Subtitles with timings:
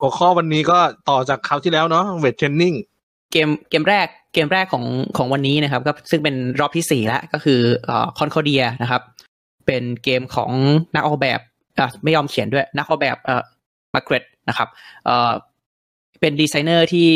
[0.00, 0.78] หัวข้อวันนี้ก็
[1.08, 2.74] ต่อจากคราวที่แล้วเนาะ weight training
[3.32, 4.84] game เกมแรกเกมแรกของ
[5.16, 9.02] ของวันนี้นะครับ ก็ซึ่งเป็นรอบที่สี่แล้วก็คือเอ่อ Concordia นะครับ
[9.66, 10.50] เป็นเกมของ
[10.94, 11.40] นักออกแบบ
[11.78, 13.42] อะไม่ยอมเขียนด้วย นักออกแบบเอ่อ
[13.94, 14.68] Mac Gerdts นะครับ
[15.04, 15.32] เอ่อ
[16.20, 17.08] เป็นดีไซเนอร์ที่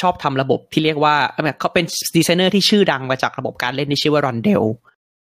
[0.00, 1.84] ชอบทำระบบที่เรียกว่าแบบเขาเป็น
[2.16, 4.62] ดีไซเนอร์ที่ชื่อดังมาจากระบบการเล่นที่ชื่อว่า rondel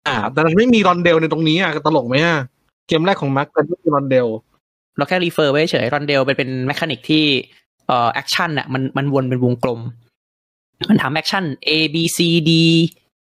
[0.07, 2.37] อ่าแต่มันไม่มี rondel ในตรงนี้อะตลกไหมอะ
[2.87, 4.27] เกมแรกของ Mac เป็นไม่มี rondel
[4.97, 7.25] เราแค่ refer ไว้เฉย rondel เป็นเป็น mechanic ที่
[7.87, 9.79] เอ่อ action อะมันมันวนเป็นวงกลม
[10.89, 12.19] มันทำ action A B C
[12.49, 12.51] D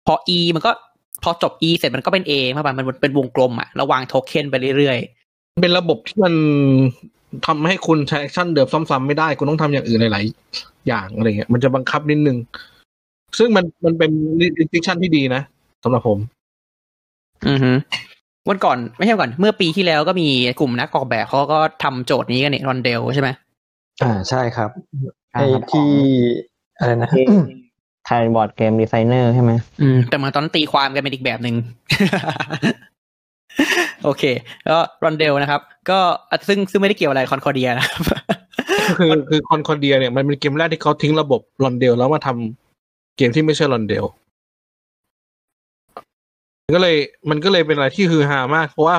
[0.06, 0.70] พอ E มันก็
[1.22, 4.98] พอจบ E เสร็จมันก็เป็น A มาแบบมันเป็นวงกลมอะระวางโทเค็นไปเรื่อย
[5.62, 6.34] เป็นระบบที่มัน
[7.46, 12.38] ทำให้คุณใช้ action เดิมซ้ำๆไม่ได้ คุณต้องทำอย่างอื่นหลายๆอย่างอะไรเงี้ย มันจะบังคับนิดนึง
[13.38, 14.10] ซึ่งมันมันเป็น
[14.74, 15.42] decision ที่ดีนะ
[15.84, 17.72] สำหรับผมๆอือฮึ
[18.48, 20.28] วันก่อนไม่ใช่วันก่อน เมื่อปีที่แล้วก็มี
[20.60, 23.28] กลุ่มนักออกแบบเขาก็ทำโจทย์นี้กันเนี่ย rondel ใช่ไหม
[24.02, 24.70] อ่าใช่ครับ
[25.34, 25.90] อ่าไอ้ครับที่
[26.78, 27.24] อะไรนะที่
[28.06, 31.56] Thai Board Game Designer ใช่ไหมอืม แต่เหมือนตอนนั้นตีความกันเป็นอีกแบบหนึ่ง
[34.04, 34.22] โอเค
[34.64, 35.98] แล้ว rondel นะครับ ก็
[36.48, 38.02] ซึ่งซึ่งไม่ได้เกี่ยวอะไร Concordia นะครับ
[38.98, 44.04] คือคือ Concordia เนี่ยมันเป็นเกมแรกที่เขาทิ้งระบบ rondel แล้วมาทำเกมที่ไม่ใช่รอนเดล
[46.64, 46.96] มันก็เลย
[47.30, 48.96] มันก็เลยเป็นอะไรที่ฮือฮามาก เพราะว่า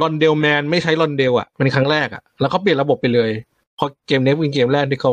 [0.00, 3.30] รอนเดลแมนไม่ใช้รอนเดลอะเป็นครั้งแรกอะแล้วเขาเปลี่ยนระบบไปเลย
[3.76, 5.12] เพอเกมนี้เป็นเกมแรกที่เขา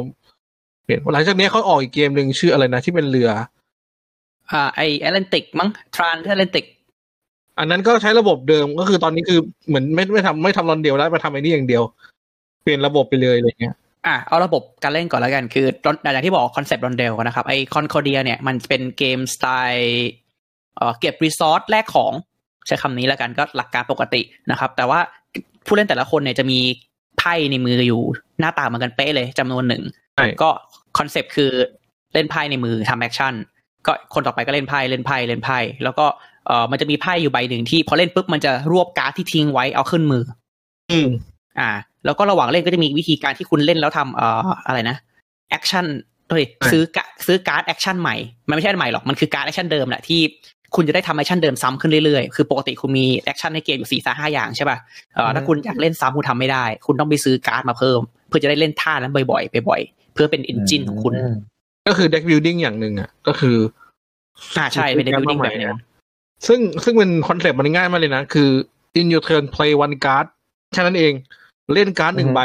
[0.83, 3.29] เปลี่ยนหลังจากนี้เขาออกอีกเกมหนึ่งชื่ออะไรนะที่เป็นเรือ
[4.51, 6.65] อ่าไอแอตแลนติกมั้งทรานแอตแลนติก
[7.59, 11.83] อันนั้นก็ใช้ระบบเดิมก็คือตอนนี้คือเหมือนไม่ไม่ทำไม่ทำรอนเดลแล้วมาทำไอ้นี่อย่างเดียว
[12.63, 13.75] เปลี่ยนระบบไปเลยอะไรเงี้ย
[14.07, 20.11] อะเอาระบบการเล่นก่อนแล้วกันคือตอนอย่างที่บอก concept rondel นะครับไอ Concordia เนี่ยมันเป็นเกมสไตล์
[20.77, 22.13] เอ่อเก็บ resource แลกของ
[22.67, 24.99] ใช้คำนี้แล้วกันก็หลักการปกตินะครับ แต่ว่า
[25.65, 26.59] ผู้เล่นแต่ละคนเนี่ยจะมี
[27.19, 28.01] ไพ่ในมืออยู่
[28.39, 29.83] หน้าตาเหมือนกันเป๊ะเลยจำนวนหนึ่ง
[30.15, 30.49] ใช่ก็
[30.97, 31.51] concept คือ
[32.13, 33.33] เล่นไพ่ในมือทำ action
[33.85, 36.05] ก็คนต่อไปก็เล่นไพ่เล่นไพ่เล่นไพ่แล้วก็
[36.47, 40.23] เอ่อมันจะมีไพ่อยู่ใบหนึ่งที่พอเล่นปุ๊บมันจะรวบการ์ดที่ทิ้งไว้เอาขึ้นมือ
[40.91, 41.09] อืม
[41.59, 41.69] อ่า
[42.05, 44.97] แล้วก็ระหว่างเล่นก็จะมีวิธีการที่คุณเล่นแล้วทำเอ่ออะไรนะ
[45.49, 45.85] action
[46.29, 48.15] เฮ้ยอ่าซื้อกะซื้อการ์ด action ใหม่
[48.47, 50.21] มันไม่ใช่อันใหม่หรอกมันคือการ์ด action เดิมแหละที่
[50.75, 54.77] คุณจะได้ทำ action เดิมซ้ำขึ้นเรื่อยๆ คือปกติคุณมี action ในเกมอยู่สี่ห้าอย่างใช่ป่ะ
[55.15, 61.35] เอ่อถ้าคุณอยากเล่นซ้ำคุณทำไม่ได้ คุณต้องไปซื้อการ์ดมาเพิ่ม เพื่อจะได้เล่นท่านั้นบ่อยๆบ่อยๆเพื่อเป็น engine ของคุณอืม
[61.87, 63.57] ก็คือ deck building อย่างหนึ่งอะก็คือ
[64.57, 65.79] อ่าใช่เป็น deck building ใหม่แบบหนึ่ง
[66.47, 68.49] ซึ่งซึ่งเป็นคอนเซปต์มันง่ายมากเลยนะ คือ
[68.99, 70.25] in your turn play one card
[70.73, 71.13] แค่นั้นเอง
[71.73, 72.41] เล่นการ์ดหนึ่งอือฮึใบ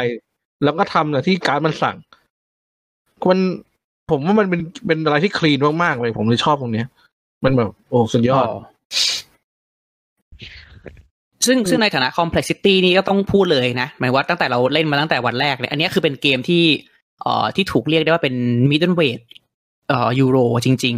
[0.63, 1.95] แล้วก็ทำนะที่การ์ดมันสั่ง
[3.29, 3.39] มัน
[4.11, 6.87] ผมว่ามันเป็นเป็นอะไรที่คลีนมากๆเลยผมเลยชอบตรงเนี้ย
[7.43, 8.47] มันแบบ โอ้สุดยอด
[11.45, 16.63] ซึ่งซึ่งในฐานะ complexity นี่ก็ต้องพูดเลยนะ หมายว่าตั้งแต่เราเล่นมาตั้งแต่วันแรกเลยอันนี้คือเป็นเกมที่
[17.21, 18.35] เอ่อที่ถูกเรียกได้ว่าเป็น
[18.71, 19.21] middle weight
[19.89, 20.95] เอ่อยูโรจริง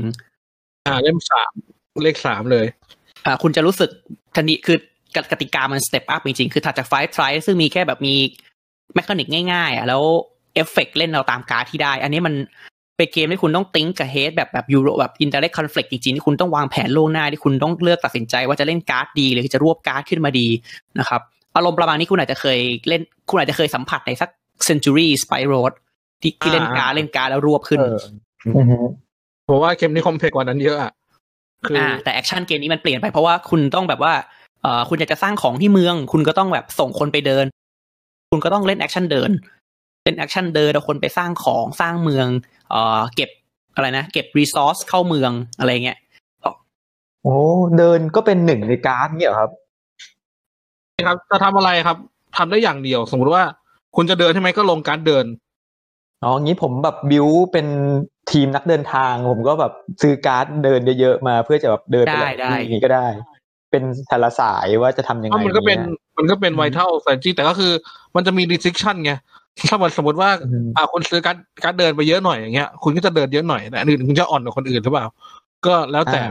[0.87, 1.51] อ่าเล่มสาม
[2.03, 3.89] เลขสามเลยๆอ่า คุณจะรู้สึก
[4.35, 4.77] ทันทีคือ
[5.15, 8.15] กกติกามัน step up จริง ๆ คือถัดจาก five try ซึ่งมีแค่แบบมี
[8.95, 10.01] แมคานิกง่าย ๆอะแล้ว
[10.55, 12.33] เอฟเฟกเล่นเอาตามการ์ดที่ได้ อันนี้มัน
[12.99, 20.47] เป็นเกมที่คุณต้องติ้งกับเฮดแบบแบบยูโรแบบอินเ r อร์เ c คอนฟ lict จริงๆที่คุณต้องวางแผนล่วงหน้าที่คุณต้องเลือกตัดสินใจว่าจะเล่นการ์ดดีหรือจะรวบการ์ดขึ้นมาดี
[20.99, 21.21] นะครับ
[21.55, 24.29] อารมณ์ประมาณนี้คุณอาจจะเคยเล่นคุณอาจจะเคยสัมผัสในสัก
[24.67, 25.73] Century Spice Road
[26.21, 27.99] ที่ที่เล่นการ์ดอ่าเล่นการ์ดแล้วรวบขึ้นเออ
[28.57, 28.77] อือฮึ
[29.45, 30.91] เพราะว่าเกมนี้ complex กว่านั้นเยอะอะ
[31.67, 34.13] คืออ่าแต่ action เกมนี้มันเปลี่ยนไปเพราะว่าคุณต้องแบบว่า
[34.61, 37.45] เอ่อคุณอยากจะสร้างของที่เมือง คุณก็ต้องแบบส่งคนไปเดิน
[38.31, 39.31] คุณก็ต้องเล่น action เดิน
[40.03, 42.27] เล่น action เดินเอาคนไปสร้างของสร้างเมือง
[42.69, 43.29] เอ่อเก็บ
[43.75, 45.97] อะไรนะเก็บ resource เข้าเมืองอะไรเงี้ย
[47.23, 47.35] โอ้
[47.77, 49.51] เดินก็เป็นหนึ่งในการ์ดเนี่ยเหรอครับ
[51.07, 51.97] ครับจะทำอะไรครับ
[52.37, 53.43] ทำได้อย่างเดียว สมมติว่า
[53.95, 55.25] คุณจะเดินใช่ไหมก็ลงการดเดิน
[56.23, 57.67] อ๋องี้ผมแบบบิวเป็น
[58.31, 63.05] ทีมนักเดินทาง ผมก็แบบซื้อการ์ดเดินเยอะๆมาเพื่อจะแบบเดินไปได้หลายได้ที่อย่างนี้ก็ได้
[63.71, 65.81] เป็นแต่ละสายว่าจะทำยังเพไงราะมันก็เป็นย
[66.17, 67.71] มันก็เป็นไวท์เท่าสตรจีแต่ก็คือ
[68.15, 69.11] มันจะมี restriction ไง
[69.67, 75.05] ถ้ามันสมมติว่าอืมอ่าคุณซื้อการการเดินไปเยอะหน่อยอย่างเงี้ย คุณก็จะเดินเยอะหน่อยแต่อันอื่นคุณจะอ่อนกว่าคนอื่นหรือเปล่า
[75.65, 76.21] ก็แล้วแต่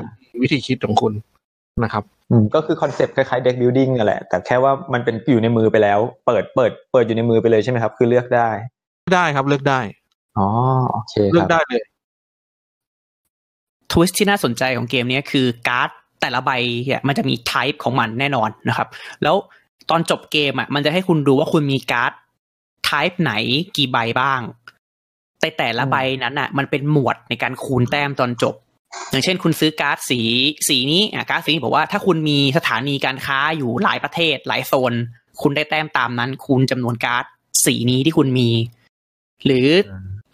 [0.43, 1.13] วิธีคิดของคุณ
[1.85, 8.51] นะครับอืมก็คือ concept คล้ายๆ deck building นั่นแหละ แต่แค่ว่ามันเป็นอยู่ในมือไปแล้ว เปิดเปิด เปิดอยู่ในมือไปเลยใช่ไหมครับ คือเลือกได้
[9.15, 9.81] ได้ครับเลือกได้
[10.39, 10.49] อ๋อ
[10.91, 11.83] โอเคครับเลือกได้เลย
[13.93, 15.91] twist ที่น่าสนใจของเกมเนี้ยคือการ์ด
[16.21, 16.51] แต่ละใบ
[16.87, 18.89] เนี่ยมันจะมี type ของมันแน่นอนนะครับ
[19.23, 19.37] แล้ว
[19.91, 22.13] ตอนจบเกมอะมันจะให้คุณดูว่าคุณมีการ์ด
[22.89, 23.33] type ไหน
[23.77, 24.41] กี่ใบบ้าง
[25.41, 28.55] แต่แต่ละใบนั้นอะ มันเป็นหมวดในการคูณแต้มตอนจบ
[29.11, 30.21] อย่างเช่น คุณซื้อการ์ดสี
[30.69, 34.93] สีนี้อะการ์ดสีนี้บอกว่าถ้าคุณมีสถานีการค้าอยู่หลายประเทศหลายโซน
[35.43, 37.25] คุณได้แต้มตามนั้น คูณจำนวนการ์ด
[37.65, 38.49] สีนี้ที่คุณมี
[39.45, 39.69] หรือ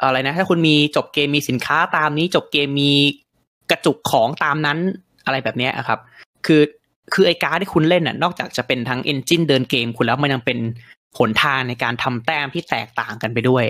[0.03, 2.93] อะไรนะ ถ้าคุณมีจบเกมมีสินค้าตามนี้จบเกมมี
[3.71, 4.79] กระจุกของตามนั้น
[5.25, 6.01] อะไรแบบเนี้ยครับ
[6.47, 6.62] คือ
[7.12, 10.59] คือไอ้การ์ดที่คุณเล่นน่ะ นอกจากจะเป็นทั้ง engine เดินเกมคุณแล้วมันยังเป็น
[11.19, 13.64] หนทางในการทำแต้มที่แตกต่างกันไปด้วย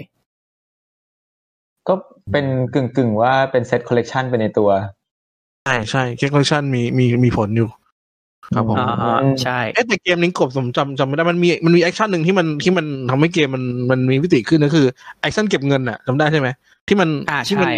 [1.88, 1.94] ก็
[2.32, 4.70] เป็นกึ่งกึ่งๆว่าเป็น set collection ไปในตัว
[5.64, 7.69] ใช่ใช่ set collection มีมีมีผลอยู่
[8.55, 14.87] ครับผมอ่าใช่เอ๊ะแต่เกมนี้กบผมจำจำไม่ได้มันมีมันมี action หนึ่งที่มันที่มันทำให้เกมมันมันมีมิติขึ้นก็คือ
[15.21, 16.49] action เก็บเงินอะจำได้ใช่ไหม
[16.88, 17.75] ที่มันอ่าที่มันใช่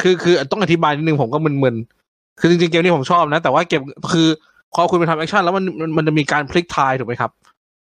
[0.00, 3.82] คือคือต้องอธิบายนิดนึงผมก็มึนๆคือจริงๆเกมนี้ผมชอบนะ แต่ว่าเกม
[4.12, 4.28] คือ
[4.74, 7.30] พอคุณไปทำ action แล้วมันมันมันจะมีการพลิก tile ถูกไหมครับ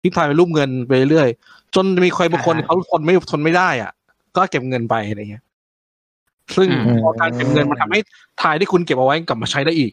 [0.02, 1.30] พลิก tile เป็นรูปเงินไปเรื่อย
[1.76, 3.92] จนมีใครบางคนอ่าเขาทนไม่ทนไม่ได้อะ
[4.36, 5.44] ก็เก็บเงินไปอะไรเงี้ย
[6.56, 8.00] ซึ่งอืมพอการเก็บเงินมันทำให้
[8.42, 9.92] tile ที่คุณเก็บเอาไว้กลับมาใช้ได้อีก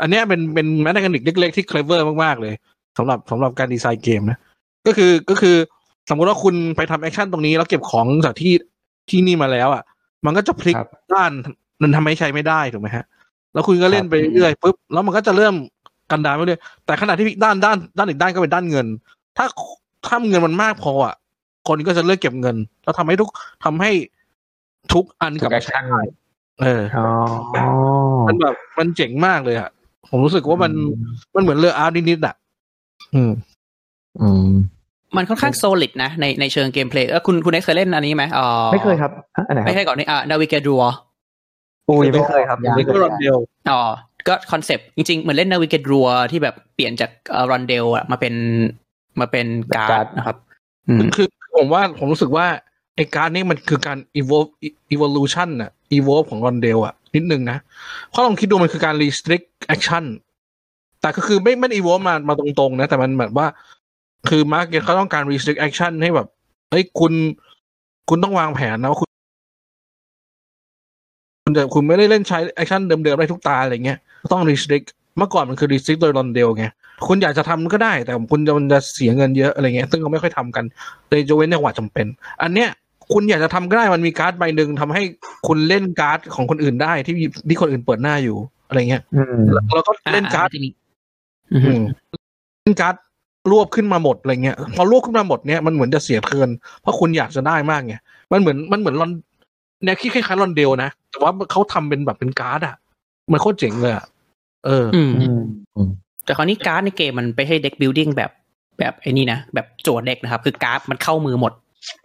[0.00, 2.54] อันเนี้ยเป็นเป็น mechanic เล็กๆที่ clever มากๆเลย
[2.98, 4.38] สำหรับสำหรับการดีไซน์เกมนะ
[4.86, 5.56] ก็คือก็คือ
[6.08, 8.52] สมมติว่าคุณไปทำ action ตรงนี้แล้วเก็บของจากที่
[9.10, 9.82] ที่นี่มาแล้วอะ
[10.26, 11.30] มันก็จะพลิกครับด้าน
[11.82, 13.04] มันทำให้ใช้ไม่ได้ถูกไหมฮะ
[13.52, 15.54] แล้วคุณก็เล่นไปเรื่อยๆปุ๊บแล้วมันก็จะเริ่ม
[16.10, 18.86] กันดานไปเรื่อยแต่ขณะที่ด้านด้านด้านอีกด้านก็เป็นด้านเงิน
[19.36, 19.46] ถ้า
[20.06, 21.14] ถ้าเงินมันมากพออะ
[21.68, 23.30] คนก็จะเลิกเก็บเงิน แล้วทำให้ทุก
[23.64, 23.90] ทำให้
[24.92, 26.00] ทุกอันกทุลับกแอมาคใช้ชั่นได้
[26.62, 27.06] เอออ๋อ
[28.28, 29.68] มันแบบมันเจ๋งมากเลยอะ
[30.10, 30.72] ผมรู้สึกว่ามัน
[31.34, 32.34] มันเหมือนเรืออาร์ตนิดๆอะ
[33.14, 33.32] อืม
[34.20, 34.50] อืม
[35.16, 39.12] มันค่อนข้างโซลิดนะในในเชิงเกมเพลย์เออคุณคุณได้เคยเล่นอันนี้ไหมอ๋อไม่เคยครับ
[39.48, 40.82] อันไหนคไม่รับใช่ก่อนนี่อ่านาวิเกดัว
[41.88, 43.36] อุ้ยไม่เคยครับยังนี่ก็รอนเดียว
[43.70, 43.82] อ๋อ
[44.28, 47.10] ก็คอนเซปต์จริงๆ เหมือนเล่นนาวิเกดัวที่แบบเปลี่ยนจาก
[47.50, 48.34] รอนเดลอะมาเป็น
[49.20, 49.46] มาเป็น
[49.76, 50.36] การ์ดนะครับ
[50.88, 51.26] อืมคือ
[51.56, 52.46] ผมว่าผมรู้สึกว่า
[52.96, 54.50] ไอ้การดนี่มันคือการ evolve
[54.94, 57.58] evolution น่ะ evolve ของรอนเดลอะนิดนึงนะ
[58.10, 60.04] เพราะลองคิดดูมันคือการ restrict action
[61.00, 63.46] แต่ก็คือไม่ไม่ได้ evolve มามาตรงๆนะ แต่มันแบบว่า
[64.28, 66.28] คือ Mac Gerdts เขาต้องการ restrict action ให้แบบ
[66.70, 67.12] เฮ้ยคุณ
[68.08, 69.10] คุณต้องวางแผนนะว่าคุณ
[71.42, 73.98] คุณจะคุณไม่ได้เล่นใช้ action เดิมๆได้ทุกตาอะไรเงี้ย
[74.32, 74.86] ต้อง restrict
[75.18, 76.66] เมื่อก่อนมันคือ restrict โดย rondel ไง
[77.06, 80.64] คุณอยากจะทำก็ได้ แต่คุณจะมันจะเสียเงินเยอะอะไรเงี้ยซึ่งเขาไม่ค่อยทำกัน
[81.08, 82.06] เลยยกเว้นในจังหวะจำเป็น
[82.42, 82.70] อันเนี้ย
[83.12, 85.02] คุณอยากจะทำก็ได้มันมีการ์ดใบหนึ่งทำให้
[85.46, 87.14] คุณเล่นการ์ดของคนอื่นได้ที่
[87.48, 88.36] ที่คนอื่นเปิดหน้าอยู่
[88.68, 90.68] อะไรเงี้ยอืมแล้วแล้วก็เล่นการ์ดอ่าจะมี
[91.52, 91.82] อือฮึอืม
[92.62, 92.94] เล่นการ์ด
[93.50, 96.48] รวบขึ้นมาหมดอะไรเงี้ยพอรวบขึ้นมาหมดเนี้ยมันเหมือนจะเสีย turn
[96.82, 97.94] เพราะคุณอยากจะได้มากไง
[98.32, 99.10] มันเหมือนมันเหมือนรอน
[99.84, 102.76] แนวคิดคล้ายๆ rondel นะแต่ว่าเขาทำเป็นแบบเป็นการ์ดอะ
[103.32, 104.04] มันโคตรเจ๋งเลยอะ
[104.66, 105.10] เอออืม
[105.76, 105.90] อืม
[106.24, 108.30] แต่คราวนี้การ์ดในเกมมันไปให้ deck buil l ดิ้งแบบ
[108.78, 111.52] แบบไอ้นี่นะ แบบโจทย์ deck นะครับ คือการ์ดมันเข้ามือหมด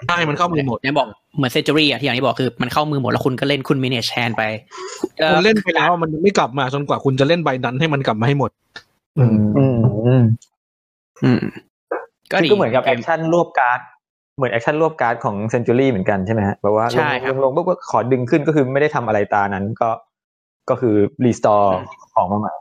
[0.08, 1.08] ใช่มันเข้ามือหมดเนี่ยบอก
[1.38, 4.44] เหมือน Century อะที่อย่างที่บอกคือมันเข้ามือหมดแล้วคุณก็เล่นคุณ manage hand ไป
[5.22, 8.52] อ่อคุณเล่นไปแล้วมันยังไม่กลับมาจนกว่าคุณจะเล่นใบนั้นให้มันกลับมาให้หมด
[9.20, 9.78] อืมอืม
[10.08, 10.24] อืม
[11.24, 11.42] อืม
[12.32, 13.80] ก็ดีก็เหมือนกับ action รวบการ์ด
[14.38, 19.90] เหมือน action รวบการ์ดของ Century เหมือนกันใช่ไหมฮะแบบว่าลใช่งครับลงลงปุ๊บก็ขอดึงขึ้นก็คือไม่ได้ทำอะไรตานั้นก็
[20.70, 20.96] ก็คือ
[21.26, 21.78] restore
[22.16, 22.54] ของมาใหม่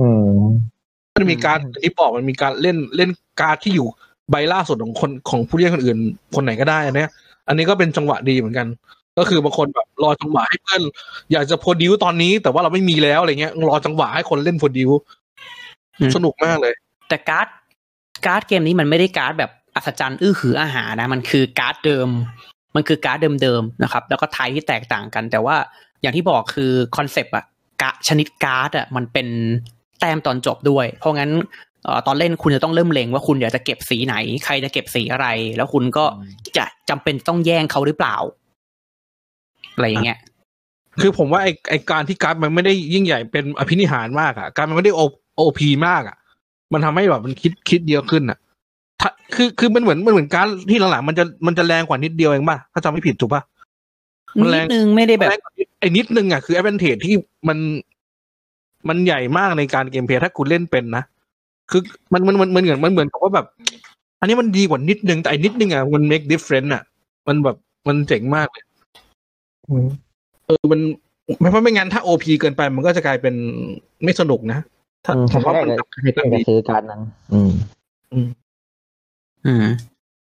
[0.00, 0.40] อืม
[1.16, 3.10] มันมีการที่บอกมันมีการเล่นเล่น
[3.40, 3.86] การ์ดที่อยู่
[4.30, 5.98] ใบล่าสุดของคนของผู้เล่นคนอื่น
[6.34, 7.10] คนไหนก็ได้อันเนี้ย
[7.48, 8.66] อันนี้ก็เป็นจังหวะดีเหมือนกัน
[9.18, 10.82] ก็คือบางคนแบบรอจังหวะให้เพื่อน
[11.32, 14.90] อยากจะ produce ตอนนี้ แต่ว่าเราไม่มีแล้วอะไรเงี้ยรอจังหวะให้คนเล่น produce
[15.98, 16.74] อืมสนุกมากเลย
[17.08, 17.46] แต่การ์ด
[18.26, 22.08] การ์ดเกมนี้มันไม่ได้การ์ดแบบอัศจรรย์อื้อหืออาหารนะ มันคือการ์ดเดิม
[22.74, 25.56] มันคือการ์ดเดิมๆนะครับ แล้วก็ tile ที่แตกต่างกัน แต่ว่า
[26.02, 27.44] อย่างที่บอกคือ concept อะ
[27.82, 29.28] กะชนิดการ์ดอะมันเป็น
[30.00, 31.30] แต้มตอนจบด้วย เพราะงั้น
[31.84, 36.04] เอ่อตอนเล่นคุณจะต้องเริ่มเล็งว่าคุณอยากจะเก็บสีไหน ใครจะเก็บสีอะไร แล้วคุณก็
[36.56, 38.16] จะจำเป็นต้องแย่งเขาหรือเปล่า
[39.74, 40.18] อะไรอย่างเงี้ย
[41.00, 45.00] คือผมว่าไอไอการที่การ์ดมันไม่ได้ยิ่งใหญ่เป็นอภินิหารมากอะการ์ดมันไม่ได้โอ
[45.36, 46.16] OP มากอะ
[46.72, 48.38] มันทำให้แบบมันคิดคิดเยอะขึ้นอะ
[49.00, 53.42] ถ้าคือคือมันเหมือนมันเหมือนการ์ดที่หลังๆมันจะมันจะแรงกว่านิดเดียวเองป่ะถ้าจำไม่ผิดถูกป่ะ
[54.40, 57.14] มันแรงนิดนึงไม่ได้แบบแรงกว่านิดไอ้นิดนึงอะคือ advantage ที่
[57.48, 57.58] มัน
[58.88, 61.04] มันใหญ่มากในการเกมเพลย์ถ้าคุณเล่นเป็นนะ
[61.70, 61.80] คือ
[62.12, 63.46] มันมันมันมันเหมือนมันเหมือนกับว่าแบบ
[64.20, 66.82] อันนี้มันดีกว่านิดนึงแต่อันนิดนึงอะมัน make difference อะ
[67.28, 67.56] มันแบบ
[67.88, 68.64] มันเจ๋งมากเลย
[69.68, 69.86] อืม
[70.46, 70.80] เออมัน
[71.40, 73.34] ไม่เพราะไม่งั้นถ้าโอพีเกินไปมันก็จะกลายเป็น
[74.04, 74.58] ไม่สนุกนะ
[75.04, 77.00] ถ้าอืมผมว่าผมมันก็ทำให้อยากจะดีซื้อการ์ดนั้น
[77.32, 77.50] อืม
[79.46, 79.66] อืม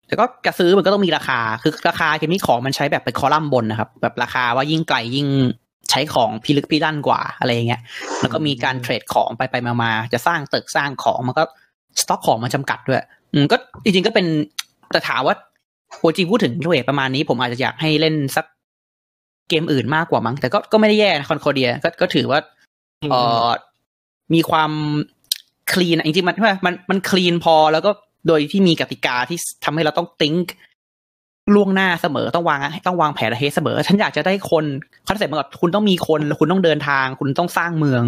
[0.07, 5.29] แต่ก็กระซื้อมันก็ต้องมีราคา คือราคาเกมนี้ของมันใช้แบบเป็นคอลัมน์บนนะครับ แบบราคาว่ายิ่งไกลยิ่ง
[5.91, 7.83] ใช้ของพิลึกพิลั่นกว่าอะไรอย่างเงี้ย
[8.21, 11.45] แล้วก็มีการเทรดของไปไปมามาจะสร้างตึกสร้างของมันก็
[12.01, 13.03] สต็อกของมันจำกัดด้วย
[13.33, 14.27] อืมก็จริงๆก็เป็น
[14.93, 15.35] แต่ถามว่า
[15.99, 18.47] โอจริงพูดถึงเรทประมาณนี้ ผมอาจจะอยากให้เล่นสัก
[19.49, 22.41] เกมอื่นมากกว่ามั้งแต่ก็ก็ไม่ได้แย่นะคอนโคเดียก็ก็ถือว่า
[23.11, 23.49] เอ่อ
[24.35, 24.71] มีความ
[25.73, 27.91] คลีนจริงๆมันมันมันคลีนพอแล้วก็
[28.29, 30.47] โดยที่มีกติกาที่ทำให้เราต้อง think
[31.55, 34.65] ล่วงหน้าเสมอต้องวางต้องวางแผนเฮเสมอ ฉันอยากจะได้คน
[35.09, 38.03] concept มันแบบคุณต้องมีคนแล้วคุณต้องเดินทาง คุณต้องสร้างเมือง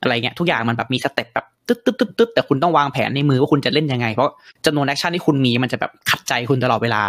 [0.00, 4.30] อะไรเงี้ยทุกอย่างมันแบบมี step แบบตึ๊ดตึ๊ดตึ๊ดตึ๊ดแต่คุณต้องวางแผนในมือว่าคุณจะเล่นยังไง เพราะ
[4.66, 7.02] จำนวน action ที่คุณมีมันจะแบบขัดใจคุณตลอดเวลา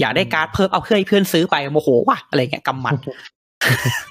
[0.00, 2.94] อยากได้การ์ดเพิ่มเอาเพื่อนให้เพื่อนซื้อไปโมโหว่ะอะไรเงี้ยกำหมัด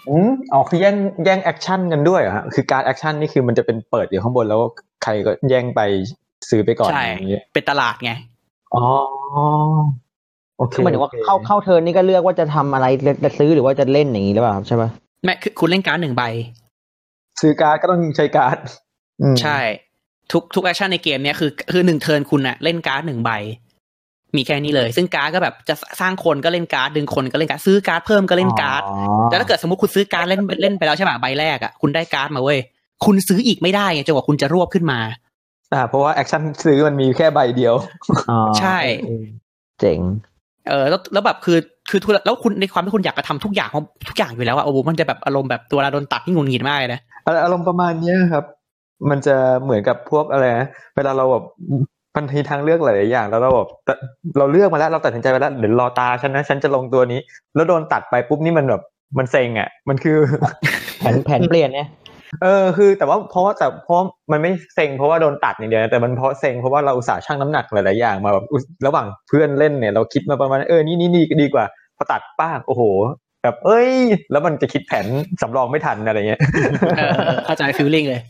[0.10, 4.62] อืมอ๋อคือแย่งแย่ง action กันด้วยเหรอฮะคือการ action นี่คือมันจะเป็นเปิดอยู่ข้างบนแล้ว
[5.03, 5.82] ใครก็แย่งไป
[6.50, 8.12] ซื้อไปก่อนใช่อย่างเงี้ยเป็นตลาดไง
[8.74, 8.84] อ๋อ
[10.59, 12.85] โอเคคือหมายถึงว่าโอคเข้าเข้า turn นี่ก็เลือกว่าจะทำอะไร
[13.23, 14.89] จะซื้อหรือว่าจะเล่นอย่างนี้หรือเปล่าครับใช่ปะ
[15.25, 16.23] ไม่คือคุณเล่นการ์ดหนึ่งใบ
[17.41, 18.57] ซื้อการ์ดก็ต้องใช้การ์ด
[19.21, 19.59] อืมใช่
[20.31, 23.31] ทุกทุก action ในเกมเนี้ยคือคือหนึ่ง turn คุณอะเล่นการ์ดหนึ่งใบ
[24.35, 32.59] มีแค่นี้เลย ซึ่งการ์ดก็แบบจะสร้างคนก็เล่นการ์ดดึงคนก็เล่นการ์ดซื้อการ์ดเพิ่มก็เล่นการ์ดอ๋อแล้วถ้าเกิดสมมติคุณซื้อการ์ดเล่นเล่นไปแล้วใช่ไหมใบแรกอะคุณได้การ์ดมาเว้ย
[33.05, 34.99] คุณซื้ออีกไม่ได้ไงจนกว่าคุณจะรวบขึ้นมา
[35.73, 37.75] อ่า เพราะว่า action ซื้อมันมีแค่ใบเดียว
[38.29, 38.77] อ๋อใช่
[39.79, 39.99] เจ๋ง
[40.69, 41.57] เออแล้วแล้วแบบคือ
[41.89, 46.99] คือทุแล้วคุณในความที่คุณอยากจะทำทุกอย่างของทุกอย่างอยู่แล้วอะโอ้โหมันจะแบบอารมณ์แบบตัวเวลาโดนตัดทีหงุดหงิดมากเลยนะ
[47.43, 48.45] อารมณ์ประมาณเนี้ยครับ
[49.09, 51.43] มันจะเหมือนกับพวกอะไรนะเวลาเราแบบ
[52.15, 53.89] มันมีทางเลือกหลายๆอย่าง แล้วเราแบบต
[54.38, 57.19] เราเลือกมาแล้วเราตัดสินใจไปแล้วเดี๋ยวรอตาฉันนะฉันจะลงตัวนี้
[57.55, 58.81] แล้วโดนตัดไปปุ๊บนี่มันแบบ
[59.17, 60.17] มันเซ็งอะ มันคือ
[60.99, 61.88] แผนแผนเปลี่ยนเนี่ย
[62.41, 63.98] เออคือแต่ว่าเพราะว่าแต่เพราะ
[64.31, 71.65] มันไม่เซ็งเพราะว่าโดนตัดอย่างเดียวนะแต่มันเพราะเซ็งเพราะว่าเราอุตส่าห์ชั่งน้ำหนักหลายๆอย่างมาแบบอุ๊ยระหว่างเพื่อนเล่นเนี่ยเราคิดมาประมาณเออนี่นี่นี่ดีกว่า
[71.98, 72.83] พอตัดป้ากโอ้โห
[73.43, 73.91] แบบเอ้ย
[74.31, 75.05] แล้วมันจะคิดแผน
[75.41, 76.39] สำรองไม่ทันอะไรเงี้ย
[76.98, 78.21] เออเออเข้าใจฟีลลิ่งเลย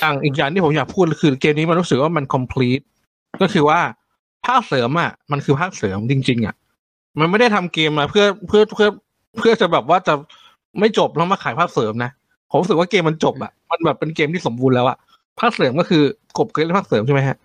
[0.00, 2.84] อย่างอีกอย่างที่ผมอยากพูดคือเกมนี้มันรู้สึกว่ามัน complete
[3.40, 3.80] ก็คือว่า
[4.46, 6.54] ภาคเสริมอะมันคือภาคเสริมจริง ๆ อะ
[7.18, 8.88] มันไม่ได้ทำเกมมาเพื่อเพื่อเพื่อ
[9.38, 10.14] เพื่อจะแบบว่าจะ
[10.78, 12.10] ไม่จบแล้วมาขายภาคเสริมนะ
[12.50, 14.96] ผมรู้สึกว่าเกมมันจบอะมันแบบเป็นเกมที่สมบูรณ์แล้วอะ
[15.40, 16.02] ภาคเสริมก็คือ
[16.38, 17.36] กบเคยเล่นภาคเสริมใช่ไหมฮะ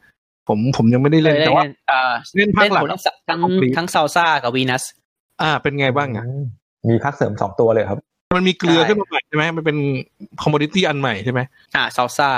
[0.48, 4.84] ผมผมยังไม่ได้เล่นแต่ว่าเอ่อเล่นภาคเล่นหลักหมดทั้งสทั้ง complete ทั้งซาลซ่ากับวีนัส
[5.42, 6.26] อ่า เป็นไงบ้างอะ
[6.90, 8.00] มีพักเสริมสองตัวเลยครับ
[8.36, 9.78] มันมีเกลือใช่ขึ้นมาใหม่ใช่ไหมมันเป็น
[10.42, 11.40] คอมม o ดิตี้อันใหม่ใช่ไหม
[11.76, 12.30] อ่าซาลซ่า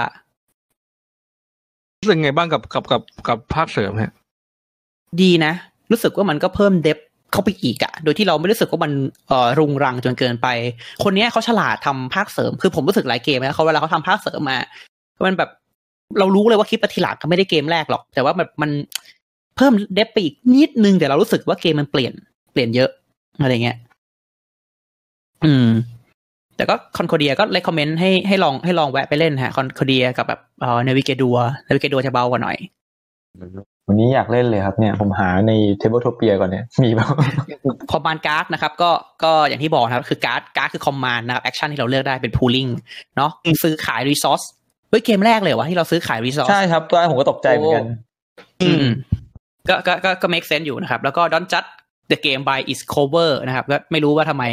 [1.99, 4.11] รู้สึกไงบ้างกับกับกับกับภาคเสริมฮะ
[5.21, 5.53] ดีนะ
[5.91, 6.99] รู้สึกว่ามันก็เพิ่ม depth
[7.33, 8.91] เข้าไปอีกอะโดยที่เราไม่รู้สึกว่ามัน
[9.27, 10.47] เอ่อรุงรังจนเกินไป
[11.03, 14.57] คนเนี้ยเขาฉลาดทำภาคเสริม คือผมรู้สึกหลายเกมนะเขาเวลาเขาทำภาคเสริมมา
[15.25, 15.49] มันแบบ
[16.19, 18.71] เรารู้เลยว่าคลิปปฏิหลักก็ไม่ได้เกมแรกหรอก แต่ว่าแบบมัน
[19.55, 22.13] เพิ่ม depth ไปอีกนิดนึงแต่เรารู้สึกว่าเกมมันเปลี่ยน
[22.51, 22.89] เปลี่ยนเยอะ
[23.41, 23.77] อะไรเงี้ย
[25.43, 25.67] อืม
[26.55, 32.57] แต่ก็ Concordia ก็ recommend ให้ให้ลองให้ลองแวะไปเล่นฮะ Concordia กับแบบเอ่อ Navegador เ Navegador จะเบากว่าหน่อย
[33.87, 37.13] วันนี้อยากเล่นเลยครับเนี่ยผมหาใน Tabletopia ก่อนเนี่ยมีบ้าง
[37.91, 38.91] command card นะครับก็
[39.23, 42.67] ก็อย่างที่บอกนะครับคือการ์ดการ์ดคือ command นะครับ action ที่เราเลือกได้เป็น pooling
[43.17, 43.31] เนาะ
[43.63, 44.41] ซื้อขาย resource
[44.89, 47.85] เฮ้ยเกมแรกเลยวะที่เราซื้อขาย resource ใช่ครับตัวผมก็ตกใจเหมือนกัน
[48.61, 48.85] อืม
[49.69, 51.69] ก็ก็ก็ก็ make sense อยู่นะครับ แล้วก็ don't judge
[52.11, 54.45] the game by its cover นะครับก็ไม่รู้ว่าทำไม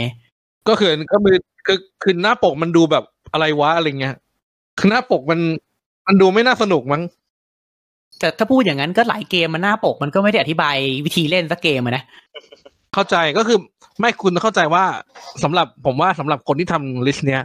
[0.69, 4.15] ก็คือก็คือคือคือหน้าปกมันดูแบบอะไรวะอะไรเงี้ย
[4.79, 5.41] คือหน้าปกมัน
[6.07, 7.03] มันดูไม่น่าสนุกมั้ง
[8.21, 12.05] แต่ถ้าพูดอย่างนั้นก็หลายเกมมันหน้าปกมันก็ไม่ได้อธิบายวิธีเล่นสักเกมนะ
[12.95, 13.59] เข้าใจก็คือ
[14.01, 14.85] ไม่คุณเข้าใจว่า
[15.43, 17.43] สำหรับผมว่าสำหรับคนที่ทำ list เนี้ย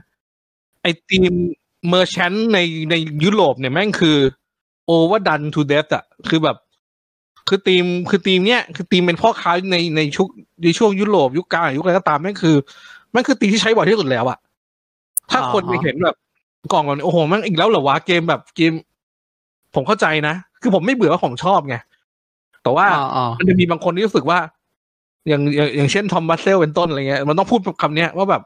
[0.82, 1.34] ไอ theme
[1.89, 2.60] merchant ใน
[2.91, 4.17] ในยุโรปเนี่ยแม่งคือ
[4.86, 6.58] overdone to death อะคือแบบ
[7.48, 10.27] คือทีมคือทีมเนี้ยคือทีมเป็นพ่อค้าในในชุก
[10.63, 12.55] ในช่วงยุโรปยุคกลางยุคอะไรก็ตามแม่งคือ
[13.12, 14.38] แม่งคือทีมที่ใช้บ่อยที่สุดแล้วอะ
[15.32, 16.15] ถ้าคนไปเห็นแบบ
[16.74, 18.72] กล่องแบบนี้โอ้โหแม่งอีกแล้วเหรอวะเกมแบบเกม
[19.75, 21.77] ผมเข้าใจนะ คือผมไม่เบื่อว่าของชอบไง
[22.63, 24.39] แต่ว่าอ๋ออ๋อมันจะมีบางคนที่รู้สึกว่า
[25.27, 28.41] อย่างอย่างอย่างเช่นทอมบัสเซลเป็นต้นอะไรเงี้ย มันต้องพูดคำเนี้ยว่าแบบ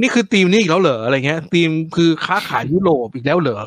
[0.00, 3.58] นี่คือทีมนี้อีกแล้วเหรออะไรเงี้ยทีมคือค้าขายยุโรปอีกแล้วเหรอ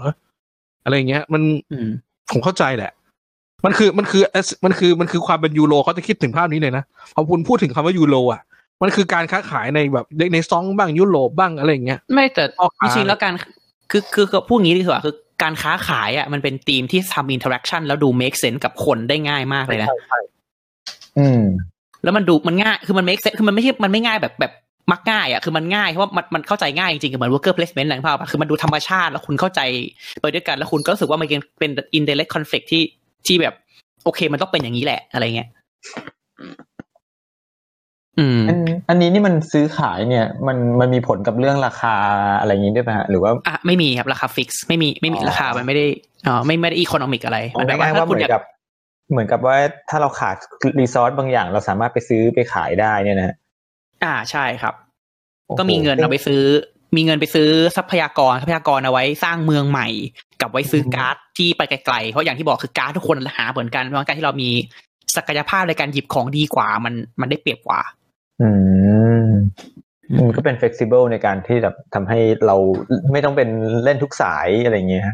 [0.83, 1.87] อะไรเงี้ย มันอืม
[2.31, 2.91] ผมเข้าใจแหละ
[3.65, 4.23] มันคือมันคือ
[4.65, 6.83] มันคือมันคือความเป็นยูโรเขาจะคิดถึงภาพนี้เลยนะ
[7.15, 8.41] พอคุณพูดถึงคำว่ายูโรอะ
[8.81, 13.33] มันคือการค้าขายในแบบในในซองบ้างยุโรปบ้างอะไรอย่างเงี้ย ไม่แต่พ่อค้าจริงๆแล้วการ
[13.91, 19.87] คือคือคือพูดงี้ดีกว่าคือ การค้าขายอะมันเป็นทีมที่ทำ interaction แล้วดู make sense กับคนได้ง่ายมากเลยนะ
[21.19, 21.43] อืม
[22.03, 24.53] แล้วมันดูมันง่ายคือมัน make sense คือมันไม่ใช่มันไม่ง่ายแบบแบบ
[24.91, 29.61] มักง่ายอะคือมันง่ายเพราะว่ามันมันเข้าใจง่ายจริงๆเหมือน worker placement อะไรพวกนี้คือมันดูธรรมชาติแล้วคุณเข้าใจ
[30.21, 32.83] ไปด้วยกันแล้วคุณก็รู้สึกว่ามันเป็นเป็น indirect conflict ที่
[33.27, 33.53] ที่แบบ
[34.03, 35.49] โอเค มันต้องเป็นอย่างนี้แหละอะไรเงี้ย
[38.21, 38.57] อืมอัน
[38.89, 41.95] อันนี้นี่มันซื้อขายเนี่ย มันมันมีผลกับเรื่องราคา
[42.39, 45.85] อะไรอย่างนี้ด้วยไหมฮะหรือว่าอะไม่มีครับราคา fix ไม่มีไม่มีอ๋อราคามันไม่ได้
[46.27, 48.43] อ่าไม่ไม่ได้ economic อะไรมันแบบว่าง่ายๆถ้าว่าเหคุณมืออยานกกับ
[49.11, 49.55] เหมือนกับว่า
[49.89, 50.35] ถ้าเราขาด
[50.79, 53.35] resource บางอย่าง เราสามารถไปซื้อไปขายได้เนี่ยนะฮะ
[54.03, 54.73] อ่าใช่ครับ
[55.47, 56.43] โอ้โหก็มีเงินเอาไปซื้อ
[56.95, 59.87] มีเงินไปซื้อทรัพยากรทรัพยากรเอาไว้สร้างเมืองใหม่
[60.41, 64.49] กับไว้ซื้อการ์ดที่ไปไกลๆเพราะอย่างที่บอกคือการ์ดทุกคนหาเหมือนกันเพราะการที่เรามี
[65.15, 67.81] ศักยภาพในการหยิบของดีกว่ามันมันได้เปรียบกว่า
[68.41, 68.49] อื
[69.23, 69.27] ม
[70.17, 72.55] มันก็เป็น flexible ในการที่แบบทำให้เรา
[73.11, 73.49] ไม่ต้องเป็น
[73.83, 75.05] เล่นทุกสายอะไรเงี้ย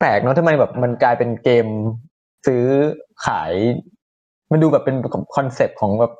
[0.00, 1.66] แปลกเนาะทำไมแบบมันกลายเป็นเกม
[2.46, 2.64] ซื้อ
[3.26, 3.52] ขาย
[4.52, 4.96] มันดูแบบเป็น
[5.36, 6.12] concept ของแบบ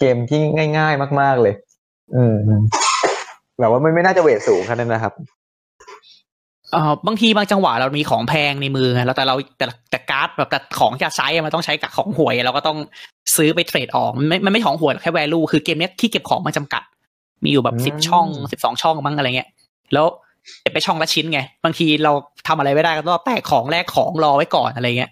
[0.00, 0.40] เกมที่
[0.78, 1.54] ง่าย ๆ มาก ๆเลย
[2.16, 2.36] อืม
[3.60, 5.14] แบบว่ามันไม่น่าจะ weight สูงขนาดนั้นนะครับ
[6.72, 12.78] เออบางทีบางจังหวะเรามีของแพงในมือไงแล้วแต่เราแต่แต่การ์ดแบบแต่ของที่จะใช้อะมันต้องใช้กับของห่วยเราก็ต้อง
[13.36, 16.82] ซื้อไป trade ออกมันไม่มันไม่ของห่วยหรอกแค่ value คือเกมเนี้ยที่เก็บของมันจำกัด
[17.44, 19.48] มีอยู่แบบอืมสิบช่องสิบสองช่องมั้งอะไรเงี้ย
[19.92, 20.06] แล้ว
[20.60, 22.12] เก็บไปช่องละชิ้นไง บางทีเรา
[22.48, 25.10] ทำอะไรไม่ได้ก็ต้องแตกของแลกของรอไว้ก่อนอะไรเงี้ย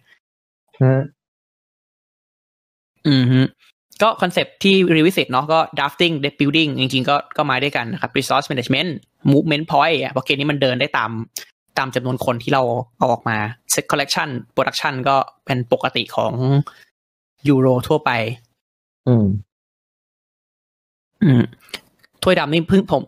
[0.80, 1.00] อืม
[3.08, 3.40] อืมฮึ
[4.02, 8.90] ก็คอนเซปที่ revisit เนาะก็ drafting deck building จริงๆก็ก็มาด้วยกันนะครับ resource management
[9.32, 11.10] movement point อะเพราะเกมนี้มันเดินได้ตาม
[11.78, 12.62] ตามจำนวนคนที่เรา
[12.98, 13.36] เอาออกมา
[13.74, 16.32] set collection production ก็เป็นปกติของ
[17.48, 18.10] ยูโรทั่วไป
[19.08, 19.26] อืม
[21.24, 21.42] อืม
[22.22, 23.02] ถ้วยดำนี่เพิ่งผม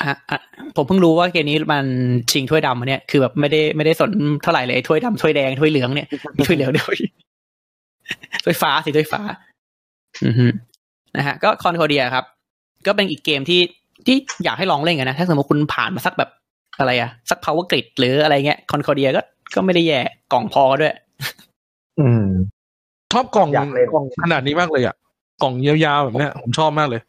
[0.00, 0.38] อะอะ
[0.76, 1.84] ผมเพิ่งรู้ว่าเกมนี้มัน
[2.30, 4.10] ชิงถ้วยดำมาเนี่ยคือแบบไม่ได้ไม่ได้สน
[4.42, 6.96] เท่าไหร่เลยถ้วยดำถ้วยแดงถ้วยเหลืองเนี่ยมีถ้วยเหลืองด้วย
[8.44, 9.20] ถ้วยฟ้าสิถ้วยฟ้า
[10.24, 10.46] อือฮึ
[11.16, 12.24] นะฮะ ก็คอนโคเดียครับ
[12.86, 13.60] ก็เป็นอีกเกมที่
[14.06, 16.30] ที่อยากให้ลองเล่นกันนะ ถ้าสมมติคุณผ่านมาสักแบบ
[16.78, 19.20] อะไรอะสัก power grid หรืออะไรเงี้ยคอนโคเดียก็
[19.54, 20.00] ก็ไม่ได้แย่
[20.32, 20.94] กล่องพอด้วย
[22.00, 22.26] อืม
[23.12, 24.94] ชอบกล่องอยากเล่น กล่องขนาดนี้มากเลยอะ
[25.42, 27.00] กล่องยาวๆแบบเนี้ยผมชอบมากเลย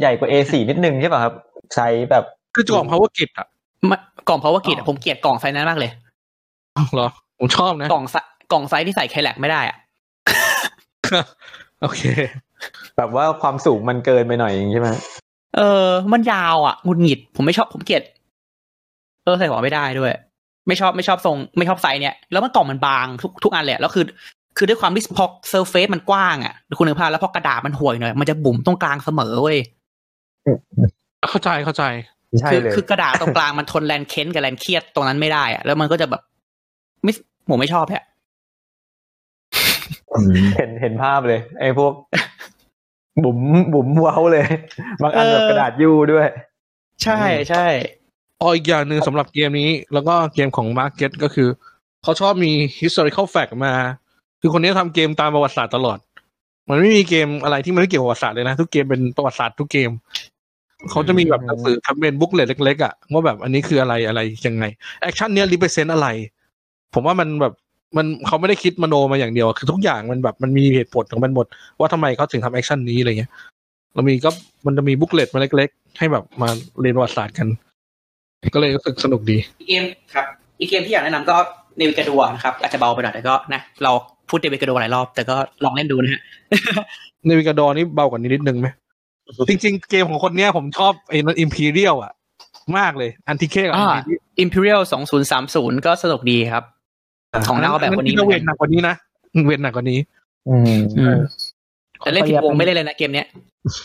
[0.00, 1.34] ใหญ่กว่า A4 นิดนึงใช่ป่ะครับ
[1.74, 2.24] ไซส์แบบ
[2.54, 3.46] คือกล่อง power grid อะ
[3.90, 3.98] มา
[4.28, 5.90] กล่อง power grid อะผมเกลียดกล่องไซส์นั้นมากเลย
[6.94, 8.16] เหรอ ผมชอบนะ กล่องไซ
[8.52, 9.76] กล่องไซส์ที่ใส่ Kallax ไม่ได้อะ
[11.82, 12.02] โอเค
[12.96, 14.90] แบบว่าความสูงมันเกินไปหน่อยอย่างงี้ใช่ไหม
[15.56, 18.02] เออ มันยาวอะหงุดหงิด ผมไม่ชอบผมเกลียด
[19.24, 20.12] เออใส่หัวไม่ได้ด้วย
[20.68, 24.04] ไม่ชอบไม่ชอบทรง ไม่ชอบไซส์เนี่ย แล้วมันกล่องมันบางทุกทุกอันเลยอะแล้วคือ
[24.56, 29.58] คือด้วยความที่พอเซอร์เฟซมันกว้างอะคุณนึกภาพแล้วพอกระดาษมันห่วยหน่อยมันจะบุ๋มตรงกลางเสมอเว้ย
[31.30, 31.84] เข้าใจเข้าใจ
[32.40, 36.22] ใช่คือเลยคือกระดาษตรงกลางมันทนแรงเค้นกับแรงเครียดตรงนั้นไม่ได้อะแล้วมันก็จะแบบ
[37.02, 37.12] ไม่
[37.48, 38.04] ผมไม่ชอบแฮะ
[40.12, 41.92] อืมเห็นเห็นภาพเลย ไอ้พวก
[43.24, 43.38] บุ๋ม
[43.72, 44.46] บุ๋มเว้าเลย
[45.02, 46.28] บางอันแบบกระดาษยูด้วย
[47.02, 47.20] ใช่
[47.50, 47.66] ใช่
[48.40, 51.48] อ๋ออีกอย่างหนึ่งสำหรับเกมนี้ แล้วก็เกมของ Market ก็คือ
[52.02, 53.74] เขาชอบมี historical fact มา
[54.40, 55.98] คือคนนี้ทำเกมตามประวัติศาสตร์ตลอด
[56.68, 59.90] มันไม่มีเกมอะไรที่มันไม่เกี่ยวกับประวัติศาสตร์เลยนะ ทุกเกมเป็นประวัติศาสตร์ทุกเกม
[60.90, 64.64] เขาจะมีแบบหนังสือทำเป็น booklet เล็กๆอะว่าแบบอันนี้คืออะไรอะไรยังไง
[65.00, 66.08] action เนี้ย represent อะไร
[66.94, 67.54] ผมว่ามันแบบ
[67.96, 71.46] มันเขาไม่ได้คิดมโนมาอย่างเดียว คือทุกอย่างมันแบบมันมีเหตุผลของมันหมด
[71.78, 73.30] ว่าทำไมเขาถึงทำ action นี้อะไรเงี้ย
[73.94, 74.30] เรามีก็
[74.66, 76.48] มันจะมี booklet มาเล็ก ๆ ให้แบบมา
[76.80, 77.48] เรียนประวัติศาสตร์กัน
[78.54, 80.26] ก็เลยรู้สึกสนุกดีอีกเกมครับ
[80.58, 81.36] อีกเกมที่อยากแนะนำก็
[81.76, 83.92] Navegador นะครับ อาจจะเบาไปหน่อยแต่ก็นะเรา
[84.28, 86.20] พูด Navegador หลายรอบ แต่ก็ลองเล่นดูนะฮะ
[87.26, 88.68] Navegador นี่เบากว่านี้นิดนึงไหม
[89.48, 92.12] จริง ๆ เกมของคนเนี้ยผมชอบไอ้นั่น Imperial อะ
[92.78, 93.90] มากเลย Antike กับอ่า
[94.44, 94.82] Imperial Imperial
[95.34, 96.64] 2030ก็สนุกดีครับ
[97.48, 98.94] ของเน่าแบบวันนี้ก็เวนหนักกว่านี้นะ
[99.46, 99.98] เวนหนักกว่านี้
[100.48, 101.16] อืมอืม
[102.00, 103.26] แต่เล่นผิดวงไม่เล่นเลยนะเกมเนี้ย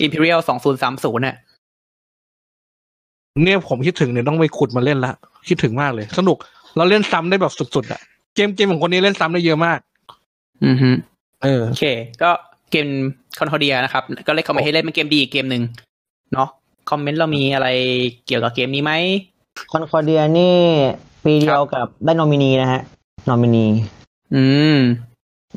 [0.06, 0.40] Imperial
[0.82, 1.38] 2030น่ะ
[3.44, 5.14] เนี่ยผมคิดถึงเนี่ยต้องไปขุดมาเล่นละ
[5.48, 6.38] คิดถึงมากเลย สนุก
[6.78, 8.00] เราเล่นซ้ำได้แบบสุดๆอะ
[8.36, 9.80] เกมเกมของคนนี้เล่นซ้ำได้เยอะมาก
[10.66, 10.90] อือฮึ
[11.44, 11.86] เออโอเค
[12.22, 12.30] ก็
[12.72, 12.88] เกม
[13.40, 15.64] Concordia นะครับ ก็เลย recommend ให้เล่นเป็นเกมดีอีกเกมหนึ่ง
[16.34, 16.50] เนาะ
[16.90, 17.68] comment เรามีอะไร
[18.26, 18.94] เกี่ยวกับเกมนี้ไหม
[19.72, 20.58] Concordia นี่
[21.24, 22.82] ปีเดียวกับได้นอมินีนะฮะ
[23.28, 23.66] นอมินี
[24.36, 24.44] อื
[24.76, 24.78] ม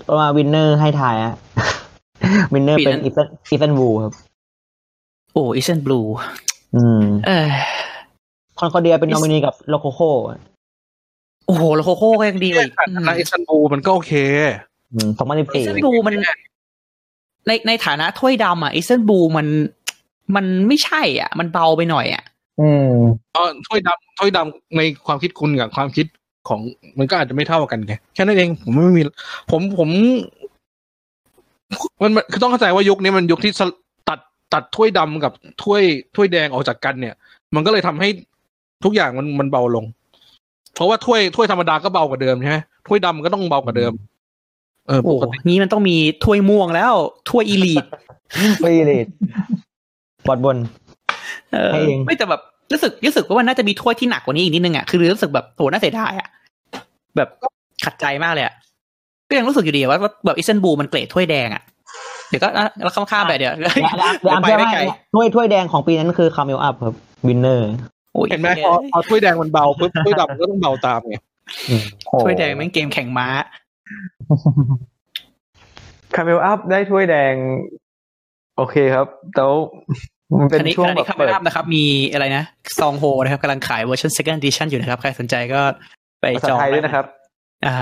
[0.07, 1.35] ก็มาวินเนอร์ให้ถ่ายฮะ
[2.55, 4.13] วินเนอร์ปีเป็นั้นนอีเซนอีเซนบูครับ
[5.33, 6.01] โอ้อีเซนบลู
[6.77, 7.49] อืมเออ
[8.59, 10.01] คอนคอร์เดียเป็นนอมินีกับโลโคโค
[11.47, 14.13] โอ้โหแล้วโคโค่ก็ยังดีกว่าอีกแต่นะไอซันบูมันก็โอเค
[15.19, 16.15] สองพันสิบอีสี่เซนบลูมัน
[17.47, 19.47] ในในฐานะถ้วยดำอะอีเซนบลูมัน
[20.35, 22.25] มันไม่ใช่ อะ มันเบาไปหน่อยอะ
[22.61, 22.91] อืม
[23.35, 26.07] เออถ้วยดำถ้วยดำในความคิดคุณกับความคิด
[26.49, 26.61] ของ
[26.99, 29.03] มันก็อาจจะไม่เท่ากันไงแค่นั้นเองผมไม่มี
[29.51, 29.89] ผมผม
[32.03, 33.71] มันมันคือต้องเข้าใจว่ายุคนี้มันยุคที่สล
[34.09, 34.19] ตัด
[34.55, 35.33] ตัดถ้วยดำกับ
[35.63, 35.83] ถ้วย
[36.17, 37.15] ถ้วยแดงออกจากกันเนี่ย
[37.55, 38.09] มันก็เลยทำให้
[38.85, 39.85] ทุกอย่างมันมันเบาลง
[40.75, 43.93] เพราะว่าถ้วยถ้วยธรรมดาก็เบากว่าเดิมใช่ไหมถ้วยดำก็ต้องเบากว่าเดิม
[44.89, 46.95] เออปโอ้กตินี้มันต้องมีถ้วยม่วงแล้ว
[47.31, 47.85] ถ้วยอีลีท
[48.63, 49.07] ฟรีเลด
[50.27, 50.57] บอดบน
[51.53, 52.41] เออให้เองไม่แต่แบบ
[52.73, 56.29] รู้สึกรู้สึกว่ามันน่าจะมีถ้วยที่หนักกว่านี้อีกนิดนึงอะคือรู้สึกแบบโหน่าเสียดายอะ
[57.19, 57.31] แบบ
[57.85, 58.55] ขัดใจมากเลยอะ
[59.29, 61.63] ก็ยังรู้สึกอยู่ดีว่าว่าแบบ Istanbul มันเกรดถ้วยแดงอะ
[62.29, 64.81] เดี๋ยวก็อะแล้วข้ามๆไปเดี๋ยวเดี๋ยวเดี๋ยวไปเดี๋ยวไม่ไม่ไกล
[65.15, 66.95] ถ้วยถ้วยแดงของปีนั้นคือ Camel Up ครับ
[67.27, 67.69] winner
[68.13, 71.17] โอ้ยเห็นไหมพอพอถ้วยแดงมันเบาปุ๊บถ้วยดำก็ต้องเบาตามไง
[72.23, 73.29] ถ้วยแดงแม่งเกมแข่งม้า
[76.15, 77.35] Camel Up ได้ถ้วยแดง
[78.57, 79.59] โอเคครับแต่ว่า
[80.41, 82.45] มันเป็นอันนี้ช่วงอันแบนี้บคาเมเปิดล่านะครับ มีอะไรนะ
[82.81, 85.61] ซองโฮนะครับกำลังขายเวอร์ชัน second edition อยู่นะครับ ใครสนใจก็
[86.21, 87.05] ไปจองไทยด้วยนะครับ
[87.67, 87.77] อ่า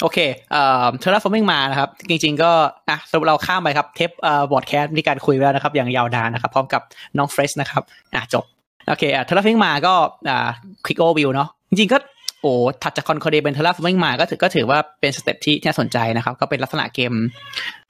[0.00, 0.18] โอเค
[0.52, 2.52] เอ่อเทอร์ฟอร์มิงมานะครับ จริง ๆ ก็
[2.88, 6.82] อะสรุปเราข้ามไปครับ เทปเอ่อบอร์ดแคสมีการคุยแล้วนะครับ อย่างยาวนานนะครับ พร้อมกับ
[7.18, 7.82] น้องเฟรชนะครับ
[8.14, 8.44] อะจบ
[8.88, 9.94] โอเคอะเทอร์ฟอร์มิงมาก็
[10.28, 10.48] อ่า
[10.84, 11.98] คลิกโอวิวเนาะจริงๆก็
[12.42, 17.12] โอ้ถัดจาก Concordia เป็น Terraforming Mars ก็ถือก็ถือว่าเป็น step ที่ที่น่าสนใจนะครับ ก็เป็นลักษณะเกม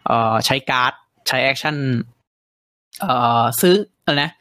[0.07, 0.93] เอ่อใช้การ์ด
[1.29, 1.77] ใช้ action
[3.01, 3.75] เอ่อซื้อ
[4.05, 4.33] อะไรนะ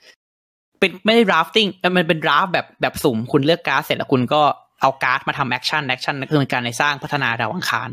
[0.81, 4.41] เป็นไม่ได้ drafting มันเป็น draft แบบแบบสุ่มคุณเลือกการ์ดเสร็จแล้วคุณก็
[4.81, 7.89] เอาการ์ดมาทำ action action ก็คือเป็นการในสร้างพัฒนาดาวอังคาร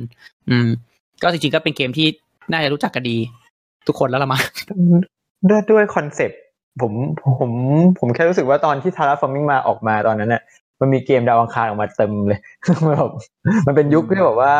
[0.50, 0.68] อืม
[1.22, 2.06] ก็จริงๆก็เป็นเกมที่
[2.50, 3.18] น่าจะรู้จักกันดี
[3.86, 4.42] ทุกคนแล้วละมั้ง
[5.48, 6.40] ด้วยด้วย concept
[6.80, 6.92] ผม
[7.40, 7.50] ผม
[7.98, 10.42] ผมแค่รู้สึกว่าตอนที่ Terraforming Mars ออกมาตอนนั้นเนี่ย
[10.80, 12.40] มันมีเกมดาวอังคารออกมาเต็มเลย
[12.86, 13.10] มันแบบ
[13.66, 14.54] มันเป็นยุคที่แบบว่า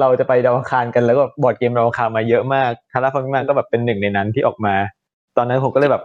[0.00, 4.74] เราจะไปดาวอังคารกันแล้วก็บอร์ดเกมดาวอังคารมาเยอะมาก Terraforming Mars ก็แบบเป็นหนึ่งในนั้นที่ออกมา
[5.36, 6.02] ตอนนั้นผมก็เลยแบบ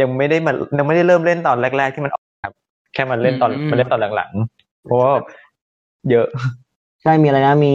[0.00, 2.52] ยังไม่ได้มายังไม่ได้เริ่มเล่นตอนแรก ๆ ที่มันออกครับ
[2.94, 5.12] แค่มันเล่นตอนอืมมันเล่นตอนหลังๆเพราะว่า
[6.10, 6.26] เยอะ
[7.02, 7.74] ใช่มีอะไรนะมี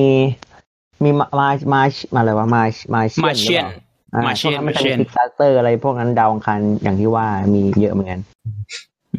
[1.03, 1.81] มีมามามา
[2.13, 3.65] มาอะไรวะมา Martian Martian
[4.13, 8.19] อ่า Martian พวกนั้นมันจะมี Martian ซิกซัสเตอร์อะไรพวกนั้นดาวอังคารอย่างที่ว่ามีเยอะเหมือนกัน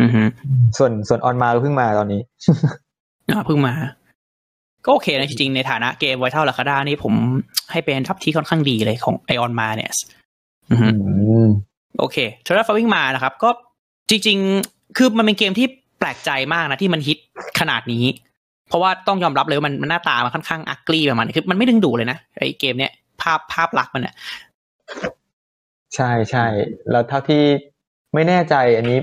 [0.00, 0.22] อือฮึ
[0.78, 2.20] ส่วนส่วน On Mars ก็เพิ่งมาตอนนี้
[3.32, 3.74] อ่าเพิ่งมา
[4.84, 7.14] ก็โอเคนะจริงๆในฐานะเกม weight เท่า Lacerda นี่ผม
[7.72, 9.90] ให้เป็น top ที่ค่อนข้างดีเลยของไอ On Mars เนี่ย
[10.70, 10.88] อือฮึ
[11.98, 13.50] โอเค Terraforming Mars นะครับ ก็
[14.10, 15.66] จริง ๆ คือมันเป็นเกมที่
[15.98, 17.18] แปลกใจมากนะที่มันฮิต
[17.60, 18.04] ขนาดนี้
[18.68, 24.14] เพราะว่าต้องยอมรับเลยว่ามันมันหน้าตามันค่อนข้าง ugly ประมาณนี้คือมันไม่ดึงดูดเลยนะไอเกมเนี้ยภาพภาพลักษณ์มันอะ
[25.94, 26.46] ใช่ใช่
[26.90, 27.42] แล้วเท่าที่
[28.14, 28.98] ไม่แน่ใจอันนี้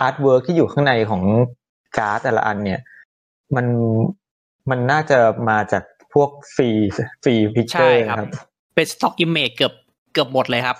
[0.00, 1.22] artwork ที่อยู่ข้างในของ
[1.98, 2.80] การ์ดแต่ละอันเนี่ย
[3.56, 3.66] มัน
[4.70, 5.82] มันน่าจะมาจาก
[6.14, 6.68] พวกฟรี
[7.22, 8.28] free picture ใช่ครับครับ
[8.74, 9.72] เป็น stock image เกือบ
[10.14, 10.76] เกือบหมดเลยครับ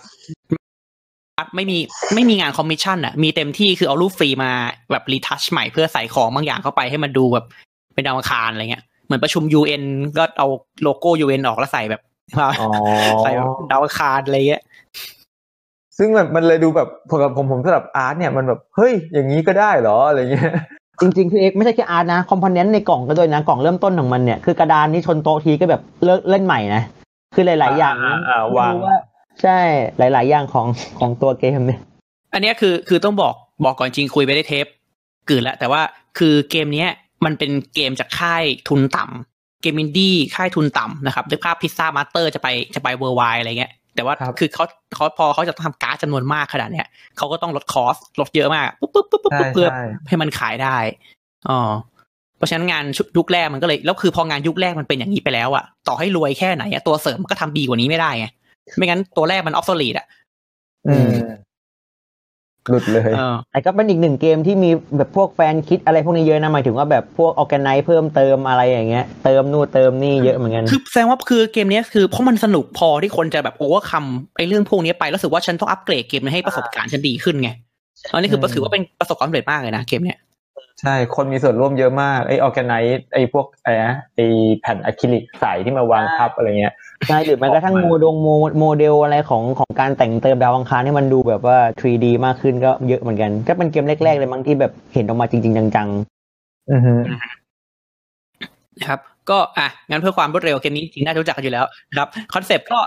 [1.54, 1.78] ไม่มี
[2.14, 4.50] ไม่มีงานคอมมิชชั่นอะมีเต็มที่คือเอารูปฟรีมา
[4.90, 7.46] แบบ retouch ใหม่เพื่อใส่ของบางอย่างเข้าไปให้มันดูแบบ
[7.94, 9.84] เป็นดาวอังคารอะไรเงี้ยเหมือนประชุม UN
[10.18, 10.46] ก็เอา
[10.82, 12.02] โลโก้ UN ออกแล้วใส่แบบ
[12.40, 12.68] อ๋อ
[13.24, 14.62] ใส่แบบดาวอังคารอะไรเงี้ย
[15.98, 20.52] ซึ่งแบบมันเลยดูแบบผมกับผมผมสำหรับ art เนี่ยมันแบบเฮ้ยอย่างนี้ก็ได้เหรออะไรเงี้ย
[21.00, 26.82] จริงๆคือเอ็กไม่ใช่แค่ art นะ component ในกล่องก็ด้วยนะกล่องเริ่มต้นของมันเนี่ยคือกระดานนี้ชนโต๊ะทีก็แบบเลิกเล่นใหม่นะ
[27.34, 28.82] คือหลาย ๆ อย่างอ่าอ่าอ่าวางไม่รู้
[29.42, 29.58] ใช่
[29.98, 30.66] หลาย ๆ อย่างของ
[30.98, 31.80] ของตัวเกมเนี่ย
[32.32, 34.66] อันเนี้ยคือคือต้องบอกบอกก่อนจริงคุยไปได้เทป
[35.28, 35.80] กืนแล้วแต่ว่า
[36.18, 36.90] คือเกมเนี้ย
[37.24, 50.76] มันเป็นเกมจากค่ายทุนต่ำเกมอินดี้ค่ายทุนต่ำนะครับด้วยภาพพิซซ่ามาสเตอร์จะไปจะไปเวอร์ไวอะไรเงี้ย แต่ว่าครับคือเขาเขาพอเขาจะทำการ์ดจำนวนมากขนาดเนี้ยเขาก็ต้องลดคอสลดเยอะมากปุ๊บปุ๊บปุ๊บปุ๊บใช่ปุ๊บเพื่อใช่ให้มันขายได้
[51.48, 51.60] อ๋อ
[52.36, 58.26] เพราะฉะนั้นงานชุดยุคแรกมันก็เลยแล้วคือพองานยุคแรกมันเป็นอย่างนี้ไปแล้วอะต่อให้รวยแค่ไหนอะตัวเสริมมันก็ทำดีกว่านี้ไม่ได้ไง
[58.76, 60.06] ไม่งั้นตัวแรกมัน obsolete อะ
[60.88, 61.10] อืม
[62.70, 74.04] หลุดเลยเออแต่ก็เป็นอีกหนึ่งเกมที่มีแบบพวก fan kit อะไรพวกนี้เยอะนะหมายถึงว่าแบบพวก organizer เพิ่มเติมอะไรอย่างเงี้ย เติมนู่นเติมนี่เยอะเหมือนกันคือแสดงว่าคือเกมเนี้ยคือเพราะมันสนุกพอที่คนจะแบบ overcome
[74.36, 77.50] ไอ้เรื่องพวกนี้ไปแล้วรู้สึกว่าฉันต้องอัปเกรดเกมนี้ให้ประสบการณ์ฉันดีขึ้นไง
[78.12, 80.18] อันนี้คืออืมถือว่าเป็นประสบความสำเร็จมากเลยนะเกมเนี้ย
[80.80, 84.26] ใช่ คนมีส่วนร่วมเยอะมากไอ้ organize ไอ้พวกไอ้นะไอ้
[84.60, 86.74] แผ่นอะคริลิกใสที่มาวางทับอะไรเงี้ย
[87.08, 88.28] ใช่หรือแม้กระทั่งออกโมมาดงโม
[88.58, 95.88] โมเดลอะไรของของการแต่งเติมดาวอังคารให้มันดูแบบว่า 3D มากขึ้นก็เยอะเหมือนกัน ก็เป็นเกมแรก ๆ เลยมั้งที่แบบเห็นออกมาจริง ๆ จัง
[96.70, 96.94] อือฮึ
[98.78, 102.78] นะครับ ก็อะงั้นเพื่อความรวดเร็วเกมนี้จริงๆน่าจะรู้จักกันอยู่แล้วนะครับ concept ก็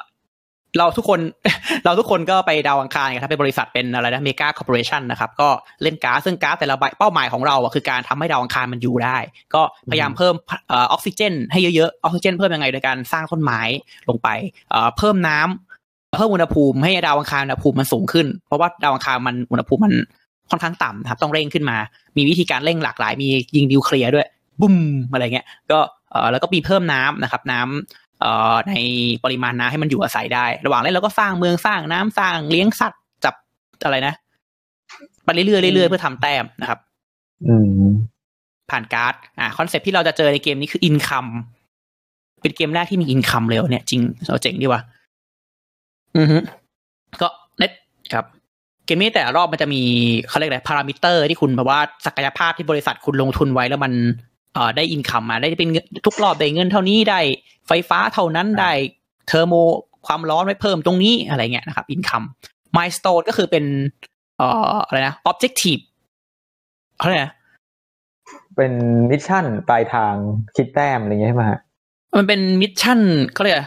[0.78, 1.20] เราทุกคน
[1.86, 5.50] เราทุกคนก็ไปดาวอังคารกันครับเป็นบริษัทเป็นอะไรนะ mega corporation นะครับ ก็
[5.84, 9.18] เล่นการ์ดซึ่งการ์ดแต่ละใบเป้าหมายของเราอะคือการทำให้ดาวอังคารมันอยู่ได้
[9.54, 10.34] ก็พยายามเพิ่ม
[10.72, 13.62] ออกซิเจน ให้เยอะๆออกซิเจน เพิ่มยังไงโดยการสร้างต้นไม้
[14.10, 14.30] ลงไป
[14.98, 19.94] เพิ่มน้ำเพิ่มอุณหภูมิให้ดาวอังคารอุณหภูมิมันสูงขึ้น เพราะว่าดาวอังคารมันอุณหภูมิมัน
[20.50, 21.78] ค่อนข้างต่ำครับต้องเร่งขึ้นมา
[22.18, 24.28] มีวิธีการเร่งหลากหลาย มียิงนิวเคลียร์ด้วย
[24.62, 24.76] บุ้ม
[25.12, 25.80] อะไรเงี้ยก็
[26.12, 28.07] เออแล้วก็มีเพิ่มน้ำนะครับน้ำเอ่อ
[28.70, 28.74] ใน
[29.24, 33.36] ปริมาณน้ำให้มันอยู่อาศัยได้ ระหว่างเล่นเราก็สร้างเมืองสร้างน้ำสร้างเลี้ยงสัตว์จับ
[33.84, 34.14] อะไรนะ
[35.24, 36.80] ไปเรื่อยๆเรื่อยๆเพื่อทำแต้มนะครับ
[37.48, 37.88] อืม
[38.70, 41.26] ผ่านการ์ด อ่า concept ที่เราจะเจอในเกมนี้คือ income
[42.42, 44.82] เป็นเกมแรกที่มี income เลยเนี่ย จริงเราเจ๋งดีว่ะ
[46.18, 46.38] อือฮึ
[47.22, 47.28] ก็
[47.58, 47.72] เน็ต
[48.14, 48.26] ครับ
[48.86, 49.82] เกมนี้แต่ละรอบมันจะมี
[50.28, 53.94] เขาเรียกอะไรพารามิเตอร์ที่คุณแบบว่าศักยภาพที่บริษัทคุณลงทุนไว้แล้วมัน
[54.54, 57.20] เอ่อได้ income มาได้เป็นเงินทุกรอบได้เงินเท่านี้ได้
[57.68, 58.72] ไฟฟ้าเท่านั้นได้
[59.28, 59.54] thermo
[60.06, 62.24] ความร้อนไว้เพิ่มตรงนี้อะไรเงี้ยนะครับ income
[62.76, 63.66] milestone ก็คือเป็น
[64.38, 65.78] เอ่ออะไรนะ objective
[66.98, 67.34] เขาเรียกอะไรนะ
[68.56, 68.74] เป็น
[69.10, 70.14] mission ปลายทาง
[70.56, 71.60] คิดแต้มอะไรเงี้ยใช่ไหมฮะ
[72.18, 73.00] มันเป็น mission
[73.34, 73.66] เขาเรียกอะไร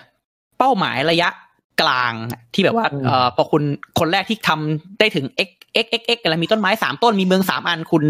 [0.59, 1.29] เป้าหมายระยะ
[1.83, 2.13] กลาง
[2.55, 3.63] ที่แบบว่าอืมเอ่อพอคุณ
[3.99, 5.51] คนแรกที่ทำได้ถึง x
[5.85, 8.05] x x x อะไรมีต้นไม้สามต้นมีเมืองสามอันคุณ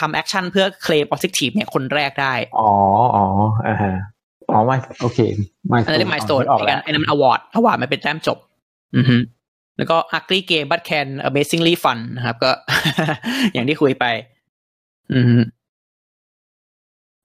[0.00, 2.70] ทำ action เพื่อ claim objective เนี่ยคนแรกได้ อ๋อ
[3.16, 3.24] อ๋อ
[3.66, 3.92] อ่าฮะ
[4.50, 5.18] อ๋อไม่โอเค
[5.68, 8.38] ไม่อันนั้นเรียก milestone ออกอีกแล้อัวนอันนั้นมัน award award มันเป็นแต้มจบ
[8.96, 9.16] อือฮึ
[9.76, 12.50] แล้วก็ ugly game but can amazingly fun นะครับ ก็
[13.52, 14.04] อย่างที่คุยไป
[15.12, 15.42] อืม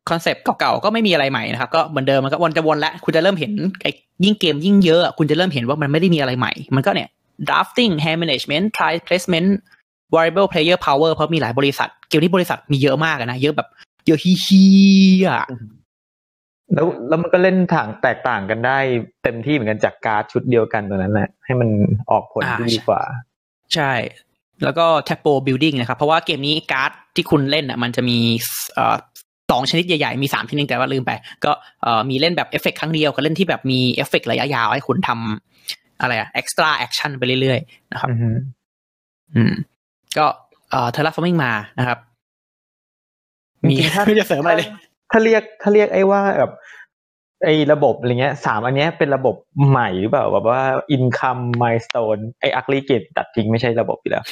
[0.09, 3.91] concept เก่าๆก็ไม่มีอะไรใหม่นะครับ ก็เหมือนเดิมมันก็วนจะวนแล้วคุณจะเริ่มเห็นไอ้
[4.23, 7.09] ยิ่งเกมยิ่งเยอะ คุณจะเริ่มเห็นว่ามันไม่ได้มีอะไรใหม่ มันก็เนี่ย
[7.47, 9.49] drafting hand management tile placement
[10.15, 13.69] variable player power เพราะมีหลายบริษัท เกมที่บริษัทมีเยอะมากอะนะ เยอะแบบ
[14.07, 15.45] เยอะฮีๆอะ
[16.73, 18.77] แล้วแล้วมันก็เล่นทางแตกต่างกันได้
[19.23, 21.69] เต็มที่เหมือนกันจากการ์ดชุดเดียวกันตัวนั้นแหละให้มัน
[22.11, 23.01] ออกผลที่อ่าดีกว่า
[23.73, 23.91] ใช่
[24.63, 28.17] แล้วก็ tableau building นะครับ เพราะว่าเกมนี้การ์ดที่คุณเล่นอะ มันจะมี
[28.73, 28.95] เอ่อ
[29.51, 31.11] สองชนิดใหญ่ๆ มีสามชนิดแต่ว่าลืมไป
[31.45, 31.51] ก็
[31.83, 38.29] เอ่อมีเล่นแบบเอฟเฟกครั้งเดียวกับเล่นที่แบบมีเอฟเฟกระยะยาวให้คุณทำอะไรอะ extra action ไปเรื่อยๆ นะครับ อือฮึ
[40.75, 41.99] อืมก็เอ่อ terraforming มานะครับ
[43.67, 44.69] มีจริงๆถ้าไม่จะเสริมอะไรเลย
[45.11, 46.53] ถ้าเรียกถ้าเรียกไอ้ว่าแบบ
[47.43, 49.35] ไอ้ระบบอะไรเงี้ยสามอันเนี้ยเป็นระบบ
[49.69, 50.61] ใหม่หรือเปล่าแบบว่า
[50.95, 54.23] income milestone ไอ้ ugly gate ตัดทิ้งไม่ใช่ระบบอยู่แล้ว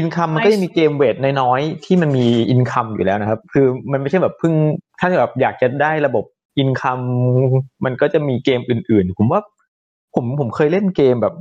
[0.00, 4.52] income มันก็ยังมีเกมเวทน้อยๆที่มันมี income อยู่แล้วนะครับ คือมันไม่ใช่แบบเพิ่ง
[4.98, 6.24] ถ้าแบบอยากจะได้ระบบ
[6.62, 7.04] income
[7.84, 9.40] มันก็จะมีเกมอื่นๆ ผมว่า
[10.14, 11.34] ผมผมเคยเล่นเกมแบบ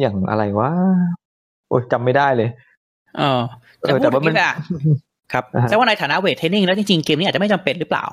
[0.00, 0.70] อย่างอะไรวะ
[1.68, 2.48] โอ้ยจำไม่ได้เลย
[3.18, 3.40] เออ
[3.80, 4.54] เออแต่ว่ามันพูดอย่าง
[5.32, 8.04] ครับอ่าฮะแต่ว่าในฐานะ weight training แล้วจริงๆ เกมนี้อาจจะไม่จำเป็นหรือเปล่า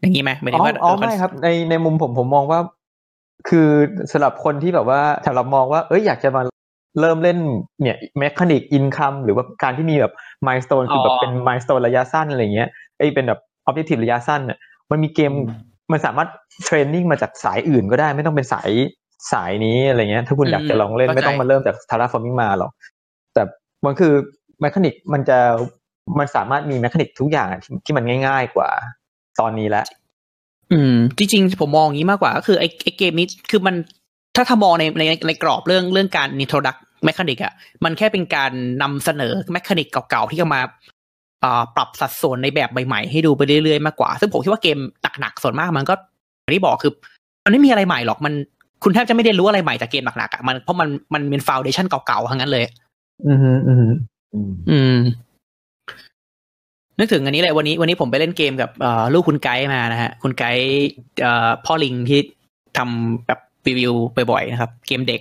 [0.00, 2.60] อย่างนี้ไหมหมายถึงว่าอ๋ออ๋อเออไม่ครับ ในในมุมผมผมมองว่า
[3.48, 3.68] คือ
[4.12, 6.42] สำหรับคนที่แบบว่าสำหรับมองว่า เอ้ยอยากจะมา
[7.00, 7.38] เริ่มเล่น
[7.82, 10.12] เนี่ย mechanic income หรือว่าการที่มีแบบ
[10.46, 14.58] มายส t ตนคือแบบเป็นมายส t ตนระยะสั้นอะไรเงี้ยไอ้ยเป็นแบบ objective ระยะสั้นเนี่ย
[14.90, 15.32] มันมีเกม
[15.92, 16.28] มันสามารถ
[16.64, 18.70] training มาจากสายอื่นก็ได้ ไม่ต้องเป็นสาย
[19.32, 22.97] สายนี้อะไรเงี้ย ถ้าคุณอยากจะลองเล่นไม่ต้องมาเริ่มจาก Terraforming Mars หรอกแต่
[23.84, 24.12] มันคือ
[24.60, 25.38] mechanic มันจะ
[26.18, 28.70] มันสามารถมี mechanic ทุกอย่างที่ที่มันง่าย ๆกว่า
[29.40, 29.86] ตอนนี้แล้ว
[30.72, 33.74] อืม จริงๆ ผมมองอย่างนี้มากกว่า ก็คือไอ้ไอ้เกมนี้คือมัน
[34.36, 37.52] ถ้าถ้ามองในในในกรอบเรื่องเรื่องการ introduce mechanic อะ
[37.84, 40.60] มันแค่เป็นการนำเสนอ mechanic เก่าๆ ที่จะมา
[41.44, 44.78] อ่าปรับสัดส่วนในแบบใหม่ๆ ให้ดูไปเรื่อยๆ มากกว่า ซึ่งผมคิดว่าเกม
[45.20, 45.94] หนักๆ ส่วนมากมันก็
[46.40, 46.92] อย่างที่บอกคือ
[47.44, 48.32] มันไม่มีอะไรใหม่หรอกมัน
[48.84, 52.64] คุณแทบจะไม่ได้รู้อะไรใหม่จากเกมหนักๆอะมันเพราะมันมันเป็นฟาวเดชันเก่าๆทั้งนั้นเลย
[53.26, 53.92] อืมอืม
[54.70, 54.98] อืม
[56.98, 58.70] นึกถึงอันนี้เลยวันนี้วันนี้ผมไปเล่นเกมกับ
[59.12, 60.66] ลูกคุณไกด์มานะฮะ คุณไกด์
[61.64, 62.20] พ่อลิงที่
[62.76, 63.92] ทำแบบรีวิว
[64.30, 65.20] บ่อยๆนะครับ เกมเด็ก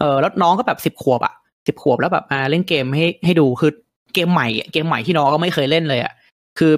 [0.00, 1.34] เออแล้วน้องก็แบบสิบขวบอะ
[1.66, 3.70] สิบขวบแล้วแบบมาเล่นเกมให้ให้ดูคือ
[4.14, 6.12] เกมใหม่เกมใหม่ที่น้องก็ไม่เคยเล่นเลยอะ
[6.58, 6.72] คือ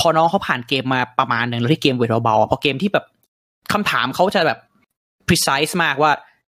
[0.00, 3.04] พอน้องเขาผ่านเกมมาประมาณหนึ่งแล้วที่เกมเวทเบาๆอะพอเกมที่แบบ
[3.72, 4.58] คำถามเขาจะแบบ
[5.28, 6.12] precise มากว่า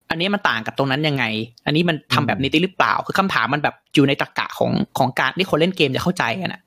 [0.10, 1.24] อันนี้มันต่างกับตรงนั้นยังไง
[1.66, 6.62] อันนี้มันทำแบบนี้ได้หรือเปล่า คือคำถามมันแบบอยู่ในตรรกะของของการที่คนเล่นเกมจะเข้าใจกันอะ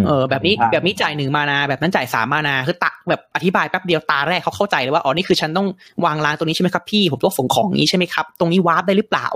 [0.00, 5.66] มเออแบบนี้ใช่แบบนี้จ่ายหนึ่งมานา แบบนั้นจ่ายสามมานา คือตะแบบอธิบายแป๊บเดียวตาแรกเขาเข้าใจเลยว่าอ๋อนี่คือฉันต้อง
[6.04, 9.28] วางรางตรงนี้ใช่ไหมครับพี่ ผมต้องส่งของนี้ใช่ไหมครับ ตรงนี้วาร์ปได้หรือเปล่า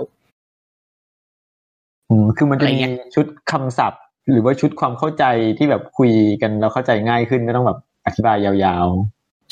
[2.09, 4.01] อืมคือมันจะอะไรมีเงี้ยชุดคำศัพท์
[4.31, 5.23] หรือว่าชุดความเข้าใจ
[5.57, 8.87] ที่แบบคุยกันแล้วเข้าใจง่ายขึ้นไม่ต้องแบบอธิบายยาว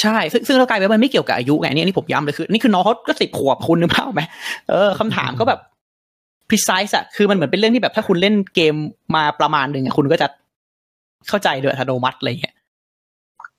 [0.01, 4.21] ใช่ ซึ่งซึ่งเรากลายเป็นว่ามันไม่เกี่ยวกับอายุไงเนี่ยนี่ผมย้ำเลยคือนี่คือน้องเขาก็สิบขวบคุณนึกภาพออกไหม
[4.69, 5.59] เออคำถามก็แบบ
[6.49, 8.75] precise อะคือมันเหมือนเป็นเรื่องที่แบบถ้าคุณเล่นเกม
[9.15, 10.27] มาประมาณหนึ่งอะคุณก็จะ
[11.27, 12.55] เข้าใจโดยอัตโนมัติอะไรเงี้ย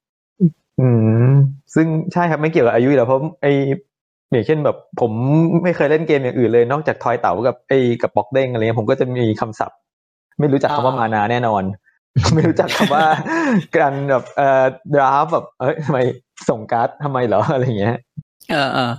[0.07, 0.89] ๆอื
[1.31, 1.33] ม
[1.75, 3.47] ซึ่งใช่ครับไม่เกี่ยวกับอายุอยู่แล้วเพราะไอ
[4.31, 5.13] อย่างเช่นแบบ ผม
[5.63, 7.73] ไม่เคยเล่นเกมอย่างอื่นเลยนอกจากทอยเต๋ากับไอ
[8.03, 9.79] กับป๊อกเด้งอะไรเงี้ยผมก็จะมีคำศัพท์
[10.41, 11.63] ไม่รู้จักคำว่า mana แน่นอน
[12.35, 13.07] ไม่รู้จักคำว่า
[13.77, 15.99] การแบบเอ่อ draft แบบเอ้ยทำไม
[16.49, 17.97] ส่งการ์ดทำไมเหรออะไรเงี้ย
[18.51, 18.93] เออเออ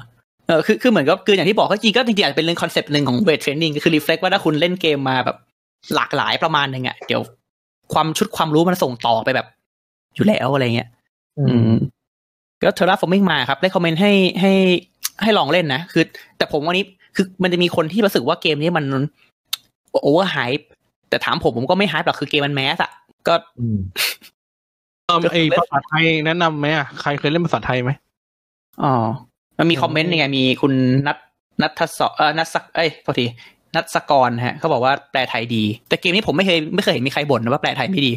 [0.48, 5.38] เออคือคือเหมือนก็คืออย่างที่บอกก็จริงก็จริงๆอาจจะเป็นเรื่อง concept หนึ่งของ weight training ก็คือ reflect ว่าถ้าคุณเล่นเกมมาแบบ
[5.96, 7.22] หลากหลายประมาณหนึ่งอะเดี๋ยว
[7.94, 9.48] ความชุดความรู้มันส่งต่อไปแบบ
[10.16, 10.90] อยู่แล้วอะไรเงี้ย
[11.40, 11.74] อืม
[12.64, 14.52] ก็ Terraforming Mars ครับ ได้ comment ให้ให้
[15.24, 16.04] ให้ลองเล่นนะ คือ
[16.38, 18.86] แต่ผมวันนี้คือมันจะมีคนที่รู้สึกว่าเกมนี้มัน
[20.02, 20.68] overhype
[21.10, 22.92] แต่ถามผมผมก็ไม่ hype หรอกคือเกมมัน mass อะ
[23.28, 23.78] ก็อืม
[25.08, 27.92] เออไอภาษาไทยแนะนำไหมอะใครเคยเล่นภาษาไทยไหม
[28.84, 28.94] อ๋อ
[29.58, 30.74] มันมี comment ยังไง มีคุณ
[31.08, 31.18] นัท
[31.62, 33.26] นัทศเออนัทสักเอ้ยโทษที
[33.76, 38.14] นัทสกรฮะเขาบอกว่าแปลไทยดี แต่เกมนี้ผมไม่เคยไม่เคยเห็นมีใครบ่นนะว่าแปลไทยไม่ดี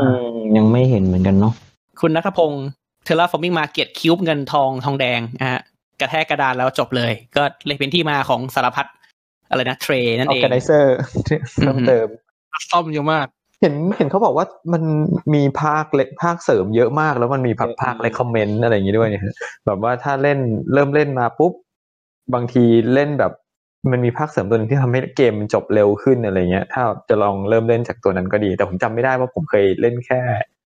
[0.00, 1.54] อืมยังไม่เห็นเหมือนกันเนาะ
[2.00, 2.66] คุณนัทพงศ์
[3.04, 5.60] เทเลฟอร์มิงมาเก็ตคิวบ์เงินทองทองแดงนะฮะ
[6.00, 8.86] กระแทกกระดานแล้วจบเลย ก็เลยเป็นที่มาของสารพัด
[9.48, 10.96] อะไรนะเทรนั่นออเองแกไนเซอร์
[11.54, 12.08] เพิ่มเติม
[12.70, 13.26] ซ่อมเยอะมาก
[13.60, 14.82] เห็นเห็นเขาบอกว่ามัน
[15.34, 19.34] มีภาคเล็กภาคเสริมเยอะมาก แล้วมันมีภาคภาคเลคคอมเมนต์อะไรอย่างงี้ด้วยเนี่ยฮะ
[19.66, 20.38] แบบว่าถ้าเล่น
[20.72, 21.52] เริ่มเล่นมาปุ๊บ
[22.34, 22.64] บางที
[22.94, 23.32] เล่นแบบ
[23.90, 30.20] มันมีภาคเสริมตัวหนึงที่ทำให้เกมมันจบเร็วขึ้นอะไรเงี้ย ถ้าจะลองเริ่มเล่นจากตัวนั้นก็ดี แต่ผมจำไม่ได้ว่าผมเคยเล่นแค่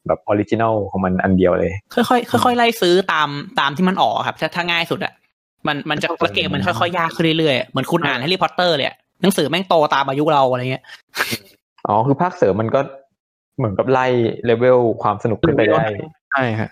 [0.07, 3.29] แบบ original ของมันอันเดียวเลย ค่อยๆค่อยๆไล่ซื้อตาม
[3.61, 5.13] ตามที่มันออกครับ ถ้าถ้าง่ายสุดอะ
[5.67, 10.85] มันมันจะแล้วเกมมันค่อยๆยากขึ้นเรื่อยๆเหมือนคุณอ่าน Harry Potter เลยอะหนังสือแม่งโตตามอายุเราอะไรเงี้ย
[11.89, 12.81] อ๋อคือภาคเสริมมันก็
[13.59, 14.07] เหมือนกับไล่
[14.45, 15.85] เลเวลความสนุกขึ้นไปได้
[16.33, 16.71] ใช่ฮะ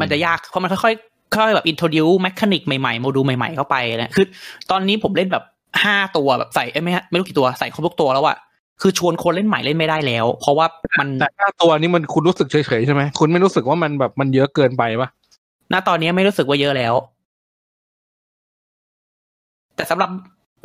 [0.00, 4.26] มันจะยากเพราะมันค่อยๆค่อยๆแบบ introduce mechanic ใหม่ๆโมดูลใหม่ๆเข้าไปนะคือ
[4.70, 5.44] ตอนนี้ผมเล่นแบบ
[5.82, 8.36] ห้าตัวแบบใส่เอ้ยไม่ฮะไม่รู้กี่ตัวใส่ครบทุกตัวแล้วอะ
[8.82, 10.66] คือชวนคนเล่นใหม่เล่นไม่ได้แล้ว เพราะว่า
[10.98, 15.08] มันแต่ถ้าตัวนี้มันคุณรู้สึกเฉยๆใช่ไหมคุณไม่รู้สึกว่ามันแบบมันเยอะเกินไปปะ
[15.72, 16.94] ณตอนนี้ไม่รู้สึกว่าเยอะแล้ว
[19.76, 20.10] แต่สำหรับ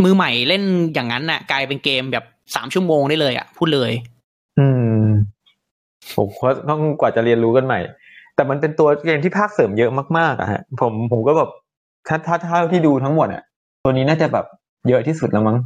[0.04, 3.92] มือใหม่เล่นอย่างนั้นน่ะ กลายเป็นเกมแบบ สามชั่วโมงได้เลยอะ พูดเลย
[4.60, 4.68] อื
[5.02, 5.06] ม
[6.16, 7.80] ผมว่าต้องกว่าจะเรียนรู้กันใหม่
[8.36, 11.50] แต่มันเป็นตัวเกมที่ภาคเสริมเยอะมากๆอะฮะผมผมก็แบบ
[12.08, 13.44] ถ้าถ้าถ้าที่ดูทั้งหมดอะ
[13.84, 14.46] ตัวนี้น่าจะแบบ
[14.90, 15.58] เยอะที่สุดแล้วมั้ง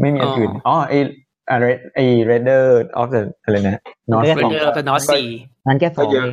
[0.00, 0.94] ไม่มีอันอื่นอ๋อไอ
[1.50, 2.64] อะไรไอ Raider
[3.00, 5.28] of the อะไรนะ North เรื่องเรของเดอร์ตนอสสี่
[5.66, 6.28] นั้นแค่สองก็เยเออะง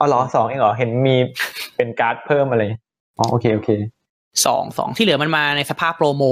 [0.00, 1.16] อ๋อเหรอสองเองเหรอเห็นมี
[1.76, 2.62] เป็นการ์ดเพิ่มอะไร
[3.18, 3.70] อ๋อโอเคโอเค
[4.46, 6.24] สองสองที่เหลือมันมาในสภาพโปรโม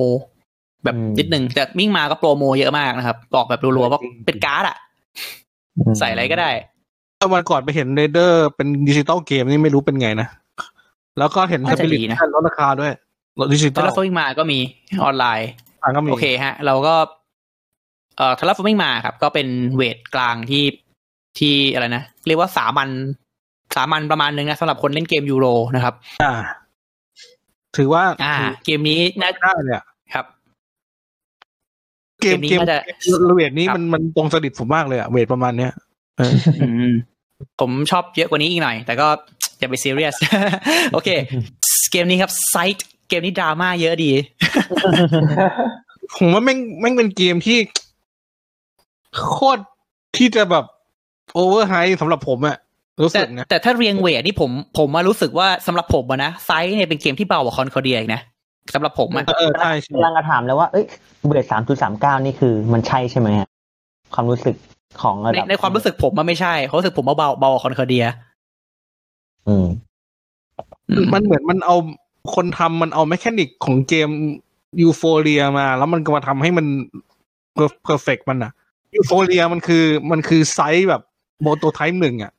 [0.85, 4.77] แบบอืมนิดนึงแต่วิ่งมาก็โปรโมเยอะมากนะครับบอกแบบรัวๆว่าเป็นการ์ดอะ
[5.99, 6.51] ใส่อะไรก็ได้
[7.19, 10.29] เอาวันก่อนไปเห็นเรเดอร์เป็นดิจิตอลเกมนี่ไม่รู้เป็นไงนะ
[11.19, 12.93] แล้วก็เห็นสน่าจะปิริตดีนะลดราคาด้วย
[13.41, 14.59] ลดดิจิตอทาลร์ฟวิ่งมาก็มี
[15.05, 15.49] ออนไลน์
[15.83, 16.95] อะก็มีโอเคฮะ เราก็
[18.17, 20.65] เอ่อทาร์ฟวิ่งมาครับ ก็เป็นเวทกลางที่
[21.39, 22.89] ที่อะไรนะ เรียกว่าสามัญ
[23.77, 26.33] สามัญประมาณนึงนะสำหรับคนเล่นเกมยูโรนะครับ อ่า
[27.77, 29.94] ถือว่าอ่า เกมนี้น่าได้เลยอะครับ
[32.25, 32.79] เกมเกมนี้เกมน่าจะ
[33.37, 35.73] เวทนี้ครับมันมันตรงสดิตผมมากเลยอะเวทประมาณเนี้ย
[36.19, 36.33] เออ
[36.63, 36.95] อืม
[37.61, 39.07] ผมชอบเยอะกว่านี้อีกหน่อย แต่ก็
[39.59, 40.15] อย่าไปซีเรียส
[40.93, 41.09] โอเค
[41.93, 44.13] เกมนี้ครับไซต์เกมนี้ดราม่าเยอะดี
[46.17, 47.59] ผมว่าแม่งแม่งเป็นเกมที่
[49.31, 49.63] โคตร
[50.17, 50.65] ที่จะแบบ
[51.35, 52.57] โอเวอร์ไฮสำหรับผมอะ
[53.01, 58.21] รู้แต่สึกนะแต่ถ้าเรียง weight นี่ผม ผมมารู้สึกว่าสำหรับผมอะนะไซส์เนี่ยเป็นเกมที่เบากว่า Concordia อีกนะ
[58.75, 60.85] สำหรับผมอะเออใช่ใช่กำลังจะถามแล้วว่าเอ้ย
[61.27, 63.49] เบรดสามจุดสามเก้านี่คือมันใช่ใช่ไหมฮะ
[64.15, 64.57] ความรู้สึก
[65.03, 68.05] ของระในดับในความรู้สึกผมมันไม่ใช่เขามรู้สึกผมว่าเบาเบากว่า Concordia
[69.49, 69.67] อืม
[70.91, 71.77] อืม มันเหมือนมันเอา
[72.35, 74.09] คนทำมันเอา mechanic ของเกม
[74.83, 76.67] Euphoria มา แล้วมันก็มาทำให้มัน
[77.55, 78.53] perfect มันอะ
[78.97, 81.03] Euphoria มันคือมันคือไซส์แบบ
[81.43, 82.33] prototype หนึ่งอะ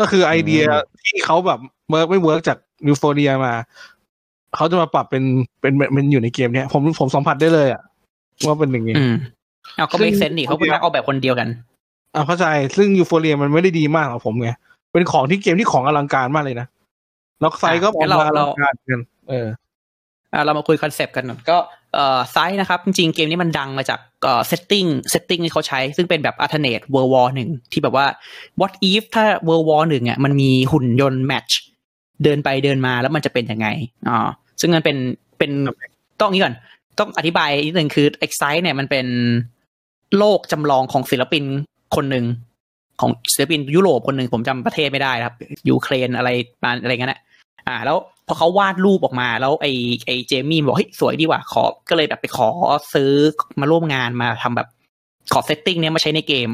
[0.00, 0.62] ก็คือไอเดีย
[1.06, 3.52] ที่เขาแบบ work ไม่ work จาก Euphoria มา
[4.56, 5.24] เขาจะมาปรับเป็น
[5.60, 7.82] เป็นเป็นอยู่ในเกมเนี้ยผมผมสัมผัสได้เลยอะ
[8.46, 9.14] ว่าเป็นอย่างงี้อืม
[9.76, 11.48] เอาก็ไม่เซนนี่เขาเป็นนักออกแบบคนเดียวกัน
[12.14, 14.50] อ่าเข้าใจซึ่ง Euphoria มันไม่ได้ดีมากหรอกผมไง
[14.92, 16.66] เป็นของที่เกมที่ของอลังการมากเลยนะ
[17.40, 19.46] แล้วไซส์ก็ออกงั้นเรามาอลัเรางการเหมือนกันเออ
[20.32, 21.56] อะเรามาคุย concept กันหน่อยก็
[21.94, 28.06] เอ่อไซส์นะครับ จริงๆเกมนี้มันดังมาจากเอ่อ setting setting ที่เขาใช้ ซึ่งเป็นแบบ alternate world war หนึ่งที่แบบว่า
[28.60, 31.58] what if ถ้า world war หนึ่งอะมันมีหุ่นยนต์ mech
[32.24, 33.66] เดินไปเดินมาแล้วมันจะเป็นยังไง
[34.08, 34.28] อ่า
[34.60, 34.96] ซึ่งมันเป็น
[35.38, 35.50] เป็น
[36.20, 36.56] ต้องนี้ก่อน
[36.98, 39.06] ต้องอธิบายนิดนึงคือ Scythe เนี่ยมันเป็น
[40.18, 41.44] โลกจำลองของศิลปิน
[41.96, 42.24] คนหนึ่ง
[43.00, 45.34] ของศิลปินยุโรปคนหนึ่งผมจำประเทศไม่ได้ครับ
[45.68, 46.30] ยูเครนอะไร
[46.64, 47.20] มาอะไรเงี้ยนะ
[47.66, 49.72] อ่า แล้วพอเขาวาดรูปออกมา แล้วไอ้
[50.06, 52.48] ไอ้เจมี่บอกเฮ้ยสวยดีว่ะขอก็เลยแบบไปขอ
[52.94, 53.12] ซื้อ
[53.60, 54.68] มาร่วมงานมาทำแบบ
[55.32, 56.50] ขอ setting เนี้ยมาใช้ในเกม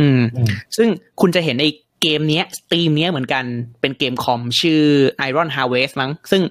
[0.00, 0.88] อืมอืมซึ่ง
[1.20, 1.66] คุณจะเห็นใน
[2.02, 3.44] เกมเนี้ยธีมเนี้ยเหมือนกัน
[3.80, 4.82] เป็นเกมคอมชื่อ
[5.28, 6.42] Iron Harvest มั้ง ซึ่ง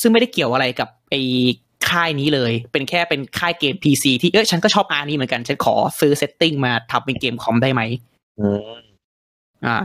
[0.00, 1.20] ซึ่งไม่ได้เกี่ยวอะไรกับไอ้
[1.90, 7.82] ค่ายนี้เลย เป็นแค่เป็นค่ายเกม PC ที่เอ้ยฉันก็ชอบ art นี้เหมือนกันฉันขอซื้อ setting มาทำเป็นเกมคอมได้ไหม
[8.40, 8.78] อืม
[9.66, 9.76] อ่า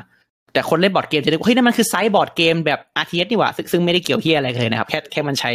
[0.54, 5.52] แต่คนเล่นบอร์ดเกมจะนึกว่าเฮ้ยนั่นมันคือไซส์บอร์ดเกมแบบ RTS นี่หว่าซึ่งซึ่งไม่ได้เกี่ยวเฮียอะไรเลยนะครับ แค่แค่มันใช้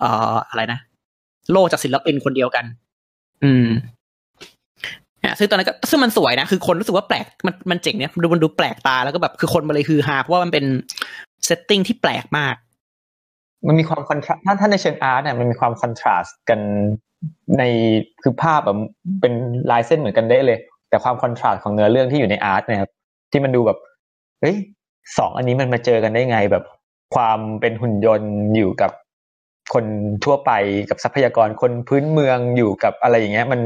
[0.00, 0.78] เอ่ออะไรนะ
[1.50, 2.64] โลกจากศิลปินคนเดียวกัน
[3.44, 3.66] อืม
[5.24, 10.64] อะซึ่งตอนนั้นก็ซึ่งมันสวยนะ คือคนรู้สึกว่าแปลกมันมันเจ๋งเนี่ยดูมันดูแปลกตาแล้วก็แบบคือคนมาเลยคือฮาเพราะว่ามันเป็น
[11.46, 12.54] setting ที่แปลกมาก
[13.66, 16.60] มันมีความ contrast ถ้าถ้าในเชิง art เนี่ยมันมีความ contrast กัน
[17.58, 17.62] ใน
[18.22, 18.78] คือภาพแบบ
[19.20, 19.32] เป็น
[19.70, 20.58] ลายเส้นเหมือนกันได้เลย
[20.88, 22.90] แต่ความคอนทราสต์ของเนื้อเรื่องที่อยู่ในอาร์ตเนะครับ
[23.32, 23.78] ที่มันดูแบบ
[24.40, 24.56] เฮ้ย
[25.18, 26.64] สองอันนี้มันมาเจอกันได้ไงแบบ
[27.14, 28.90] ความเป็นหุ่นยนต์อยู่กับ
[29.74, 29.84] คน
[30.24, 30.52] ทั่วไป
[30.88, 33.60] กับทรัพยากรคนพื้นเมืองอยู่กับอะไรอย่างเงี้ย มัน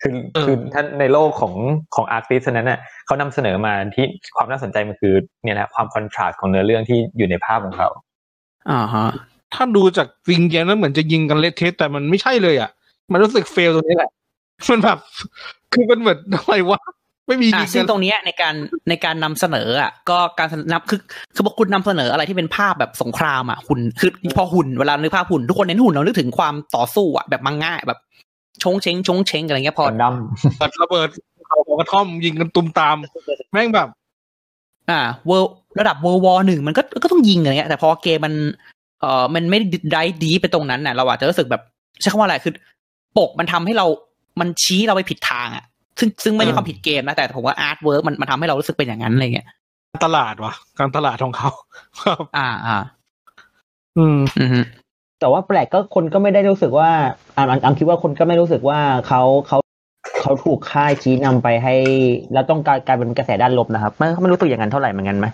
[0.00, 1.54] คือคือท่านในโลกของ
[1.94, 4.06] ของอาร์ติสนั้นน่ะเขานำเสนอมาที่
[4.36, 7.88] ความน่าสนใจมันคือเนี่ยนะความคอนทราสต์ของเนื้อเรื่องที่อยู่ในภาพของเขา
[8.70, 9.08] อ่าฮะ
[9.54, 12.70] ถ้าดูจากวิงเกมแล้วเหมือนจะยิงกันเละเทะแต่มันไม่ใช่เลยอะ
[13.12, 14.10] มันรู้สึกเฟลตรงนี้แหละ
[14.70, 14.98] มันแบบ
[15.72, 16.80] คือมันเหมือนอะไรวะ
[17.26, 18.54] ไม่มีอะยิงซึ่กังนตรงเนี้ยในการ
[18.88, 21.00] ในการนำเสนออะก็การนับคือ
[21.34, 27.98] คือบอกคุณนำเสนออะไรที่เป็นภาพแบบสงครามอะหุ่นคือพอหุ่นเวลานึกภาพหุ่นทุกคนเน้นหุ่นเรานึกถึงความต่อสู้อะแบบมังง่ายแบบ
[28.62, 30.14] ชงเชงชงเชงอะไรเงี้ยพอกันดั้ม
[30.60, 31.08] ปัดระเบิด
[31.46, 32.96] เขาของกระท่อมยิงกันตุมตาม
[33.52, 33.88] แม่งแบบ
[34.90, 35.30] อ่าเว
[35.80, 38.34] ระดับเวอร์วอหนึ่งมันก็ก็ต้องยิงอะไรเงี้ยแต่พอเกมมัน
[39.00, 39.58] เอ่อมันไม่
[39.92, 41.62] ได้ดีไปตรงนั้นน่ะ เราอาจจะรู้สึกแบบ
[42.00, 42.52] ใช้คำว่าอะไรคือ
[43.18, 43.86] ปกมันทำให้เรา
[44.40, 45.64] มันชี้เราไปผิดทางอะ
[45.98, 49.46] ซึ่งซึ่งไม่ใช่ความผิดเกมนะแต่ผมว่า artwork มันมันทำให้เรารู้สึกเป็นอย่างนั้นอะไรเงี้ย
[50.04, 51.50] ตลาดวะการตลาดของเขา
[52.02, 52.76] ครับอ่าอ่า
[53.98, 54.60] อืมอือฮึ
[55.20, 56.90] แต่ว่าแปลกก็คนก็ไม่ได้รู้สึกว่า
[57.36, 58.78] อ่าอาร์มคิดว่าคนก็ไม่รู้สึกว่า
[59.08, 59.58] เขาเขา
[60.22, 61.74] เขาถูกค่ายชี้นำไปให้
[62.32, 65.26] แล้วต้องการกลายเป็นกระแสด้านลบนะครับไม่ไม่รู้สึกอย่างนั้นเท่าไหร่เหมือนกันไหม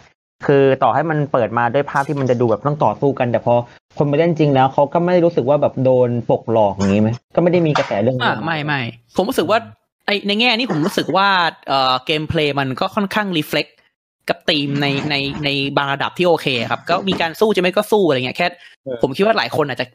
[0.47, 3.55] คือต่อให้มันเปิดมาด้วยภาพที่มันจะดูแบบต้องต่อสู้กัน แต่พอ
[3.99, 8.81] คนไปเล่นจริงแล้วเขาก็ไม่ได้รู้สึกว่าแบบโดนปกหลอกอย่างนี้ไหมก็ไม่ได้มีกระแสเรื่องอ่านี้ไม่ไม่
[9.17, 9.59] ผมรู้สึกว่า
[10.07, 11.29] ไอในแง่นี้ผมรู้สึกว่า
[11.69, 13.67] เอ่อ gameplay มันก็ค่อนข้าง reflect
[14.29, 15.15] กับธีมในใน
[15.45, 18.47] ในบางระดับที่โอเคครับ ก็มีการสู้จะไม่ก็สู้อะไรเงี้ยแค่
[19.03, 19.87] ผมคิดว่าหลายคนอาจจะ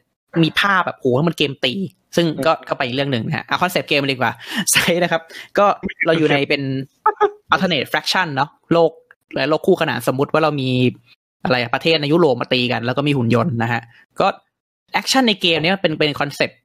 [0.42, 1.74] มีภาพแบบโอ้โหมันเกมตี
[2.16, 4.32] ซึ่งก็ก็ไปอีกเรื่องหนึ่งนะฮะเอา concept เกมมาดีกว่า
[4.72, 5.22] ใช่นะครับ
[5.58, 5.66] ก็
[6.06, 6.62] เราอยู่ในเป็น
[7.52, 8.90] alternate fiction เนาะโลก
[9.34, 10.70] และโลกคู่ขนานสมมุติว่าเรามี
[11.44, 13.80] อะไรอะประเทศในยุโรปมาตีกัน แล้วก็มีหุ่นยนต์นะฮะ
[14.20, 14.26] ก็
[14.92, 16.58] action ในเกมเนี้ยเป็นเป็น concept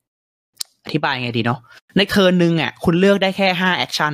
[0.85, 1.59] อธิบายไงดีเนาะ
[1.97, 4.13] ใน turn หนึ่งอะคุณเลือกได้แค่ห้า action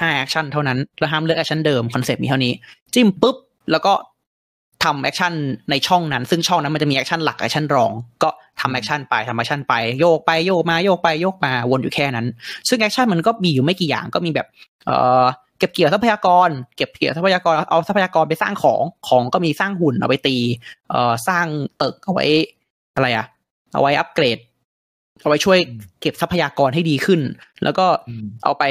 [0.00, 2.52] ห้า action เท่านั้น แล้วห้ามเลือก action เดิม concept มีเท่านี้
[2.94, 3.36] จิ้มปุ๊บ
[3.70, 3.92] แล้วก็
[4.84, 5.32] ทำ action
[5.70, 8.28] ในช่องนั้น ซึ่งช่องนั้นมันจะมี action หลัก action รอง ก็
[8.60, 12.26] ทำ action ไปทำ action ไปโยกไปโยกมาโยกไปโยกมาวนอยู่แค่นั้น
[12.68, 14.46] ซึ่ง action มันก็มีอยู่ไม่กี่อย่างก็มีแบบ
[14.86, 15.24] เอ่อ
[15.58, 20.36] เก็บเกี่ยวทรัพยากร เก็บเกี่ยวทรัพยากรเอาทรัพยากรไปสร้างของของก็มีสร้างหุ่นเอาไปตี
[20.90, 21.46] เอ่อสร้าง
[21.82, 22.24] ตึกเอาไว้
[22.94, 23.26] อะไรอะ
[23.74, 24.38] เอาไว้อัปเกรด
[25.20, 25.58] เอาไว้ช่วย
[26.00, 27.20] เก็บทรัพยากรให้ดีขึ้น
[27.64, 27.86] แล้วก็
[28.44, 28.64] เอาไป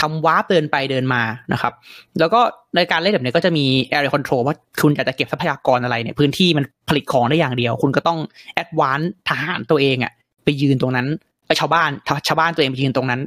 [0.00, 1.22] ทำ warp เดินไปเดินมา
[1.52, 1.72] นะครับ
[2.20, 2.40] แล้วก็
[2.76, 8.18] ในการเล่นแบบนี้ก็จะมี area control ว่าคุณอยากจะเก็บทรัพยากรอะไรเนี่ย พื้นที่มันผลิตของได้อย่างเดียว คุณก็ต้อง
[8.62, 10.12] advance ทหารตัวเองอะ
[10.44, 11.06] ไปยืนตรงนั้น
[11.46, 11.90] ไปชาวบ้าน
[12.28, 13.20] ชาวบ้านตัวเองไปยืนตรงนั้น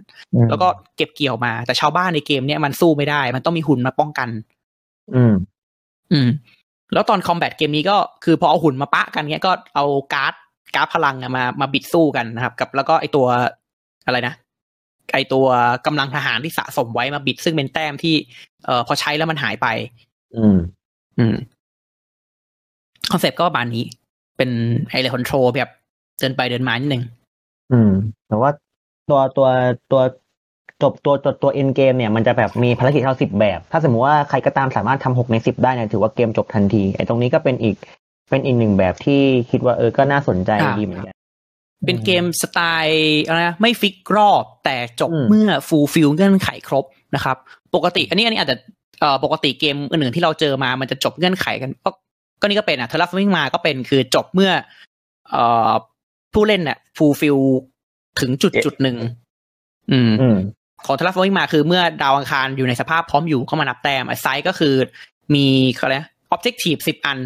[0.49, 4.29] แล้วก็เก็บเกี่ยวมา แต่ชาวบ้านในเกมเนี้ยมันสู้ไม่ได้ มันต้องมีหุ่นมาป้องกัน
[5.15, 5.33] อืม
[6.11, 6.29] อืม
[6.93, 10.33] แล้วตอน combat เกมนี้ก็คือพอเอาหุ่นมาปะกันเนี้ยก็เอาการ์ด
[10.75, 13.25] การ์ดพลังอะมามา bid สู้กันนะครับ กับแล้วก็ไอตัว
[14.05, 14.33] อะไรนะ
[15.13, 15.45] ไอตัว
[15.85, 18.15] กำลังทหารที่สะสมไว้มา bid ซึ่งเป็นแต้มที่
[18.65, 19.67] เอ่อพอใช้แล้วมันหายไป
[20.35, 20.57] อืม
[21.19, 21.35] อืม
[23.11, 23.83] concept ก็ประมาณนี้
[24.37, 24.49] เป็น
[24.89, 25.69] area control แบบ
[26.19, 27.03] เดินไปเดินมานิดนึง
[27.71, 27.91] อืม
[28.27, 28.49] แต่ว่า
[29.09, 29.47] ตัวตัว
[29.91, 30.01] ตัว
[30.81, 37.75] จบตัวตัวตัว end game เนี่ยมันจะแบบมีภารกิจเท่าสิบแบบ ถ้าสมมติว่าใครก็ตามสามารถทำหกในสิบได้เนี่ยถือว่าเกมจบทันทีไอ้ตรงนี้ก็เป็นอีก
[38.29, 39.21] เป็นอีกหนึ่งแบบที่
[39.51, 41.15] คิดว่าเออก็น่าสนใจอ่าดีเหมือนกัน
[41.85, 47.37] เป็นเกมสไตล์อะไรนะไม่ fix รอบแต่จบอืมเมื่อ fulfill เงื่อนไขครบนะครับ
[47.75, 48.57] ปกติ อันนี้อันนี้อาจจะ
[48.99, 51.89] เอ่อปกติเกมอื่นๆที่เราเจอมามันจะจบเงื่อนไขกัน ก็
[52.41, 54.51] ก็นี่ก็เป็นอะ Terraforming Mars ก็เป็นคือจบเมื่อ
[55.29, 55.71] เอ่อ
[56.33, 57.37] ผู้เล่นเนี่ย fulfill
[58.19, 58.97] ถึงจุดจุดหนึ่ง
[59.91, 60.37] อืมอืม
[60.85, 64.75] ของ Terraforming Mars คือเมื่อดาวอังคารอยู่ในสภาพพร้อมอยู่เข้ามานับแต้มไอ้ไซส์ก็คือ
[65.33, 65.45] มี
[65.77, 67.19] เขาเรียกออบเจกตีฟสิบอัน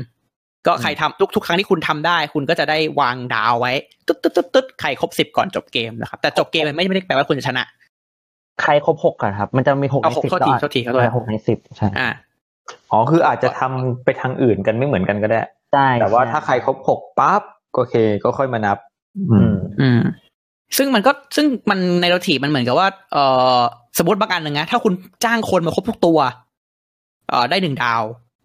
[0.68, 3.74] ก็ใครทำทุกทุกครั้งที่คุณทำได้ คุณก็จะได้วางดาวไว้
[4.08, 7.64] ตึ๊ดตึ๊ดตึ๊ดตึ๊ดใครครบสิบก่อนจบเกมนะครับแต่จบเกมมันไม่ไม่ได้แปลว่าคุณจะชนะ
[8.62, 12.10] ใครครบหกอะครับ มันจะมีหกเอาในหกสิบโทษทีโทษทีขอโทษหกในสิบใช่อ่า
[12.92, 15.40] อ๋อคืออาจจะทำไปทางอื่นกันไม่เหมือนกันก็ได้
[15.74, 17.42] ใช่แต่ว่าช่ถ้าใครครบหกปั๊บ
[17.76, 18.78] ก็โอเค ก็ค่อยมานับ
[19.32, 20.02] อือืมมอืม
[20.78, 23.18] ซึ่งมันก็ซึ่งมันในโรทีมันเหมือนกับว่า เอ
[23.58, 23.62] อ
[23.98, 24.94] สมมติบางอันหนึ่งนะถ้าคุณ
[25.24, 26.20] จ้างคนมาครบทุกตัว
[27.30, 28.04] เออได้หนึ่งดาว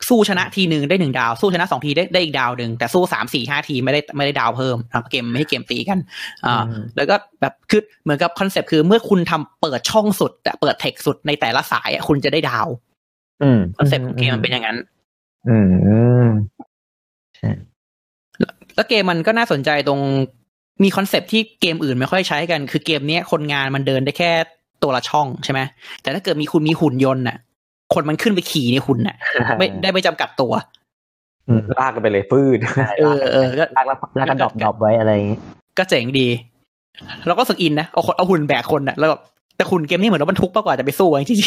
[0.08, 5.98] สู้ชนะทีหนึ่งได้หนึ่งดาว สู้ชนะสองทีได้ได้อีกดาวหนึ่งแต่สู้สามสี่ห้าทีไม่ได้ไม่ได้ดาวเพิ่มนะครับเกมไม่ให้เกมตีกัน
[6.44, 12.66] อ่าอืมแล้วก็แบบคือเหมือนกับ concept คือเมื่อคุณทำเปิดช่องสุดแต่เปิด tech สุดในแต่ละสายอะคุณจะได้ดาว
[13.42, 14.78] อืม concept ของเกมมันเป็นอย่างนั้น
[15.48, 15.56] อื
[16.24, 16.26] ม
[17.36, 17.50] ใช่
[18.74, 20.00] แล้วเกมมันก็น่าสนใจตรง
[20.82, 24.30] มีคอนเซปต์ที่เกมอื่นไม่ค่อยใช้กัน คือเกมเนี้ยคนงานมันเดินได้แค่
[24.82, 25.60] ตัวละช่องใช่ไหม
[26.02, 27.38] แต่ถ้าเกิดมีคุณมีหุ่นยนต์น่ะ
[27.94, 29.16] คนมันขึ้นไปขี่ในหุ่นน่ะ
[29.58, 30.52] ไม่ได้ไม่จำกัดตัว
[31.48, 32.58] อืมลากกันไปเลยฟืด
[32.98, 35.38] เออเออก็ลากแล้วลากกระดอบดอบไว้อะไรอย่างงี้
[35.78, 36.28] ก็เจ๋งดี
[37.26, 39.20] เราก็รู้สึกอินนะเอาคนเอาหุ่นแบกคนน่ะแล้วแบบ
[39.56, 41.40] แต่หุ่นเกมนี้เหมือนรถบรรทุกมากกว่าจะไปสู้อะจริง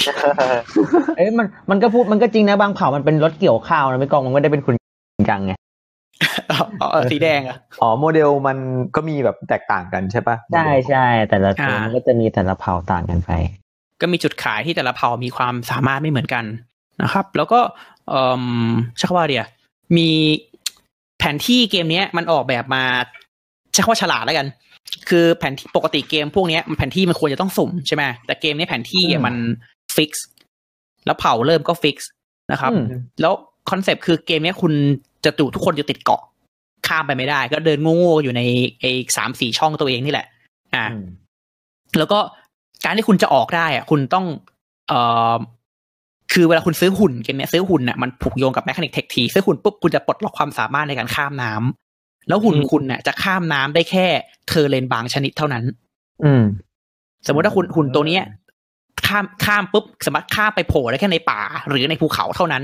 [1.18, 4.74] เอ้ยมันมันก็พูดมันก็จริงนะบางเผ่ามันเป็นรถเกี่ยวข้าวนะไม่กองมันไม่ได้เป็นคุณ
[5.16, 8.58] จริงจังไงๆเอาเอาเอาสีแดงอะอ๋อโมเดลมัน
[8.96, 13.32] ก็มีแบบแตกต่างกันใช่ปะใช่ใช่แต่ละตัวอ่ามัมันก็จะมีแต่ละเผ่าต่างกันไป
[14.02, 16.46] ก็มีจุดขายที่แต่ละเผ่ามีความสามารถไม่เหมือนกัน
[17.04, 17.60] นะครับ แล้วก็
[18.10, 18.44] เอ่อ
[18.98, 19.46] ใช้คำว่าเดีย
[19.98, 20.10] มี
[21.20, 22.84] แผนที่เกมเนี้ยมันออกแบบมา
[23.74, 24.48] ใช้คำว่าฉลาดแล้วกัน
[25.10, 29.36] คือแผนที่ปกติเกมพวกเนี้ยมันแผนที่มันควรจะต้องสุ่มใช่ไหมแต่เกมนี้แผนที่อะมัน
[29.96, 30.26] ฟิกซ์
[31.06, 32.10] แล้วเผ่าเริ่มก็ fix
[32.52, 32.84] นะครับอืม
[33.22, 33.34] แล้ว
[33.70, 34.74] concept คือเกมเนี้ยคุณ
[35.26, 36.22] จะตูทุกคนจะติดเกาะ
[36.88, 38.42] ข้ามไปไม่ได้ ก็เดินโง่ๆอยู่ใน
[38.80, 40.28] ไอ้สามสี่ช่องตัวเองนี่แหละ
[40.76, 41.06] อ่าอืม
[41.98, 42.20] แล้วก็
[42.88, 44.26] การที่คุณจะออกได้อะคุณต้อง
[44.88, 45.00] เอ่
[45.34, 45.36] อ
[46.34, 54.06] คือเวลาคุณซื้อหุ่นเกมเนี้ยซื้อหุ่นน่ะมันผูกโยงกับ mechanic tech tree ซื้อหุ่นปุ๊บคุณจะปลดล็อกความสามารถในการข้ามน้ำแล้วหุ่นอืมคุณน่ะจะข้ามน้ำได้แค่
[54.48, 55.64] terrain บางชนิดเท่านั้น
[56.24, 56.44] อืม
[57.28, 58.24] สมมติถ้าคุณหุ่นตัวเนี้ย
[59.08, 62.64] ข้ามข้ามปุ๊บสามารถข้ามไปโผล่ได้แค่ในป่า หรือในภูเขาเท่านั้น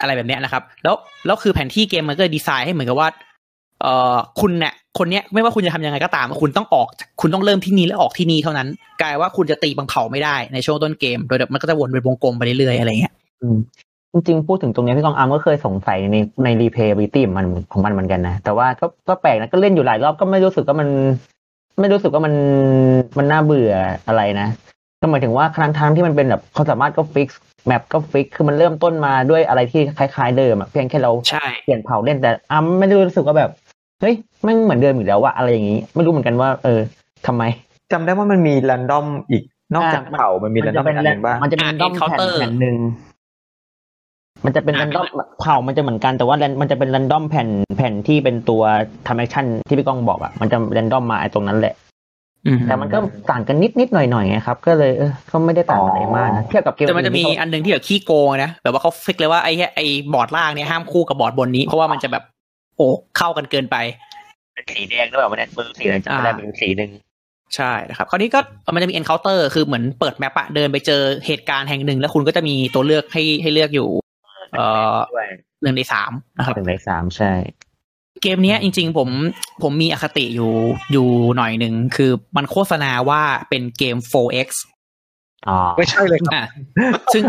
[0.00, 3.08] อะไรแบบเนี้ยนะครับ แล้วแล้วคือแผนที่เกมมันก็ดีไซน์ให้เหมือนกับว่า
[3.82, 8.68] เอ่อคุณเนี่ยคนเนี้ยไม่ว่าคุณจะทำยังไงก็ตาม คุณต้องออกจากคุณต้องเริ่มที่นี่แล้วออกที่นี่เท่านั้น
[9.02, 13.12] กลายว่าคุณจะตีบังเผาไม่ได้ในช่วงต้นเกม โดยแบบมันก็จะวนเป็นวงกลมไปเรื่อยๆอะไรเงี้ย
[13.42, 13.56] อืม
[14.12, 20.88] จริงๆ พูดถึงตรงเนี้ยพี่กองอาร์มก็เคยสงสัยในในรีเพย์บิตี้มันของมันเหมือนกันนะ แต่ว่าก็ก็แปลกนะ ก็เล่นอยู่หลายรอบก็ไม่รู้สึกว่ามัน
[21.80, 22.34] ไม่รู้สึกว่ามัน
[23.18, 23.72] มันน่าเบื่อ
[24.08, 24.48] อะไรนะ
[25.00, 27.28] ก็หมายถึงว่าครั้งทั้งที่มันเป็นแบบความสามารถก็ fix
[27.66, 33.50] map ก็ fix คือมันเริ่มต้นมาด้วยอะไรที่คล้าย ๆ เดิมอะเพียงแค่เราใช่เปลี่ยนเผ่าเล่นแต่อาร์มไม่ได้รู้สึกว่าแบบ
[34.02, 36.80] เฮ้ยแม่งเหมือนเดิมอีกแล้วว่าอะไรอย่างนี้ ไม่รู้เหมือนกันว่า เออ
[37.26, 37.42] ทำไม
[37.92, 39.42] จำได้ว่ามันมี random อีก
[39.74, 42.76] นอกจากอ่ามันเผ่ามันมี random เป็นอันหนึ่งบ้างมันจะเป็น random แผ่น encounter แผ่นหนึ่ง
[44.44, 45.06] มันจะเป็นอ่า random
[45.40, 48.62] เผ่ามันจะเหมือนกันแต่ว่า ran- มันจะเป็น random แผ่นแผ่นที่เป็นตัว
[49.06, 51.74] ทำ action ที่พี่ก้องบอกอะมันจะ random มาไอ้ตรงนั้นแหละ
[52.46, 52.98] อืมแต่มันก็
[53.30, 62.22] ต่างกันนิดนิดๆหน่อยหน่อยๆไงครับ ก็เลยเออก็ไม่ได้ต่างอะไรมากนะเทียบกับเกมแต่มันจะมีอื่ที่อันหนึงที่แบบขี้โกงนะแบบว่าเขา fix เลยว่าไอ้ไอ้บอร์ดล่างเนี่ยห้ามคู่กับบอร์ดบนนี้เพราะว่ามันจะแบบ
[62.76, 63.76] โอ้เข้ากันเกินไป
[64.54, 66.90] เป็นสีแดงด้วยมันมือสีอะไรจำไม่ได้อ่าเป็นสีหนึ่ง
[67.56, 68.40] ใช่นะครับคราวนี้ก็
[68.74, 73.88] มันจะมี encounter คือเหมือนเปิด map อะเดินไปเจอเหตุการณ์แห่งหนึ่ง แล้วคุณก็จะมีตัวเลือกให้ให้เลือกอยู่
[74.52, 74.64] เอ่
[74.94, 75.28] อด้วย
[75.62, 77.32] หนึ่งในสามนะครับหนึ่งในสามใช่
[78.22, 79.08] เกมเนี้ยจริงๆผม
[79.62, 80.52] ผมมีอคติอยู่
[80.92, 84.48] อยู่หน่อยหนึ่งคือมันโฆษณาว่าเป็นเกม 4X
[85.48, 86.46] อ๋อไม่ใช่เลยครับอะ
[87.12, 87.24] ซึ่ง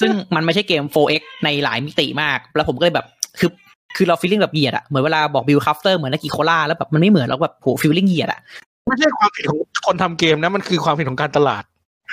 [0.00, 3.06] ซึ่งมันไม่ใช่เกม 4X ในหลายมิติมาก แล้วผมก็เลยแบบ
[3.38, 3.50] คือ
[3.96, 8.40] คือเรา feeling แบบเหยียดอะเหมือนเวลาบอก Viticulture เหมือน Agricola แล้วแบบมันไม่เหมือนแล้วแบบโห feeling เหยียดอะ
[8.86, 11.64] ไม่ใช่ความผิดของคนทำเกมนะมันคือความผิดของการตลาด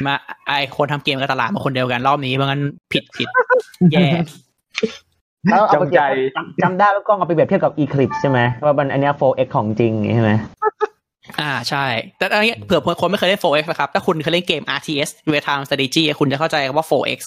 [0.06, 0.16] มา
[0.48, 2.62] ไอคนทำเกมกับตลาดมาคนเดียวกันรอบนี้เพราะงั้น
[2.92, 3.28] ผิดผิด
[3.92, 4.08] แย่
[5.50, 6.02] แล้วเอาไปจำใจ
[6.36, 10.32] จำจำได้ว่าก้องเอาไปเปรียบเทียบกับ Eclipse ใช่ไหมว่ามันอันเนี้ย 4X ของจริงใช่ไหม
[11.40, 11.86] อ่าใช่
[12.18, 17.20] แต่อันนี้เผื่อคนไม่เคยเล่น 4X นะครับ ถ้าคุณเคยเล่นเกม RTS Real Time Strategy คุณจะเข้าใจว่า 4X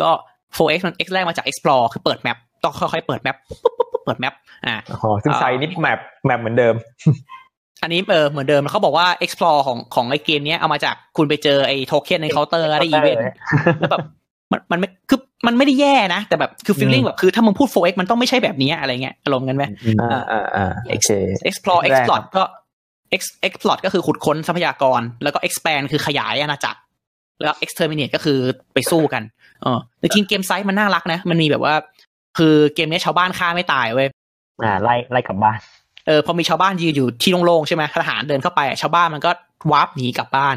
[0.00, 0.10] ก็
[0.56, 3.36] 4X มัน X แรกมาจาก explore คือเปิด map ต้องค่อยๆเปิด map
[4.08, 6.74] ปุ๊บปุ๊บปุ๊บเปิดแมปอ่าอ๋อซึ่ง Scythe นี่ map map เหมือนเดิม
[7.82, 13.22] อันนี้เออเหมือนเดิมแล้วเขาบอกว่า explore ของของไอเกมเนี้ยเอามาจากคุณไปเจอไอ token encounter ได้อีเวนต์
[13.78, 14.04] แล้วแบบ
[14.52, 19.64] มันมันไม่คือมันไม่ได้แย่นะ แต่แบบคือ feeling แบบคือถ้ามึงพูด 4X มันต้องไม่ใช่แบบนี้อะไรเงี้ยอารมณ์กันไหม
[20.00, 21.10] อ่าอ่าอ่าโอเค
[21.48, 22.42] explore แรก exploit ก็
[23.16, 26.80] ex exploit ก็คือขุดค้นทรัพยากร แล้วก็ expand คือขยายอาณาจักร
[27.42, 28.38] แล้ว exterminate ก็คือ
[28.74, 29.22] ไปสู้กัน
[29.62, 31.74] เออแต่จริงเกมไซส์มันน่ารักนะ มันมีแบบว่า
[32.38, 34.08] คือเกมนี้ชาวบ้านฆ่าไม่ตายเว้ย
[34.64, 35.58] อ่าไล่ไล่กลับบ้าน
[36.06, 39.30] เออพอมีชาวบ้านยืนอยู่ที่โล่งๆใช่ไหมทหารเดินเข้าไปอะชาวบ้านมันก็
[39.72, 40.56] warp หนีกลับบ้าน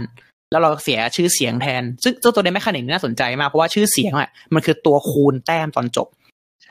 [0.52, 6.08] แล้วเราเสียชื่อเสียงแทน ซึ่งเจ้าตัวใน mechanic น่าสนใจมากเพราะว่าชื่อเสียงอะมันคือตัวคูณแต้มตอนจบ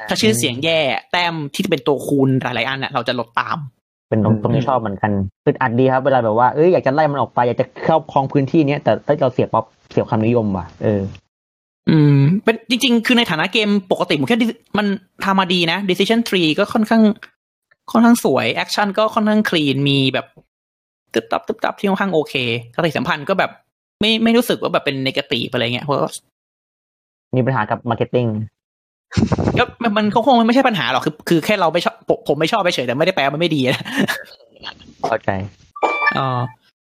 [0.09, 0.81] ถ้าชื่อเสียงแย่
[1.13, 3.59] แต้มที่เป็นตัวคูณหลายๆอันอะเราจะลดตาม
[4.09, 5.11] เป็นตรงตรงที่ชอบเหมือนกัน
[5.45, 11.01] คืออัดดีครับเวลาแบบว่าเอ้ยอยากจะไล่มันออกไปอยากจะเข้าครองพื้นที่เนี้ยแต่เอ้ยเราเสียป๊อปเสียความนิยมว่ะเออ
[11.91, 14.87] อืมเป็นจริง ๆ คือในฐานะเกมปกติผมแค่ dis- มัน
[15.25, 17.03] ทำมาดีนะ decision tree ก็ค่อนข้าง
[17.93, 20.27] ค่อนข้างสวย action ก็ค่อนข้าง clean มีแบบ
[21.15, 22.35] ตึบตับตึบตับที่ค่อนข้างโอเค
[22.77, 23.51] ปฏิสัมพันธ์ก็แบบ
[24.01, 26.13] ไม่ไม่รู้สึกว่าแบบเป็น negative อะไรเงี้ยเพราะว่า
[27.37, 28.27] มีปัญหากับ marketing
[29.59, 33.83] ก็มันมันคงไม่ใช่ปัญหาหรอกคือ คือแค่เราไม่ชอบผมผมไม่ชอบไปเฉยแต่ไม่ได้แปลว่ามันไม่ดีนะ
[35.09, 35.31] เข้าใจ
[36.19, 36.29] อ๋อ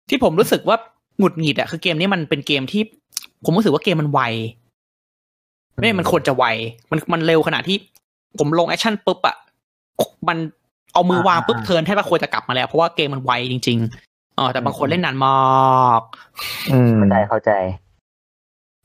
[0.09, 0.77] ที่ผมรู้สึกว่า
[1.19, 2.83] หงุดหงิดอะคือเกมนี้มันเป็นเกมที่
[3.45, 4.21] ผมรู้สึกว่าเกมมันไว
[5.75, 6.45] ไม่มันควรจะไว
[6.91, 7.77] มันมันเร็วขนาดที่
[8.39, 9.37] ผมลง action ปุ๊บอะ
[10.29, 10.39] มัน
[10.93, 16.03] เอามือวางปุ๊บอ่า turn แทบจะควรจะกลับมาแล้ว เพราะว่าเกมมันไวจริงๆอ๋อแต่บางคนเล่นนานมาก
[16.73, 17.51] อืมเข้าใจเข้าใจ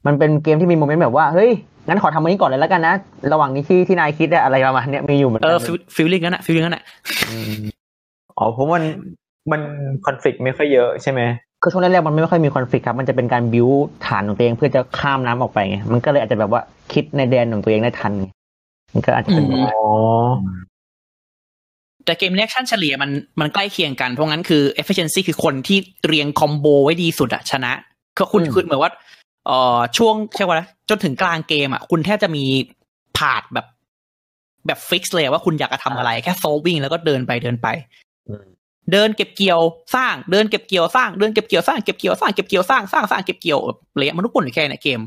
[0.06, 1.52] มันเป็นเกมที่มี moment แบบว่าเฮ้ย
[1.88, 2.96] งั้นขอทำอันนี้ก่อนเลยแล้วกันนะ
[3.34, 6.84] ระหว่างนี้ที่ที่นายคิดอะอะไรประมาณเนี้ยมีอยู่เหมือนเอกัอ feel feeling นั้นอะ feeling นั้นอะ
[7.60, 7.62] ม
[8.38, 8.84] อ๋อเพราะมัน
[9.52, 9.62] มัน
[10.06, 11.22] คอน FLICT ไม่ค่อยเยอะใช่ไหม
[11.62, 13.68] คือช่วงแรกๆมันไม่ค่อยมี conflict ครับมันจะเป็นการบิว
[14.06, 16.62] ฐานของตัวเองเพื่อจะข้ามน้ำออกไปไงมันก็เลยอาจจะแบบว่า
[16.94, 18.28] คิดในแดนของตัวเองได้ทันไง
[18.94, 19.86] มันก็อาจจะเป็นอืมอ๋อ
[22.06, 27.72] แต่เกม action เฉลี่ยมันมันใกล้เคียงกัน เพราะงั้นคือ efficiency คือคนที่เรียง combo ไว้ดีสุดอะชนะ
[28.18, 28.92] ก็คุณคุณเหมือนว่า
[29.48, 30.52] เอ่อช่วงใช่ไหม
[30.90, 32.44] จนถึงกลางเกมอะคุณแทบจะมี
[33.18, 33.66] ผาดแบบ
[34.68, 37.68] แบบฟิกซ์เลยอะว่าคุณอยากจะทำอะไรแค่โซวิ่งแล้วก็เดินไปเดินไป
[38.92, 39.60] เดินเก็บเกี่ยว
[39.96, 43.60] สร้างเดินเก็บเกี่ยวสร้างเดินเก็บเกี่ยวสร้างเก็บเกี่ยวสร้างเก็บเกี่ยวสร้างสร้างสร้างเก็บเกี่ยว
[43.98, 45.02] เละมันทุกคนแค่ในเกม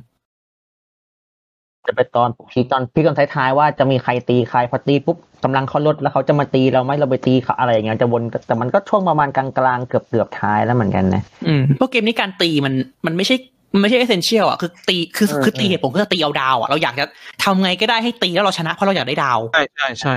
[1.89, 12.75] จะเป็นตอนพีตอนพี่ตอนท้ายๆว่าจะมีใครตีใครพอตีปุ๊บกำลังเขาลดแล้วเขาจะมาตีเราไหมเราไปตีเขาอะไรอย่างเงี้ยจะวนแต่มันก็ช่วงประมาณกลางๆเกือบเกือบท้ายแล้วเหมือนกันนะอืมเพราะเกมนี้การตีมัน
[13.07, 13.37] มันไม่ใช่
[13.73, 17.07] มันไม่ใช่ essential อะคือตีคือเออคือตีเออเหตุผลคือตีเอาดาวอะเราอยากจะ
[17.45, 20.15] ทำไงก็ได้ให้ตีแล้วเราชนะเพราะเราอยากได้ดาว ใช่ใช่ใช่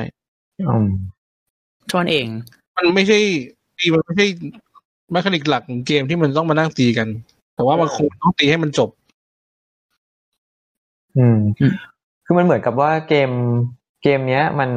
[0.70, 0.88] อืม
[1.88, 2.28] เท่านั้นเอง
[2.86, 3.20] มันไม่ใช่
[3.78, 4.28] ตีมันไม่ใช่
[5.12, 7.08] mechanic หลักของเกมที่มันต้องมานั่งตีกัน
[7.56, 8.90] แต่ว่ามันคงต้องตีให้มันจบ
[11.18, 11.74] อืมอืม
[12.26, 13.30] คือมันเหมือนกับว่าเกม
[14.04, 14.70] เกมเนี้ย มัน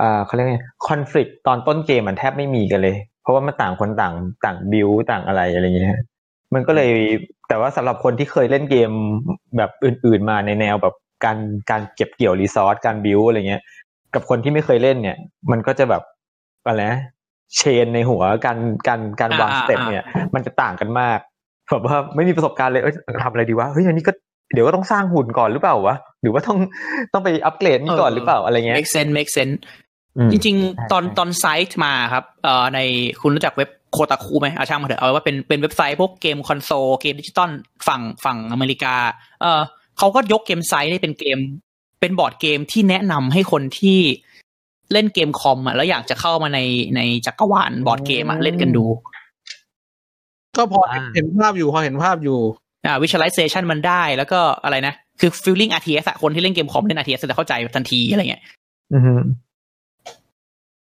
[0.00, 6.00] อ่าเขาเรียกไงคอน FLICT ตอนต้นเกมมันแทบไม่มีกันเลย เพราะว่ามันต่างคนต่างต่างบิวต่างอะไรอะไรเงี้ย
[6.54, 6.92] มันก็เลย
[7.48, 8.90] แต่ว่าสำหรับคนที่เคยเล่นเกม
[9.56, 10.94] แบบอื่น ๆมาในแนวแบบ
[11.24, 11.38] การ
[11.70, 13.62] การเก็บเกี่ยวรีซอสการบิวอะไรเงี้ย
[14.14, 15.16] กับคนที่ไม่เคยเล่นเนี่ย
[15.50, 16.02] มันก็จะแบบ
[16.66, 17.00] อะไรนะ
[17.56, 18.58] เชนในหัวการ
[18.88, 21.18] การการวางอ่าสเต็ปอ่าเนี่ย มันจะต่างกันมาก
[21.70, 22.94] แบบว่าไม่มีประสบการณ์เลยเอ้ย
[23.24, 24.12] ทำอะไรดีวะเฮ้ยอันนี้ก็
[24.54, 26.58] เดี๋ยวก็ต้องสร้างหุ่นก่อนหรือเปล่าวะหรือว่าต้อง
[27.12, 29.56] ต้องไปอัปเกรดนี่ก่อนหรือเปล่าอะไรเงี้ย make sense make sense
[30.16, 32.78] อืมจริงใช่ๆตอนใช่ตอน Scythe มาครับเอ่อใน
[33.20, 37.50] คุณรู้จักเว็บ Kotaku ไหมเอาช่างมันเถอะเอาไว้ว่าเป็นเป็นเว็บไซต์พวกเกมคอนโซลเกมดิจิตอล
[37.88, 38.94] ฝั่งฝั่งอเมริกา
[39.40, 39.60] เออ
[39.98, 41.38] เขาก็ยกเกม Scythe นี่เป็นเกม
[42.00, 43.98] เป็นบอร์ดเกมที่แนะนำให้คนที่
[44.92, 46.60] เล่นเกมคอมอะแล้วอยากจะเข้ามาใน
[46.96, 48.84] ในจักรวาลบอร์ดเกมอะเล่นกันดู
[50.56, 52.38] ก็พออ่าเห็นภาพอยู่พอเห็นภาพอยู่
[52.86, 58.42] อ่า visualization มันได้แล้วก็อะไรนะ คือ feeling RTS อะคนที่เล่นเกมคอมเล่น RTS จะเข้าใจทันทีอะไรเงี้ย
[58.94, 59.14] อือฮึ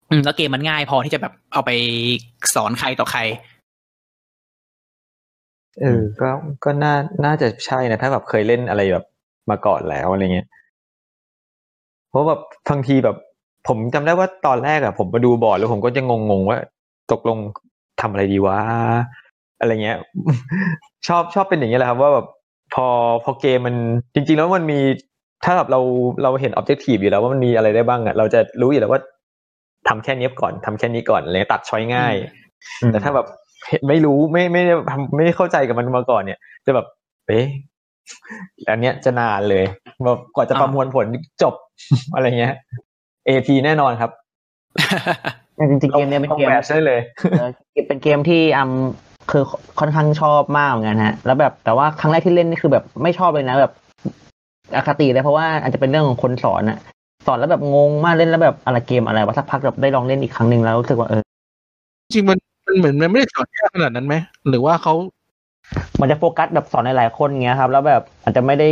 [0.09, 1.71] อืมแล้วเกมมันง่ายพอที่จะแบบเอาไป
[2.55, 3.21] สอนใครต่อใคร
[5.81, 6.29] เออ ก็
[6.63, 6.95] ก็น่า
[7.25, 9.05] น่าจะใช่นะ ถ้าแบบเคยเล่นอะไรแบบ
[9.49, 10.47] มาก่อนแล้วอะไรเงี้ย
[12.09, 12.39] เพราะแบบ
[12.69, 13.17] บางทีแบบ
[13.67, 16.57] ผมจำได้ว่าตอนแรกอะผมมาดูบอร์ดแล้วผมก็จะงงๆว่า
[17.11, 17.37] ตกลง
[18.01, 18.59] ทำอะไรดีวะ
[19.59, 19.97] อะไรเงี้ย
[21.07, 22.27] ชอบชอบเป็นอย่างเงี้ยแหละครับ ว่าแบบ
[22.73, 22.87] พอ
[23.23, 23.75] พอเกมมัน
[24.13, 24.79] จริง ๆ แล้วมันมี
[25.43, 25.79] ถ้าแบบเรา
[26.23, 29.01] เราเห็นออบเจกตีฟอยู่แล้วว่ามันมีอะไรได้บ้างอะเราจะรู้อยู่แล้วว่า
[29.87, 32.15] ทำแค่นี้ก่อนทำแค่นี้ก่อนอะไรเลยตัดช้อยง่าย
[32.87, 33.27] แต่ถ้าแบบ
[33.69, 36.85] เห็นไม่รู้ไม่ไม่ได้ทำไม่ได้เข้าใจกับมันมาก่อนเนี่ย จะแบบ
[37.27, 37.45] เอ๊ะ
[38.69, 39.65] อันเนี้ยจะนานเลย
[40.05, 41.05] แบบกว่าจะประมวลผล
[41.41, 41.55] จบ
[42.15, 42.55] อะไรเงี้ย
[43.27, 44.11] AP แน่นอนครับ
[45.69, 46.99] จริงๆเกมเนี้ยเป็นต้องเกมแมทได้เลย
[47.39, 47.49] เออ
[47.87, 48.69] เป็นเกมที่อัม
[49.31, 49.43] คือ
[49.79, 53.71] ค่อนข้างชอบมากเหมือนกันฮะ แล้วแบบแต่ว่าครั้งแรกที่เล่นนี่คือแบบไม่ชอบเลยนะแบบ
[54.75, 56.77] อคติเลยเพราะว่าอาจจะเป็นเรื่องของคนสอนอะ
[57.27, 61.21] สอนแล้วแบบงงมากเล่นแล้วแบบอะไรเกมอะไรวะสักพักแบบได้ลองเล่นอีกครั้งหนึ่งแล้วรู้สึกว่าเออ
[62.03, 64.15] จริงๆมันมันเหมือนมันไม่ได้สอนยากขนาดนั้นไหม
[64.49, 64.93] หรือว่าเขา
[66.01, 68.69] มันจะโฟกัสแบบสอนหลายๆคนเงี้ยครับ แล้วแบบอาจจะไม่ได้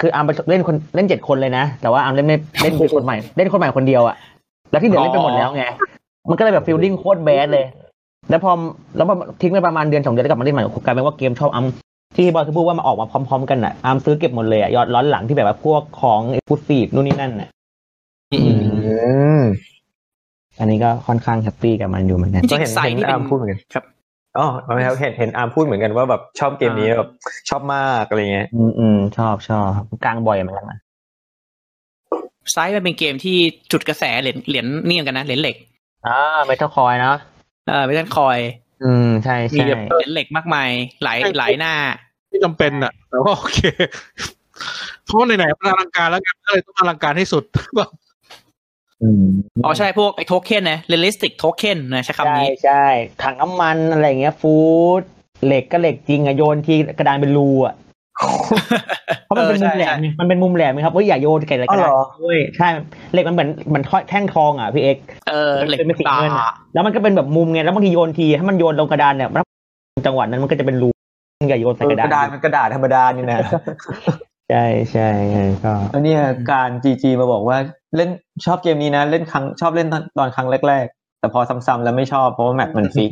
[0.00, 4.16] คืออาร์มไปเล่นคนเล่นเจ็ดคนเลยนะ แต่ว่าอาร์มเล่นไม่เล่นเป็นคนใหม่เล่นคนใหม่คนเดียวอะ
[4.70, 5.64] แล้วที่เหลือเล่นไปหมดแล้วไง
[6.30, 7.64] มันก็เลยแบบฟีลลิ่งโคตรแบดเลย
[8.30, 8.52] แล้วพอ
[8.96, 11.66] แล้วพอทิ้งไปประมาณเดือนสองเดือนแล้วกลับมาเล่นใหม่กลายเป็นว่าเกมชอบอาร์ม
[12.16, 17.48] ที่บอยคือพูดว่ามาออกมาพร้อม ๆ กันอะอาร์มซื้อเก็บหมดเลยอะยอดร้อนหลังที่แบบว่าพวกของฟูดฟีดนู่นนี่นั่นอะ
[18.32, 18.42] อืม
[18.86, 18.94] อื
[19.40, 19.42] ม
[20.58, 23.84] อันนี้ก็ค่อนข้างแฮปปี้กับมันอยู่เหมือนกันจริงๆก็เห็นไซต์เห็นนี่เป็นอาร์มพูดเหมือนกันครับ
[24.38, 27.10] อ๋อไม่ครับเห็นเห็นอาร์มพูดเหมือนกันว่าแบบชอบเกมนี้แบบ
[27.48, 30.78] ชอบมากอะไรเงี้ย อืมอืมชอบชอบกลางบ่อยเหมือนกันนะ
[32.52, 33.36] Scytheมันเป็นเกมที่
[33.72, 35.56] จุดกระแสเหรียญเหรียญนี่เหมือนกันนะเหรียญเหล็ก
[36.06, 37.16] อ่า metal coin เนาะ
[37.68, 38.38] เออไม่ใช่ coin
[38.84, 40.70] อืมใช่มีใช่แบบเหรียญเหล็กมากมาย
[41.02, 41.74] หลายหลายหน้า
[42.28, 43.58] ไม่จำเป็นอะแต่ว่าโอเค
[45.04, 47.44] เพราะว่าไหนๆมันอลังการแล้วกันก็เลยต้องอลังการให้สุด
[47.76, 47.90] แบบ
[49.02, 49.24] อืม
[49.64, 52.84] อ๋อใช่พวกไอ้โทเค็นนะ realistic token นะใช้คำใช่นี้ใช่
[53.22, 55.02] ถังน้ำมันอะไรเงี้ยฟู้ด
[55.46, 57.74] เหล็กก็เหล็กจริงอะโยนทีกระดานเป็นรูอะ
[59.24, 62.68] เพราะมันเป็นมุมแหลมไงมันเป็นมุมแหลมไงครับเฮ้ยอย่าโยนไก่กระอ๋อเหรดาษอเว้ยใช่
[63.12, 64.96] เหล็กมันเหมือนเหมือนแท่งทองอะพี่เอก
[65.28, 69.28] เออเหล็กเป็นสีตาเงินอะแล้วมันก็เป็นแบบมุมไงแล้วบางทีโยนทีถ้ามันโยนลงกระดานเนี่ย
[70.06, 70.88] จังหวะนั้นมันก็จะเป็นรู
[71.48, 73.38] อย่าโยนใส่เออกระกระดาดาษนมันกระดาษธรรมดานี่นะ
[74.50, 77.56] ใช่ใช่ใช่ก็แล้วเนี่ยการจีจีมาบอกว่า
[77.96, 78.10] เล่น
[78.46, 83.10] ชอบเกมนี้นะ เล่นครั้งชอบเล่นตอนตอนครั้งแรก ๆ แต่พอซ้ำๆแล้วไม่ชอบเพราะว่าแมปมันฟิก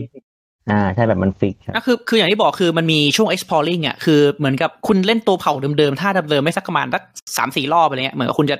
[0.71, 7.03] อ่าใช่แบบมันฟิกก็คือคืออย่างที่บอกคือมันมีช่วง exploring อะคือเหมือนกับคุณเล่นตัวเผ่าเดิมๆท่าเดิมๆไม่สักประมาณสัก
[7.37, 8.57] สามสี่รอบอะไรเงี้ยเหมือนกับคุณจะ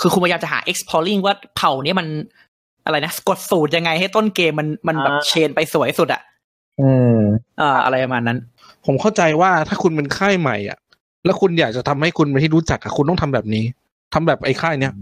[0.00, 2.06] คือคุณพยายามจะหา exploring ว่าเผ่าเนี้ยมัน
[2.84, 6.22] อะไรนะกดสูตรยังไงให้ต้นเกมมันมันแบบเชนไปสวยสุดอะ
[6.80, 7.16] อืม
[7.60, 8.38] อ่าอะไรประมาณนั้น
[8.86, 10.78] ผมเข้าใจว่าถ้าคุณเป็นค่ายใหม่อะ
[11.24, 13.64] แล้วคุณอยากจะทำให้คุณเป็นที่รู้จักอะคุณต้องทำแบบนี้
[14.14, 14.92] ทำแบบไอ้ค่ายเนี้ย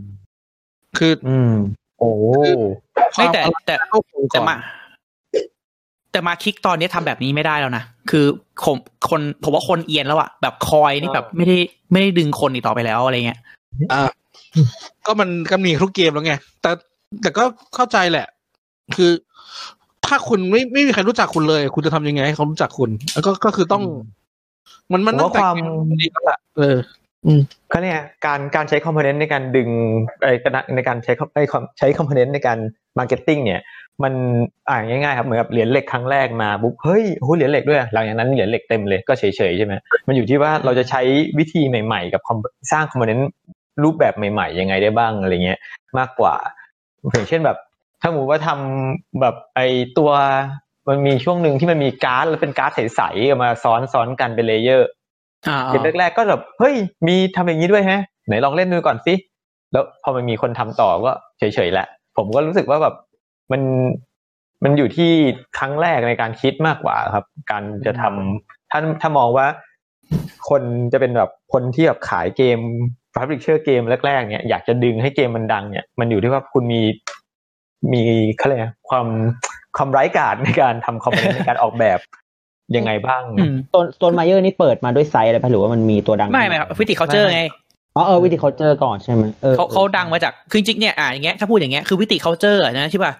[0.98, 1.52] คือ อืม
[1.98, 2.10] โอ้
[3.16, 4.56] ไม่แต่แต่เข้าโครงก่แต่อนมา
[6.12, 8.24] แต่มาคิกตอนนี้ทำแบบนี้ไม่ได้แล้วนะ คือ
[8.64, 8.76] คน
[9.08, 11.58] คนผมว่าคนเอียนแล้วอะแบบคอยนี่แบบไม่ได้
[11.92, 13.40] ไม่ได้ดึงคนอีกต่อไปแล้วอะไรเงี้ย
[13.92, 14.02] อ่า
[15.06, 16.70] ก็มันก็มีทุกเกมแล้วไง แต่
[17.22, 17.44] แต่ก็
[17.74, 18.26] เข้าใจแหละ
[18.96, 19.10] คือ
[20.06, 23.82] ถ้าคุณไม่ไม่มีใครรู้จักคุณเลย คุณจะทำยังไงให้เขารู้จักคุณ แล้วก็ก็คือต้อง
[24.92, 25.54] มันมันผมต้องว่าความ
[26.00, 26.76] ดีแล้วล่ะเออ
[27.72, 29.68] ก็เนี่ยการการใช้ component ในการดึง
[30.22, 30.32] ไอ้
[30.74, 31.44] ในการใช้ไอ้
[31.78, 32.58] ใช้ component ในการ
[32.98, 33.60] marketing เนี่ย
[34.04, 34.14] มัน
[34.70, 39.72] อ่านง่ายๆครับเหมือนกับเหรียญเหล็กครั้งแรกมาปุ๊บเฮ้ยโอ้เหรียญเหล็กด้วย หลังจากนั้นเหรียญเหล็กเต็มเลยก็เฉยๆใช่ไหม
[40.06, 41.02] มันอยู่ที่ว่าเราจะใช้
[41.38, 42.22] วิธีใหม่ๆ กับ
[42.72, 43.28] สร้าง component
[43.82, 45.58] รูปแบบใหม่ๆ ยังไงได้บ้างอะไรเงี้ย
[45.98, 46.34] มากกว่า
[47.12, 47.58] อย่างเช่นแบบ
[48.00, 49.60] ถ้าสมมติว่าทำแบบไอ
[49.98, 50.10] ตัว
[50.88, 54.88] มันมีช่วงหนึ่งที่มันมีการ์ดแล้วเป็นการ์ดใสๆมาซ้อนซ้อนกันเป็น layer
[55.66, 56.74] เกมแรกๆก็แบบเฮ้ย
[57.06, 59.14] มีทำอย่างนี้ด้วยแฮะไหนลองเล่นดูก่อนสิ
[59.72, 61.86] แล้วพอมันมีคนทำต่อก็เฉยๆแหละ
[62.16, 62.94] ผมก็รู้สึกว่าแบบ
[63.52, 63.62] มัน
[64.64, 65.10] มันอยู่ที่
[65.58, 69.46] ครั้งแรกในการคิดมากกว่าครับ การจะทำถ้าถ้ามองว่า
[70.48, 72.58] คนจะเป็นแบบคนที่แบบขายเกม
[73.14, 76.82] publisher เกมแรกๆเนี่ยอยากจะดึงให้เกมมันดังเนี่ยมันอยู่ที่ว่าคุณมี
[77.92, 78.02] มี
[78.38, 79.06] เขาเรียกอะไรความ
[79.76, 81.98] ความไร้กาดในการทำคอมเมนต์ในการออกแบบ
[82.76, 87.42] ยังไงบ้างอืมโซนโซนมาเยอร์นี่เปิดมาด้วยไซส์อะไรปะหรือว่ามันมีตัวดัง ไม่ไม่ครับวิติเขาเจอไง
[87.96, 93.12] อ๋อเออวิธีเขาเจอก่อนใช่ไหมเออเขาเขาดังมาจากคือจริงๆเนี่ยอ่าอย่างเงี้ยถ้าพูดอย่างเงี้ยคือวิติเคาเจอร์นะที่ว่า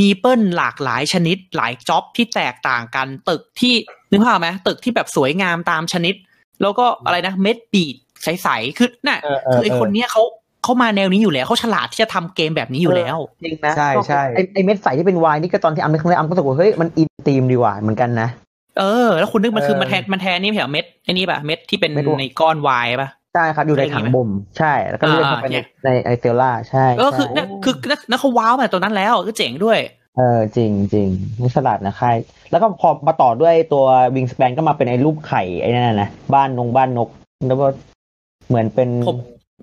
[0.00, 3.74] มีเปิ้ลหลากหลายชนิดหลายจ็อบที่แตกต่างกันตึกที่
[4.10, 6.14] นึกภาพไหมตึกที่แบบสวยงามตามชนิด
[6.62, 10.22] แล้วก็อะไรนะเม็ดบีดใสๆคือน่ะเออเอคืออไอคนเนี้ยเขา
[10.62, 18.28] เขามาแนวนี้อยู่แล้วเขาฉลาดที่จะทำเกมแบบนี้อยู่แล้วจริงนะใช่ใช่ไอไอเม็ดใสที่เป็นไวน์นี่ก็ตอนที่อัมไปครั้งแรกอัมก็รู้สึกว่าเฮ้ยมันอินทีมดีว่าเหมือนกันนะ
[18.78, 29.78] เออ แล้วคุณนึกมันคือเออมันแทนมันแทนนี่ไม่ใช่เหรอเม็ดไอ้นี่ป่ะเม็ดที่เป็นเม็ดในก้อนไวน์ป่ะใช่ครับอยู่ในถังบ่มใช่ แล้วก็เลื่อนเข้าไปอ่าในเนี่ยในไอเซลล่าใช่เออคือใช่เนี่ยคือนั่นนั่นเขาว้าวมาตอนนั้นแล้วก็เจ๋งด้วย
[30.16, 31.08] เออจริงจริง
[31.40, 32.16] นี่ฉลาดนะค่าย
[32.50, 33.84] แล้วก็พอมาต่อด้วยตัว
[34.16, 37.08] วิงส p ปนก็มาเป็นไอ้รูปไข่ไอ้นั่นนะนะบ้านนงบ้านนก
[37.48, 37.66] แล้วก็
[38.48, 39.16] เหมือนเป็นผม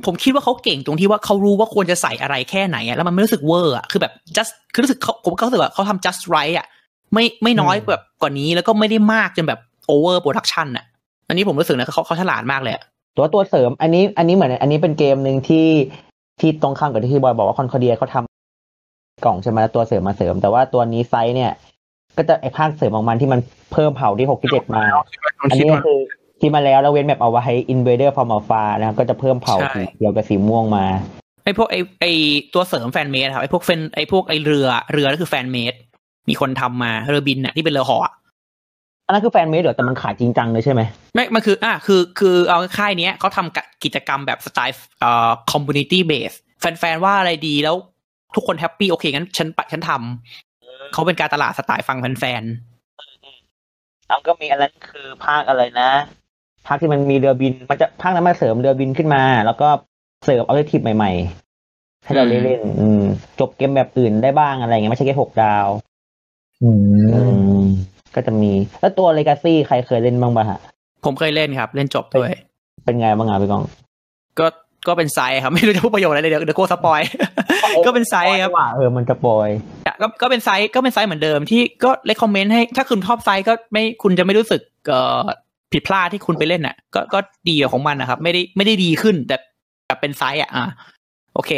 [0.06, 6.68] ผมคิดว่าเขาเก่งตรงที่ว่าเขารู้ว่าควรจะใส่อะไรแค่ไหนอะแล้วมันไม่รู้สึกเวอร์อะคือแบบ just คือรู้สึกเขาผมก็รู้สึกว่าเขาทำ just right อะ
[7.14, 9.60] ไม่ไม่น้อยแบบกว่านี้แล้วก็ไม่ได้มากจนแบบ
[9.94, 10.86] over production อะ
[11.28, 12.84] อันนี้ผมรู้สึกนะเขาเขาฉลาดมากเลยอะ
[13.18, 15.68] ตัวตัวเสริม อันนี้อันนี้เหมือนอันนี้เป็นเกมหนึ่งที่
[16.40, 21.52] ที่ตรงข้ามกับที่พี่บอยบอกว่า Concordia เขาทำกล่องใช่ไหมแล้วตัวเสริมมาเสริม แต่ว่าตัวนี้ไซส์เนี่ย
[22.18, 23.40] ก็จะไอภาคเสริมของมันที่มัน
[23.74, 24.84] เพิ่มเผ่าที่หกที่เจ็ดมา
[25.42, 26.00] มันอันคิดนี้ว่าคือ
[26.40, 30.86] ที่มาแล้วแล้วเว้นแบบเอาไว้ให้ Invaders from Afar นะครับก็จะเพิ่มเผ่าใช่สีเขียวกับสีม่วงมา
[31.44, 32.06] ไอพวกไอไอ
[32.54, 35.74] ตัวเสริม fan-made ครับไอพวกเฟนไอพวกไอเรือเรือนั่นคือ fan-made
[36.30, 38.14] มีคนทำมาเรือบินอะที่เป็นเรือเหาะอะ
[39.06, 40.82] อันนั้นคือ fan-made เหรอแต่มันขายจริงจังเลยใช่ไหม
[41.14, 47.76] ไม่มันคือ อะคือคือเอาค่ายเนี้ยเขาทำกะกิจกรรมแบบสไตล์เอ่อ community base แฟนๆว่าอะไรดีแล้ว
[48.36, 52.44] ทุกคน happy โอเคงั้นฉันปะฉันทำเขาเป็นการตลาดสไตล์ฟังแฟน
[54.08, 55.90] แล้วก็มีอันนั้นคือภาคอะไรนะ
[56.68, 59.68] ภาคที่มันมีเรือบิน มันจะภาคนั้นมาเสริมเรือบินขึ้นมา แล้วก็
[60.26, 61.12] เสิร์ฟเอาทีใหม่
[61.60, 63.04] ๆ ให้เราเล่นๆอืม
[63.40, 65.91] จบเกมแบบอื่นได้บ้างอะไรเงี้ยไม่ใช่แค่หกดาวอืมอืม
[68.16, 68.52] ก็จะมี
[68.82, 72.32] แล้วตัว legacy ใครเคยเล่นบ้างปะฮะๆผมเคยเล่นครับ เล่นจบด้วย
[72.86, 73.64] เป็นไงบ้างอะพี่กอง
[74.40, 74.48] ก็
[74.88, 77.02] ก็เป็นไซส์ครับไม่รู้จะพูดประโยชน์อะไรเลยเดี๋ยวเดี๋ยวกลัว spoil
[77.86, 79.50] ก็เป็นไซส์ครับว่าเออมันจะปอย
[80.02, 85.22] ก็ก็เป็น Scythe ก็เป็น Scythe เหมือนเดิมที่ก็ recommend ให้ถ้าคุณชอบ Scythe ก็ไม่คุณจะไม่รู้สึกเอ่อ
[85.74, 89.38] ผิดพลาดที่คุณไปเล่นอะ ก็ก็ดีกว่าของมันนะครับ ไม่ได้ไม่ได้ดีขึ้นแต่
[89.86, 90.66] แต่เป็นไซส์อะ อ่า
[91.36, 91.52] โอเค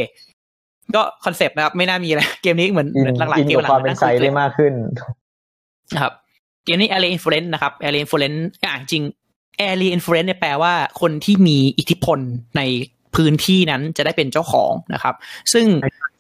[0.96, 4.74] ก็คอนเซปต์นะครับ ไม่น่ามีอะไรเกมนี้เหมือนอินหลังอิๆนเกมกับหลังความเป็นไซส์ได้มากขึ้น
[5.94, 6.14] นะครับ
[6.66, 9.04] เกมนี้ Area Influence นะครับ Area Influence อะจริง
[9.70, 12.20] Area Influence เนี่ยแปลว่าคนที่มีอิทธิพล
[12.58, 12.62] ใน
[13.16, 15.16] พื้นที่นั้นจะได้เป็นเจ้าของนะครับ
[15.54, 15.66] ซึ่ง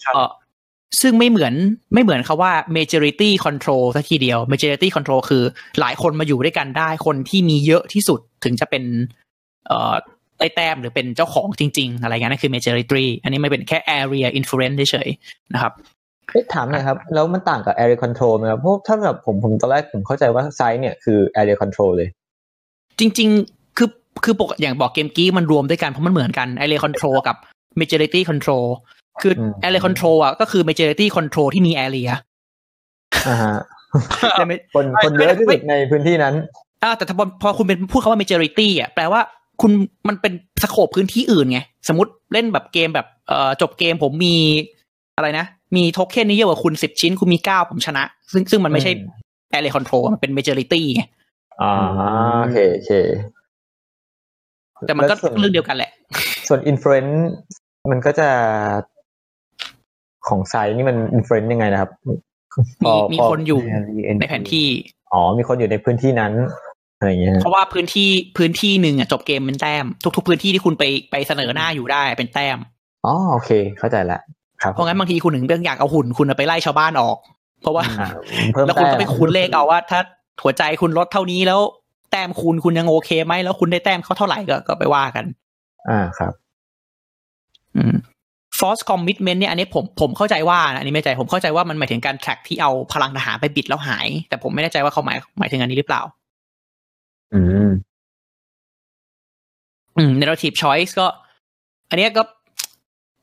[0.03, 0.30] เออ
[1.01, 1.53] ซึ่งไม่เหมือน
[1.93, 5.43] ไม่เหมือนคาว่า majority control สักทีเดียว majority control คือ
[5.80, 8.84] หลายคนมาอยู่ด้วยกันได้ คนที่มีเยอะที่สุดถึงจะเป็น
[9.68, 9.95] เอ่อ
[10.40, 15.74] ได้แต้มหรือเป็นเจ้าของจริง ๆ อะไรเงี้ยนั่นคือ majority อันนี้ไม่เป็นแค่ area influence เฉยๆนะครับ
[16.32, 22.10] เอ๊ะถามหน่อยครับ แล้วมันต่างกับ area control ไหมครับเพราะถ้าแบบผมผมตอนแรกผมเข้าใจว่าไซส์เนี่ยคือ area control เลย
[23.00, 23.90] จริง ๆ คือ
[24.24, 27.36] คือปกอย่างบอกเกมกี้มันรวมด้วยกันเพราะมันเหมือนกัน area control กับ
[27.80, 28.66] majority control
[29.22, 32.10] คืออม area control อะก็คือ majority control ที่มี area
[33.28, 33.58] อ่าฮะ
[34.32, 36.36] แต่ไม่คนคนเยอะที่สุดในพื้นที่นั้น
[36.84, 39.22] อ่าแต่ถ้าพอพอคุณเป็นพูดคำว่า majority อะแปลว่า
[39.64, 39.72] คุณ
[40.07, 40.34] มันเป็น
[40.64, 44.38] สโคปพื้นที่อื่นไง สมมติเล่นแบบเกมแบบเอ่อจบเกมผมมี
[45.18, 45.45] อะไรนะ
[45.76, 48.03] มีโทเค็นนี้เยอะกว่าคุณสิบชิ้น คุณมีเก้าผมชนะ
[48.34, 51.03] ซึ่งซึ่งมันไม่ใช่อืม area control มันเป็น majority ไง
[51.61, 51.72] อ่า
[52.41, 52.91] โอเคโอเค
[54.88, 55.91] แต่มันก็ล้วส่วเรื่องเดียวกันแหละ
[56.47, 57.16] ส่วน influence
[57.91, 58.30] มันก็จะ
[60.28, 61.91] ของไซส์นี่มัน influence ยังไงนะครับ
[62.84, 63.59] พมีอมีพอคนอยู่
[64.20, 64.68] ในแผนที่
[65.14, 66.34] อ๋อ มีคนอยู่ในพื้นที่นั้น
[67.04, 69.86] อะไรอย่างเงี้ยเพราะว่าพื้นที่พื้นที่หนึ่งอะจบเกมเป็นแต้ม
[70.16, 72.58] ทุก ๆ พื้นที่ที่คุณไปไปเสนอหน้าอยู่ได้เป็นแต้ม
[73.06, 74.20] อ๋อโอเค เข้าใจละ
[74.62, 77.18] ครับเพราะงั้นบางทีคุณถึงเรื่องอยากเอาหุ่นคุณไปไล่ชาวบ้านออก
[77.62, 78.10] เพราะว่าอ่า
[78.54, 79.99] เพิ่มแล้วคุณแต้ก็มไปคูณเลขเอาว่า ถ้า
[80.43, 81.60] หัวใจคุณลดเท่านี้แล้ว
[82.12, 85.26] แต้มคูณคุณยังโอเคไหมแล้วคุณได้แต้มเขาเท่าไหร่ก็ก็ไปว่ากัน
[85.89, 86.34] อ่าครับ
[87.78, 87.95] อืม
[88.60, 96.01] force commitment เนี่ยอันนี้ผมผมเข้าใจว่านะอันนี้ไม่ใจผมเข้าใจว่ามันหมายถึงการแทร็กที่เอาพลังทหารไปบิดแล้วหาย แต่ผมไม่แน่ใจว่าเขาหมายหมายถึงอันนี้หรือเปล่า
[97.34, 97.70] อืม
[99.98, 101.08] อืม narrative choice ก็
[101.90, 102.24] อันเนี้ยก็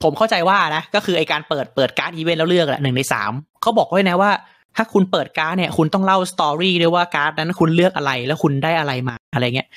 [0.02, 3.32] ผมเข้าใจว่านะ ก็คือไอการเปิดเปิดการ์ดอีเวนต์แล้วเลือกแหละหนึ่งในสาม
[3.62, 4.30] เขาบอกไว้นะว่า
[4.76, 9.68] ถ้าคุณเปิดการ์ดเนี่ย คุณต้องเล่า story ด้วยว่าการ์ดนั้นคุณเลือกอะไรแล้วคุณได้อะไรมาอะไรเงี้ย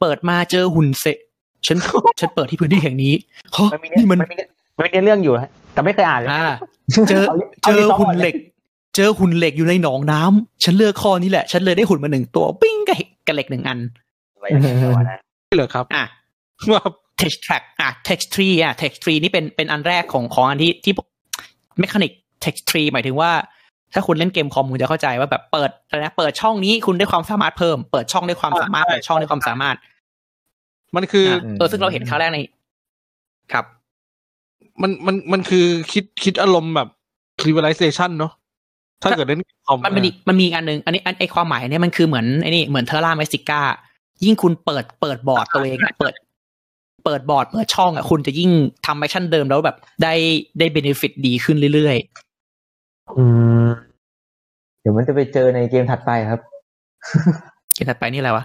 [0.00, 1.04] เปิดมาเจอหุ่นเซ
[1.66, 1.78] ฉัน
[2.20, 3.14] ฉันเปิดที่พื้นที่แห่งนี้
[3.52, 4.36] เฮ้ยมันมีนี่มันมันมี
[4.76, 6.44] มันมีเรื่องอยู่ฮะแต่ไม่เคยอ่านเลยอ่า
[7.08, 8.34] เจอเอาเจอเอาหุ่นเหล็ก
[8.96, 13.78] เจอหุ่นเหล็กอยู่ในหนองน้ำฉันเลือกข้อนี้แหละ ฉันเลยได้หุ่นมาหนึ่งตัวปิ้งกับ กับเหล็กหนึ่งอัน
[14.34, 14.76] อะไรอย่างเงี้ย
[15.10, 15.20] นะ
[15.56, 16.04] เหรอครับ อะ
[16.72, 16.82] ว่า
[17.20, 20.94] text track อะ text tree อะ text tree นี่เป็นเป็นอันแรกของของอันที่ที่
[21.82, 22.12] mechanic
[22.44, 23.30] text tree หมายถึงว่า
[23.94, 29.76] ถ้าคุณเล่นเกมคอมคุณจะเข้าใจว่าแบบเปิดอะไรนะเปิดช่องนี้คุณได้ความสามารถเพิ่ม เปิดช่องได้ความสามารถใช่เปิดช่องได้ความสามารถ
[30.96, 32.38] มันคืออะเออซึ่งเราเห็นครั้งแรกใน
[33.52, 33.64] ครับ
[34.82, 36.88] มันมันมันคือคิดคิดอารมณ์แบบ
[37.42, 38.32] civilization เนอะ
[39.02, 43.60] ถ้าเกิดเล่นคอมมันมีอีกมันมีอีกอันหนึ่งอันนี้อันไอความหมายเนี่ยมันคือเหมือนไอ้นี่เหมือน Terra Mystica
[44.24, 46.14] ยิ่งคุณเปิดเปิดบอร์ดตัวเองอะเปิด
[47.04, 48.50] เปิดบอร์ดเปิดช่องอะคุณจะยิ่ง
[48.86, 50.14] ทำ action เดิมแล้วแบบได้
[50.58, 51.96] ได้ benefit ดีขึ้นเรื่อย
[53.18, 53.24] อื
[53.64, 53.66] ม
[54.80, 58.44] เดี๋ยวมันจะไปเจอในเกมถัดไปครับๆเกมถัดไปนี่อะไรวะ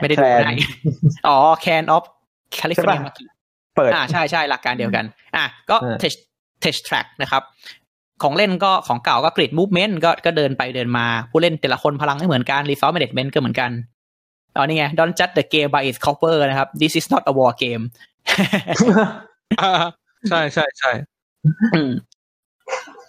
[0.00, 0.52] ไม่ได้ดู Clan ได้
[1.26, 2.04] อ๋อ Clans of
[2.56, 3.14] California ใช่ m a ปะ
[3.76, 5.04] เปิดอ่าใช่ใช่หลักการเดียวกัน
[5.36, 6.14] อะก็เออ Tech
[6.64, 7.42] Tech Track นะครับ
[8.22, 13.70] ของเล่นก็ของเก่าก็ Grid Movement ก็ก็เดินไปเดินมา ผู้เล่นแต่ละคนพลังไม่เหมือนกัน Resource Management ก็เหมือนกัน
[14.56, 17.84] อ๋อนี่ไง Don't judge the game by its cover นะครับ This is not a war game
[19.60, 19.72] อ่า
[20.28, 20.90] ใช่ใช่ใช่
[21.74, 21.92] อืม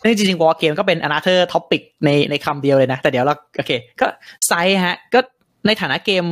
[0.02, 4.08] ซึ่งจริงๆ war game ก็เป็น another topic ในในคำเดียวเลยนะ แต่เดี๋ยวเราโอเค ก็
[4.48, 5.20] ไซส์ฮะ ก็
[5.68, 6.26] ในฐานะเกม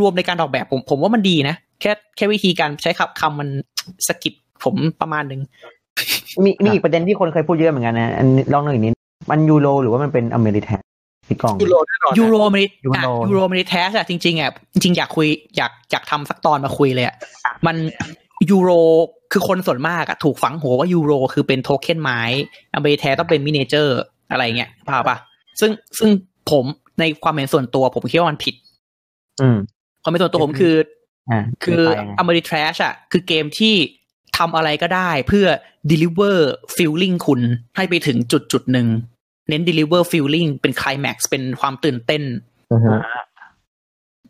[0.00, 3.48] รวมๆในการออกแบบผมผมว่ามันดีนะ แค่แค่วิธีการใช้คำคำมัน
[4.08, 5.40] สะกิดผมประมาณหนึ่ง
[6.44, 8.94] มีมีอีกประเด็นที่คนเคยพูดเยอะเหมือนกันนะอันนี้ลองหนึ่งอีกนิด
[9.30, 10.82] มันยูโรหรือว่ามันเป็น Ameritrash
[11.28, 17.16] พี่กองยูโรแน่นอนยูโรมิยูโรยูโรมิแทสอะจริงๆอะจริงๆอยากคุยอยากอยากทำสักตอนมาคุยเลยอะ
[17.66, 17.76] มัน
[18.50, 18.70] ยูโร
[19.32, 22.20] คือคนส่วนมากอะถูกฝังหัวว่ายูโรคือเป็นโทเค็นไม้
[22.74, 25.16] Ameritrash ต้องเป็น miniature อะไรเงี้ยพาปะ
[25.60, 26.08] ซึ่งซึ่ง
[26.50, 26.64] ผม
[27.00, 28.54] ในความเห็นส่วนตัวผมคิดว่ามันผิด
[29.40, 29.58] อืม
[30.02, 30.74] ความเห็นส่วนตัวผมคือ
[31.30, 33.74] อ่าคือไปยังไงอเมริแทสอะคือเกมที่
[34.38, 35.46] ทำอะไรก็ได้เพื่อ
[35.90, 36.36] deliver
[36.76, 37.40] feeling คุณ
[37.76, 38.86] ให้ไปถึงจุดจุดหนึ่ง
[39.48, 42.22] เน้น deliver feeling เป็น climax เป็นความตื่นเต้น
[42.72, 42.92] อือฮึ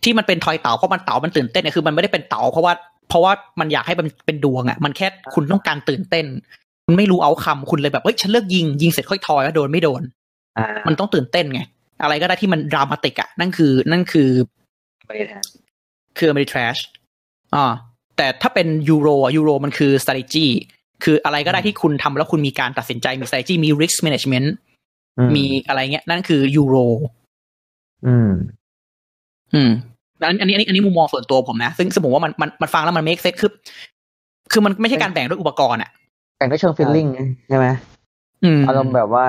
[0.02, 2.72] ที่มันเป็นทอยเต๋าเพราะมันเต๋ามันตื่นเต้นเนี่ยคือมันไม่ได้เป็นเต๋าเพราะว่า
[3.08, 6.26] เพราะว่ามันอยากให้มันเป็นดวงอะ่ะ มันแค่คุณต้องการตื่นเต้น
[6.84, 10.02] คุณไม่รู้เอาคำคุณเลยแบบเฮ้ยฉันเลือกยิงยิงเสร็จค่อยทอยว่าโดนไม่โดน
[10.58, 11.60] อ่ามันต้องตื่นเต้นไง
[12.02, 14.30] อะไรก็ได้ที่มันดรามาติกอะ่ะ นั่นคือ นั่นคือ
[16.18, 16.76] คืออเมริ a s
[17.54, 17.72] อ่า
[18.16, 20.46] แต่ถ้าเป็นยูโรยูโรมันคือ strategy
[21.04, 24.48] คืออะไรก็ได้ที่คุณทำแล้วคุณมีการตัดสินใจมี strategy มี risk management
[25.18, 26.76] อืมีอะไรเงี้ย นั่นคือยูโร
[28.06, 28.30] อืม
[29.54, 29.70] อืม
[30.22, 33.52] อันอันนี้อันนี้อันนี้มุมมองส่วนตัวผมนะ ซึ่งซึ่งผมว่ามันมันมันฟังแล้วมัน make sense คือ
[34.52, 35.90] คือมันไม่ใช่การแบ่งด้วยอุปกรณ์อะ
[36.38, 37.06] แต่ก็เชิงฟีลลิ่ง
[37.48, 37.66] ใช่ไหม
[38.44, 39.26] อืมอารมณ์แบบว่า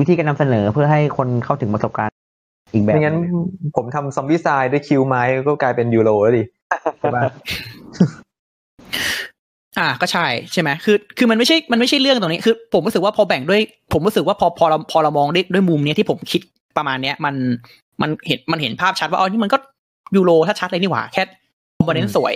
[0.00, 2.14] วิธีการนำเสนอเพื่อให้คนเข้าถึงประสบการณ์
[2.72, 3.16] อีกแบบไม่งั้น
[3.76, 6.44] ผมทำซอมบี้ทรายด้วยคิวไม้ก็กลายเป็นยูโรแล้วดิ
[6.98, 7.22] ใช่ปะ
[9.78, 13.60] อ่าก็ใช่ใช่ไหมคือ คือมันไม่ใช่มันไม่ใช่เรื่องตรงนี้ คือ ผมรู้สึกว่าพอแบ่งด้วย
[13.92, 16.40] ผมรู้สึกว่าพอพอเราพอเรามองด้วยด้วยมุมเนี้ยที่ผมคิด
[16.76, 17.34] ประมาณเนี้ย มัน
[18.02, 19.58] มันเห็นมันเห็นภาพชัดว่าอ๋อนี่มันก็
[20.16, 21.22] ยูโรถ้าชัดเลยนี่หว่าแค่
[21.76, 22.34] คอมโพเนนต์สวย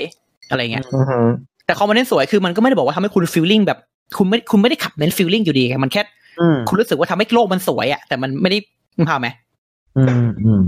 [0.51, 1.19] อะไรเงี้ยอือฮึ
[1.67, 3.79] แต่คอมโพเนนต์สวยคือมันก็ไม่ได้บอกว่าทำให้คุณฟีลลิ่งแบบ
[4.19, 6.03] คุณไม่คุณไม่ได้ขับเน้นฟีลลิ่งอยู่ดีไงมันแค่
[6.41, 8.59] อืมคุณรู้สึกว่าทำให้โลกมันสวยอะแต่มันไม่ได้
[8.97, 9.29] มึงพาพไหม
[9.97, 10.63] อืมอืม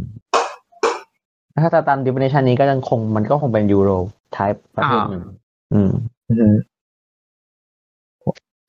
[1.63, 3.91] ถ้าตาม definition นี้ก็ยังคงมันก็คงเป็นยูโร
[4.37, 5.23] type ประเภทหนึ่ง
[5.75, 5.99] อืมอือฮึ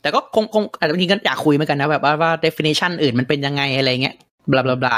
[0.01, 4.15] แต่ก็คงคงอาจจะบางทีก็อยากคุยเหมือนกันนะ แบบว่าว่า definition อื่นมันเป็นยังไงอะไรเงี้ย
[4.51, 4.97] บลาบลาบลา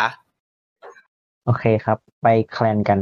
[1.45, 2.99] โอเคครับ ไปแคลนกัน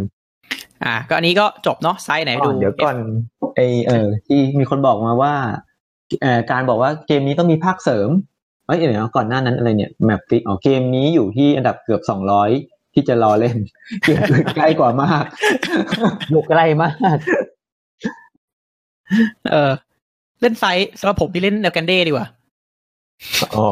[0.84, 2.98] อ่า ก็อันนี้ก็จบเนาะไซส์ไหนอ๋ดูอเดี๋ยวก่อน
[3.56, 5.34] ไอเออ ที่มีคนบอกมาว่า
[6.22, 8.10] เอ่อการบอกว่าเกมนี้ต้องมีภาคเสริม
[8.66, 12.50] เอ้ยเดี๋ยวนะก่อนหน้านั้นอะไรเนี่ยแมปฟิกอ๋อเกมนี้อยู่ที่อันดับเกือบสองร้อย
[12.94, 13.58] ที่จะรอเล่น
[14.04, 15.24] เกมอื่นใกล้กว่ามาก
[16.30, 17.18] อยู่ใกล้มาก
[19.52, 19.72] เออ
[20.42, 22.28] เล่นไซส์สำหรับผมที่เล่นเดลกันเด้ดีกว่า
[23.56, 23.68] อ๋อ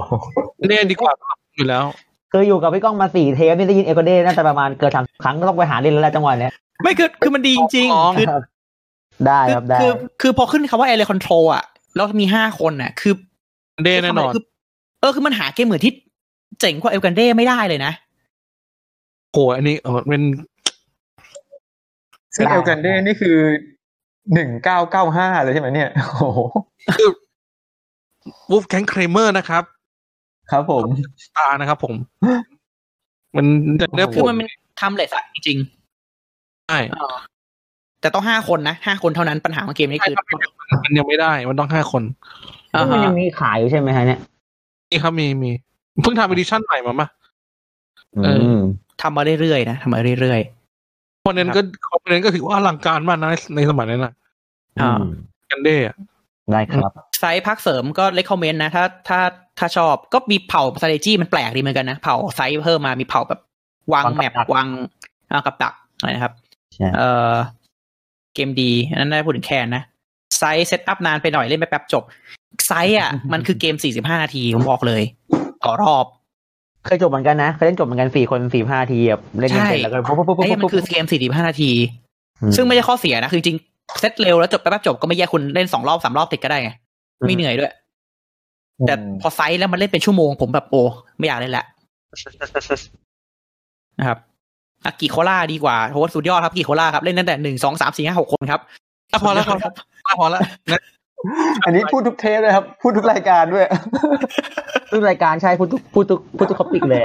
[0.67, 1.11] เล่นดีกว่า
[1.55, 1.85] อยู่แล้ว
[2.31, 8.27] คืออยู่กับพี่ก้องมาสี่เทปนี่ได้ยินเอโกเด้น่าจะประมาณเกิดสามครั้งก็ต้องไปหาเล่นแล้วแหละจังหวะเนี้ยไม่คือคือมันดีจริงอ๋อๆคือ
[9.25, 11.63] ได้คือครับได้คือคือพอขึ้นคำว่า area control อะ
[11.95, 13.13] แล้วมีห้าคนน่ะ คือ
[13.83, 14.43] เดแน่นอนคือ
[14.99, 15.93] เออคือมันหาเกมเหมือนที่
[16.59, 17.91] เจ๋งกว่าเอลกันเด้ไม่ได้เลยนะ
[19.31, 20.21] โหอันนี้เออเป็น
[22.35, 23.37] ซึ่งเอลกันเด้นี่คือ
[24.33, 26.39] หนึ่งเก้าเก้าห้าเลยใช่ไหมเนี่ยโอ้โห
[26.97, 27.09] คือ
[28.49, 29.63] Wolfgang Kramer นะครับ
[30.51, 30.85] ครับผม
[31.37, 31.95] ตานะครับผม
[33.35, 33.45] มัน
[33.81, 34.47] จะเรียกคือมันเป็น
[34.81, 35.57] timeless จริง
[36.67, 40.15] ใช่ๆแต่ต้องห้าคนนะห้าคนเท่านั้นปัญหาของเกมนี้คือ
[40.83, 42.03] มันยังไม่ได้ มันต้องห้าคน
[42.73, 44.19] อ่ามันฮะยังมีขายอยู่ใช่ไหมฮะเนี่ย
[44.89, 45.51] นี่ครับมีมี
[46.01, 47.07] เพิ่งทำ edition ใหม่มามา
[48.23, 48.61] เอออืม
[49.01, 50.41] ทำมาเรื่อยๆนะทำมาเรื่อย
[51.27, 54.13] component ก็ component ก็ถือว่าอลังการมากนะในในสมัยนั้นนะ
[54.79, 55.11] อ่าอืม
[55.51, 55.95] El Grande อะ
[56.51, 59.19] ได้ครับๆไซส์พักเสริมก็เล c คอมเ mend นะ ถ้าถ้า
[59.59, 63.41] ถ้าชอบก็มีเผ่า strategy มันแปลกดีเหมือนกันนะ เผ่าไซส์เพิ่มมามีเผ่าแบบ
[63.93, 64.67] วางวางกับกับดักวาง
[65.31, 66.33] อ่ากับดักอะไรนะครับ
[66.73, 67.33] ใช่เออ
[68.33, 69.83] เกมดีอันนั้นได้พูดถึงแคนนะ
[70.37, 72.03] Scythe setup นานไปหน่อยเล่นไปแป๊บจบ
[72.67, 75.03] ไซส์อะ มันคือเกม 45 นาที ผมบอกเลย
[75.63, 76.05] ต่อรอบ
[76.87, 81.71] เคยจบเหมือนกันนะ เคยเล่นจบเหมือนกันสี่คนสี่ห้าทีแบบเล่นกันเสร็จใช่แล้วก็ปุ๊บปุ๊บปุ๊บไอ้ปุ๊บมันคือเกม45นาที
[82.49, 86.71] มซึ่งไม่ใช่ข้อเสียนะคือจริงๆเซตเร็วแล้วจบแป๊บๆจบก็ไม่แย่คุณเล่นสองรอบสามรอบติดก็ได้ไง
[87.27, 87.71] ไม่เหนื่อยด้วย
[88.87, 90.81] แต่พอไซส์แล้วมันเล่นเป็นชั่วโมงผมแบบโอ้
[91.17, 91.65] ไม่อยากเล่นละ
[93.99, 94.17] นะครับ
[94.85, 98.61] อากิโคล่าดีกว่าโหสุดยอดครับอากิโคล่าครับ เล่นตั้งแต่หนึ่งสองสามสี่ห้าหกคนครับ
[99.11, 99.71] อะพอแล้วพอแล้ว
[100.19, 100.81] พอแล้วนะ
[101.65, 103.65] อันนี้พูดทุกเทปเลยครับ พูดทุกรายการด้วย
[104.91, 107.01] ทุกรายการใช่พูดทุกพูดทุกพูดทุก topic เลย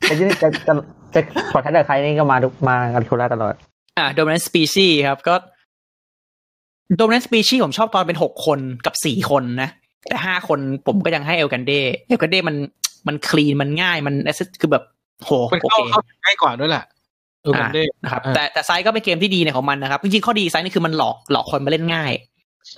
[0.00, 0.72] แต่จะจะจะ
[1.14, 1.20] จะ
[1.52, 3.54] ขอทักกับใครนี่ก็มาทุกมากันโคราตลอด
[3.98, 5.34] อ่า dominant species ครับก็
[6.98, 9.70] dominant species ผมชอบตอนเป็นหกคนกับสี่คนนะ
[10.08, 11.72] แต่ห้าคนผมก็ยังให้ El Grande
[12.08, 12.56] El Grande มัน
[13.08, 14.84] มัน clean มันง่ายมัน access คือแบบ
[15.24, 16.84] โหมันโอเข้าเคเข้าถึงง่ายกว่าด้วยแหละ
[17.42, 22.12] El Grande นะครับอ่าแต่แต่ไซส์ก็เป็นเกมที่ดีในของมันนะครับ จริงๆข้อดีไซส์นี่คือมันหลอกหลอกคนมาเล่นง่าย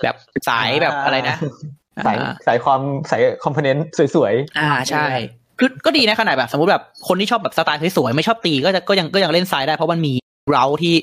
[0.03, 0.15] แบบ
[0.49, 1.37] สายแบบอะไรนะ
[2.05, 2.81] สายอ่าสายความ
[3.11, 5.05] สาย component สวยอ่าใช่
[5.59, 10.13] คือก็ดีนะขนาดแบบ สมมติแบบคนที่ชอบแบบสไตล์สวยๆ ไม่ชอบตีก็จะก็ยังก็ยังเล่น Scythe ได้เพราะมันมี
[10.51, 10.95] เราที่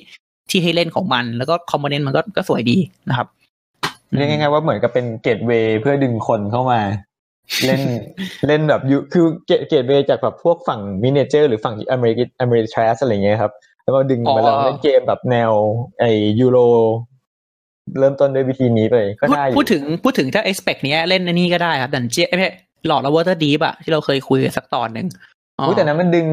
[0.50, 2.76] ที่ให้เล่นของมัน แล้วก็ component มันก็ก็สวยดี
[3.08, 6.80] นะครับๆเรียกง่ายๆว่าเหมือนกับเป็น gateway เพื่อดึงคนเข้ามา
[7.66, 7.80] เล่น
[8.46, 13.52] เล่นแบบยูคือ gate gateway จากแบบพวกฝั่ง miniature หรือฝั่งอเมริกัน American trash อะไรเงี้ยครับ
[13.84, 15.52] แล้วก็ดึงมาลองเล่นเกมแบบแนว
[16.00, 16.04] ไอ
[16.40, 16.58] ยูโร
[17.98, 22.52] เริ่มต้นด้วยวิธีนี้ไปก็พูดได้อยู่พูดถึงพูดถึงถ้า expect เนี้ยเล่นในนี้ก็ได้ครับดันเจียไม่ใช่
[22.86, 25.06] หลอดละเวอร์เตอร์ดีปอะที่เราเคยคุยกันสักตอนหนึ่ง
[25.58, 26.28] อ๋ออุ๊ยแต่นั้นมันดึง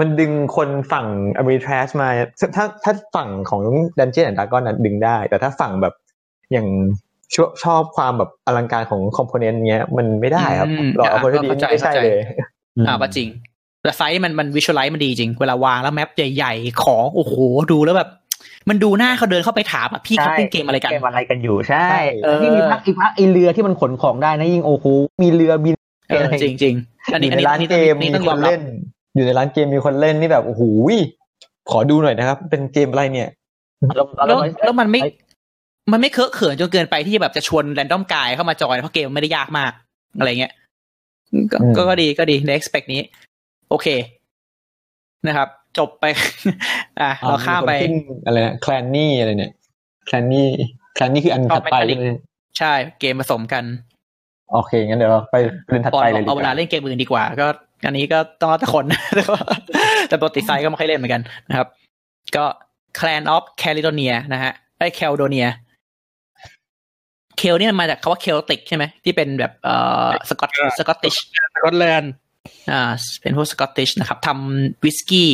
[0.00, 1.06] มันดึงคนฝั่ง
[1.38, 2.08] อเมริทรัสมา
[2.56, 3.62] ถ้าถ้าฝั่งของ
[3.98, 5.94] ดันเจียนแอนด์ดากอนนั้นดึงได้ แต่ถ้าฝั่งแบบ
[6.52, 6.68] อย่าง
[7.34, 12.20] ชอบชอบความแบบอลังการของคอมโพเนนต์เนี้ยมันไม่ได้ครับอืมหลอกเอาคนที่ดีเข้าใจไม่ใช่เข้าใจเลย
[12.86, 13.28] อ่าก็จริง
[13.82, 17.34] แต่ไซส์มันมันวิชวลไลซ์มันดีจริง เวลาวางแล้วแมปใหญ่ ๆ ของโอ้โห
[17.72, 18.10] ดูแล้วแบบ
[18.68, 21.88] มันดูหน้าเขาเดินเข้าไปถามอะพี่เขาเล่นเกมอะไรกันเกมอะไรกันอยู่ใช่
[22.24, 24.86] เออที่มีพักอีกพักไอเรือที่มันขนของได้นะยิ่งโอ้โห
[25.22, 25.74] มีเรือบิน
[26.08, 28.62] เออจริงจริงๆอันอนี้ยู่อันในนี้ร้าอันนนี้เกมต้องมียคอมนรับเล่น
[29.14, 30.62] อยู่ในร้านเกมมีคนเล่นนี่แบบโอ้โห
[31.70, 33.30] ขอดูหน่อยนะครับ เป็นเกมอะไรเนี่ย
[33.96, 35.00] แล้วแล้วมันไม่
[35.92, 39.72] มันไม่เคอะเขินจนเกินไปที่จะแบบจะชวนแรนดอมกายเข้ามาจอยเพราะเกมไม่ได้ยากมาก
[40.18, 40.52] อะไรเงี้ย
[41.52, 43.02] ก็อืมก็ก็ดีก็ดีใน expect นี้
[43.70, 43.86] โอเค
[45.26, 45.48] นะครับ
[45.78, 46.04] จบไป
[47.00, 47.94] อะเราข้ามไปคนขึ้น
[48.26, 49.52] อะไรนะแคลนนี่อะไรเนี่ย
[50.06, 50.48] แคลนนี่
[50.94, 52.06] แคลนนี่คืออันถัดไปเอาไปใช่ไหม
[52.58, 53.64] ใช่เกมผสมกัน
[54.52, 55.36] โอเค งั้นเดี๋ยวเราไป
[55.68, 57.46] เรื่องถัดปอนไปบเลอยกดีเอากเวลาว่าเล่นเกมอื่นดีกว่า ก็
[57.86, 59.42] อันนี้ก็ต้องเอาแต่คนแต่ว่า
[60.08, 61.68] แต่ปกติไซก็ไม่ค่อยเล่นเหมือนกันนะครับ
[62.36, 62.44] ก็
[62.98, 65.48] Clan of Caledonia นะฮะไอ้แคลโดเนีย
[67.38, 69.74] เคลนี่มันมาจากคำว่าเคลติกใช่ไหมที่เป็นแบบเอ่
[70.06, 71.14] อ๋อสกอต Scottish
[71.54, 72.12] สกอตแลนด์
[72.72, 75.30] อ่าเป็นพวก Scottish นะครับทำวิสกี้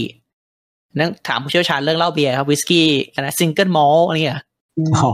[0.99, 4.41] นั่งถามผู้เชี่ยวชาญเรื่องเหล้าเบียร์ครับวิสกี้อะไร single malt อะไรเงี้ย
[4.97, 5.11] อ๋อ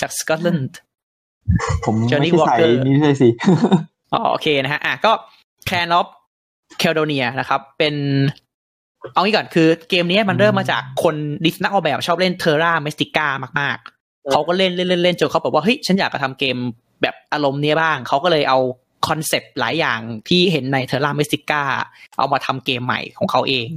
[0.00, 0.78] จากสกอตแลนด์
[1.84, 3.28] ผม Johnny ไม่ใช่สาย Walker นี้ใช่สิ
[4.12, 5.12] อ๋อโอเคนะฮะอะก็
[5.68, 6.06] Clan of
[6.80, 7.94] Caledonia นะครับ เป็น
[9.12, 13.26] เอางี้ก่อนคือเกมนี้มันเริ่มมาจากคนดิสนักออกแบบชอบเล่น Terra Mystica
[13.60, 16.56] มากๆ เขาก็เล่นเล่นเล่นเล่นจนเขาบอกว่าเฮ้ยฉันอยากจะทำเกม
[17.02, 18.58] แบบอารมณ์เนี้ยบ้าง เขาก็เลยเอา
[19.08, 21.62] คอนเซปต์หลายอย่างที่เห็นใน Terra Mystica
[22.18, 23.68] เอามาทำเกมใหม่ของเขาเอง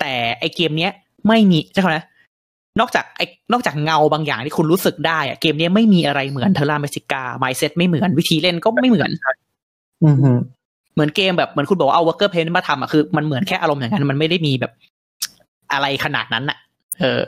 [0.00, 0.92] แต่ไอเกมเนี้ย
[1.28, 2.04] ไม่มีใช่ไหมนะ
[2.80, 3.22] นอกจากไอ
[3.52, 9.10] นอกจากเงาบางอย่างที่คุณรู้สึกได้อะเกมเนี้ยไม่มีอะไรเหมือน Terra Mystica mindset ไม่เหมือนวิธีเล่นก็ไม่เหมือน
[10.04, 10.30] อือฮึ
[10.94, 14.72] เหมือนเกมแบบเหมือนคุณบอกว่าเอา worker paint มาทำอะคือมันเหมือนแค่อารมณ์อย่างนั้นมันไม่ได้มีแบบ
[15.72, 16.58] อะไรขนาดนั้นอะ
[17.00, 17.20] เออ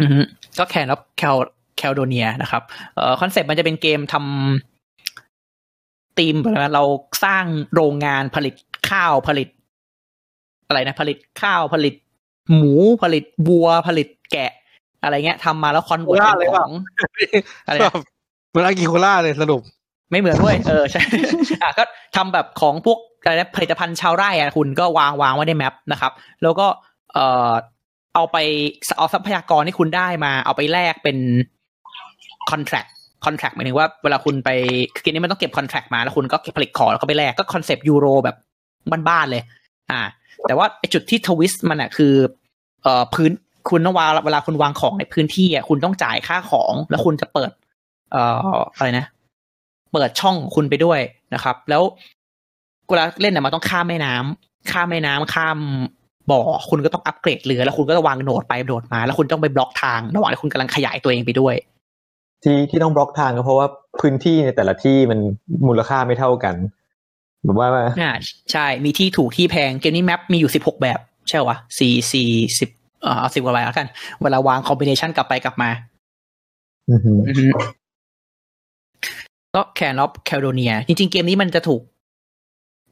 [0.00, 0.20] อือฮึ
[0.58, 1.36] ก็ Clan แล้ว Cale
[1.78, 2.62] Caledonia นะครับ
[2.94, 6.84] เอ่อ concept มันจะเป็นเกมทำธีมแบบว่าเรา
[7.24, 7.44] สร้าง
[7.74, 8.54] โรงงานผลิต
[8.90, 9.48] ข้าวผลิต
[10.68, 11.94] อะไรนะผลิตข้าวผลิต
[12.54, 14.52] หมูผลิตวัวผลิตแกะ
[15.02, 16.72] อะไรเงี้ยทำมาแล้ว convert เป็นของ
[17.66, 17.92] อะไรนะ
[18.48, 19.62] เหมือน Agricola เลยสรุป
[20.10, 21.02] ไม่เหมือนด้วยเออใช่
[21.62, 21.84] อะก็
[22.16, 26.12] ทำแบบของพวกอะไรนะผลิตภัณฑ์ชาวไร่อะคุณก็วางวางไว้ใน map นะครับ
[26.42, 26.66] แล้วก็
[27.14, 27.50] เอ่อ
[28.14, 28.36] เอาไป
[28.98, 31.18] เอาทรัพยากรที่คุณได้มา เอาไปแลกเป็น
[32.50, 32.88] คอนแท c t
[33.24, 34.50] contract หมายถึงว่าเวลาคุณไป
[34.94, 38.36] คือเกมนี้มันต้องเก็บคอนแท c t มาแล้วคุณก็ผลิตของแล้วก็ไปแลกก็ concept Euro แบบ
[39.08, 39.42] บ้านๆเลย
[39.90, 40.00] อ่า
[40.46, 42.14] แต่ว่าไอจุดที่ twist มันอะคือ
[42.82, 43.30] เอ่อพื้น
[43.70, 47.50] คุณต้องวางเวลาคุณวางของในพื้นที่อะคุณต้องจ่ายค่าของ แล้วคุณจะเปิด
[48.12, 48.22] เอ่
[48.54, 49.06] ออะไรนะ
[49.92, 51.00] เปิดช่องคุณไปด้วย
[51.34, 51.82] นะครับ แล้ว
[52.88, 55.58] เวลาเล่นเนี่ยมันต้องข้ามแม่น้ำข้ามแม่น้ำข้าม
[56.30, 61.54] บ่อคุณก็ต้องอัปเกรดเรือ แล้วคุณก็จะวางโหนดไปโหนดมา แล้วคุณต้องไปบล็อกทางระหว่างที่คุณกำลังขยายตัวเองไปด้วย
[62.42, 63.66] ที่ที่ต้องบล็อกทางก็เพราะว่า
[64.00, 65.20] พื้นที่ในแต่ละที่มัน
[65.66, 66.54] มูลค่าไม่เท่ากัน
[67.44, 67.68] แบบว่า
[68.00, 68.12] อ่า
[68.52, 72.28] ใช่มีที่ถูกที่แพงเกมนี้แมปมีอยู่สิบหกแบบ ใช่วะสี่สี่
[72.58, 72.68] สิบ
[73.02, 73.86] เอ่อเอาสิบกว่าใบแล้วกัน
[74.22, 75.70] เวลาวาง combination กลับไปกลับมา
[76.90, 77.46] อือหืออือฮึ
[79.54, 81.82] ก็ Clan of Caledonia จริง ๆ เกมนี้มันจะถูก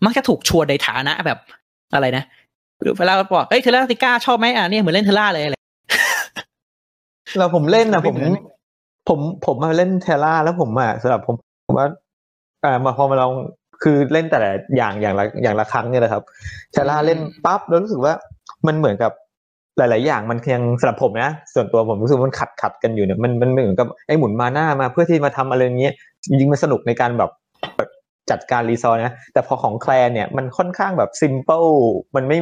[0.04, 1.38] มักจะถูกชวนในฐานะแบบ
[1.94, 2.24] อะไรนะ
[2.98, 5.56] เวลาบอกเอ้ย Terra Mystica ชอบไหมอะเนี่ยเหมือนเล่น Terra เลยอะไร
[7.38, 8.44] เราผมเล่นนะผมไม่เหมือน
[9.08, 11.34] ผมผมมาเล่น Terra แล้วผมอะสำหรับผม
[11.66, 11.86] ผมว่า
[12.64, 13.32] อ่ามาพอมาลอง
[13.82, 16.22] คือเล่นแต่ละอย่างอย่างละอย่างละครั้งเนี่ยแหละครับ
[16.72, 18.12] Terra เล่นปั๊บแล้วรู้สึกว่า
[18.66, 19.12] มันเหมือนกับ
[19.78, 25.92] หลาย ๆ อย่างมันยังสำหรับผมนะส่วนตัวผมรู้สึกว่ามันขัดขัดกันอยู่เนี่ยมันมันเหมือนกับไอ้หมุนมาหน้ามาเพื่อที่มาทำอะไรอย่างเงี้ย
[26.24, 27.30] จริงๆมันสนุกในการแบบ
[28.30, 31.64] จัดการ resource นะ แต่พอของ Clan เนี่ยมันค่อนข้างแบบ simple
[32.16, 32.36] มันไม่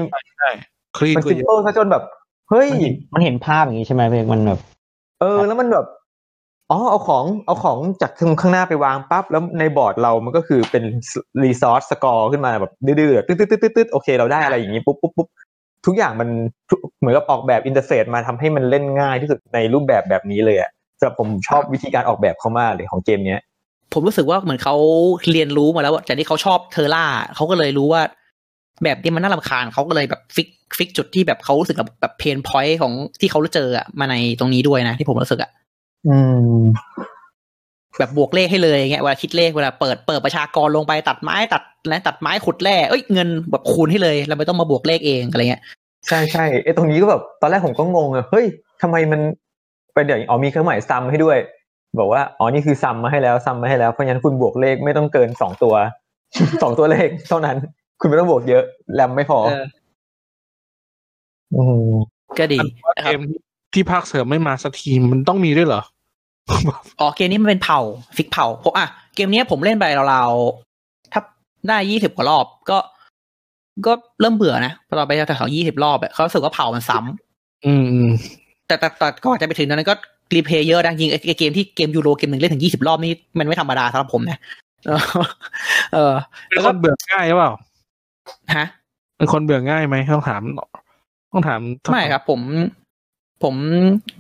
[0.97, 2.03] clean มันก็ simple เยอะซะจนแบบ
[2.51, 4.61] เฮ้ยมันเห็นมันเห็นภาพอย่างนี้ใช่ไหมเพลงมันแบบ
[5.21, 5.87] เออ แล้วมันแบบ
[6.71, 10.85] อ๋อเอาของเอาของจากข้างหน้าไปวางปั๊บแล้วในบอร์ดเรามันก็คือเป็น
[11.43, 15.29] resource score ขึ้นมาแบบดื้อๆตึ๊ดตึ๊ดตึ๊ดตึ๊ดโอเคเราได้อะไรอย่างนี้ปุ๊บปุ๊บปุ๊บ
[15.87, 16.29] ทุกอย่างมัน
[17.01, 23.43] เหมือนกับออกแบบ interface มาทำให้มันเล่นง่ายที่สุดในรูปแบบแบบนี้เลยอะสำหรับผมชอบวิธีการออกแบบเขามากเลยของเกมเนี้ย
[23.93, 24.77] ผมรู้สึกว่าเหมือนเขา
[25.33, 28.03] เรียนรู้มาแล้วว่าจากที่เขาชอบ Terra เขาก็เลยรู้ว่า
[28.85, 30.49] แบบนี้มันน่ารำคาญเขาก็เลยแบบ fix
[30.79, 35.51] fix จุดที่แบบเขารู้สึกแบบแบบ pain point ของที่เขาเจออะมาในตรงนี้ด้วยนะที่ผมรู้สึกอะ
[36.07, 36.17] อื
[36.57, 36.63] ม
[37.99, 45.63] แบบบวกเลขให้เลยอย่างเงี้ยเวลาคิดเลขเวลาเปิดเปิดประชากรลงไปตัดไม้ตัดและตัดไม้ขุดแร่เอ้ยเงินแบบคูณให้เลย เราไม่ต้องมาบวกเลขเองอะไรเงี้ย
[46.09, 48.47] ใช่ใช่ไอ้ตรงนี้ก็แบบตอนแรกผมก็งงอะเฮ้ย
[48.83, 49.21] ทำไมมัน
[49.93, 51.39] ไปเดี๋ยวอ๋อมีเครื่องหมายซัมให้ด้วย
[51.99, 55.75] บอกว่าอ๋อนี่คือซัมมาให้แล้วซัมมาให้แล้วเพราะฉะนั้นคุณบวกเลขไม่ต้องเกินสองตัว
[56.63, 57.57] สองตัวเลขเท่านั้น
[58.01, 58.63] คุณไม่ต้องบวกเยอะ
[58.95, 59.65] แรมไม่พอเออ
[61.55, 61.91] อืม
[62.39, 63.21] ก็ดีว่านะคเกรับม
[63.75, 65.83] ที่ภาคเสริมไม่มาสักทีมันต้องมีด้วยเหรอ
[67.01, 67.81] อ๋อเกมนี้มันเป็นเผ่า
[68.17, 71.21] ฟิกเผ่าเพราะอะเกมเนี้ยผมเล่นไปราวๆถ้า
[71.69, 72.79] ได้ยี่สิบกว่ารอบก็
[73.87, 78.11] ก็เริ่มเบื่อนะพอเราไปแถวๆยี่สิบรอบอะเขารู้สึกว่าเผ่ามันซ้ำอืมอืม
[78.67, 79.95] แต่แต่แต่ก่อนจะไปถึงตอนนั้นก็
[80.35, 84.39] รีเพลย์เยอะนะจริงไอ้ไอ้เกมที่เกมยูโรเกมหนึ่งเล่นถึงยี่สิบรอบนี่มันไม่ธรรมดาสำหรับผมนะ
[84.87, 85.01] เออ
[85.95, 86.13] เออ
[86.49, 87.53] เป็นคนเบื่อง่ายหรือเปล่า
[88.57, 88.67] ฮะ
[89.17, 90.43] เป็นคนเบื่อง่ายไหมต้องถาม
[91.33, 91.61] ต้องถาม
[91.93, 92.41] ไม่ครับ ผม
[93.43, 93.55] ผม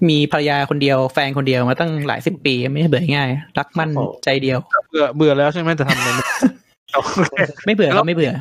[0.09, 3.91] มีภรรยาคนเดียวแฟนคนเดียวมาตั้งหลายสิบปีไม่ได้เบื่อง่าย รักมั่น
[4.25, 4.59] ใจเดียว
[4.91, 6.25] เบื่อเบื่อแล้วใช่ไหมแต่ทำอะไรไม่
[6.95, 7.19] โอเค
[7.67, 8.33] ไม่เบื่อครับไม่เบื่อ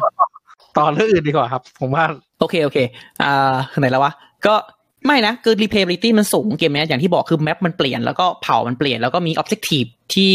[0.78, 2.04] ต่อเรื่องอื่นดีกว่าครับ ผมว่า
[2.40, 2.78] โอเคโอเค
[3.24, 4.12] อ่าไหนแล้ววะ
[4.46, 4.56] ก็
[5.06, 10.34] ไม่นะคือ replayability มันสูงเกมเนี้ยอย่างที่บอกคือแมปมันเปลี่ยนแล้วก็เผามันเปลี่ยนแล้วก็มี objective ที่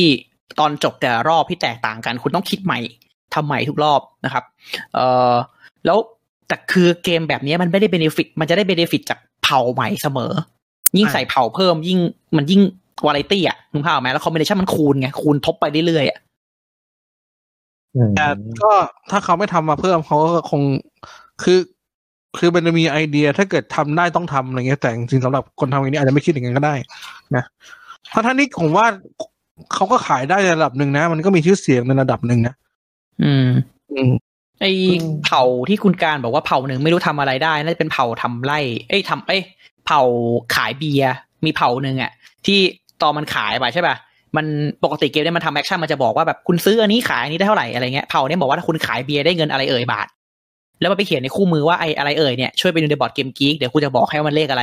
[0.61, 2.79] ตอนจบแต่ละรอบที่แตกต่างกัน คุณต้องคิดใหม่
[3.35, 4.45] ทำใหม่ทุกรอบนะครับ
[4.95, 5.35] เอ่อ
[5.87, 5.99] แล้ว
[6.49, 10.33] แต่คือเกมแบบเนี้ยมันไม่ได้ benefit มันจะได้ benefit จากเผาใหม่เสมอ
[10.97, 11.99] ยิ่งใส่เผาเพิ่ม ยิ่ง
[12.37, 12.63] มันยิ่ง
[13.07, 16.19] วาไรตี้อะคุณภาพไหมแล้ว combination มันคูณไงคูณทบไปเรื่อยๆอะ
[17.97, 18.27] อืมแต่
[18.63, 18.73] ก็
[19.11, 20.63] ถ้าเขาไม่ทำมาเพิ่มเขาก็คง
[21.43, 21.59] คือ
[22.39, 26.75] คือมันจะมีไอเดียถ้าเกิดทำได้ต้องทำอะไรเงี้ยแต่จริงๆสำหรับคนทำอย่างนี้อาจจะไม่คิดอย่างนั้นก็ได้
[27.37, 27.45] นะ
[28.11, 28.87] เพราะท่านี้ผมว่า
[29.75, 32.55] เขาก็ขายได้ในระดับหนึ่งนะ มันก็มีชื่อเสียงในระดับหนึ่งนะ
[33.23, 33.47] อืม
[33.93, 34.13] อืม
[34.61, 34.67] ไอ
[35.25, 38.59] เผ่าที่คุณการบอกว่าเผ่าหนึ่งไม่รู้ทำอะไรได้น่าจะเป็นเผ่าทำไร่
[38.89, 39.43] เอ้ยทำเอ้ย
[39.87, 40.03] เผ่า
[40.55, 41.13] ขายเบียร์
[41.45, 42.11] มีเผ่าหนึ่งอะ
[42.47, 42.59] ที่
[43.03, 43.97] ตอนมันขายไปใช่ป่ะ
[44.37, 44.47] มัน
[44.85, 50.07] ปกติเกมเนี่ยมันทำ action มันจะบอกว่าแบบคุณซื้ออันนี้ขายอันนี้ได้เท่าไหร่อะไรเงี้ยเผ่าเนี่ยบอกว่าถ้าคุณขายเบียร์ได้เงินอะไรเอ่ยบาท
[50.81, 54.63] แล้วมันไปเขียนในคู่มือว่าไออะไรเอ่ยเนี่ยช่วยไปดูใน BoardGameGeek เดี๋ยวคุณจะบอกให้ว่ามันเลขอะไร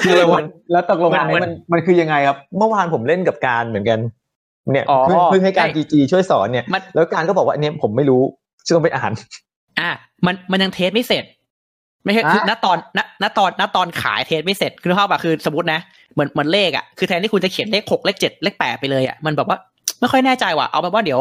[0.00, 0.40] คืออะไรวะ
[0.72, 3.98] แล้วตกลงมันอันนี้มันมันคือยังไงครับ เมื่อวานผมเล่นกับการเหมือนกัน
[4.72, 8.22] เนี่ยอ๋อเพิ่งเพิ่งให้การใช่จีจีช่วยสอนเนี่ยมันแล้วการก็บอกว่าอันเนี้ยผมไม่รู้
[8.66, 9.12] จะต้องไปอ่าน
[9.80, 9.90] อะ
[10.26, 11.24] มันมันยังเทสไม่เสร็จ
[12.04, 15.80] ไม่ใช่คืออะณตอนณณตอนณตอนขายเทสไม่เสร็จคือภาพแบบคือสมมตินะ
[16.14, 19.58] เหมือนเหมือนเลขอะคือแทนที่คุณจะเขียนเลขหกเลขเจ็ดเลขแปดไปเลยอะมันแบบว่า
[20.00, 21.20] ไม่ค่อยแน่ใจว่ะ เอาเป็นว่าเดี๋ยว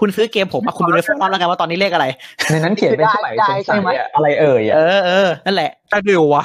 [0.00, 2.06] คุณซื้อเกมผมอะคุณดูในฟอรัมแล้วกันว่าตอนนี้เลขอะไร
[2.50, 6.44] ในนั้นเขียนเป็นสมัยได้สงใช่สัยไหมอะอะไรเอ่ยเออะอเออนั่นแหละได้ด้วยวะ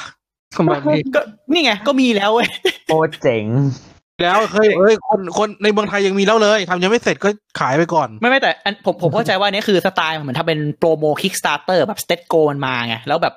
[0.56, 1.22] ทำไมนี่ก็
[1.54, 2.48] นี่ไงก็มีแล้วเว้ย
[2.88, 3.46] โอ้เจ๋ง
[4.22, 7.30] แล้วเคยเอ้ยคนคนในเมืองไทยยังมีแล้วเลยทำยังไม่เสร็จก็
[7.60, 13.34] ขายไปก่อน ไม่ไม่แต่อันผมผมเข้าใจว่าอันนี้คือสไตล์เหมือนทำเป็น promo Kickstarter แบบ stretch goal มันมาไงแล้วแบบ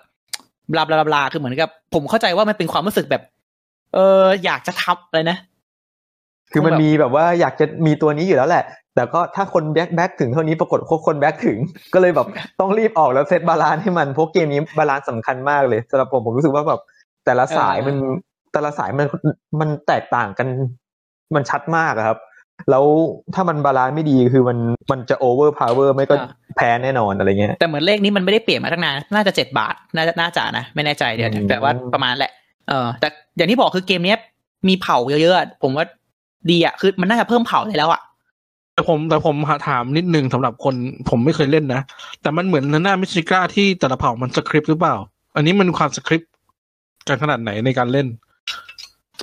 [0.73, 3.23] blah blah blah คือเหมือนกับ ผมเข้าใจว่ามันเป็นความรู้สึกแบบ
[3.95, 5.39] เอออยากจะทำอะไรนะ
[6.53, 8.65] คือมันแบบมีแบบว่าอยากจะมีตัวนี้อยู่แล้วแหละ
[8.95, 11.59] แต่ก็ถ้าคน back back ถึงเท่านี้ปรากฏว่าคน back ถึง
[11.95, 12.27] ก็เลยแบบ
[12.61, 16.81] ต้องรีบออกแล้ว set balance ให้มันเพราะเกมนี้ balance สำคัญมากเลยสำหรับผมผมรู้สึกว่าแบบ
[17.25, 17.97] แต่ละสายมัน
[18.53, 19.07] แต่ละสายมัน
[19.61, 20.49] มันแตกต่างกัน
[21.35, 22.19] มันชัดมากอะครับ
[22.71, 22.85] แล้ว
[23.35, 24.59] ถ้ามัน balance ไม่ดีคือมัน
[24.91, 32.33] มันจะ overpower ไม่ก็อ่าแพ้แน่นอนอะไรเงี้ยแต่เหมือนเลขนี้มันไม่ได้เปลี่ยนมาตั้งนานน่าจะเจ็ดบาท น่าจะน่าจะนะไม่แน่ใจเดี๋ยวอืมแต่ว่าประมาณแหละ
[32.69, 34.19] เออแต่อย่างที่บอกคือเกมเนี้ย
[34.69, 35.87] มีเผ่าเยอะๆอะผมว่า
[36.51, 38.01] ดีอะคือมันน่าจะเพิ่มเผ่าได้แล้วอะ
[38.75, 39.37] แต่ผมแต่ผม
[39.69, 40.75] ถามนิดนึงสำหรับคน
[41.09, 41.81] ผมไม่เคยเล่นนะ
[42.23, 44.95] แต่มันเหมือน Terra Mystica ที่แต่ละเผ่ามันสคริปต์หรือเปล่า
[45.37, 46.31] อันนี้มันความสคริปต์
[47.09, 48.07] กันขนาดไหนในการเล่น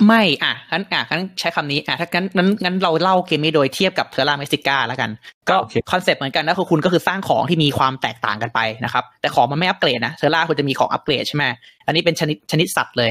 [0.06, 5.10] ไม่อะงั้นอะงั้นใช้คำนี้อะถ้างั้นงั้นงั้นเราเล่าเกมนี้โดยเทียบกับ Terra Mystica แล้วกัน
[5.48, 11.44] ก็โอเค concept เหมือนกันนะคือคุณก็คือสร้างของที่มีความแตกต่างกันไปนะครับ แต่ของมันไม่อัปเกรดนะ Terra คุณจะมีของอัปเกรดใช่ไหม
[11.86, 13.10] อันนี้เป็นชนิดชนิดสัตว์เลย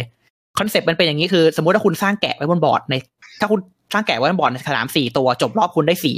[0.59, 2.95] concept มันเป็นอย่างนี้คือ สมมติว่าคุณสร้างแกะไว้บนบอร์ดใน
[3.39, 3.59] ถ้าคุณ
[3.93, 6.15] สร้างแกะไว้บนบอร์ดในสนามสี่ตัว จบรอบคุณได้สี่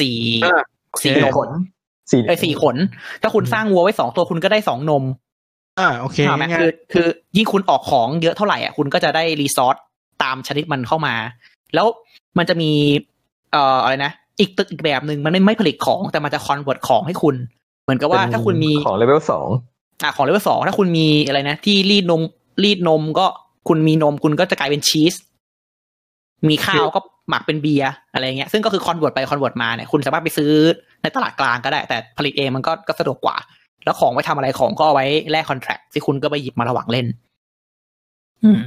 [0.00, 0.62] สี่อ่า
[1.02, 1.50] สี่โอเคนมขน
[2.12, 2.76] สี่ไอ้ยสี่ขน
[3.22, 5.04] ถ้าคุณสร้างวัวไว้สองตัวคุณก็ได้สองนม
[5.80, 9.76] อ่าโอเคถูกไหมง่ายคือคือยิ่งคุณออกของเยอะเท่าไหร่อะคุณก็จะได้ resource
[10.22, 11.14] ตามชนิดมันเข้ามา
[11.74, 11.86] แล้ว
[12.38, 12.70] มันจะมี
[13.52, 17.36] เอ่ออะไรนะอีกตึกอีกแบบหนึ่งมันไม่ไม่ผลิตของแต่มันจะ convert ของให้คุณ
[17.82, 19.48] เหมือนกับว่าถ้าคุณมีของเลเวลสอง
[20.02, 22.22] อะของเลเวลสองถ้าคุณมีอะไรนะ ที่รีดนม
[22.64, 23.26] รีดนมก็
[23.68, 25.14] คุณมีนมคุณก็จะกลายเป็นชีส
[26.48, 30.52] มีข้าวก็หมักเป็นเบียร์อะไรเงี้ยซึ่งก็คือ convert ไป convert มาเนี่ยคุณสามารถไปซื้อ
[31.02, 33.36] ในตลาดกลางก็ได้ แต่ผลิตเองมันก็ก็สะดวกกว่า
[33.84, 37.06] แล้วของไว้ทำอะไรของก็เอาไว้แลกคอนแท c t ที่คุณก็ไปหยิบมาระหว่างเล่น
[38.44, 38.60] อืม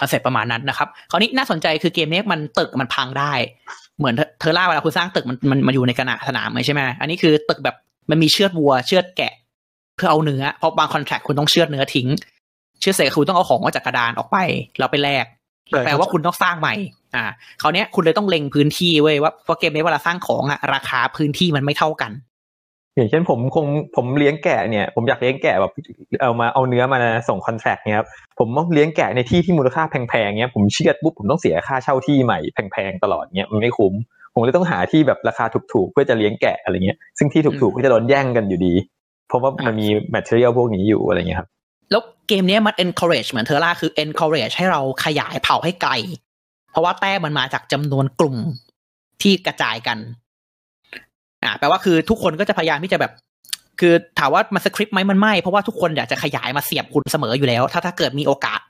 [0.00, 3.32] คอนเซ็ปต์ประมาณนั้นนะครับคราวนี้น่าสนใจคือเกมนี้มันตึกมันพังได้
[3.98, 7.76] เหมือน Terra เวลาคุณสร้างตึกมันมันมาอยู่ในกระดานสนามเลยใช่ไหมอันนี้คือตึกแบบ
[8.10, 9.32] มันมีเชือดวัว เชือดแกะ
[9.96, 12.08] เพื่อเอาเนื้อเพราะบางคอนแท c t คุณต้องเชือดเนื้อทิ้ง
[12.80, 14.36] เชือดเสร็จคุณต้องเอาของออกจากกระดานออกไป
[14.78, 15.24] แล้วไปแลก
[15.68, 16.74] ใช่แปลว่าคุณต้องสร้างใหม่
[17.16, 17.24] อ่า
[17.62, 22.12] คราวเนี้ยคุณเลยต้องเล็งพื้นที่เว้ยว่าเพราะเกมนี้เวลาสร้างของอะราคาพื้นที่มันไม่เท่ากัน
[22.96, 25.72] อย่างเช่นผมคงผมเลี้ยงแกะเนี่ยผมอยากเลี้ยงแกะแบบ
[26.22, 26.98] เอามาเอาเนื้อมา
[27.28, 28.08] ส่งคอนแทคเนี่ยครับ
[28.38, 33.94] ผมต้องเลี้ยงแกะในที่ที่มูลค่าแพงๆเนี่ยผมเชือดปุ๊บผมต้องเสียค่าเช่าที่ใหม่แพงๆตลอดเนี่ยมันไม่คุ้ม
[34.34, 38.74] ผมเลยต้องหาที่แบบราคาถูกๆเพื่อจะเลี้ยงแกะอะไรเงี้ยซึ่งที่ถูกๆก็จะโดนแย่งกันอยู่ดี
[39.28, 41.48] เพราะว่ามันมีแมทเทอเรียลพวกนี้อยู่อะไรเงี้ยครับ
[41.90, 45.92] แล้วเกมเนี้ยมัน encourage เหมือนเทอร่าคือ encourage ให้เราขยายเผ่าให้ไกล
[46.70, 48.36] เพราะว่าแต้มมันมาจากจำนวนกลุ่ม
[49.22, 49.98] ที่กระจายกัน
[51.44, 53.12] อ่าแปลว่าคือทุกคนก็จะพยายามที่จะแบบ
[53.80, 58.60] คือถามว่ามันสคริปต์ไหมมันไม่เพราะว่าทุกคนอยากจะขยายมาเสียบคุณเสมออยู่แล้ว ถ้าถ้าเกิดมีโอกาส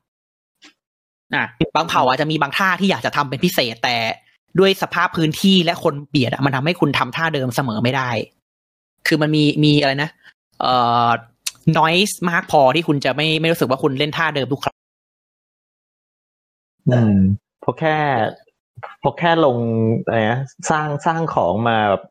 [1.34, 1.42] อ่า
[1.76, 3.96] บางเผ่าอาจจะมีบางท่าที่อยากจะทำเป็นพิเศษแต่
[4.58, 8.10] ด้วยสภาพพื้นที่และคนเบียดมันทำให้คุณทำท่าเดิมเสมอไม่ได้
[9.06, 10.10] คือมันมีมีอะไรนะ
[10.60, 10.74] เอ่
[11.06, 11.08] อ
[11.78, 14.76] noise มากพอที่คุณจะไม่ไม่รู้สึกว่าคุณเล่นท่าเดิมทุกครั้ง
[16.88, 17.16] อืม
[17.60, 17.96] เพราะแค่
[19.00, 19.56] เพราะแค่ลง
[20.04, 20.40] อะไรนะ
[20.70, 22.02] สร้างสร้างของมาแบบ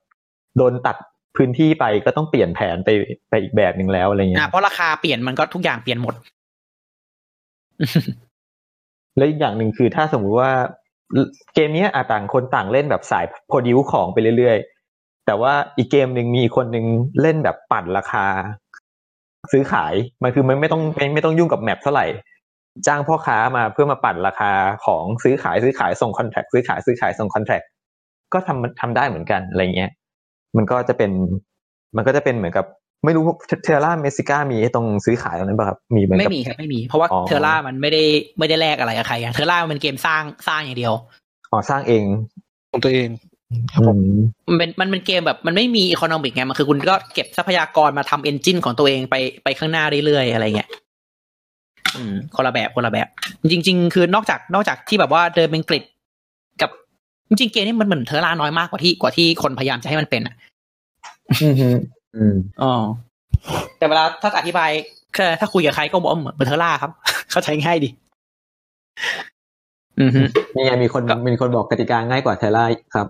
[0.58, 0.96] โดนตัด
[1.38, 2.90] พื้นที่ไปก็ต้องเปลี่ยนแผนไป
[3.30, 6.16] ไปอีกแบบหนึ่งแล้วอะไรเงี้อะยเพราะราคาเปลี่ยนมันก็ทุกอย่างเปลี่ยนหมด
[9.18, 10.52] แล้วอีกอย่างหนึ่งคือถ้าสมมุติว่า
[11.56, 16.86] เกมเนี้ยอาต่างคนต่างเล่นแบบสาย produce ของไปเรื่อยๆ แต่ว่าอีกเกมหนึ่งมีอีกคนหนึ่ง
[17.22, 18.26] เล่นแบบปั่นราคา
[19.52, 19.94] ซื้อขาย
[20.24, 22.06] มันคือมันไม่ต้องไม่ไม่ต้องยุ่งกับ map เท่าไหร่
[22.88, 24.52] จ้างพ่อค้ามาเพื่อมาปั่นราคา
[24.86, 27.62] ของซื้อขายซื้อขายส่ง contract ซื้อขายซื้อขายส่ง contract
[28.34, 29.92] ก็ทำทำได้เหมือนกันอะไรเงี้ย
[30.58, 31.12] มันก็จะเป็น
[31.96, 32.66] มันก็จะเป็นเหมือนกับ
[33.06, 33.24] ไม่รู้
[33.64, 38.04] Terra Mystica มีไอ้ตรงซื้อขายตรงนั้นป่ะครับมีเหมือนไม่กับมีครับไม่มี เพราะว่าอ๋อ Terra มันไม่ได้
[38.40, 40.94] ไม่ได้แลกอะไรกับใครอะเทอร่ามันเป็นเกมสร้างสร้างอย่างเดียว
[41.52, 42.04] อ๋อสร้างเอง
[42.72, 43.10] ของตัวเอง
[43.80, 44.04] อืม
[44.48, 50.70] มันเป็นมันเป็นเกมแบบมันไม่มีอีโคโนมิกไงมันคือคุณก็เก็บทรัพยากรมาทำเอนจินของตัวเองไปไปข้างหน้าเรื่อยๆอะไรเงี้ย
[51.96, 53.08] อืมคนละแบบคนละแบบ
[53.52, 55.99] จริง ๆ คือนอกจากนอกจากที่แบบว่าเดินเป็นกริดกับ
[57.30, 60.36] จริงๆเกมนี้มันเหมือนเทอร่าน้อยมากกว่าที่กว่าที่คนพยายามจะให้มันเป็นอะ
[61.42, 61.70] อืมฮึ
[62.16, 62.74] อืมอ๋อ
[63.78, 64.70] แต่เวลาถ้าอธิบาย
[65.16, 66.92] คือถ้าคุยกับใครก็บอกว่าเหมือน Terra ครับ
[67.32, 67.90] เข้าใจง่ายดี
[70.00, 70.22] อือฮึ
[70.56, 72.66] นี่ไงมีคนก็มีคนบอกกติกาง่ายกว่า Terra
[72.96, 73.08] ครับ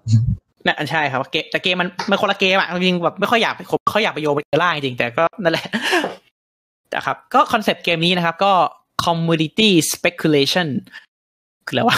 [0.65, 5.67] นั่นใช่ครับเกมแต่เกมมันมันคนละเกมอะจริงๆแบบไม่ค่อยอยากไปผมไม่ค่อยอยากไปโยงไป Terra จริงๆแต่ก็นั่นแหละ
[6.95, 8.53] นะครับ ก็คอนเซปต์เกมนี้นะครับ ก็
[9.05, 10.67] commodity speculation
[11.65, 11.97] คืออะไรวะ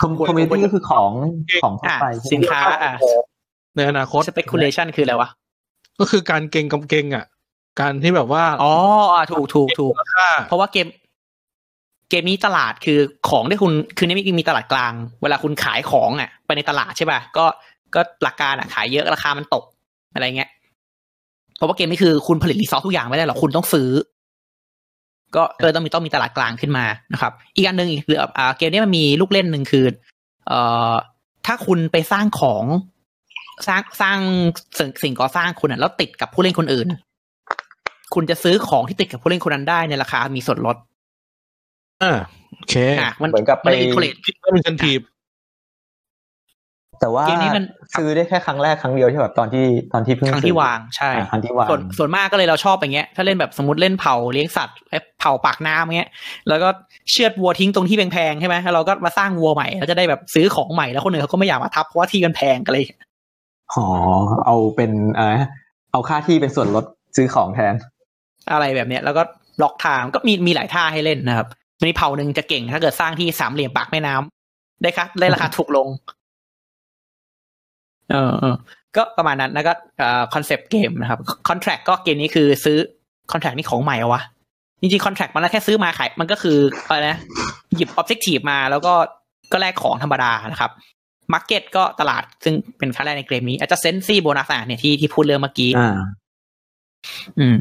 [0.00, 1.12] commodity ก็คือของ
[1.62, 2.94] ของทั่วอะไปสินค้าอะ
[3.76, 5.28] ในอนาคต speculation คืออะไรวะ
[6.00, 7.24] ก็คือการเก่งกับเก่งอะ
[7.80, 8.74] การที่แบบว่า อ๋อ
[9.14, 10.86] อะถูกถูกถูกราคาเพราะว่าเกม
[12.10, 12.98] เกมนี้ตลาดคือ
[13.30, 17.44] ของที่คุณคือนี่มีตลาดกลาง เวลาคุณขายของอะ ไปในตลาดใช่ป่ะก็
[17.94, 19.64] ก็หลักการอะขายเยอะราคามันตก
[20.14, 20.50] อะไรเงี้ย
[21.56, 23.88] เพราะว่าเกมนี้คือคุณผลิตรีซอสทุกอย่างไม่ได้หรอกคุณต้องซื้อ
[25.36, 29.84] ก็ก็เลยต้องมีต้องมีตลาดกลางขึ้นมานะครับ อีกอันหนึ่งอีกคืออ่าเกมนี้มันมีลูกเล่นหนึ่งคือ
[30.46, 30.58] เอ่
[30.90, 30.92] อ
[31.46, 32.64] ถ้าคุณไปสร้างของ
[33.66, 34.18] สร้างสร้าง
[34.78, 36.88] สิ่งสิ่งก่อสร้างคุณอะแล้วติดกับผู้เล่นคนอื่น
[38.14, 40.76] คุณจะซื้อของที่ติดกับผู้เล่นคนนั้นได้ในราคามีส่วนลด
[42.02, 42.18] อ่า
[42.56, 45.00] โอเคอะมันเหมือนกับไปมันอินโทรเลตก็เป็นชันทีบ
[47.04, 47.64] แต่ว่าเกมนี้มัน
[47.98, 54.76] ซื้อได้แค่ครั้งแรกครั้งเดียวใช่แบบตอนที่ตอนที่เพิ่งครั้งที่วางใช่อ่าครั้งที่วางส่วนส่วนมากก็เลยเราชอบอย่างเงี้ย ถ้าเล่นแบบสมมติเล่นเผาเลี้ยงสัตว์
[55.20, 56.10] เผาปากน้ำเงี้ย
[56.48, 56.68] แล้วก็
[57.10, 62.84] เชือดวัวทิ้งตรงที่แพงๆใช่ไหมแล้วเราก็มาสร้างวัวใหม่แล้วจะได้แบบซื้อของใหม่แล้วคนอื่นเขาก็ไม่อยากมาทับเพราะว่าที่มันแพงกันเลย
[63.74, 63.84] อ๋อ
[64.46, 65.50] เอาเป็นอะไรนะ
[65.92, 66.84] เอาค่าที่เป็นส่วนลด
[67.16, 67.74] ซื้อของแทน
[68.52, 69.22] อะไรแบบเนี้ย แล้วก็
[69.62, 71.48] ล็อกทางก็มีมีหลายท่าให้เล่นนะครับ
[71.84, 75.88] มีเผ่าหนึ่งจะเก่งถ้าเกิดสร้างที่สามเหลี่ยมปากแม่น้ำได้ครับได้ราคาถูกลง
[78.10, 78.54] เออเออ
[78.96, 79.72] ก็ประมาณนั้นแล้วก็
[80.34, 82.78] คอนเซปต์เกมนะครับ contract ก็เกมนี้คือซื้อ
[83.32, 84.22] คอนแท c t นี่ของใหม่เอาวะ
[84.80, 87.18] จริงๆคอนแท c t มันแค่ซื้อมาขายมันก็คืออะไรนะ
[87.76, 88.94] หยิบ objective มาแล้วก็
[89.52, 90.70] ก็แลกของธรรมดานะครับ
[91.32, 95.98] market ก็ตลาดซึ่งเป็นครั้งแรกในเกมนี้ adjacency bonus อะเนี่ยที่ที่พูดเรื่องเมื่อกี้อ่า
[97.38, 97.56] อืม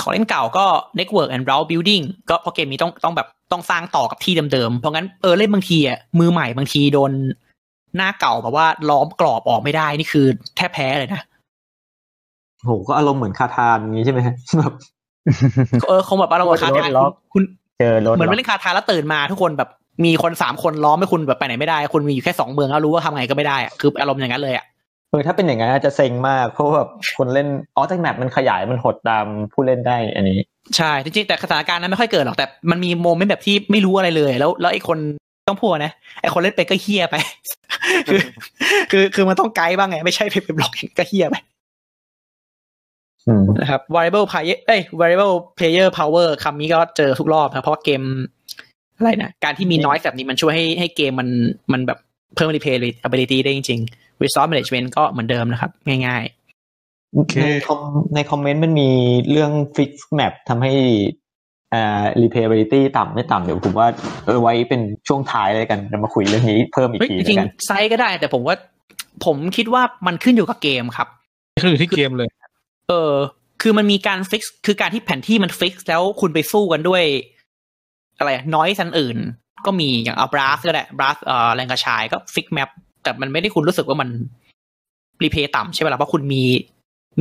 [0.00, 0.66] ของเล่นเก่าก็
[0.98, 7.12] Network and Route Building ก็เพราะเกมนี้ต้องต้องแบบต้องสร้างต่อกับที่เดิมๆ เพราะงั้นเออเล่นบางทีอะมือใหม่บางทีโดน
[7.96, 11.22] หน้าเก่าแบบว่าล้อมกรอบออกไม่ได้นี่คือแทบแพ้เลยนะ
[12.64, 14.74] โหก็อารมณ์เหมือนคาทานอย่างนี้ใช่ไหมฮะแบบ
[15.88, 17.42] เออคงแบบว่าเราคาทาล็อกคุณ
[17.78, 19.70] เจอรถเหมือนไม่เล่นคาทาแล้วตื่นมาทุกคนแบบ
[20.04, 24.64] มีคนสามคนล้อมไม่คุณแบบไปไหนไม่ได้ คุณมีอยู่แค่สองเมืองแล้วรู้ว่าทำไงก็ไม่ได้อะคืออารมณ์อย่างนั้นเลยอะ
[25.10, 30.38] เออถ้าเป็นอย่างนั้นอาจจะเซ็งมากเพราะว่าแบบคนเล่นอ๋อแต่แมปมันขยายมันหดตามผู้เล่นได้อันนี้
[30.76, 34.98] ใช่จริงๆแต่สถานการณ์นั้นไม่ค่อยเกิดหรอกแต่มันมีโมเมนต์แบบที่ไม่รู้อะไรเลย แล้วแล้วไอ้คน
[35.48, 37.16] ต้องพูดนะไอ้คนเล่นเป็นก็เฮี้ยไป
[38.08, 38.20] คือ
[38.90, 41.36] คือคือมันต้องไกด์บ้างไง ไม่ใช่ไปเป็นบล็อกก็เฮี้ยไป
[43.26, 48.02] อืมนะครับ variable player เอ้ย variable player power คำนี้ก็เจอทุกรอบนะเพราะว่าเกม
[48.96, 51.28] อะไรนะ การที่มีน้อยแบบนี้มันช่วยให้ให้เกมมัน
[51.72, 51.98] มันแบบ
[52.34, 56.24] เพิ่ม replay ability ได้จริงๆ resource management ก็เหมือนเดิมนะครับ ง่าย
[57.42, 57.80] ในคอม
[58.14, 58.90] ในคอมเมนต์มันมี
[59.30, 60.72] เรื่อง fix map ทำให้
[61.74, 63.86] อ่า replayability ต่ำไม่ต่ำเดี๋ยวผมว่า
[64.26, 68.56] เออไว้เป็นช่วงท้ายเลยกันจะมาคุยเรื่องนี้เพิ่มๆอีกเฮ้ยทีจแล้วริงกันๆไซส์ก็ได้ แต่ผมว่า
[69.24, 71.08] ผมคิดว่ามันขึ้นอยู่กับเกมครับ
[71.62, 72.28] คืออยู่ที่เกมเลย
[72.88, 73.12] เออ
[73.62, 77.02] คือมันมีการฟิกซ์คือการที่แผนที่มันฟิกซ์แล้วคุณไปสู้กันด้วย
[78.18, 79.18] อะไรน้อยสันอื่น
[79.66, 82.70] ก็มีอย่างเอาบราสก็ได้บราสเอ่อแรงกระชายก็ฟิกแมป
[83.02, 84.08] แต่มันไม่ได้คุณรู้สึกว่ามัน
[85.22, 86.44] รีเพย์ต่ำใช่ไหมล่ะเพราะคุณมี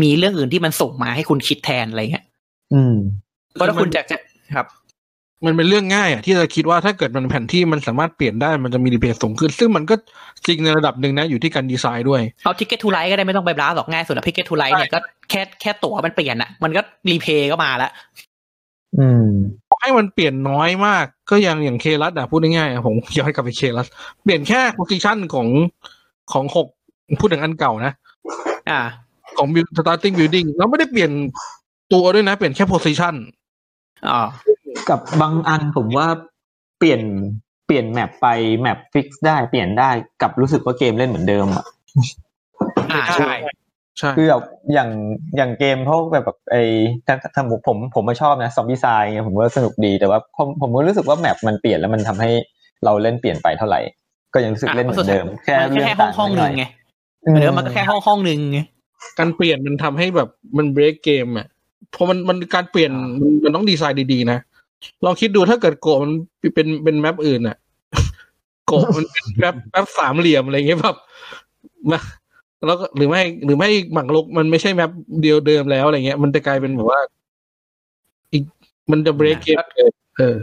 [0.01, 2.25] มีเรื่องอื่นที่มันส่งมาให้คุณคิดแทนอะไรเงี้ย
[2.73, 2.95] อืม
[3.59, 4.17] ก็ถ้าคุณจะจะ
[4.55, 4.67] ครับ
[5.45, 9.95] มันเป็นเรื่องง่ายอะที่จะคิดว่าถ้าเกิดมันแผนที่มันสามารถเปลี่ยนได้มันจะมีดีเพย์สูงขึ้น ซึ่งมันก็
[10.47, 14.99] จริงในระดับหนึ่งนะอยู่ที่การดีไซน์ด้วย เอา Ticket to Ride ก็ได้ไม่ต้องไป Brass หรอกง่ายสุดอะ Ticket to Ride เนี่ยก็
[15.29, 16.81] แค่แค่ตั๋วมันเปลี่ยนอะมันก็
[17.11, 17.91] replay ก็มาแล้ว
[18.97, 19.27] อืม
[19.81, 23.88] ให้มันเปลี่ยนน้อยมาก ก็ยังอย่าง Caylus อะพูดง่ายๆอะผมย้อนกลับไป Caylus
[24.23, 25.47] เปลี่ยนแค่ position ของ
[26.31, 26.67] ของหก
[27.19, 27.91] พูดถึงอันเก่านะ
[28.69, 28.79] อ่า
[29.37, 31.11] ของ build- starting building แล้วไม่ได้เปลี่ยน
[31.93, 33.40] ตัวด้วยนะ เปลี่ยนแค่ position อ๋อ
[34.89, 36.07] กับบางอันผมว่า
[36.79, 37.01] เปลี่ยน
[37.65, 38.27] เปลี่ยน map ไป
[38.59, 39.89] map fix ได้เปลี่ยนได้
[40.21, 41.65] กับรู้สึกว่าเกมเล่นเหมือนเดิมอะ
[42.91, 43.33] อ่าใช่
[43.99, 44.89] ใช่คือแบบอย่าง
[45.37, 46.63] อย่างเกมพวกแบบแบบไอ้
[47.07, 52.31] ถ้าถ้าผมผมผมไม่ชอบนะ Zombicide ไงผมว่าสนุกดีแต่ว่าผมผมก็รู้สึกว่า map มันเปลี่ยนแล้วมันทำให้
[52.85, 53.79] เราเล่นเปลี่ยนไปเท่าไหร่
[54.33, 56.63] ก็ยังรู้สึกเล่นเหมือนเดิม แค่มันเรื่องแค่ห้อต่างงห้องๆหหน่นึ่องยไง
[57.29, 58.59] เหมือนเดิมมันก็แค่ห้องห้องหนึ่งไง
[59.19, 62.91] การเปลี่ยนมันทำให้แบบมัน break เกมอะเพราะมันมันการเปลี่ยน
[63.22, 64.39] มันมันต้องดีไซน์ดีๆนะ
[65.05, 66.11] ลองคิดดูถ้าเกิดโกะมัน
[66.55, 67.57] เป็นเป็น map อื่นอะ
[68.68, 70.97] โกะมันเป็น map map สามเหลี่ยมอะไรเงี้ยแบบ
[71.91, 71.99] มา
[72.65, 74.91] แล้วก็หรือไม่หรือไม่หมากรุกมันไม่ใช่ map
[75.22, 76.99] เดียวเดิมแล้วอะไรเงี้ย มันจะกลายเป็นแบบว่า
[78.31, 78.43] อีก
[78.91, 80.38] มันจะ break เกมเลยเออ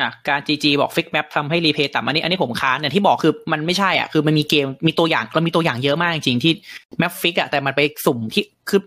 [0.00, 6.52] อะการ GG บอก fix map ทำให้ replay ต่ำอันนี้อันนี้ผมค้านเนี่ยที่บอกคือมันไม่ใช่อะคือมันมีเกมมีตัวอย่างเรามีตัวอย่างเยอะมากจริงๆที่
[6.98, 8.80] map fix อะแต่มันไปสุ่มที่คือ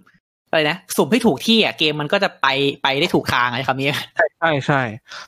[0.52, 2.48] อะไรนะสุ่มให้ถูกที่อะเกมมันก็จะไป
[2.84, 3.90] ไปได้ถูกทางอะไรคำนี้
[4.40, 4.82] ใช่ใช่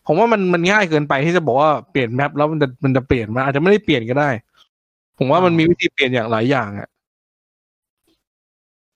[0.07, 4.29] ผมว่ามันมันง่ายเกินไปที่จะบอกว่าเปลี่ยน map แล้วมันจะมันจะเปลี่ยนมันอาจจะไม่ได้เปลี่ยนก็ได้
[5.17, 6.87] ผมว่ามันมีวิธีเปลี่ยนอย่างหลายอย่างอะ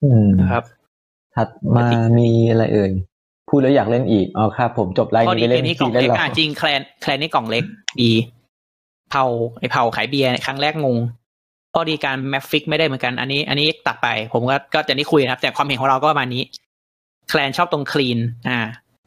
[0.04, 0.64] อืมนะครับ
[1.36, 1.86] ถัดมา
[2.20, 2.92] มีอะไรเอ่ย
[3.50, 7.64] พูดแล้วอยากเล่นอีกอ๋อครับผมจบไลน์ข้อนี้ดีไปเกเล่นมนี้กล่ทีองเล่นเล็กหรออะจริงแคลนแคลนนี่กล่องเล็ก
[8.02, 8.12] ดี
[9.10, 9.26] เผา
[9.60, 10.98] ไอเผาขายเบียร์เนี่ยครั้งแรกงง
[11.80, 16.44] ข้อดีการแมฟฟิกไม่ได้เหมือนกัน อันนี้ อันนี้ตัดไป ผมก็ก็จะนี่คุยนะครับ แต่ความเห็นของเราก็ประมาณนี้
[17.30, 18.60] แคลนชอบตรงคลีน อ่า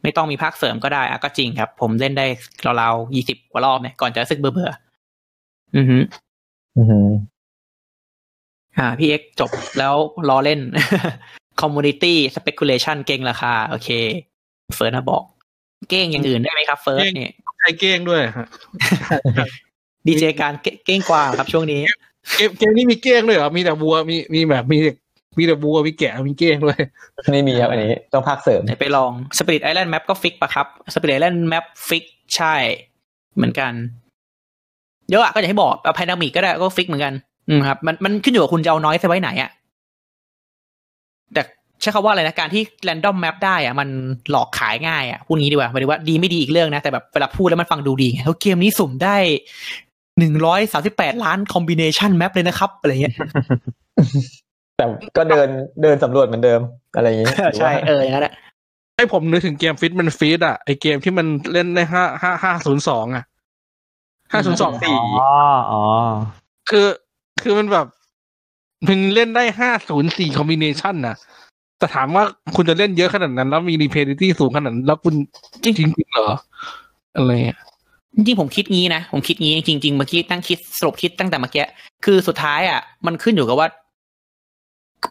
[0.03, 2.27] ไม่ต้องมีภาคเสริมก็ได้อะก็จริงครับ ผมเล่นได้
[2.81, 5.99] ราวๆยี่สิบกว่ารอบเนี่ยก่อนจะรู้สึกเบื่อเบื่อๆอือฮึ
[6.77, 7.09] อือหือ
[8.79, 9.95] อ่า พี่เอ็กจบแล้ว
[10.29, 10.61] รอเล่น
[11.61, 13.89] community speculation เก่งราคา โอเค
[14.77, 15.23] เฟิร์สนะบอก
[15.89, 18.49] เก้งอย่างอื่นได้ไหมครับเฟิร์สเนี่ยใช้เก้งด้วยฮะ
[20.07, 21.83] ดีเจการเก้เก้งกว่าครับช่วงนี้
[22.37, 24.93] เกมเกมนี้มีเก้งด้วยเหรอ มีแต่วัว มีมีแบบมีแต่
[25.39, 26.79] มีแต่วัวมีแกะมีเก้งด้วย
[27.33, 32.05] ไม่มีครับอันนี้ต้องภาคเสริมไหนไปลอง Spirit Island Map ก็ฟิกปะครับ Spirit Island Map ฟิก
[32.37, 32.55] ใช่
[33.37, 33.73] เหมือนกัน
[35.11, 37.15] เยอะอะก็อย่างที่บอกเอา Pandemic ก็ได้ก็ fix เหมือนกัน
[37.49, 39.51] อืมครับ มันมันขึ้นอยู่กับคุณจะเอา noise ไปไว้ไหนอะ
[41.35, 41.43] แต่
[41.81, 43.89] ใช้คำว่าอะไรนะ การที่ Random Map ได้อะมัน
[44.31, 49.17] หลอกขายง่ายอะพูดงี้ดีกว่าหมายถึงว่าดีไม่ดีอีกเรื่องนะ แต่แบบเวลาพูดแล้วมันฟังดูดีไงเพราะเกมนี้สุ่มได้
[50.21, 53.15] หนึ่งร้อยสาสิบแปดล้าน combination map เลยนะครับอะไรเงี้ย
[54.77, 54.85] แต่
[55.17, 55.49] ก็เดิน
[55.83, 56.61] เดินสำรวจเหมือนเดิม
[56.97, 57.27] อะไรอย่างนี้
[57.59, 58.35] ใช่เอออย่างนั้นแหละ
[58.97, 63.25] ให้ผมนึกถึงเกมฟิตมันฟิตอะไอเกมที่มันเล่นได้ห้าห้าห้าศูนย์สองอะ
[64.33, 65.33] ห้าศูนย์สองสี่อ๋อ
[65.71, 65.83] อ๋อ
[66.71, 66.87] คือ
[67.43, 67.87] คือมันแบบ
[68.89, 71.17] มึงเล่นได้ห้าศูนย์สี่คอมบิเนชันนะ
[71.79, 72.25] แต่ถามว่า
[72.57, 75.15] คุณจะเล่นเยอะขนาดนั้น แล้วมีรีเพดิตี้สูงขนาดนั้นแล้วคุณ
[75.65, 76.31] จริงจริงๆเหรอ
[77.17, 77.59] อะไรอะ
[78.17, 81.65] จริงๆผมคิดงี้นะ ผมคิดงี้จริงๆเมื่อกี้ตั้งคิดสรุปคิดตั้งแต่เมื่อกี้
[82.05, 83.69] คือสุดท้ายอะ มันขึ้นอยู่กับว่า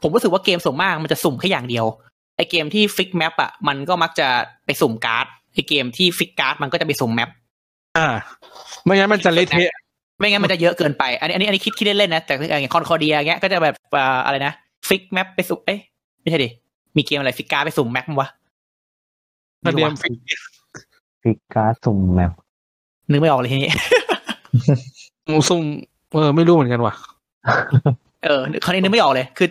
[0.01, 1.85] ผมรู้สึกว่าเกมส่วนมากมันจะสุ่มแค่อย่างเดียว
[2.35, 4.27] ไอเกมที่ fix map อะมันก็มักจะ
[4.65, 7.29] ไปสุ่มการ์ดไอเกมที่ fix การ์ดมันก็จะไปสุ่ม map
[7.97, 8.07] อ่า
[8.83, 9.71] ไม่งั้นมันจะเละเทะ
[10.19, 14.53] ไม่งั้นมันจะเยอะเกินไป อันนี้อันนี้อันนี้คิดคิดเล่นๆนะแต่อย่าง Concordia เงี้ยก็จะแบบอ่าอะไรนะ
[14.87, 15.79] fix map ไปสุ่มเอ้ย
[16.21, 16.49] ไม่ใช่ดิ
[16.97, 18.29] มีเกมอะไร fix การ์ดไปสุ่ม map มั้ยวะ
[19.65, 20.15] มาเดียม fix
[21.23, 22.31] fix การ์ดสุ่ม map
[23.11, 23.71] นึกไม่ออกเลยทีนี้
[25.49, 25.63] สุ่ม
[26.13, 26.93] เออไม่รู้เหมือนกันว่ะ
[28.23, 29.47] เออคราวนี้นึกไม่ออกเลย คือ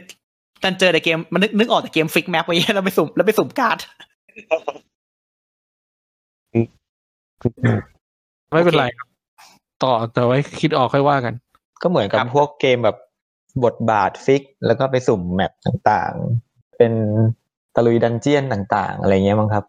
[0.63, 3.79] ตันเจอแต่เกมมันนึกนึกออกแต่เกม fix map ไว้แล้วไปสุ่มแล้วไปสุ่มการ์ด
[7.43, 7.83] fix map
[8.53, 9.09] ไม่เป็นไรครับ
[9.83, 11.35] ต่อแต่ไว้คิดออกค่อยว่ากัน
[11.83, 12.97] ก็เหมือนกับพวกเกมแบบ
[13.65, 16.93] บทบาท fix แล้วก็ไปสุ่ม map ต่างๆ เป็น
[17.75, 19.65] ตะลุย dungeon ต่าง ๆ อะไรเงี้ยมั้งครับ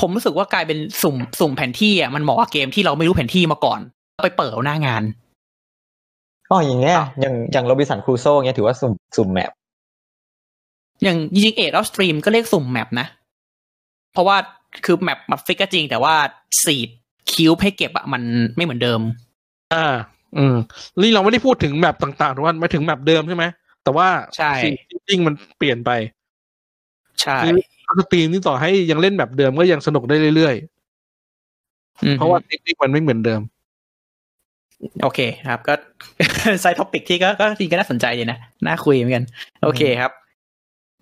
[0.00, 3.80] ผมรู้สึกว่ากลายเป็นสุ่มสุ่มแผนที่อะมันเหมาะกับเกมที่เราไม่รู้แผนที่มาก่อน
[4.24, 5.02] ไปเปิดเอาหน้างาน
[6.48, 9.50] ก็อย่างเงี้ยอย่างอย่าง Robinson Crusoe เงี้ยถือว่าสุ่มสุ่ม map
[11.02, 13.06] อย่างจริงๆ Age of Steam ก็เรียกสุ่ม map นะ
[14.12, 14.36] เพราะว่า
[14.84, 16.14] คือ map มา fix ก็จริง แต่ว่า
[16.64, 16.88] สีด
[17.32, 18.22] คิวให้เก็บอะมัน
[18.56, 19.00] ไม่เหมือนเดิม
[19.74, 19.86] อ่า
[20.36, 20.56] อืม
[21.00, 23.44] นี่เราไม่ได้พูดถึง map ต่างๆทุกวันไม่ถึง map เดิมใช่ไหม
[23.84, 24.52] แต่ว่าใช่
[25.08, 25.90] จริงมันเปลี่ยนไป
[27.22, 27.56] ใช่คือ
[28.00, 30.54] Steam นี่ต่อให้ยังเล่นแบบเดิมก็ยังสนุกได้เรื่อย
[32.04, 33.40] อืมๆเพราะว่าเทคนิคมันไม่เหมือนเดิม
[35.02, 35.74] โอเคครับ ก็
[36.60, 39.24] side topic ที่ก็ก็จริงก็น่าสนใจดีนะ น่าคุยเหมือนกัน
[39.62, 40.12] โอเคครับ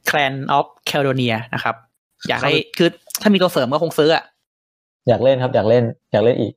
[0.09, 1.75] Clan of Caledonia นะครับ
[2.29, 2.89] อยากได้คือ
[3.21, 4.25] ถ้ามีตัวเสริมก็คงซื้ออะ
[5.09, 6.53] อยากเล่นครับ อยากเล่น อยากเล่นอีก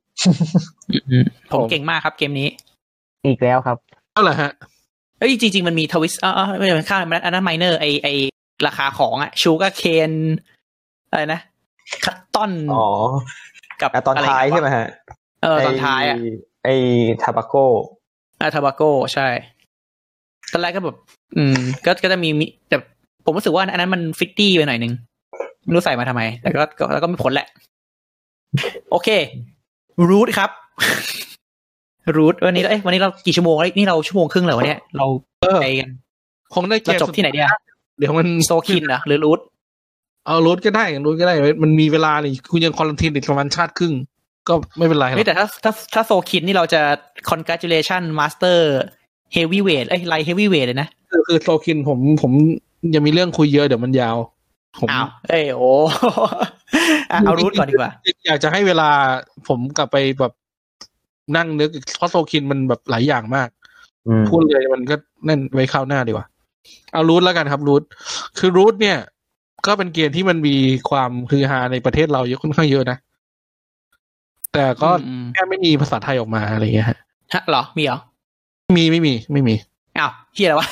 [1.10, 2.48] อืมผมเก่งมากครับเกมนี้
[3.26, 3.76] อีกแล้วครับ
[4.14, 4.50] ก็แหละฮะ
[5.18, 8.08] เอ้ยจริง ๆ มันมี twist อ่าไม่ใช่ข้างมันอันนั้น minor ไอไอ
[8.66, 10.12] ราคาของอะ sugar cane
[11.10, 11.40] อะไรนะ
[12.04, 12.86] cotton อ๋อ
[13.80, 14.86] กับอะตอนท้ายใช่ไหมฮะ
[15.42, 16.16] เออตอนท้ายอะ
[16.64, 16.68] ไอ
[17.22, 17.54] tobacco
[18.40, 18.82] อา tobacco
[19.14, 19.28] ใช่
[20.52, 20.96] ตอนแรกก็แบบ
[21.36, 22.76] อืม ก็ก็จะมีมิแต่
[23.24, 24.92] ผมรู้สึกว่าอันนั้นมัน fiddly ไปหน่อยนึง
[25.64, 27.46] ไม่รู้ใส่มาทำไม แต่ก็ก็แล้วก็ไม่ผลแหละ
[28.90, 29.08] โอเค
[30.08, 30.50] รูทครับ
[32.16, 35.06] รูทวันนี้เราเอ้ยวันนี้เรากี่ชั่วโมงแล้วนี่เราชั่วโมงครึ่งเหรอวะเนี่ยเรา
[35.42, 35.90] เออไปกัน
[36.54, 37.48] คงได้เกเรามจบที่ไหนเดียว
[37.98, 39.40] เดี๋ยวมันโซคินเหรอหรือรูท
[40.26, 43.94] เอารูทก็ได้รูทก็ได้ มันมีเวลานี่คุณยังคอลันทีนอีกประมาณชาติครึ่ง
[44.48, 46.80] ก็ไม่เป็นไรหรอกเฮ้ยแต่ถ้าถ้าถ้าโซคินนี่เราจะ
[47.30, 48.58] congratulation master
[49.36, 52.32] heavyweight เอ้ยไลท์ heavyweight เลยนะคือคือโซคินผมผม
[52.94, 54.16] ยังมีเรื่องคุยเยอะเดี๋ยวมันยาว
[54.80, 55.72] ผมอ้าวเอ้ยโอ้
[57.10, 57.92] อะเอารูทก่อนดีกว่า
[58.26, 58.88] อยากจะให้เวลา
[59.48, 60.32] ผมกลับไปแบบ
[61.36, 63.48] นั่งนึกเพราะโซคินมันแบบหลายอย่างมาก
[64.06, 64.96] อืมพูดเลยมันก็
[65.28, 66.26] นั่นไว้ข้าวหน้าดีกว่า
[66.92, 67.82] เอารูทแล้วกันครับรูท
[68.38, 68.98] คือรูทเนี่ย
[69.66, 70.56] ก็เป็นเกมที่มันมี
[70.90, 72.98] ความฮือฮาในประเทศเราเยอะค่อนข้างเยอะนะ
[74.52, 76.98] แต่ก็อืมแค่ไม่มีภาษาไทยออกมาอะไรเงี้ยฮะ
[77.34, 77.98] ฮะเหรอ มีเหรอ
[78.76, 79.54] มีไม่มี ไม่มี
[79.98, 80.68] อ้าวเฮียอะไรวะ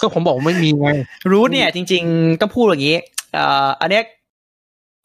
[0.00, 0.88] ก็ผมบอกว่าไม่มีไง
[1.30, 2.96] Root เนี่ย จริง ๆ ต้องพูดอย่างนี้
[3.32, 4.02] เอ่ออันเนี้ย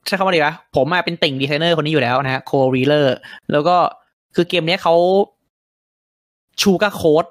[0.08, 3.16] ใช้คำว่าดีวะผมอะเป็นติ่งดีไซเนอร์คนนี้อยู่แล้วนะฮะ Cole Wehrle
[3.52, 3.76] แล้วก็
[4.36, 4.96] คือเกมเนี้ยเขา
[6.62, 7.26] sugarcoat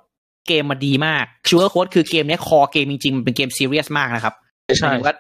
[0.49, 4.35] เกมมาดีมาก sugarcoat คือเกมเนี้ย core เกมจริงๆ มันเป็นเกมซีเรียสมากนะครับ
[4.79, 5.15] ใช่หมายถึงว่า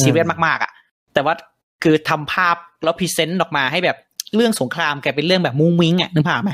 [0.00, 0.70] ซีเรียสมากๆอะ
[1.14, 1.34] แต่ว่า
[1.82, 3.96] คือทำภาพแล้วพรีเซนต์ออกมาให้แบบ
[4.34, 6.50] เรื่องสงครามกลายเป็นเรื่องแบบมุ้งมิ้งอะนึกภาพไหม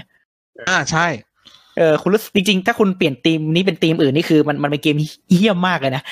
[0.68, 1.06] อ่าใช่
[1.78, 4.96] เออคุณรู้สึกจริง ๆ ถ้าคุณเปลี่ยนธีมนี้เป็นธีมอื่นนี่คือมันมันเป็นเกม
[5.30, 6.02] เยี่ยมมากเลยนะ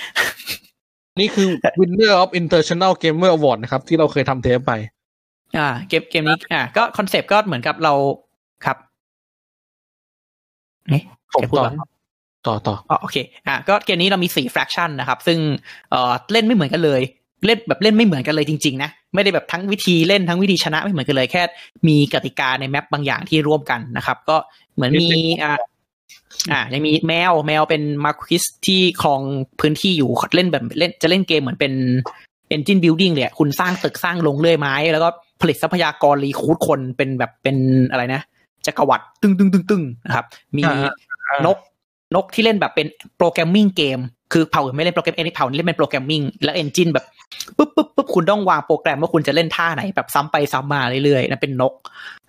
[1.20, 1.48] นี่คือ
[1.80, 4.72] winner of international gamer award นะครับ ที่เราเคยทำเทปไป
[5.58, 7.92] อ่า เกมเกมนี้อ่าก็คอนเซปต์ก็เหมือนกับเรา
[8.64, 8.76] ครับ
[10.88, 11.02] เอ๊ะ
[11.32, 11.74] ผมจะพูดต่อว่า
[12.46, 13.16] ต่อต่ออ๋อโอเค
[13.46, 15.38] อะก็เกมนี้เรามีสี่ fraction นะครับ ซึ่ง
[15.90, 17.02] เอ่อเล่นไม่เหมือนกันเลย
[17.46, 21.42] เล่นแบบเล่นไม่เหมือนกันเลยจริงๆนะไม่ได้แบบทั้งวิธีเล่นทั้งวิธีชนะไม่เหมือนกันเลยแค่
[21.88, 24.36] มีกติกาใน map บางอย่างที่ร่วมกันนะครับ ก็
[24.74, 25.08] เหมือนมี
[25.42, 25.52] อ่า
[26.52, 29.20] อ่ายังมีแมวแมวเป็น Marquise ที่ครอง
[29.60, 31.72] พื้นที่อยู่เล่นแบบเล่นจะเล่นเกมเหมือนเป็น
[32.54, 35.08] engine building เลยอะคุณสร้างตึกสร้างโรงเลื่อยไม้ แล้วก็
[35.40, 37.56] ผลิตทรัพยากร recruit คนเป็นแบบเป็น
[37.90, 38.20] อะไรนะ
[38.66, 40.74] จักรวรรดิตึงตึงตึงตึงนะครับ มีอ่า
[41.46, 41.58] นก
[42.16, 42.86] นกที่เล่นแบบเป็น
[43.18, 43.98] programming game
[44.32, 47.04] คือเผ่าอื่นไม่เล่นโปรแกรมเองเผ่านี้เล่นเป็น programming แล้ว engine แบบ
[47.56, 51.74] ปุ๊บปุ๊บปุ๊บคุณต้องวางโปรแกรมว่าคุณจะเล่นท่าไหนแบบซ้ำไปซ้ำมาเรื่อยๆนั่นเป็นนก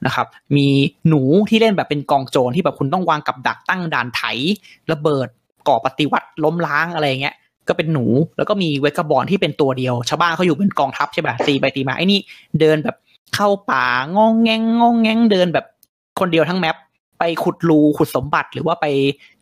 [0.05, 0.67] นะครับ มี
[1.09, 4.21] หนูที่เล่นแบบเป็นกองโจรที่แบบคุณต้องวางกับดักตั้งด่านไถ
[4.91, 5.27] ระเบิด
[5.67, 7.35] ก่อปฏิวัติล้มล้างอะไรเงี้ย
[7.67, 8.05] ก็เป็นหนู
[8.37, 12.19] แล้วก็มีเวกบอลที่เป็นตัวเดียว ชาวบ้านเขาอยู่เป็นกองทัพใช่ป่ะตีไปตีมาไอ้นี่
[12.59, 12.95] เดินแบบ
[13.35, 13.85] เข้าป่า
[14.17, 15.65] งองแงงงองแงงเดินแบบ
[16.19, 16.75] คนเดียวทั้งแมป
[17.19, 18.85] ไปขุดรูขุดสมบัติหรือว่าไป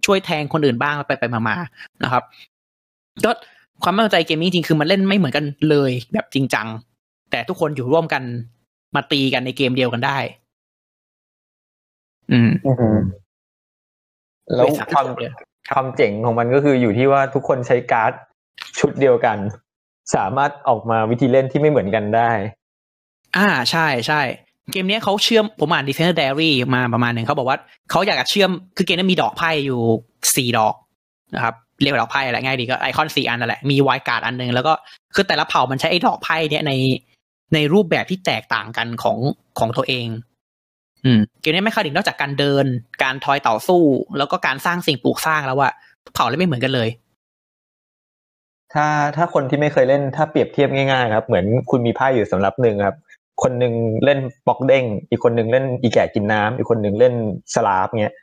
[0.05, 1.55] ช่วยแทงคนอื่นบ้างไปไปมามา
[2.03, 2.23] นะครับ
[3.25, 3.31] ก็
[3.83, 6.67] ความมั่นใจเกมนี้จริงๆคือมันเล่นไม่เหมือนกันเลยแบบจริงจัง
[7.31, 8.23] แต่ทุกคนอยู่ร่วมกัน
[8.95, 10.17] มาตีกันในเกมเดียวกันได้
[12.31, 12.97] อืมอือหือ
[14.55, 15.33] แล้วบริษัทความทุกคนเลย
[15.73, 18.13] ความเจ๋งของมันก็คืออยู่ที่ว่าทุกคนใช้การ์ด
[18.79, 19.37] ชุดเดียวกัน
[20.15, 22.31] สามารถออกมาวิธีเล่นที่ไม่เหมือนกันได้
[23.37, 24.21] อ่าใช่ใช่
[24.71, 27.57] เกมนี้เขาเชื่อมผมอ่าน Designer Diary มาประมาณหนึ่งเขาบอกว่า
[27.91, 29.79] เขาอยากจะเชื่อมคือเกมนี้มีดอกไพ่อยู่
[30.35, 30.75] สี่ดอก
[31.35, 34.73] นะครับเรียกว่าดอกไพ่อะไรง่ายดีก็ไอคอนสี่อันนั่นแหละมีไวการ์ดอันหนึ่งแล้วก็
[35.15, 36.71] คือแต่ละเผ่ามันใช้ไอ้ดอกไพ่เนี่ยใน
[37.53, 39.17] ในรูปแบบที่แตกต่างกันของ
[39.59, 40.07] ของตัวเอง
[41.05, 42.65] อืมเกมนี้ไม่คาดิกนอกจากการเดิน
[43.03, 43.81] การทอยต่อสู้
[44.17, 45.69] แล้วก็การสร้างสิ่งปลูกสร้างแล้วว่า
[46.13, 46.89] เผ่าเล่นไม่เหมือนกันเลย
[48.73, 48.85] ถ้า
[49.15, 52.95] ถ้าคนที่ไม่เคยเล่นถ้าเปรียบเทียบง่ายๆครับ เหมือนคุณมีไพ่อยู่สำหรับหนึ่งครับ
[53.43, 53.73] คนหนึ่ง
[54.05, 57.13] เล่นป๊อกเด้ง อีกคนหนึ่งเล่นอีแก่กินน้ำอีกคนหนึ่งเล่น
[57.55, 58.15] สลาฟเงี้ย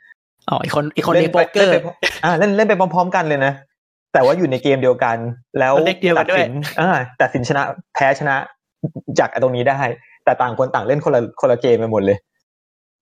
[0.49, 1.87] อ๋ออีกคนอีกคนเล่เล่นโป๊กเกอร์ล่นไป
[2.23, 3.53] อ่าเล่นเล่นไปพร้อม ๆ กันเลยนะ
[4.13, 5.17] แต่ว่าอยู่ในเกมเดียวกัน
[5.59, 6.89] แล้ว deck เดียวกันด้วยตัสิอ่า
[7.21, 7.63] ตัดสินชนะ
[7.93, 8.35] แพ้ชนะ
[9.19, 9.79] จากไอ้ตรงนี้ได้
[10.25, 12.17] แต่ต่างคนต่างเล่นคนละคนละเกมไปหมดเลย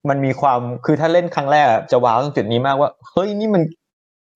[0.09, 3.61] มันมีความคือถ้าเล่นครั้งแรกอะจะว้าวตรงจุดนี้มากว่าเฮ้ยนี่มัน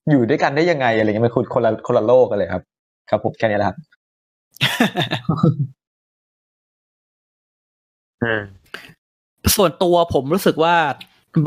[0.10, 2.64] อยู่ด้วยกันได้ยังไงอะไรเงี้ยมันคือคนละคนละโลกกันเลยครับ
[3.10, 3.78] ครับผมแค่นี้แหละครับ
[9.56, 10.76] ส่วนตัวผมรู้สึกว่า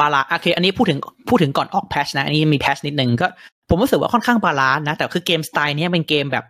[0.00, 0.98] balance โอเค อันนี้พูดถึง
[1.28, 3.26] พูดถึงก่อนออก patch นะ อันนี้มี patch นิดนึงก็
[3.68, 6.44] ผมรู้สึกว่าค่อนข้าง balance นะ แต่คือเกมสไตล์เนี้ยเป็นเกมแบบ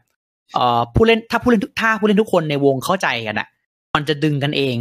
[0.55, 3.49] เอ่อผู้เล่นถ้าผู้เล่นถ้าผู้เล่นทุกคนในวงเข้าใจกันอะ
[3.95, 4.77] มันจะดึงกันเอง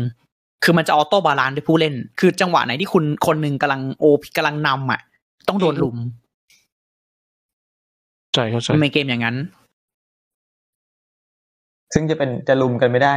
[0.64, 4.06] คือมันจะ auto balance ด้วยผู้เล่น คือจังหวะไหนที่คุณคนหนึ่งกำลังโอ
[4.38, 5.02] กำลังนำอะ
[5.48, 5.98] ต้องโดนลุม
[8.34, 9.36] ใช่เข้าใจมันเป็นเกมอย่างนั้น
[11.94, 13.15] ซึ่งจะเป็นจะลุมกันไม่ได้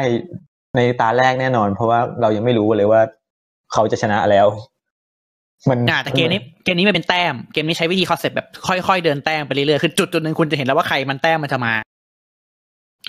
[0.76, 3.00] ในตาแรกแน่นอน เพราะว่าเรายังไม่รู้เลยว่า
[3.72, 4.46] เขาจะชนะแล้ว
[5.68, 11.72] มันอ่าแต่เกมนี้เกมนี้ไม่เป็นแต้ม เกมนี้ใช้วิธีคอนเซ็ปต์แบบค่อยๆเดินแต้มไปเรื่อยๆคือจุดจุดหนึ่งคุณจะเห็นแล้วว่าใครมันแต้มมันจะมา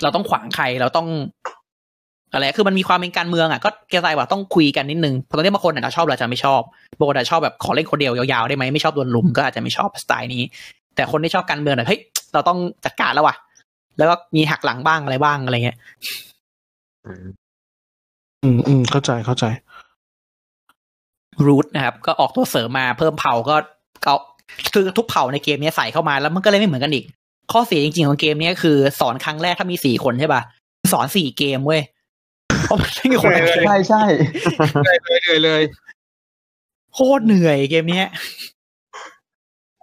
[0.02, 1.08] เราต้องขวางใครเราต้อง
[2.32, 6.60] อะไรคือมันมีความเป็นการเมืองอะก็แกใจว่าต้องคุยกันนิดนึงเพราะตอนนี้บางคนอาจจะชอบหรืออาจจะไม่ชอบ
[6.98, 10.42] บางคนอาจจะชอบแบบขอเล่นคนเดียวยาวๆได้ไหมไม่ชอบโดนลุมก็อาจจะไม่ชอบสไตล์นี้
[10.94, 12.00] แต่คนที่ชอบการเมืองเนี่ยเฮ้ย
[12.32, 13.36] เราต้องจัดการแล้วว่ะ
[13.98, 15.78] แล้วก็มีหักหลังบ้างอะไรบ้างอะไรเงี้ย
[18.42, 19.44] อืมอืมเข้าใจเข้าใจ
[21.46, 23.56] รูทนะครับ ก็ออกตัวเสริมมาเพิ่มเผ่าก็
[24.06, 24.14] ก็
[24.74, 27.04] คือทุกเผ่าในเกมเนี้ยใส่เข้ามาแล้วมันก็เลยไม่เหมือนกันอีก
[27.52, 30.42] ข้อเสียจริงๆของเกมเนี้ยคือสอนครั้งแรกถ้ามีสี่คนใช่ป่ะ
[30.92, 31.82] สอนสี่เกมเว้ย
[32.64, 34.02] เพราะมันไม่มีคนละเกมใช่ใช่
[34.84, 35.62] เลยเลยเลย
[36.94, 38.08] โคตรเหนื่อยเกมเนี้ย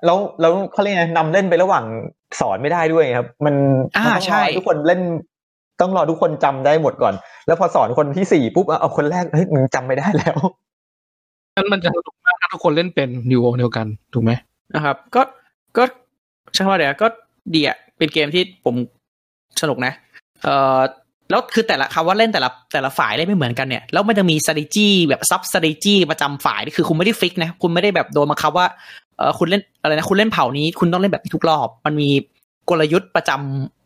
[0.06, 1.86] แล้วแล้วเขาเรียกไงนำเล่นไประหว่าง
[2.40, 3.56] สอนไม่ได้ด้วยครับ มัน
[3.98, 5.02] อ่ามันต้องรใช่ทุกคนเล่น
[5.82, 7.14] ต้องรอทุกคนจำได้หมดก่อน
[7.48, 10.38] แล้วพอสอนคนที่สี่ปุ๊บเอาเอาคนแรกเฮ้ยมึงจำไม่ได้แล้ว
[11.56, 14.32] นั้นมันจะสนุกมากถ้าทุกคนเล่นเป็นอยู่วงเดียวกันถูกไหม
[14.76, 15.22] นะครับ ก็
[15.78, 15.84] ก็
[16.54, 17.08] ใช่ว่าเดี๋ยวก็
[17.56, 18.76] ดีอะเป็นเกมที่ผม
[19.62, 19.94] สนุกนะ
[20.44, 20.80] เอ่อ
[21.30, 28.68] แล้วคือแต่ละคำว่าเล่นแต่ละแต่ละฝ่ายเล่นไม่เหมือนกันเนี่ยแล้วมันจะมี strategy แบบซับ strategy ประจำฝ่ายนี่คือคุณไม่ได้ฟิกนะคุณไม่ได้แบบโดนบังคับว่า
[29.18, 32.10] เออคุณเล่นอะไรนะคุณเล่นเผ่านี้ คุณต้องเล่นแบบนี้ทุกรอบ มันมี
[32.70, 33.79] กลยุทธ์ประจำ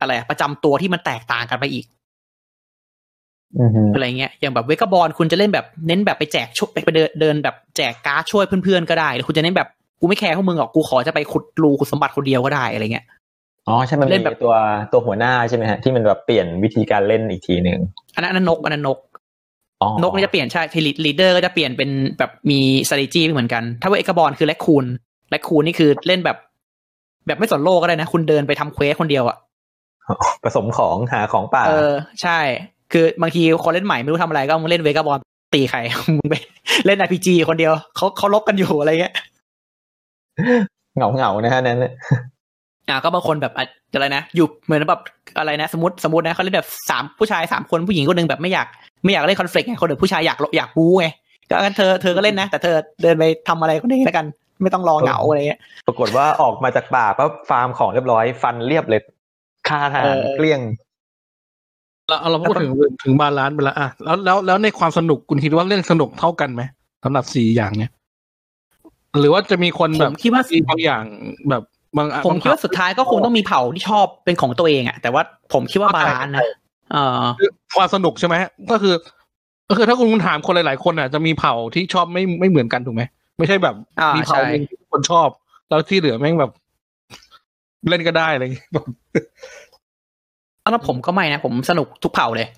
[0.00, 1.86] อะไรอะประจำตัวที่มันแตกต่างกันไปอีก
[3.60, 9.68] อือฮึอะไรเงี้ยอย่างแบบเวกบอลคุณจะเล่นแบบเน้นแบบไปแจกช่วยไปเดินเดินแบบแจกการ์ดช่วยเพื่อนๆก็ได้หรือคุณจะเน้นแบบ
[10.00, 13.06] กูไม่แคร์พวกมึงหรอกกูขอจะไปขุดรูขุดสมบัติคนเดียวก็ได้อะไรเงี้ย
[13.68, 14.54] อ๋อใช่มันเล่มีนแบบตัว
[14.92, 17.80] ตัวหัวหน้าใช่ไหมฮะที่มันแบบเปลี่ยนวิธีการเล่นอีกทีหนึ่ง
[18.14, 18.98] อันนั้นอันนั้นนกอันนั้นนก
[19.82, 24.84] อ๋อนกนี่จะเปลี่ยนใช่ที leader ก็จะเปลี่ยนเป็นแบบมี strategy ไม่เหมือนกัน ถ้าว่า Vagabond คือ raccoon
[25.30, 26.36] raccoon นี่คือเล่นแบบ
[27.26, 29.36] แบบไม่สนโลกก็ได้นะ คุณเดินไปทำ quest คนเดียวอะ
[30.44, 32.38] สะสมของหาของป่า เออ ใช่
[32.92, 35.18] คือบางทีคนเล่นใหม่ไม่รู้ทำอะไรก็มึงเล่น Vagabond
[35.54, 35.78] ตีใคร
[36.18, 36.34] มึงไป
[36.86, 39.14] เล่น RPG คนเดียวเขาเขาลบกันอยู่อะไรเงี้ย
[40.96, 41.92] เหงาเหงาๆนะฮะนั้นน่ะ
[42.88, 43.64] อ่าก็บางคนแบบอะ
[43.94, 45.00] อะไรนะอยู่เหมือนแบบ
[45.38, 48.66] อะไรนะ สมมติสมมตินะเขาเล่นแบบสามผู้ชายสามคนผู้หญิงคนหนึ่งแบบไม่อยาก
[49.04, 51.06] ไม่อยากเล่นคอนฟ lict ไงคนอื่นผู้ชายอยากอยากบู๊ไง
[51.50, 54.26] ก็งั้นเธอเธอก็เล่นนะ แต่เธอเดินไปทำอะไรคนนี้แล้วกัน
[54.62, 59.00] ไม่ต้องรอเหงาอะไรเงี้ยปรากฏว่าออกมาจากป่าปั๊บฟาร์มของเรียบร้อยฟันเรียบเลย
[59.68, 60.60] ฆ่าทหารเออเกลี้ยง
[62.08, 62.70] เราเราพูดถึง
[63.04, 66.62] ถึง balance ไปแล้วอะแล้วแล้วแล้วในความสนุกคุณคิดว่าเล่นสนุกเท่ากันไหม
[67.04, 67.92] สำหรับสี่อย่างเนี้ย
[69.20, 71.02] หรือว่าจะมีคนผแบบมคิดว่ามีบางอย่าง
[71.48, 71.62] แบบ
[71.96, 75.22] บางอะผมคิดว่าสุดท้ายก็คงต้องมีเผ่าที่ชอบเป็นของตัวเองอะแต่ว่า
[75.52, 76.42] ผมคิดว่า balance นะ
[76.92, 78.34] เออคือความสนุกใช่ไหม
[78.70, 78.94] ก็คือ
[79.68, 83.02] ก็คือถ้าคุณถามคนหลาย ๆ คนอะจะมีเผ่าที่ชอบไม่ไม่เหมือนกันถูกไหม
[83.38, 85.28] ไม่ใช่แบบอ่ามีเผ่าใช่หนึ่งที่ทุกคนชอบ
[85.68, 86.52] แล้วที่เหลือแม่งแบบ
[87.88, 88.86] เล่นก็ได้อะไรอย่างเงี้ยแบบ
[90.70, 92.48] แล้วผมก็ไม่นะ ผมสนุกทุกเผ่าเลย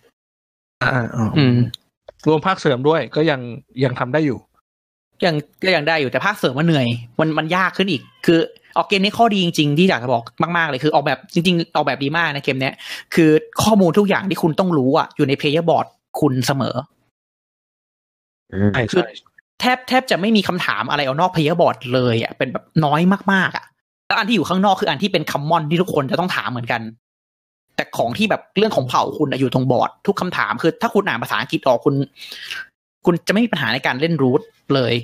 [0.82, 1.56] อ่าอ่าอืม
[2.26, 3.40] รวมภาคเสริมด้วยก็ยัง
[3.84, 4.38] ยังทำได้อยู่
[5.24, 5.34] ยัง
[5.64, 6.86] ก็ยังได้อยู่แต่ภาคเสริมมันเหนื่อย
[7.20, 8.38] มันมันยากขึ้นอีก คือ
[8.76, 10.22] ออกเกมนี้ข้อดีจริง ๆ ที่อยากจะบอก
[10.56, 12.74] มากๆเลยคือออกแบบจริง ๆ ออกแบบดีมากนะเกมเนี้ย
[13.14, 13.30] คือ
[13.62, 15.86] ข้อมูลทุกอย่างที่คุณต้องรู้อะอยู่ใน player board
[16.20, 16.74] คุณเสมอ
[18.74, 19.12] ใช่คือใช่
[19.60, 23.00] แทบแทบจะไม่มีคำถามอะไรเอานอก player board เลยอะเป็นแบบน้อย
[23.32, 23.64] มากๆอะ
[24.10, 26.80] แล้วอันที่อยู่ข้างนอกคืออันที่เป็น common ที่ทุกคนจะต้องถามเหมือนกัน
[27.76, 31.94] แต่ของที่แบบเรื่องของเผ่าคุณอะอยู่ตรงบอร์ดทุกคำถามคือ ถ้าคุณอ่านภาษาอังกฤษออกคุณ
[33.04, 34.42] คุณจะไม่มีปัญหาในการเล่น Root
[34.74, 34.94] เลย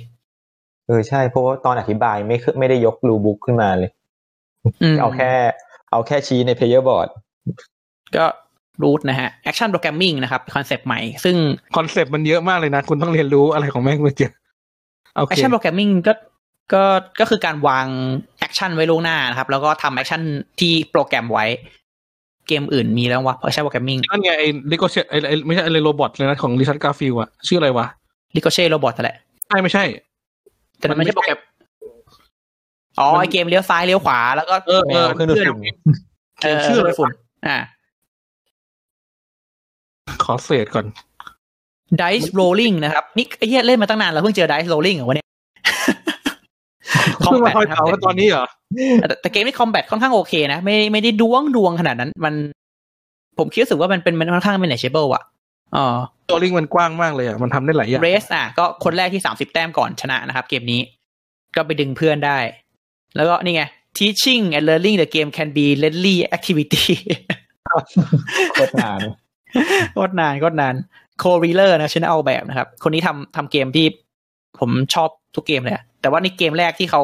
[0.87, 3.91] เออใช่เพราะว่าตอนอธิบายไม่เคไม่ได้ยก rule book ขึ้นมาเลย
[4.83, 5.31] อืมเอาแค่
[5.91, 7.09] เอาแค่ชี้ใน player board
[8.15, 8.25] ก็
[8.81, 11.35] Rootนะฮะ Action Programming นะครับคอนเซปต์ใหม่ ซึ่ง
[11.77, 14.31] คอนเซปต์มันเยอะมากเลยนะ คุณต้องเรียนรู้อะไรของแม่งมาเจอ
[15.15, 16.13] โอเค Action Programming ก็
[16.73, 16.83] ก็
[17.19, 17.87] ก็คือการวาง
[18.36, 20.21] action ไว้ล่วงหน้านะครับ แล้วก็ทำ action
[20.59, 21.45] ที่โปรแกรมไว้
[22.47, 27.85] เกมอื่นมีแล้ววะ Action Programming นั่นไงไอ้ Ricochet ไอ้ไอ้ไม่ใช่ไอ้ robot เลยนะของ Richard Garfield อะชื่ออะไรวะ
[28.35, 29.17] Ricochet Robot นั่นแหละ
[29.47, 29.83] ใช่ไม่ใช่
[30.77, 31.39] แต่มันมันไม่ไม่ใช่โปรแกรม
[32.99, 35.57] อ๋อมันไอ้เกมเลี้ยวซ้ายเลี้ยวขวาแล้วก็เออแมเออวเครื่องดูดฝุ่น
[36.43, 37.09] เออชื่ออะไรฝุ่น
[37.47, 37.57] อ่า
[40.23, 40.85] ขอเศษก่อน
[42.01, 45.27] Dice Rolling นะครับ นี่ไอ้เหี้ยเล่นมาตั้งนานแล้วเพิ่งเจอ Dice Rolling เหรอวะเนี่ย
[47.25, 48.45] คอยนะครับเผากันตอนนี้เหรอ
[48.99, 52.33] แต่แต่เกมนี้คอมแบทค่อนข้างโอเคนะไม่ไม่ได้ดวงดวงขนาดนั้น มัน
[53.37, 55.23] ผมคิดรู้สึกว่ามันเป็นมันค่อนข้าง manageable อะ
[55.75, 55.85] อ๋อ
[56.29, 60.81] ตัวลิงมันกว้างมากเลยอะมันทำได้หลายอย่างเรสอะก็คนแรกที่สามสิบแต้มก่อนชนะนะครับ เกมนี้
[61.55, 62.37] ก็ไปดึงเพื่อนได้
[63.15, 63.63] แล้วก็นี่ไง
[63.97, 66.85] teaching and learning the game can be lengthy activity
[68.53, 68.99] โคตรนาน
[69.93, 70.75] โคตรนานโคตรนาน
[71.19, 73.85] Cole Wehrle นะชื่อเอาแบบนะครับ คนนี้ทำทำเกมที่
[74.59, 77.03] ผมชอบทุกเกมเลยอะ แต่ว่านี่เกมแรกที่เขา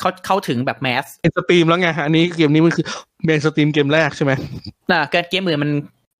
[0.00, 2.84] เขาเข้าถึงแบบ massเป็น stream แล้วไงอันนี้เกมนี้มันคือ
[3.24, 4.32] mainstream เกมแรกใช่ไหม
[4.90, 5.70] น่ะเกินเกมอื่นมัน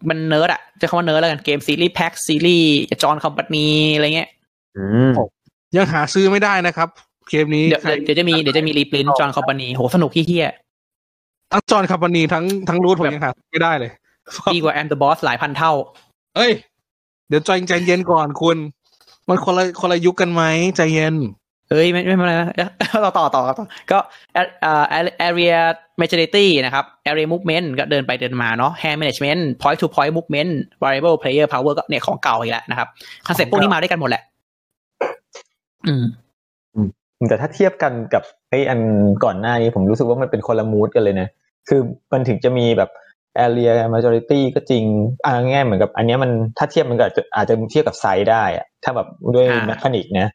[0.09, 4.29] มันเนิร์ดอะจะคำว่าเนิร์ดแล้วกันเกมซีรีส์ Pax ซีรีส์ John Company อะไรเงี้ย
[4.77, 5.13] อืม
[5.77, 6.89] ยังหาซื้อไม่ได้นะครับ
[7.31, 10.51] เกมนี้เดี๋ยวเดี๋ยวเดี๋ยวจะมีเดี๋ยวจะมี reprint John Company โหสนุกที่เฮีย
[11.53, 13.91] ทั้ง John Company ทั้งทั้ง Root ผมยังหาไม่ได้เลย
[14.55, 15.73] ดีกว่า I'm the Boss หลายพันเท่า
[16.37, 16.53] เอ้ย
[17.29, 18.57] เดี๋ยวใจใจเย็นก่อนคุณ
[19.29, 20.43] มันคนละคนละยุคกันไหม
[20.77, 21.15] ใจเย็น
[21.73, 22.47] เอ้ยไม่ไม่ไม่ไม่
[23.05, 23.99] ต่อต่อต่อต่อก็
[24.63, 24.85] เอ่อ
[25.29, 25.59] area
[26.01, 32.89] majority นะครับ area movement ก็เดินไปเดินมาเนาะ hand management point to point movement variable player power ก็เนี่ยของเก่าอีกแล้วนะครับ
[33.27, 34.23] คอนเซ็ปต์พวกนี้มาด้วยกันหมดแหละ
[35.87, 36.05] อืม
[37.29, 38.81] แต่ถ้าเทียบกันกับไอ้อัน
[39.25, 41.29] ก่อนหน้านี้ผมรู้สึกว่ามันเป็นคนละ mood กันเลยนะ
[41.69, 41.81] คือ
[42.13, 42.91] มันถึงจะมีแบบ
[43.45, 44.85] area majority ก็จริง
[45.27, 50.29] อ่าง่ายเหมือนกับ อันเนี้ยมันถ้าเทียบมันก็อาจจะอาจจะเทียบกับ Scythe ได้อะถ้าแบบด้วยอ่า mechanic นะ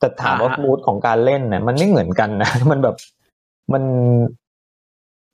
[0.00, 2.96] แต่ถามว่าอ่าฮะ mood ของการเล่นนะมันไม่เหมือนกันนะมันแบบ
[3.72, 3.82] มัน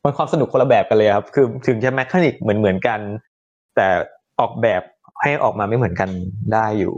[0.04, 3.00] มันความสนุกคนละแบบกันเลยครับ คือถึงจะ mechanic เหมือนเหมือนกัน
[3.76, 3.86] แต่
[4.40, 4.82] ออกแบบ
[5.22, 6.10] ให้ออกมาไม่เหมือนกัน
[6.52, 6.94] ได้อยู่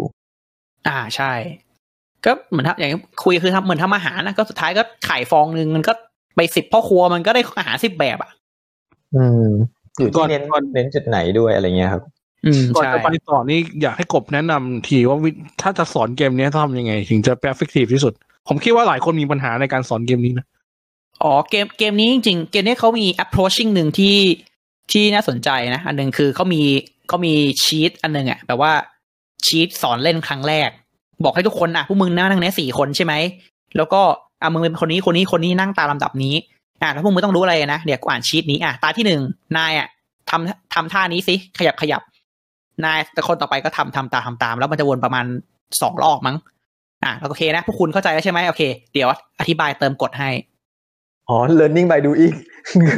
[0.89, 1.33] อ่าใช่
[2.25, 5.93] ก็เหมือนทำอย่างที่คุยคือทำเหมือนทำอาหารนะก็สุดท้ายก็ไข่ฟองหนึ่งมันก็
[6.37, 8.31] ไปสิบพ่อครัวมันก็ได้อาหารสิบแบบอะ
[9.17, 9.49] อืม
[9.99, 12.18] อยู่ก่ที่อนเน้นก่อนเน้นจุดไหนด้วยอะไรเงี้ยครับอืม
[12.77, 15.31] ก่อนใช่จะไปต่อนี่อยากให้กบแนะนำทีว่าวิ
[15.63, 18.13] ถ้าจะสอนเกมนี้ต้องทำยังไง ถึงจะ effective ที่สุด
[18.49, 20.47] ผมคิดว่าหลายคนมีปัญหาในการสอนเกมนี้นะ
[21.23, 24.17] อ๋อเกมเกมนี้จริงๆ เกมนี้เขามี approaching หนึ่งที่
[24.93, 26.63] ที่น่าสนใจนะ อันหนึ่งคือเขามี
[27.09, 27.35] เขามี
[27.65, 28.73] ชีตอันหนึ่งอะแบบว่า
[29.47, 30.71] ชีตสอนเล่นครั้งแรก
[31.25, 33.15] บอกให้ทุกคนอะพวกมึงนั่งนั่งเนี้ยสี่คนใช่ไหม
[33.77, 34.01] แล้วก็
[34.43, 36.35] อะมึงเป็นคนนี้คนนี้คนนี้นั่งตามลำดับนี้
[36.83, 39.21] อะแล้วพวกมึงต้องรู้อะไรนะเดี๋ยวกูอ่านชีตนี้อะตาที่หนึ่ง
[39.57, 39.89] นายอะ
[40.31, 42.03] ทำทำท่านี้สิขยับขยับ
[42.85, 45.25] นายแต่คนต่อไปก็ทำทำตามทำตาม แล้วมันจะวนประมาณ
[45.83, 46.37] สองรอบมั้ง
[47.05, 49.09] อะแล้วโอเคนะพวกคุณเข้าใจแล้วใช่ไหมโอเค เดี๋ยว
[49.41, 50.31] อธิบายเติมกฎให้
[51.29, 52.35] อ๋อ learning by doing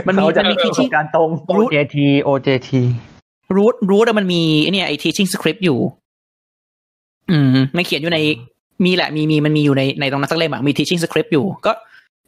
[0.08, 1.96] มันมีเขาจะมันมีประสบการณ์ตรง OJT
[2.26, 2.70] OJT
[3.54, 5.78] รูทรูทมันมีไอ้เนี่ยไอ้ teaching script อยู่
[7.30, 8.18] อืมมันเขียนอยู่ใน
[8.84, 11.72] มีแหละ มีมีมันมีอยู่ในในตรงนั้นสักเล่มอะมี teaching script อยู่ ก็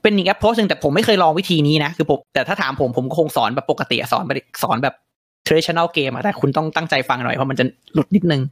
[0.02, 4.94] เป็นอีก approach หนึ่งแต่ผมไม่เคยลองวิธีนี้นะ คือผมแต่ถ้าถามผมผมก็คงสอนแบบปกติอะสอนแบบสอนแบบ
[5.46, 7.64] traditional game อะแต่คุณต้องตั้งใจฟังหน่อยเพราะมันจะ
[7.94, 8.42] หลุดนิดนึง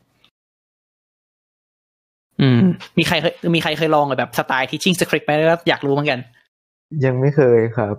[2.40, 2.60] อืม
[2.98, 6.20] มีใครเคยมีใครเคยลองแบบสไตล์ teaching script ไหมแล้วอยากรู้เหมือนกัน
[7.04, 7.94] ยังไม่เคยครับ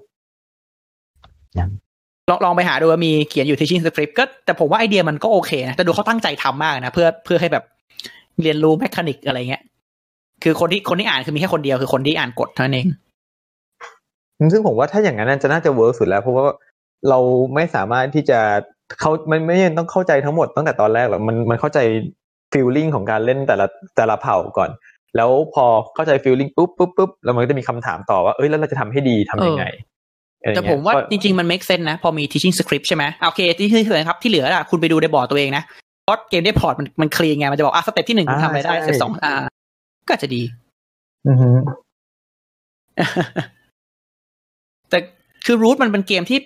[2.30, 7.64] ลองลองไปหาดูว่ามีเขียนอยู่ teaching script ก็แต่ผมว่าไอเดียมันก็โอเคนะ แต่ดูเขาตั้งใจทำมากนะ เพื่อเพื่อให้แบบ
[8.42, 9.64] เรียนรู้ mechanic อะไรเงี้ย
[10.44, 12.88] คือคนที่คนที่อ่านคือมีแค่คนเดียวคือคนที่อ่านกฎเท่านั้นเอง
[14.54, 16.44] ซึ่งผมว่าถ้าอย่างนั้นจะน่าจะ work สุดแล้ว เพราะว่า
[17.10, 17.20] เรา
[17.56, 18.40] ไม่สามารถที่จะ
[19.00, 21.80] เขามันไม่ยังต้องเข้าใจทั้งหมดตั้งแต่ตอนแรกหรอกมันมันเข้าใจ
[22.52, 24.70] feeling ของการเล่นแต่ละแต่ละเผ่าก่อน
[25.16, 25.66] แล้วพอ
[25.96, 29.66] เข้าใจ feeling ปุ๊บปุ๊บปุ๊บแล้วมันก็จะมีคำถามต่อว่าเอ้ยแล้วเราจะทำให้ดีทำยังไง
[30.42, 35.64] อะไรแต่เงี้ยผมว่าก็จริง ๆ มัน make sense นะ พอมี teaching script ใช่ไหมอะโอเคที่ที่เหลือครับที่เหลืออะคุณไปดูในบอร์ดตัวเองนะ
[36.04, 39.34] เพราะเกมได้พอร์ตมันมัน clean ไง มันจะบอกอะ step ที่หนึ่งคุณทำอะไรได้ step สองอ่า
[40.08, 40.42] ก็อาจจะดี
[41.28, 41.50] อือฮึ
[44.90, 44.98] แต่
[45.46, 46.40] คือ Root มันเป็นเกมที่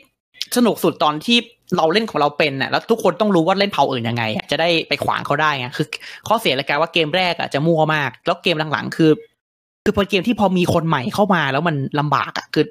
[0.58, 1.38] สนุกสุดตอนที่
[1.78, 5.88] เราเล่นของเราเป็นน่ะแล้วทุกคนต้องรู้ว่าเล่นเผ่าอื่นยังไงอะจะได้ไปขวางเขาได้ไงคือ
[6.28, 9.12] ข้อเสียเลยกลายว่าเกมแรกอะจะมั่วมาก แล้วเกมหลังๆ คือ
[9.84, 12.66] คือพอเกมที่พอมีคนใหม่เข้ามาแล้วมันลำบากอะคือ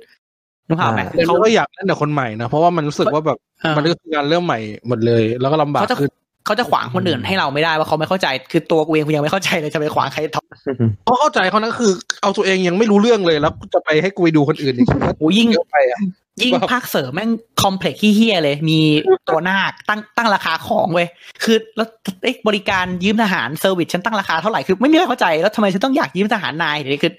[0.69, 6.11] นึกภาพไหมคือเขาเขาก็อยากเล่นแต่คนใหม่นะเพราะว่ามันรู้สึกว่าแบบเออมันก็คือการเริ่มใหม่หมดเลย แล้วก็ลำบากเขาจะขึ้น
[6.47, 11.93] เขาจะขวางคนอื่นให้เราไม่ได้ว่าเขาไม่เข้าใจ คือตัวกูเองกูยังไม่เข้าใจเลยจะไปขวางใครทำเพราะเข้าใจเขานะคือ
[12.23, 16.01] เอาตัวเองยังไม่รู้เรื่องเลยแล้วจะไปให้กูไปดูคนอื่นอีกว่าโอ้ยิ่งเยอะไปอะ
[16.43, 17.31] ยิ่งแบบภาคเสริมแม่ง
[17.63, 18.81] complex เหี้ยๆเลย มี
[19.29, 21.09] ตัวนาคตั้งตั้งราคาของเว้ย
[21.43, 21.89] คือแล้ว
[22.23, 27.13] เอ๊ะบริการยืมทหาร service ฉันตั้งราคาเท่าไหร่คือไม่มีใครเข้าใจแล้วทำไมฉันต้องอยากยืมทหารนายเดี๋ยวนี้คือ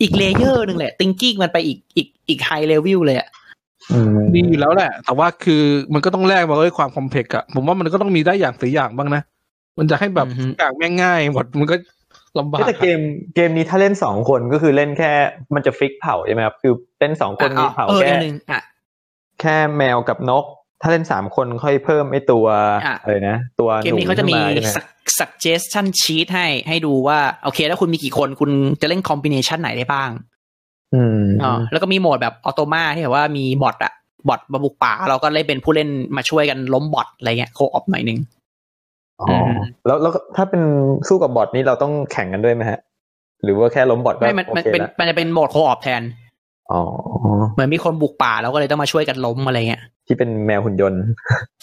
[0.00, 3.28] อีก layer หนึ่งแหละ thinking มันไปอีกอีกอีกไฮเลเวลเลยอะ
[3.92, 5.62] อืมดีอยู่แล้วแหละ แต่ว่าคือ
[5.94, 9.22] มันก็ต้องแลกมาด้วยความ complex อะผมว่ามันก็ต้องมีได้อย่างเสียอย่างบ้างนะ
[9.78, 11.76] มันจะให้แบบอือฮึอย่างแม่งง่ายหมดมันก็
[12.38, 13.00] ลำบากแต่เกม
[13.34, 15.10] เกมนี้ถ้าเล่นสองคนก็คือเล่นแค่
[15.54, 18.62] มันจะ fix เผ่าใช่ไหมครับคือเล่นสองคนมีเผ่าเออแค่อันหนึ่งอะ
[19.40, 20.44] แค่แมวกับนก
[20.82, 22.46] ถ้าเล่นสามคนค่อยเพิ่มไอ้ตัว
[22.84, 24.78] อะอะไรนะ ตัวเกมนี้เขาจะมีหขึ้นใช่ไห
[25.18, 28.50] suggestion sheet ให้ให้ดูว่า โอเค แล้วคุณมีกี่คนคุณ
[28.82, 30.10] จะเล่น combination ไหนได้บ้าง
[30.94, 33.92] อืมอ๋อแล้วก็มีโหมดแบบ automa ที่แบบว่ามี bot อะ
[34.28, 38.39] bot มาบุกป่าเราก็เล่นเป็นผู้เล่นมาช่วยกันล้ม bot อะไรเงี้ย co-op หน่อยนึงอ๋อ
[39.86, 40.62] แล้วแล้วถ้าเป็น
[41.08, 42.80] สู้กับ bot นี้เราต้องแข่งกันด้วยไหมฮะ
[43.42, 46.02] หรือว่าแค่ล้ม bot ก็ไม่มันโอมันเคเป็นแล้วมันจะเป็นโหมด co-op แทน
[46.72, 46.80] อ๋อ
[47.52, 51.02] เหมือนมีคนบุกป่าเราก็เลยต้องมาช่วยกันล้มอะไรเงี้ยที่เป็นแมวหุ่นยนต์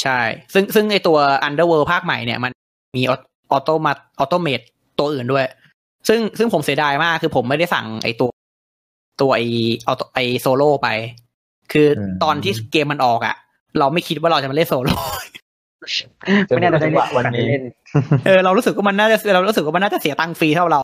[0.01, 0.19] ใช่
[0.53, 1.17] ซึ่งซึ่งไอตัว
[1.47, 2.51] Underworld ภาคใหม่เนี่ยมัน
[2.97, 4.61] มี automa automate
[4.99, 5.45] ตัวอื่นด้วย
[6.07, 8.29] ซึ่งซึ่งผมเสียดายมากคือผมไม่ได้สั่งไอตัว
[9.21, 9.41] ตัวไอ
[9.85, 10.87] เอาไอโซโล่ไป
[11.71, 13.35] คืออมตอนที่เกมมันออกอะ
[13.79, 14.95] เราไม่คิดว่าเราจะมาเล่นโซโล่
[15.79, 17.63] ไม่น่าจะได้จังหเล่วะนวันนี้เล่น
[18.25, 20.79] เออเรารู้สึกว่ามันน่าจะเรารู้สึกว่ามันน่าจะเสียตังค์ฟรีเท่าเรา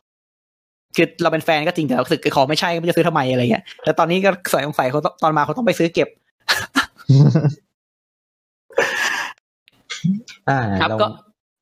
[0.96, 6.08] คือเราเป็นแฟนก็จริงแต่เรารู้สึกขอไม่ใช่ไม่จะซื้อทำไมอะไรเงี้ยแต่ตอนนี้ก็ใส่สงสัยเขาต้องตอนมาเขาต้องไปซื้อเก็บ
[10.50, 11.08] อ่าครับลองก็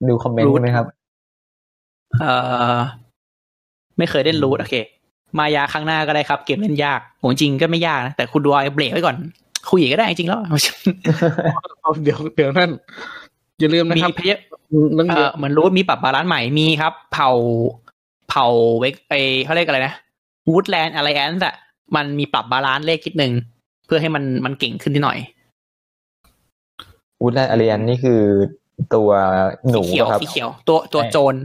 [0.10, 0.86] ดูคอมเมนต์รูทไหมครับ
[2.20, 2.26] เอ
[2.78, 2.80] อ
[3.98, 4.76] ไม่เคยเล่นรูทโอเค
[5.40, 9.16] มายาครั้งหน้าก็ได้ครับ เกมเล่นยากโหจริงก็ไม่ยากนะแต่คุณดูไอ้เบรกไว้ก่อน
[9.70, 12.72] คุยก็ได้จริงแล้วเอาเดี๋ยวเดี๋ยวนั่น
[13.62, 14.44] อย่าลืมนะมีครับเพย์
[14.96, 17.30] เรื่องเอเยออะเหมือนรูทมีปรับบาลานซ์ใหม่มีครับ เผา
[18.30, 18.46] เผา
[18.80, 19.14] เวกไอ
[19.46, 19.94] เขาเรียกอะไรนะ
[20.48, 21.56] วูดแลนด์อะไรแอนส์อะ
[21.96, 23.34] มันมีปรับบาลานซ์เลขคิดหนึ่ง
[23.86, 25.20] เพื่อให้มันมันเก่งขึ้นนิดหน่อย
[27.22, 28.22] วูดแลนด์อารียนนี่คือ
[28.96, 29.10] ตัว
[29.70, 31.36] หนูสีเขียวป่ะครับสีเขียวตัวตัวใช่โจร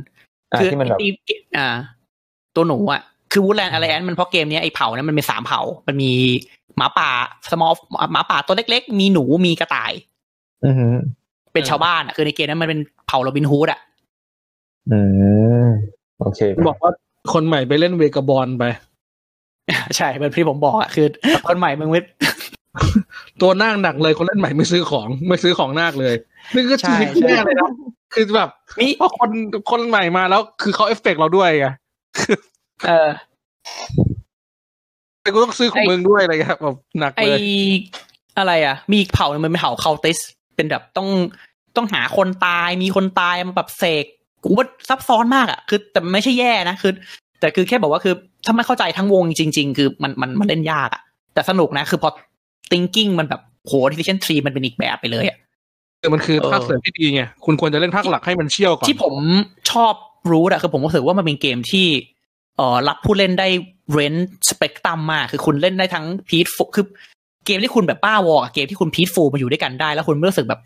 [0.53, 1.69] อ่าคือที่มันแบบไอ้ที่อ่า
[2.57, 3.01] ตัวหนูอะ
[3.33, 6.13] คือวูดแลนด์อะไรแอนมันเพราะเกมเนี้ยไอ้เผาเนี่ยมันมีสามเผา มันมี
[6.77, 7.11] หมาป่า
[7.51, 7.75] small
[8.13, 9.93] หมาป่าตัวเล็ก ๆ มีหนูมีกระต่าย
[10.65, 10.95] อือหือ
[11.57, 13.81] เป็นชาวบ้านอะคือในเกมนั้นมันเป็นเผาโรบินฮูดอะ
[14.91, 14.99] อื
[15.65, 15.67] ม
[16.21, 16.93] โอเค บอกว่า
[17.33, 18.65] คนใหม่ไปเล่นเวกาบอลไป
[19.97, 21.07] ใช่เป็นที่ผมบอกอะคือ
[21.49, 22.01] คนใหม่มึงไม่
[23.41, 26.15] ตัวนาคหนักเลยคนเล่นใหม่ไม่ซื้อของไม่ซื้อของนาคเลย
[26.55, 27.71] นี่ก็ใช่ชีวิตใช่แย่เลยนะ
[28.15, 28.49] คือแบบ
[28.81, 29.31] นี่เพราะคน
[29.71, 31.67] คนใหม่มาแล้ว คือเขาเอฟเฟกต์เราด้วยไง
[32.87, 33.09] เออ
[35.23, 37.41] แต่กูต้องซื้อของไอ้มึงด้วยอะไรเงี้ยแบบหนักไอเลย
[38.39, 40.19] อะไรอะ มีอีกเผ่าหนึ่งมันเป็นเผ่า cultist
[40.57, 41.09] เป็นแบบต้อง
[41.77, 44.05] ต้องหาคนตายมีคนตายมาแบบเสก
[44.43, 46.93] กูว่าซับซ้อนมากอะคือ แต่ไม่ใช่แย่นะคือ
[47.41, 51.03] แต่คือแค่บอกว่าคือถ้าไม่เข้าใจทั้งวงจริง ๆ คือมันมันมันเล่นยากอะ
[51.35, 52.11] แต่สนุกนะ คือพอ
[52.71, 55.39] thinking มันแบบโห decision tree มันเป็นอีกแบบไปเลยอะ
[56.03, 59.15] คือมันคือเออภาคเสริมที่ดีไงคุณควรจะเล่นภาคหลักให้มันเชี่ยวก่อนที่ผม
[59.71, 59.95] ชอบ
[60.31, 61.87] รู้อะคือผมรู้สึกว่ามันเป็นเกมที่
[62.57, 63.49] เอ่อรับผู้เล่นได้
[63.93, 64.15] เรน
[64.49, 66.87] สเปกตรัมมาก คือคุณเล่นได้ทั้งพีทฟูคือ
[67.47, 70.61] เกมที่คุณแบบป้าวอลกับเกมที่คุณพีทฟูมาอยู่ด้วยกันได้ แล้วคุณไม่รู้สึกแบบ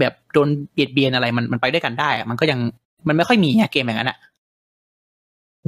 [0.00, 2.58] แบบโดนเบียดเบียนอะไรมันมันไปด้วยกันได้อะมันก็ยัง
[3.08, 4.18] มันไม่ค่อยมีอะเกมอย่างนั้นอะ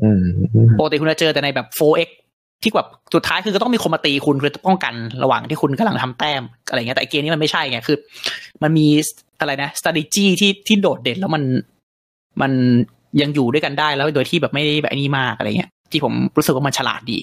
[0.03, 0.23] อืม
[0.79, 2.11] ปกติคุณจะเจอแต่ในแบบ 4x
[2.63, 7.97] ที่แบบสุดท้ายคือก็ต้องมีคนมาตีคุณคือป้องกันระหว่างที่คุณกำลังทำแต้มอะไรเงี้ยแต่ไอ้เกมนี้มันไม่ใช่ไงคือ
[8.63, 8.87] มันมี
[9.41, 11.43] อะไรนะ strategy ที่ที่โดดเด่นแล้วมัน
[12.43, 12.53] มัน
[13.21, 17.19] ยังอยู่ด้วยกันได้แล้วโดยที่แบบไม่ได้แบบไอ้นี้มากอะไรเงี้ยที่ผมรู้สึกว่ามันฉลาดดี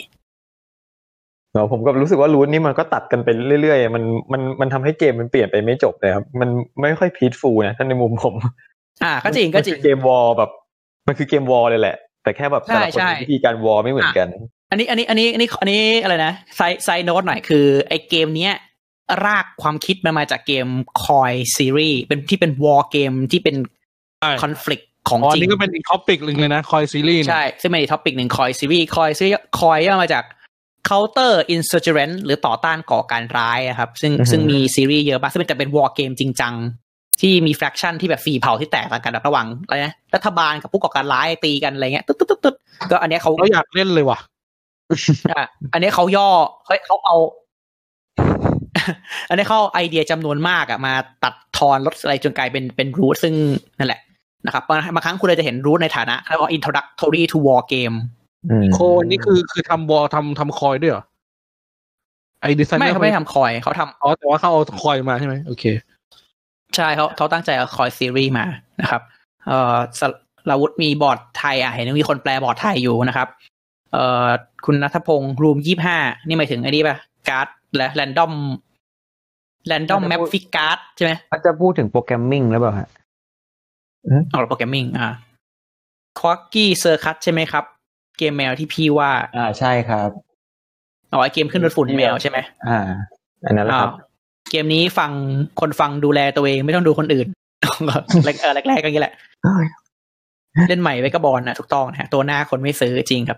[1.54, 3.30] แล้วผมก็รู้สึกว่ารูทนี้มันก็ตัดกันไป
[3.62, 6.50] เรื่อยๆ มันมันมันทำให้เกมมันเปลี่ยนไปไม่จบเลยครับ มัน
[6.82, 8.36] ไม่ค่อยพีทฟูนะถ้านในมุมผม
[9.04, 10.50] อ่าก็จริงก็จริงเกมวอลแบบ
[11.08, 14.28] มันคือเกมวอลเลยแหละ แต่แค่แบบแต่ละคนใช่ใช่มีวิธีการวอลไม่เหมือนกัน
[14.72, 18.54] อันนี้อันนี้อันนี้อันนี้อันนี้อะไรนะ side side note หน่อยคือไอเกมเนี้ย
[19.26, 20.68] รากความคิดมันมาจากเกม
[21.06, 23.56] COIN ซีรีส์เป็นที่เป็น war game ที่เป็น
[24.42, 30.24] คอน FLICT ของจริงอันนี้ก็เป็นอีก topic หนึ่งเลยนะ COIN ซีรีส์ใช่ซึ่งเป็นอีก topic หนึ่งคอยซีรีส์คอยซีรีส์คอยย่อมาจาก
[30.90, 36.54] counter insurgent หรือต่อต้านก่อการร้ายอะครับ ซึ่งอือฮึซึ่งมีซีรีส์เยอะมากซึ่งจะเป็นวอ r เกมจริงจัง
[37.22, 42.56] ที่มี faction ที่แบบฟรีเผ่าที่แตกต่างกันแบบระหว่างอะไรนะรัฐบาลกับผู้ก่อการร้ายตีกันอะไรเงี้ยตึ๊ดตึ๊ดตึ๊ดตึ๊ด
[42.92, 44.20] ก็อันเนี้ยเขาเราอยากเล่นเลยว่ะ
[45.32, 46.30] อะอันนี้เขาย่อ
[46.68, 47.16] เฮ้ยเขาเอา
[49.30, 50.94] อันนี้เขาเอาไอเดียจำนวนมากอะมา
[51.24, 53.34] ตัดทอนลดอะไรจนกลายเป็นเป็นรูทซึ่ง
[53.78, 54.02] นั่นแหละ
[54.46, 58.17] นะครับบางบางครั้งคุณเลยจะเห็นรูทในฐานะเรียกว่า introductory to war game อืม
[58.74, 61.04] โคนี่คือคือทำวอลทำทำคอยด้วยเหรอ
[62.42, 65.64] ไอดีไซเนอไม่ร์เขาไม่ได้ทำคอยเขาทำอ๋อแต่ว่าเขาเอาคอยมาใช่ไหมโอเค
[66.76, 68.46] ใช่เขาเขาตั้งใจเอาคอยซีรีส์มา
[68.82, 69.02] นะครับ
[69.48, 70.02] เอ่อส
[70.50, 73.28] ลาวุธมีบอร์ดไทยอะเห็นมีคนแปลบอร์ดไทยอยู่นะครับ
[73.92, 74.28] เอ่อ
[74.66, 75.98] คุณนัทพงศ์รูมยี่ห้า
[76.28, 76.98] นี่หมายถึงไอ้นี่ป่ะ
[77.30, 78.34] การ์ดและแรนดอม
[79.68, 82.90] แรนดอมแมปฟิกการ์ดใช่ไหมเขาจะพูดถึงโปรแกรมมิ่งหรือเปล่าฮะ
[84.30, 85.08] เอาโปรแกรมมิ่งอ่า
[86.20, 87.64] ควักกี้เซอร์คัตใช่ไหมครับ
[88.18, 90.10] เกมแมวที่พี่ว่า อ่าใช่ครับ
[91.10, 92.38] เอาไอเกมขึ้นรถฝุ่นแมวใช่ไหม
[92.70, 92.80] อ่า
[93.46, 94.08] อันนั้นแหละครับอ้าว
[94.52, 95.12] เกมนี้ฟัง
[95.60, 97.28] คนฟังดูแลตัวเองไม่ต้องดูคนอื่น
[98.26, 99.14] แรกเออแรกๆก็อย่างนี้แหละ
[100.70, 103.38] เล่นใหม่ไว้กระบอลนะถูกต้องนะฮะตัวหน้าคนไม่ซื้อจริงครับ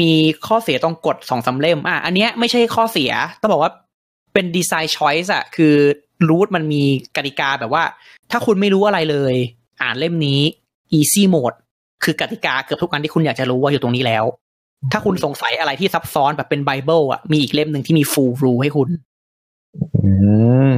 [0.00, 0.12] มี
[0.46, 3.72] ข้อเสียต้องกดสองสามเล่ม อะ อันเนี้ยไม่ใช่ข้อเสีย ต้องบอกว่า
[4.32, 5.74] เป็นดีไซน์ช้อยส์อะคือ
[6.28, 6.82] รูทมันมี
[7.16, 7.84] กติกาแบบว่า
[8.30, 9.34] ถ้าคุณไม่รู้อะไรเลย
[9.82, 10.40] อ่านเล่มนี้
[10.98, 11.56] easy mode
[12.06, 14.24] คือกติกาเกือบทุกอันที่คุณอยากจะรู้ว่าอยู่ตรงนี้แล้ว
[14.92, 18.88] ถ้าคุณสงสัยอะไรที่ซับซ้อนแบบเป็นไบเบิลอะมีอีกเล่มหนึ่งที่มี full rule ให้คุณ
[20.04, 20.10] อื
[20.70, 20.72] ม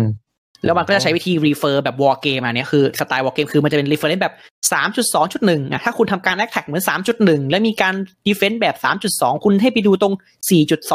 [0.64, 4.34] แล้วมันก็จะใช้วิธี refer แบบ war game อันเนี้ยคือสไตล์ war game คือมันจะเป็น reference แบบ
[4.72, 6.84] 3.2.1อะถ้าคุณทำการ attack เหมือน
[7.16, 7.94] 3.1 แล้วมีการ
[8.26, 8.76] defense แบบ
[9.10, 10.14] 3.2 คุณให้ไปดูตรง
[10.48, 10.92] 4.2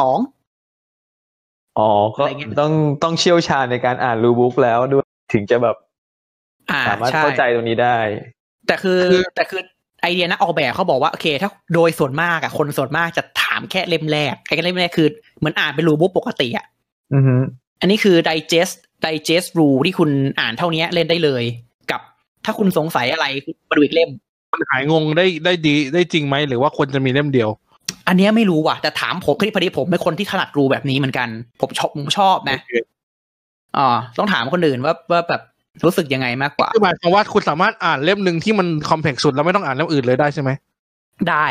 [1.80, 2.74] อ๋อ ก็อะไรเงี้ยต้อง
[3.04, 5.76] ต้องเชี่ยวชาญในการอ่านรูบุ๊กแล้วด้วยถึงจะแบบ
[6.72, 7.98] อ่าสามารถใช่เข้าใจตรงนี้ได้
[8.68, 9.62] แต่คือคือแต่คือ
[10.04, 15.08] ไอเดียนักออกแบบเขาบอกว่าโอเค ถ้าโดยส่วนมากอะคนส่วนมากจะถามแค่เล่มแรกไอ้เล่มแรกคือ
[15.40, 16.66] เหมือนอ่านเป็นรูบุ๊กปกติอะ
[17.14, 17.36] อือฮึ
[17.82, 18.76] อันนี้คือ digest
[19.06, 20.10] digest rule ที่คุณ
[20.40, 21.44] อ่านเท่านี้เล่นได้เลย
[21.92, 22.02] กับ
[22.46, 23.26] ถ้าคุณสงสัยอะไร
[23.70, 24.10] มาดูอีกเล่ม
[24.54, 27.50] มันหายงงได้ได้ดีได้จริงไหมหรือว่าควรจะมีเล่มเดียว
[28.08, 31.30] อันเนี้ยไม่รู้ว่ะแต่ถามผมพอดีพอดีผมเป็นคนที่ถนัดรูแบบนี้เหมือนกัน
[31.62, 32.74] ผมชอบผมชอบนะโอเค
[33.78, 35.42] อ๋อต้องถามคนอื่นว่าว่าแบบ
[35.86, 40.50] รู้สึกยังไงมากกว่าคือหมายความว่าคุณสามารถอ่านเล่มหนึ่งที่มันคอมเพล็กซ์สุดแล้วไม่ต้องอ่านเล่มอื่นเลยได้ใช่ไหม
[41.30, 41.46] ได้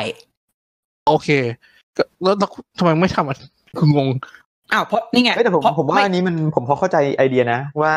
[1.09, 1.28] โอเค
[1.97, 3.36] ก็แล้วแล้วทำไมไม่ทำอะ
[3.78, 4.09] คืองง
[4.73, 7.93] อ้าวเพราะนี่ไงเอ้ยแต่ผมเพระผมว่าไอันนี้มันผมพอเข้าใจไอเดียนะ ว่า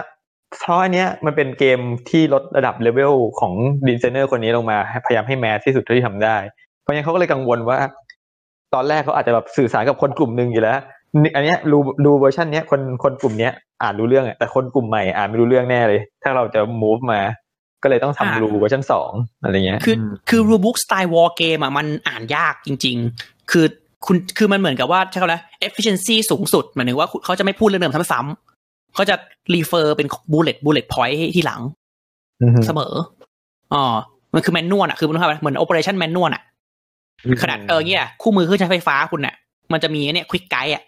[0.60, 1.80] เพราะอันเนี้ยมันเป็นเกม
[2.10, 3.54] ที่ลดระดับเลเวลของ
[3.88, 6.38] ดีไซเนอร์คนนี้ลงมาให้พยายามให้แมสที่สุดเท่าที่ทำได้
[6.82, 7.78] เพราะงั้นเขาก็เลยกังวลว่า
[8.74, 10.95] ตอนแรกเขาอาจจะแบบสื่อสารกับคนกลุ่มหนึ่งอยู่แล้วนี่
[11.36, 17.22] อันเนี้ย rule rule เวอร์ชันเนี้ยคนคนกลุ่มเนี้ยอ่านรู้เรื่องอะแต่คนกลุ่มใหม่อ่านไม่รู้เรื่องแน่เลย ถ้าเราจะ move มา
[17.84, 19.12] ก็เลยต้องอ่าทำ rule เวอร์ชันสอง
[19.44, 19.96] อะไรเงี้ย คือ
[20.30, 23.66] คือ rulebook สไตล์ war game อะมันอ่านยากจริง ๆ คือ
[24.06, 29.16] คุณคือมันเหมือนกับว่าใช่ไหมนะ efficiency สูงสุดหมายถึงว่าเขาจะไม่พูดเรื่องเดิมซ้ำๆเขาจะ
[29.54, 31.62] refer เป็น bullet bullet point ให้ที่หลัง
[32.42, 32.94] อือฮึเสมอ
[33.74, 33.84] อ๋อ
[34.34, 36.44] มันคือ manual อะคือมันเหมือน operation manual อะ
[37.42, 39.36] ขนาดเออเงี้ยคู่มือเครื่องใช้ไฟฟ้าคุณน่ะ
[39.72, 40.84] มันจะมีเนี่ยควิกไกด์อะ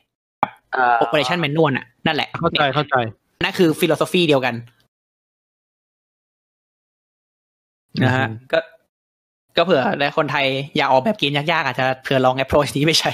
[0.75, 2.95] อ่า operation manual อะนั่นแหละเข้าใจเข้าใจ
[3.43, 4.55] นั่นคือฟิโลโซฟีเดียวกัน
[8.03, 8.59] นะฮะก็
[9.57, 10.45] ก็เผื่อและคนไทย
[10.77, 13.11] อยากออกแบบเกมยากๆอาจจะเผื่อลอง approach นี้ไปใช้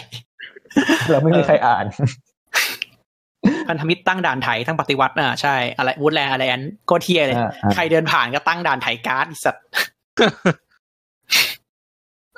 [1.12, 1.86] เราไม่มีใครอ่าน
[3.68, 9.64] พันธมิตรตั้งด่านไถทั้งปฏิวัติอะใช่อะไรวูดแลนอะไรอันก็เทียเลยอ่าอ่าใครเดินผ่านก็ตั้งด่านไถการ์ดไอ้สัตว์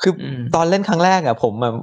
[0.01, 1.73] คืออมตอนเล่นครั้งแรกอะผมอะ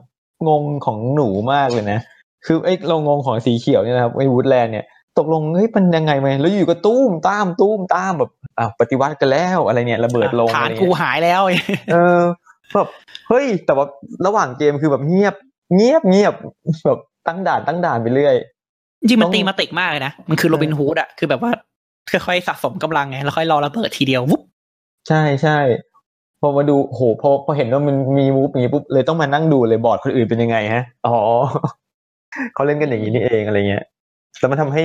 [0.49, 2.01] งงของหนูมากเลยนะ
[2.47, 4.85] คือไอ้เรางงของสีเขียวเนี่ยนะครับไอ้วูดแลนด์เนี่ย
[5.19, 11.43] ตกลงเฮ้ยมันยังไงไหมแล้วอยู่ก็ตุ้มตามตุ้มตามแบบอ่าวปฏิวัติกันแล้วอะไรเนี่ยระเบิดลงฐาอะนไรกูเงี้ยหายแล้ว
[11.93, 12.21] เออ
[12.75, 12.89] แบบ
[13.29, 13.87] เฮ้ย แต่ว่า
[14.27, 15.35] ระหว่างเกมคือแบบเงียบ
[15.75, 16.35] เงียบเงียบ
[16.87, 18.37] แบบตั้งด่านตั้งด่านไปเรื่อย
[19.01, 21.51] จริงๆมันต้องตีมาติกมากเลยนะมันคือโรบินฮูดอะคือแบบว่า
[22.11, 24.41] ค่อยๆสะสมกำลังไงแล้วค่อยรอระเบิดทีเดียววุ๊บ
[25.09, 25.59] ใช่ใช่
[26.41, 31.17] พอมาดูโหพอพอเห็นว่ามันมีมูฟอย่างนี้ปุ๊บเลยต้องมานั่งดูเลยบอร์ดคนอื่นเป็นยังไงฮะ อ๋อ
[32.55, 33.85] เขาเล่นกันอย่างนี้นี่เองอะไรเงี้ย
[34.39, 34.85] แล้วมันทำให้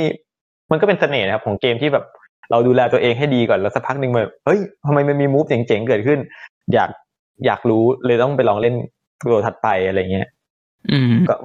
[0.72, 2.06] มันก็เป็นเสน่ห์นะครับของเกมที่แบบ
[2.52, 6.20] เราดูแลตัวเองให้ดีก่อนแล้วสักพักหนึ่งแบบเฮ้ยทำไมมันมีมูฟเจ๋งๆเกิดขึ้น
[6.74, 6.90] อยาก
[7.46, 8.76] อยากรู้เลยต้องไปลองเล่น
[9.30, 10.28] ตัวถัดไปอะไรเงี้ย
[10.92, 11.36] อืมก็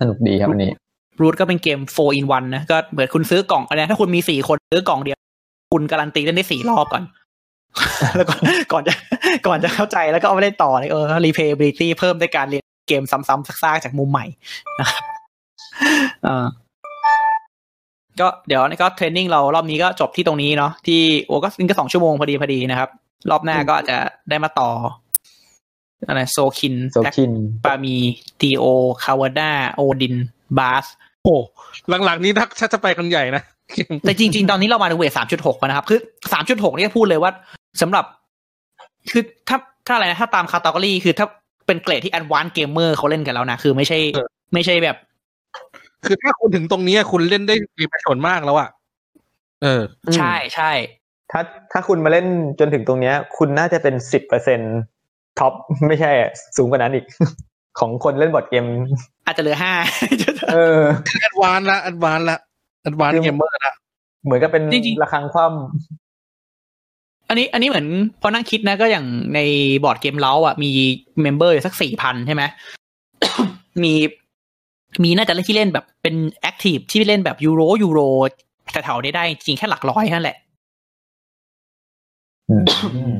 [0.00, 0.72] สนุกดีครับอันนี้
[1.20, 5.18] รูทก็เป็นเกม 4 in 1 นะ ก็เหมือนคุณซื้อกล่องอะไรถ้าคุณมีสี่คนซื้อกล่องเดียว
[5.72, 7.02] คุณการันตีเล่นได้สี่รอบก่อน
[8.16, 8.34] แล้วก็
[8.72, 8.94] ก่อนจะ
[9.46, 14.26] ก่อนจะเข้าใจแล้วก็เอาไปเล่นต่อเลยเออ replayability เพิ่มด้วยการเรียน เกมซ้ำๆซากๆจากมุมใหม่
[14.80, 15.02] นะครับ
[16.24, 16.46] เออ
[18.20, 22.88] ก็เดี๋ยวนี่ก็เทรนนิ่งเรารอบนี้ก็จบที่ตรงนี้เนาะที่โอ้ก็นี่ก็สองชั่วโมงพอดีพอดีนะครับ
[23.30, 23.98] รอบหน้าก็อาจจะ
[24.28, 24.70] ได้มาต่อ
[26.08, 27.32] อะไรโซคินโซคิน
[27.64, 27.96] ปามี
[28.40, 28.64] ตีโอ
[29.02, 30.14] คาวาด้าโอดิน
[30.58, 30.84] บาส
[31.24, 31.36] โอ้
[32.04, 33.42] หลังๆนี้ถ้าถ้าจะไปกันใหญ่นะ
[34.00, 35.98] แต่จริง ๆ ตอนนี้เรามาถึงเวทสามจุดหกนะครับ คือ
[36.32, 37.30] สามจุดหกนี่พูดเลยว่า
[37.82, 38.04] สำหรับ
[39.10, 41.26] คือถ้าถ้าอะไรนะถ้าตามคาตากรีคือถ้า
[41.68, 44.96] เป็นเกรดที่ advanced gamer เขาเล่นกันแล้วนะ คือไม่ใช่เออไม่ใช่แบบ
[46.06, 48.68] คือถ้าคุณถึงตรงนี้คุณเล่นได้มีประโยชน์มากแล้วอะ
[49.62, 49.82] เออ
[50.16, 50.70] ใช่ใช่
[51.30, 51.40] ถ้า
[51.72, 52.26] ถ้าคุณมาเล่น
[52.60, 54.60] จนถึงตรงเนี้ย คุณน่าจะเป็นสิบเปอร์เซ็น
[55.38, 55.52] ท็อป
[55.88, 57.04] ไม่ใช่อะสูงกว่านั้นอีก
[57.78, 58.64] ของคนเล่นบอร์ดเกม
[59.26, 59.72] อาจจะเหลือห้า
[60.52, 60.80] เออ
[61.20, 62.38] advance ละ advance ละ
[62.82, 63.74] advance คือเกมเมอร์ละ
[64.24, 65.44] เหมือนกับเป็นจริงๆระฆังคว่
[67.28, 67.86] อันนี้อันนี้เหมือน
[68.20, 69.40] พอนั่งคิดนะก็อย่างใน
[69.84, 70.70] บอร์ดเกมเล้าอะมี
[71.22, 72.42] member อยู่สักสี่พันใช่ไหม
[73.82, 73.92] มี
[75.02, 78.00] มีน่าจะเล่นที่เล่นแบบเป็น active ที่เล่นแบบยูโรยูโร
[78.70, 83.14] แถวๆนี้ได้จริงแค่หลักร้อยนั่นแหละำอืม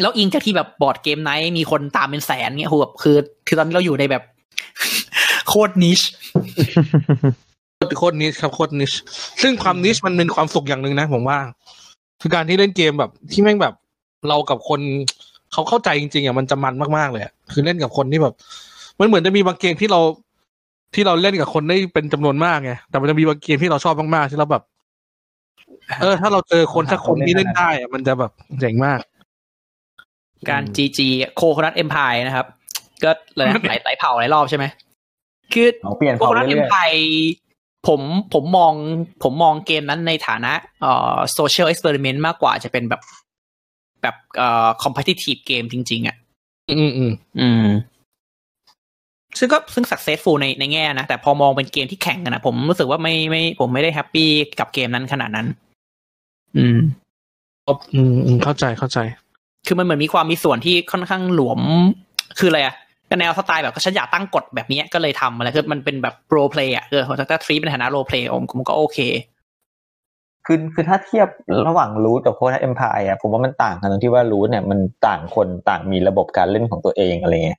[0.00, 4.22] แล้วอิงจากที่แบบ Board Game Night มีคนตามเป็นแสนเนี่ยโหแบบคือ คือตอนนี้เราอยู่ในแบบ
[5.48, 6.00] โคตร niche
[7.98, 8.92] โคตร niche ครับโคตร niche
[9.42, 11.38] ซึ่งความ niche มันเป็นความสุขอย่างหนึ่งนะผมว่า
[12.26, 13.74] คือการที่เล่นเกมแบบที่แม่งแบบ
[14.28, 14.80] เรากับคน
[15.52, 18.34] เขาเข้าใจจริงๆอะมันจะมันมากๆเลยอะคือเล่นกับคนที่แบบ
[19.00, 20.00] มันเหมือนจะมีบางเกมที่เรา
[20.94, 24.62] ที่เราเล่นกับคนได้เป็นจำนวนมากไงแต่มันจะมีบางเกมที่เราชอบมากๆที่เราแบบ
[26.00, 29.00] เออ ถ้าเราเจอคนสักคนที่เล่นได้อะมันจะแบบเจ๋งมาก
[30.50, 30.98] การ GG
[31.34, 32.46] โคโคนัทเอ็มพายนะครับ
[33.04, 34.64] ก็เลยนะหลายหลายเผ่าหลายรอบใช่ไหม
[35.52, 36.92] คือเอาเปลี่ยนโคโคเผ่านัทเอ็เรื่มอยพาย
[37.86, 38.00] ผม
[38.34, 38.72] ผมมอง
[39.22, 43.02] ผมมองเกมนั้นในฐานะเอ่อโซเชียลเอ็กซ์เพร์เมนต์มากกว่าจะเป็นแบบ
[44.02, 46.16] แบบเอ่อคอมเพติทีฟเกมจริง ๆ อะ
[46.70, 47.66] อืมอืมอืม
[49.38, 54.28] ซึ่งก็ซึ่ง successful ในในแง่นะ แต่พอมองเป็นเกมที่แข่งกันนะผมรู้สึกว่าไม่ไม่ ผมไม่ได้แฮปปี้
[54.58, 55.46] กับเกมนั้นขนาดนั้น
[56.56, 56.78] อืม
[57.94, 58.98] อืมอืมเข้าใจเข้าใจ
[59.66, 61.60] คือมันเหมือนมีความมีส่วนที่ค่อนข้างหลวม
[62.38, 62.74] คืออะไรอะ
[63.10, 67.00] ก็แนวสไตล์แบบก็ฉันอยากตั้งกฎแบบนี้ก็เลยทำอะไรคือมันเป็นแบบ roleplay อะคือ
[67.30, 68.98] ถ้า treat เป็นฐานะ roleplay ผมก็โอเค
[70.46, 71.28] คือคือถ้าเทียบ
[71.68, 77.58] ระหว่าง Root กับ Coconut Empire อะผมว่ามันต่างกันตรงที่ว่า Root เนี่ยมันต่างคนต่างมีระบบการเล่นของตัวเองอะไรเงี้ย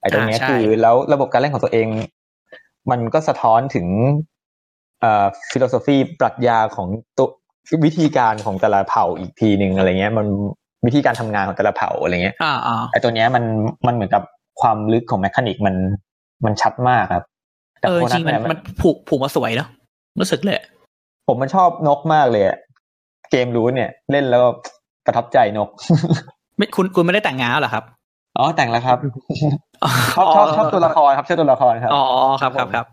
[0.00, 1.86] ไอ้ตรงเนี้ยอ่าใช่คือแล้วระบบการเล่นของตัวเอง
[2.90, 3.86] มันก็สะท้อนถึง
[5.00, 7.28] เอ่อ philosophy ปรัชญาของตัว
[7.84, 10.26] วิธีการของแต่ละเผ่าอีกทีหนึ่งอะไรเงี้ย มัน
[10.86, 13.44] วิธีการทำงานของแต่ละเผ่าอะไรเงี้ยอ่าอ่าไอ้ตัวเนี้ยมัน
[13.86, 14.22] มันเหมือนกับ
[14.60, 15.74] ความลึกของ mechanic มัน
[16.44, 17.22] มันชัดมากครับ
[17.80, 19.68] แต่เออโคจนัริทงๆมันเนี่ยมันผูกผูกมาสวยเนาะ
[20.20, 20.56] รู้สึกเลย
[21.26, 22.56] ผมมันชอบนกมากเลยอะ
[23.30, 24.42] เกม Root เนี่ย เล่นแล้ว
[25.06, 25.68] ประทับใจนก
[26.56, 27.84] ไม่คุณคุณไม่ได้แต่งงานแล้วเหรอครับ
[28.38, 28.98] อ๋อแต่งแล้วครับ
[30.16, 32.04] ชอบชอบชอบตัวละครครับชอบตัวละครครับอ๋อ
[32.42, 32.86] ครับครับครับ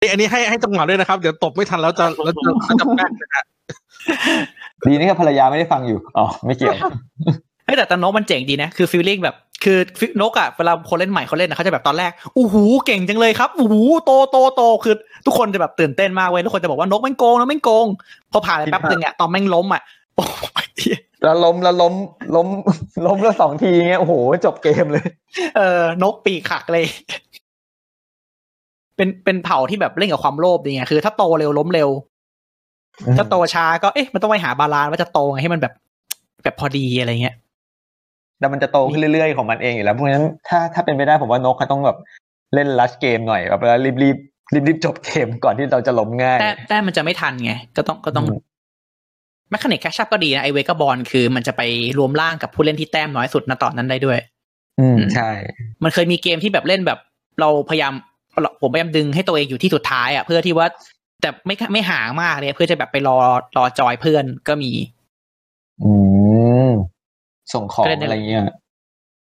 [0.00, 3.44] นี่อันนี้ให้ให้จังหวะด้วยนะครับ เดี๋ยวตบไม่ทันแล้วจะแล้วจะแล้วจะแป้งนะฮะ
[4.86, 6.74] ดีนี่กับภรรยาไม่ได้ฟังอยู่อ๋อไม่เกี่ยว
[7.64, 9.78] เฮ้ยแต่แต่นกมันเจ๋งดีนะ คือฟีลลิ่งแบบ คือ
[10.20, 14.94] นกอะเวลาคนเล่นใหม่เขาเล่นนะเขาจะแบบตอนแรกอู้หูเก่งจังเลยครับอู้หูโตโตโตคือ
[15.26, 17.86] ทุกคนจะแบบตื่นเต้นมากเว้ยทุกคนจะบอกว่านกแม่งโกงนะแม่งโกง
[18.32, 19.82] พอผ่านไปแป๊บนึงอะตอนแม่งล้มอะ
[20.16, 20.24] โอ้
[20.64, 20.68] ย
[21.22, 21.94] แล้วล้มแล้วล้ม
[22.36, 22.48] ล้ม
[23.06, 24.14] ล้มแล้วสองทีเงี้ยโอ้โห
[24.44, 25.06] จบเกมเลย
[25.56, 26.84] เออนกปีกขักเลย
[28.96, 31.88] เป็นเป็นเผ่าที่แบบเล่นกับความโลภดีไงคือ ถ้าโตเร็วล้มเร็ว
[33.18, 35.72] ถ้าโตช้าก็เอ๊ะมันต้องไปหา balance ว่าจะโตไงให้มันแบบ
[36.42, 37.36] แบบพอดีอะไรเงี้ย
[38.40, 41.98] แล้วมันจะโตขึ้นเรื่อยๆของมันเองอยู่แล้วเพราะฉะนั้นถ้าถ้าเป็นไปได้ผมว่านกเขาต้องแบบ
[42.54, 44.16] เล่น rush game หน่อยแบบแล้วรีบรีบ
[44.54, 48.38] รีบรีบจบเกมก่อนที่เราจะล้มง่าย แต่แต่มันจะไม่ทันไง ก็ต้องก็ต้องอืม
[49.50, 51.62] mechanic catch up ก็ดีนะไอ Vagabond คือมันจะไป
[51.98, 54.18] รวมร่างกับผู้เล่นที่แต้มน้อยสุดณตอนนั้นได้ด้วย
[54.80, 55.30] อืมใช่
[55.84, 56.98] มันเคยมีเกมที่แบบเล่นแบบ
[57.40, 57.92] เราพยายาม
[58.60, 60.66] ผมพยายามดึงให้ตัวเองอยู่ที่สุดท้ายอะเพื่อที่ว่า
[61.22, 63.16] แต่ไม่ไม่ห่างมากเลยเพื่อจะแบบไปรอ
[63.56, 64.72] รอจอยเพื่อนก็มี
[65.82, 66.17] อืม
[67.52, 68.42] ส่งของก็เล่นได้อะไรเงี้ย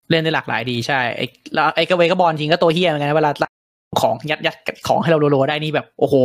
[0.09, 3.31] เล่นได้หลากหลายดีใช่ไอ้แล้วไอ้กระเวกระบอลจริงก็ตัวเฮี้ยเหมือนกันนะเวลา
[4.01, 4.55] ของยัดยัด
[4.87, 6.15] ของให้เราโลๆได้นี่แบบโอ้โห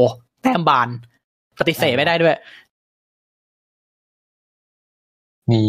[0.43, 0.89] แต้มบาน
[1.59, 2.37] ปฏิเสธไม่ได้ด้วย
[5.51, 5.63] มี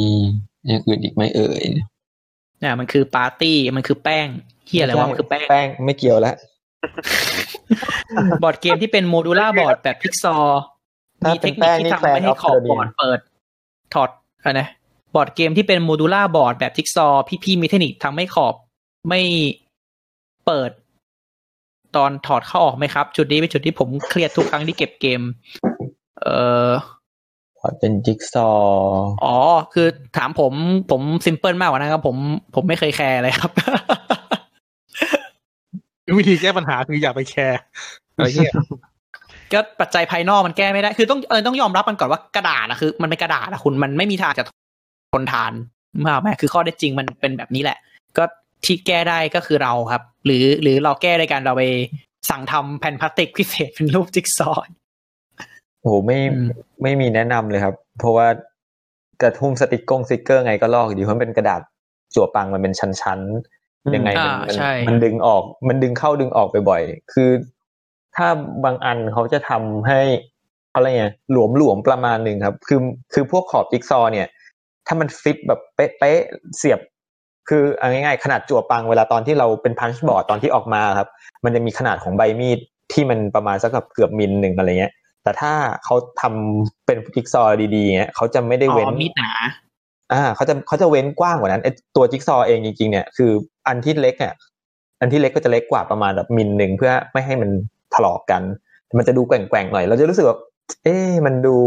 [0.67, 1.61] อย่างอื่นอีกไหมเอ่ย
[2.59, 4.27] เนี่ยมันคือปาร์ตี้มันคือแป้ง
[4.67, 6.35] เฮียอะไรวะมันคือแป้งแป้งไม่เกี่ยวแล้ว
[8.43, 10.61] บอร์ดเกมที่เป็นโมดูล่าบอร์ดแบบพิกซอว์
[11.21, 13.19] ถ้ามีเป็เทนคแป้นิคงนี่ที่ทำไม่ให้ Clan of ขอบบอร์ด Guardian เปิด
[13.93, 14.09] ถอด
[14.39, 14.67] อะไรนะ
[15.15, 18.53] บอร์ดเกมที่เป็นโมดูล่าบอร์ดแบบพิกซอว์พี่ๆมีเทคนิคทำให้ขอบ
[19.09, 19.21] ไม่
[20.45, 20.71] เปิด
[21.95, 25.21] ตอนถอดเข้าออกไหมครับ จุดนี้เป็นจุดที่ผมเครียดทุกครั้งที่เก็บเกม
[26.21, 26.35] เอ่
[26.67, 26.69] อ
[27.59, 29.37] พอเป็นจิ๊กซอว์อ๋อ
[29.73, 29.87] คือ
[30.17, 30.53] ถามผม
[30.91, 32.17] ผมซิมเพิลมากกว่านะครับ ผม
[32.55, 33.51] ผมไม่เคยแคร์เลยครับ
[36.17, 37.59] วิธีแก้ปัญหาคืออย่าไปแคร์
[38.13, 38.53] อะไรเงี้ย
[39.53, 44.45] ก็ปัจจัยภายนอกมันแก้ไม่ได้ คือต้องเออต้องยอมรับมันก่อนว่ากระดาษนะคือ มันเป็นกระดาษนะคุณมันไม่มีทางจะ
[45.11, 45.51] ทนทาน
[46.05, 47.77] มากแม่คือข้อได้จริงมันเป็นแบบนี้แหละ
[48.17, 48.23] ก็
[48.65, 51.63] ที่แก้ได้ก็คือเราครับ หรือหรือเราแก้ด้วยการเราไป
[52.29, 54.63] สั่งทำแผ่นพลาสติกพิเศษเป็นรูปจิ๊กซอว์
[55.81, 56.47] โอ้โหไม่อืม
[56.83, 58.27] ไม่มีแนะนำเลยครับ เพราะว่า
[59.21, 61.61] กระทุ่มสติกกงสติกเกอร์ไงก็ลอกอยู่ดีเพราะมันเป็นกระดาษ
[62.15, 67.29] จั่วปังมันเป็นชั้นๆยังไงมันอ่ามันใช่มันดึงออก มันดึงเข้าดึงออกบ่อยๆคือ
[68.15, 68.27] ถ้า
[68.63, 69.99] บางอันเขาจะทำให้
[70.73, 72.79] อะไรเงี้ยหลวมหลวมๆประมาณหนึ่งครับ คือ
[73.13, 74.27] คือพวกขอบจิ๊กซอว์เนี่ย
[74.89, 76.79] ถ้ามันฟิตแบบเป๊ะๆเสียบ
[77.49, 81.09] คือเอาง่ายๆ ขนาดจั่วปังเวลาตอนที่เราเป็นพันช์บอร์ดตอนที่ออกมาครับ
[81.43, 82.59] มันจะมีขนาดของใบมีด
[82.93, 84.93] ที่มันประมาณสักกับเกือบมิลหนึ่งอะไรเงี้ย
[85.23, 85.53] แต่ถ้า
[85.83, 89.31] เขาทำเป็นจิ๊กซอว์ดีๆเงี้ยเขาจะไม่ได้อ๋เว้นอมีดหนา
[90.13, 93.31] อ่าเขาจะเขาจะเว้นกว้างกว่านั้นไอตัวจิ๊กซอว์เองจริงๆเนี่ยคือ
[93.67, 94.33] อันที่เล็กอะ
[94.99, 97.49] อันที่เล็กก็จะเล็กกว่าประมาณแบบมิลหนึ่งเพื่อไม่ให้มัน
[97.93, 98.41] ถลอกกัน
[98.97, 100.37] มันจะดูแกว่งๆหน่อย เราจะรู้สึกว่า
[100.83, 101.57] เอ๊ะมันดู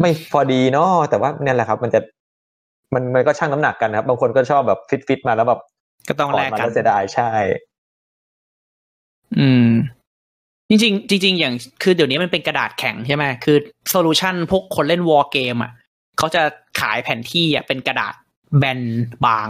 [0.00, 2.00] ไม่พอดีเนาะแต่ว่าเนี่ยแหละครับ มันจะ
[2.94, 5.60] มันมันก็ชั่งน้ำหนักกันนะครับ บางคนก็ชอบแบบฟิตฟิตๆมาแล้วแบบ
[6.08, 7.30] ก็ต้องถอแลดกมากัแล้นวเสียดายใช่
[9.38, 9.68] อืม
[10.68, 13.56] จริงๆจริงๆอย่างคือเดี๋ยวนี้มันเป็นกระดาษแข็งใช่ไหมคือ
[13.90, 15.72] โซลูชันพวกคนเล่นวอร์เกมอะ
[16.18, 16.42] เขาจะ
[16.80, 18.14] ขายแผ่นที่อะเป็นกระดาษ
[18.58, 18.80] แบน
[19.26, 19.48] บาง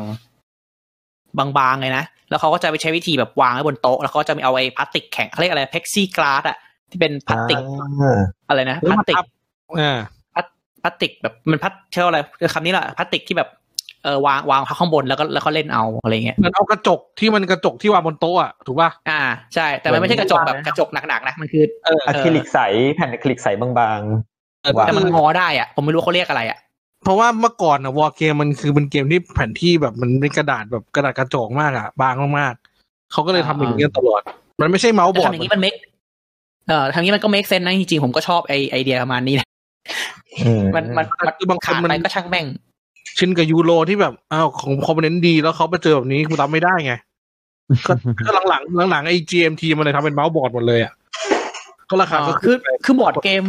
[1.58, 6.56] บางๆเลยนะ แล้วเขาก็จะไปใช้วิธีแบบวางไว้บนโต๊ะ แล้วเขาก็จะมีเอาไอ้พลาสติกแข็งเขาเรียกอะไร plexiglass อะ
[6.90, 7.62] ที่เป็นพลาสติก
[8.02, 9.16] อ่าอะไรนะพลาสติก
[9.80, 9.98] อ่า
[10.82, 13.48] พลาสติกแบบมันพลาสเชื่ออะไรคือคำนี้แหละพลาสติกที่แบบ
[14.04, 19.20] เออวางวางข้างบนแล้วก็แล้วก็เล่นเอาอะไรเงี้ยมันเอากระจกที่มันกระจกที่วางบนโต๊ะอะถูกป่ะอ่า
[19.54, 22.58] ใช่ แต่มันไม่ใช่กระจกแบบกระจกหนักๆนะมันคือเอออะคริลิกใส
[22.94, 23.68] แผ่นอะคริลิกใสบา
[23.98, 24.00] ง
[24.62, 26.58] เออวางแต่มันงอได้อะผมไม่รู้เขาเรียกอะไรอะ
[27.04, 34.22] เพราะว่าเมื่อก่อนอะ war game มันคือเป็นเกมที่แผนที่แบบมันเป็นกระดาษแบบกระดาษกระจกมากอะบางมากๆเขาก็เลยทำอย่างนี้ยตลอด
[34.60, 35.74] มันไม่ใช่ mounted board ทำอย่างนี้มัน make
[36.68, 39.52] เออทำอย่างนี้มันก็ make sense นะจริงๆผมก็ชอบไอไอเดียประมาณนี้นะๆ
[39.88, 40.21] อื
[40.60, 42.46] มมันมันมันคือบางคนขาดมันไปก็ช่างแม่ง
[43.18, 46.94] ชินกับยูโรที่แบบอ้าวของ component ดีแล้วเขาไปเจอแบบนี้คุณรับไม่ได้ไง
[47.86, 47.92] ก็
[48.26, 50.92] ก็หลังๆหลังๆไอ้ GMT มันเลยทำเป็น mounted board หมดเลยอะ
[51.90, 53.42] ก็ราคาก็คือคือบอร์ดเกม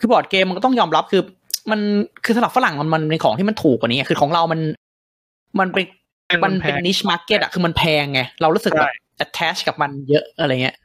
[0.00, 1.22] คือบอร์ดเกมมันก็ต้องยอมรับคือ
[1.70, 1.80] มัน
[2.24, 4.60] คือสำหรับฝรั่งมันมันเป็นของที่มันถูกกว่านี้ไงคือของเรามัน
[5.60, 5.84] มันเป็น
[6.44, 8.90] มันเป็น niche market อะคือมันแพงไง เรารู้สึกแบบ
[9.24, 10.76] attach กับมันเยอะอะไรเงี้ย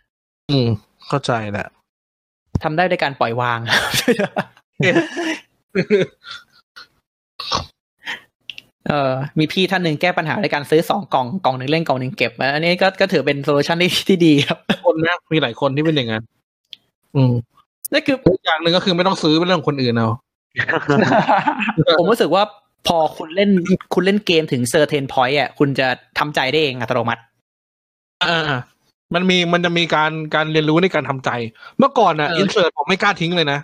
[0.50, 0.68] อืม
[1.08, 1.68] เข้าใจแหละ
[2.64, 3.60] ทำได้ด้วยการปล่อยวาง
[8.88, 16.24] เออมีพี่ท่านหนึ่งแก้ปัญหาด้วยการซื้อสองกล่องกล่องหนึ่งเล่นกล่องหนึ่งเก็บอันนี้ก็ก็ถือเป็น solution ที่ที่ดีครับคนนะมีหลายคนที่เป็นอย่างนั้น
[17.16, 17.34] อืม
[17.94, 20.10] นั่นคืออีกอย่างหนึ่งก็คือไม่ต้องซื้อเป็นเรื่องของคนอื่นเอา
[22.00, 22.44] ผมรู้สึกว่า
[22.88, 23.50] พอคุณเล่น
[23.94, 25.88] คุณเล่นเกมถึง certain point อะคุณจะ
[26.20, 27.22] ทำใจได้เองอัตโนมัติ
[28.24, 28.52] อ่า
[29.14, 31.30] มันมีมันจะมีการการเรียนรู้ในการทำใจ
[31.78, 33.60] เมื่อก่อนอะเออ insert ผมไม่กล้าทิ้งเลยนะ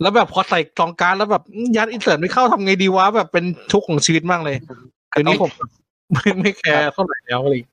[0.00, 1.42] แล้วแบบพอใส่ซองการ์ดแล้วแบบ
[1.76, 4.56] ยัด insert ไม่เข้าทำไงดีวะแบบเป็นทุกข์ของชีวิตมากเลย
[5.10, 5.50] เดี๋ยวนี้ผม
[6.12, 7.72] ไม่ไม่แคร์เท่าไหร่แล้วอะไรอย่างเงี้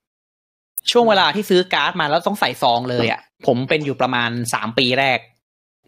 [0.90, 5.18] ช่วงเวลาที่ซื้อการ์ดมาแล้วต้องใส่ซองเลยอะ ผมเป็นอยู่ประมาณสามปีแรก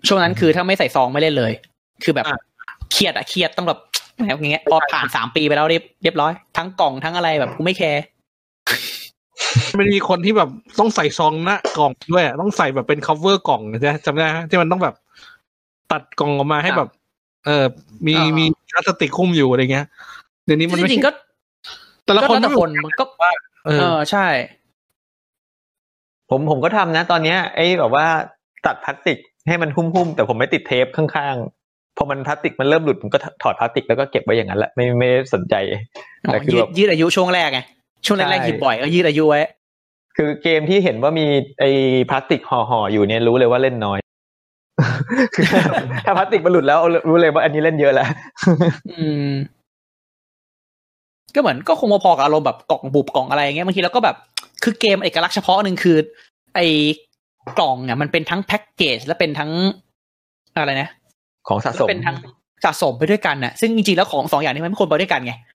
[0.07, 1.53] ช่วงนั้นคือถ้าไม่ใส่ซองไม่เล่นเลย
[2.05, 2.27] คือแบบ
[2.93, 3.79] เครียดอะเครียดต้องแบบ
[4.15, 8.03] แบบอย่างเงี้ยพอผ่านสามปีไปแล้วเรียบเรียบร้อย ทั้งกล่องทั้งอะไรแบบกูไม่แคร์
[9.79, 10.49] มันมีคนที่แบบ
[10.79, 14.95] ต้องใส่ซองหน้ากล่องด้วยอะต้องใส่แบบเป็น cover กล่องใช่ไหมจำได้ไหมที่มันต้องแบบ
[15.93, 16.89] ตัดกล่องออกมาให้แบบ
[17.47, 17.65] เออ
[18.07, 19.87] มีมีพลาสติกคุ้มอยู่อะไรเงี้ย
[20.45, 21.11] เดี๋ยวนี้มันจไม่ริงๆก็
[22.05, 23.05] แต่ละก็คนแล้วแต่คนมันก็
[23.67, 24.27] เอเอออใช่
[26.31, 28.07] ผมผมก็ทำนะ ตอนเนี้ยไอ้แบบว่า
[28.67, 29.19] ตัดพลาสติก
[29.49, 35.55] ให้มันหุ้มๆแต่ผมไม่ติดเทปข้างๆพอมันพลาสติกมันเริ่มหลุดผมก็ถอดพลาสติกแล้วก็เก็บไว้อย่างนั้นแหละไม่ไม่ได้สนใจ
[36.27, 37.61] อ๋อแต่คือยืแบดบยืดอายุช่วงแรกไง
[38.07, 39.41] ช่วงแรกใช่ๆหยิบบ่อยก็ยืดอายุไว้
[40.17, 41.27] คือเกมที่เห็นว่ามี
[41.61, 41.71] ไอ้
[42.11, 43.99] พลาสติกห่อๆอยู่เนี่ยรู้เลยว่าเล่นน้อย
[45.35, 45.45] คือ
[46.07, 48.09] ถ้าพลาสติกมันหลุดแล้วรู้เลยว่าอันนี้เล่นเยอะแล้ว
[48.91, 49.31] อืม
[51.35, 54.17] ก็เหมือนก็คงพอๆกับอารมณ์แบบกล่องบุบกล่องอะไรอย่างเงี้ยบางทีเราก็แบบ
[54.63, 55.97] คือเกมเอกลักษณ์เฉพาะหนึ่งคือ
[56.55, 56.67] ไอ้
[57.59, 59.51] กล่องเนี่ยมันเป็นทั้งแพ็กเกจและเป็นทั้ง
[60.55, 60.91] อะไรนะ
[61.49, 62.17] ของสะสมเป็นทั้ง
[62.65, 65.52] สะสมไปด้วยกันน่ะ ซึ่งจริงๆแล้วของสองอย่างนี้มันไม่ควรไปด้วยกันไงอือฮึ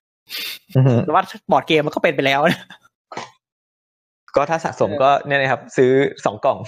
[1.04, 1.22] แต่ว่า
[1.52, 2.60] บอร์ดเกมมันก็เป็นไปแล้วนะ
[4.36, 5.90] ก็ถ้าสะสมก็เนี่ยนะครับ ซื้อ
[6.24, 6.58] สองกล่อง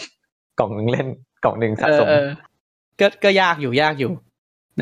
[0.58, 1.08] กล่องหนึ่งเล่น
[1.44, 2.26] กล่องหนึ่งสะเออสมเออ
[3.00, 4.10] ก็ก็ยากอยู่ยากอยู่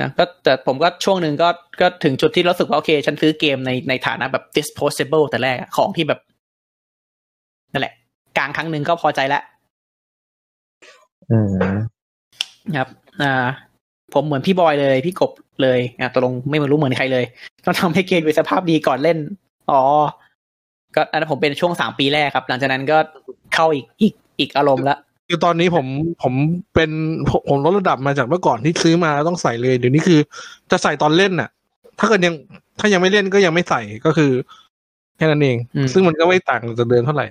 [0.00, 1.48] นะก็แต่ผมก็ช่วงหนึ่งก็
[1.80, 6.20] ก็ถึงจุดที่รู้สึกว่าโอเค ฉันซื้อเกมในในฐานะแบบ disposable แต่แรกอะของที่แบบ
[7.72, 7.94] นั่นแหละ
[8.36, 9.42] กลางครั้งหนึ่งก็พอใจแล้ว
[11.30, 11.46] อืม
[12.76, 12.88] ครับ
[13.22, 13.32] อ่า
[14.14, 15.30] ผมเหมือนพี่บอยเลย พี่กบ
[15.62, 17.24] เลยอะตกลงไม่รู้เหมือนใครเลย
[17.64, 19.18] ต้องทำให้เกมมีสภาพดีก่อนเล่น
[19.70, 19.82] อ๋อ
[20.94, 22.98] ก็อันนั้นผมเป็นช่วงสามปีแรกครับ หลังจากนั้นก็
[23.55, 24.97] เข้าอีกอีกอีกอารมณ์ละ
[25.28, 25.86] คือตอนนี้ผม
[26.22, 26.35] ผม
[26.74, 26.90] เป็น
[27.30, 30.18] ผมผมลดระดับมาจากเมื่อก่อนที่ซื้อมาแล้วต้องใส่เลย เดี๋ยวนี้คือ
[30.70, 31.48] จะใส่ตอนเล่นน่ะ
[31.98, 32.35] ถ้าเกิดยัง
[32.80, 34.30] ถ้ายังไม่เล่นก็ยังไม่ใส่ก็คือ
[35.16, 37.26] แค่นั้นเองอืมซึ่งมันก็ไม่ต่างจากเดิมเท่าไหร่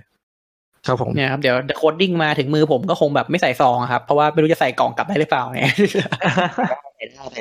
[0.87, 5.75] ครับผมเนี่ยครับเดี๋ยวโคดดิ้งมาถึงมือผมก็คงแบบไม่ใส่ซองอะครับ เพราะว่าไม่รู้จะใส่กล่องกลับได้หรือเปล่าเนี่ย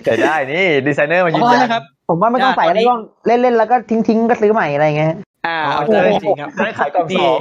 [0.04, 5.14] แต่ได้นี่ดีไซเนอร์มายืนอ๋อยันนะครับ ผมว่าไม่ต้องใส่อ่าตอนนี้แล้วก็เล่นๆแล้วก็ทิ้งๆก็ซื้อใหม่อะไรเงี้ย
[5.46, 7.38] อ่าอ๋อเอาเลยจริงครับได้ขายกล่องสอง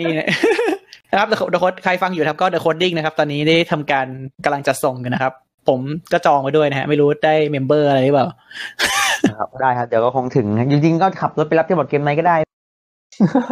[0.00, 0.26] นี่นะ
[1.18, 4.06] ครับเดอะโค้ดใครฟังอยู่ครับก็เดอะโคดดิ้งนะครับ ตอนนี้ได้ทำการ
[4.44, 5.32] กำลังจะส่งกันนะครับ
[5.68, 5.80] ผม
[6.12, 8.28] ก็จองไว้ด้วยนะฮะไม่รู้ได้ member อะไรหรือเปล่า
[9.38, 12.36] ครับได้ครับ เดี๋ยวก็คงถึงจริงๆก็ขับรถไปรับที่บอร์ดเกมไหนก็ได้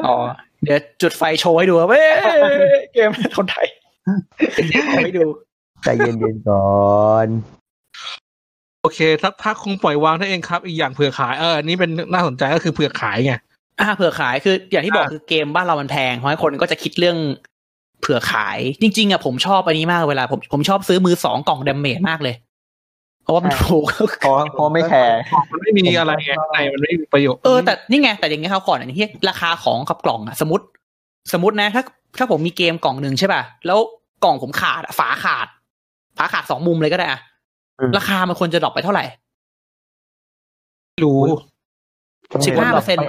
[0.07, 0.17] อ๋อ
[0.65, 2.09] เดี๋ยวจุดไฟโชว์ให้ดูว่าเว้ย
[2.95, 3.67] เกมคนไทย
[4.85, 5.27] เอาให้ดู
[5.85, 6.65] ใจเย็นๆก่อ
[7.27, 7.29] น
[8.87, 13.35] โอเคสักพักคงปล่อยวางได้เองครับ อีกอย่างเผื่อขายเอออันนี้เป็นน่าสนใจก็คือเผื่อขายไง
[13.81, 17.17] อ่าเผื่อขายคืออย่างที่บอกอ่าคือเกมบ้านเรามันแพงเพราะฉะนั้นคนก็จะคิดเรื่อง
[18.01, 22.35] เผื่อขาย จริง ๆอะผมชอบอันนี้มากเวลา ผมผมชอบซื้อมือสองกล่อง damage มากเลย
[23.23, 23.85] เพราะว่ามันถูก
[24.21, 25.19] เพราะเพราะไม่แคร์
[25.53, 30.65] มันไม่มีอะไรไงข้างในมันไม่มีประโยชน์เออแต่นี่ไงแต่อย่างเงี้ยเขาวก่อนอันนี้ที่ราคาของกับกล่องอะสมมติ
[31.33, 31.83] สมมตินะถ้า
[32.19, 33.79] ถ้าผมมีเกมกล่องหนึ่งใช่ป่ะแล้ว
[34.25, 35.47] กล่องผมขาดอะฝาขาด
[36.19, 37.36] ฝาขาดสองมุมเลยก็ได้อะอืม
[37.97, 39.05] ราคามันควรจะ drop ไปเท่าไหร่
[40.93, 41.21] ไม่รู้
[42.47, 43.07] สิบห้าเปอร์เซ็นต์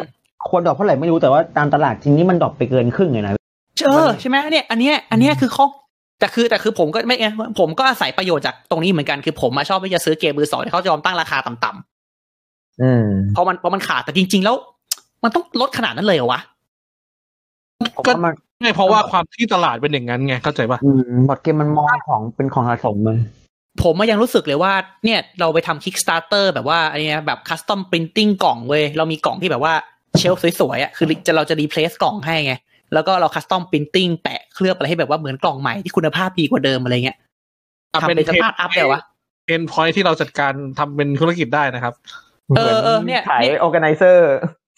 [0.49, 3.34] ควร drop เท่าไหร่ไม่รู้แต่ว่าตามตลาดจริงนี่มัน drop ไปเกินครึ่งเลยนะ
[3.85, 5.65] เออใช่ไหมเนี่ย อันเนี้ยอันเนี้ยคือข้อ
[6.19, 7.27] แต่คือแต่คือผมก็ไม่ไง
[7.60, 14.56] ผมก็อาศัยประโยชน์จากตรงนี้เหมือนกันคือผมมาชอบที่จะซื้อเกมมือสองที่เขาจะยอมตั้งราคาต่ำๆอืมเพราะมันเพราะมันขาดแต่จริง ๆ แล้ว
[15.23, 16.41] มันต้องลดขนาดนั้นเลยเหรอวะ
[17.95, 23.18] ผมก็ว่ามันไม่เพราะว่าความที่ตลาดเป็นอย่างนั้นไงเข้าใจป่ะอืมบอร์ดเกมมันมองของเป็นของสะสมเลย
[23.84, 24.74] ผมอะยังรู้สึกเลยว่า
[25.06, 29.74] เนี่ยเราไปทำ Kickstarter แบบว่าไอ้เนี่ยแบบ custom printing กล่องเว้ยเรามีกล่องที่แบบว่า
[30.18, 32.54] เชลฟ์สวยๆอะคือจะเราจะ replace กล่องให้ไง
[32.94, 37.18] แล้วก็เรา custom printing แปะเคลือบอะไรให้แบบว่าเหมือนกล่องใหม่ที่คุณภาพดีกว่าเดิมอะไรเงี้ย
[37.94, 39.02] อะทำเป็นสภาพอัพเลยวะ
[39.48, 41.94] เป็นพอยที่เราจัดการทำเป็นธุรกิจได้นะครับ
[42.58, 44.28] เออเออเนี่ยขายเนี่ยอ r g a แก z นเซอร์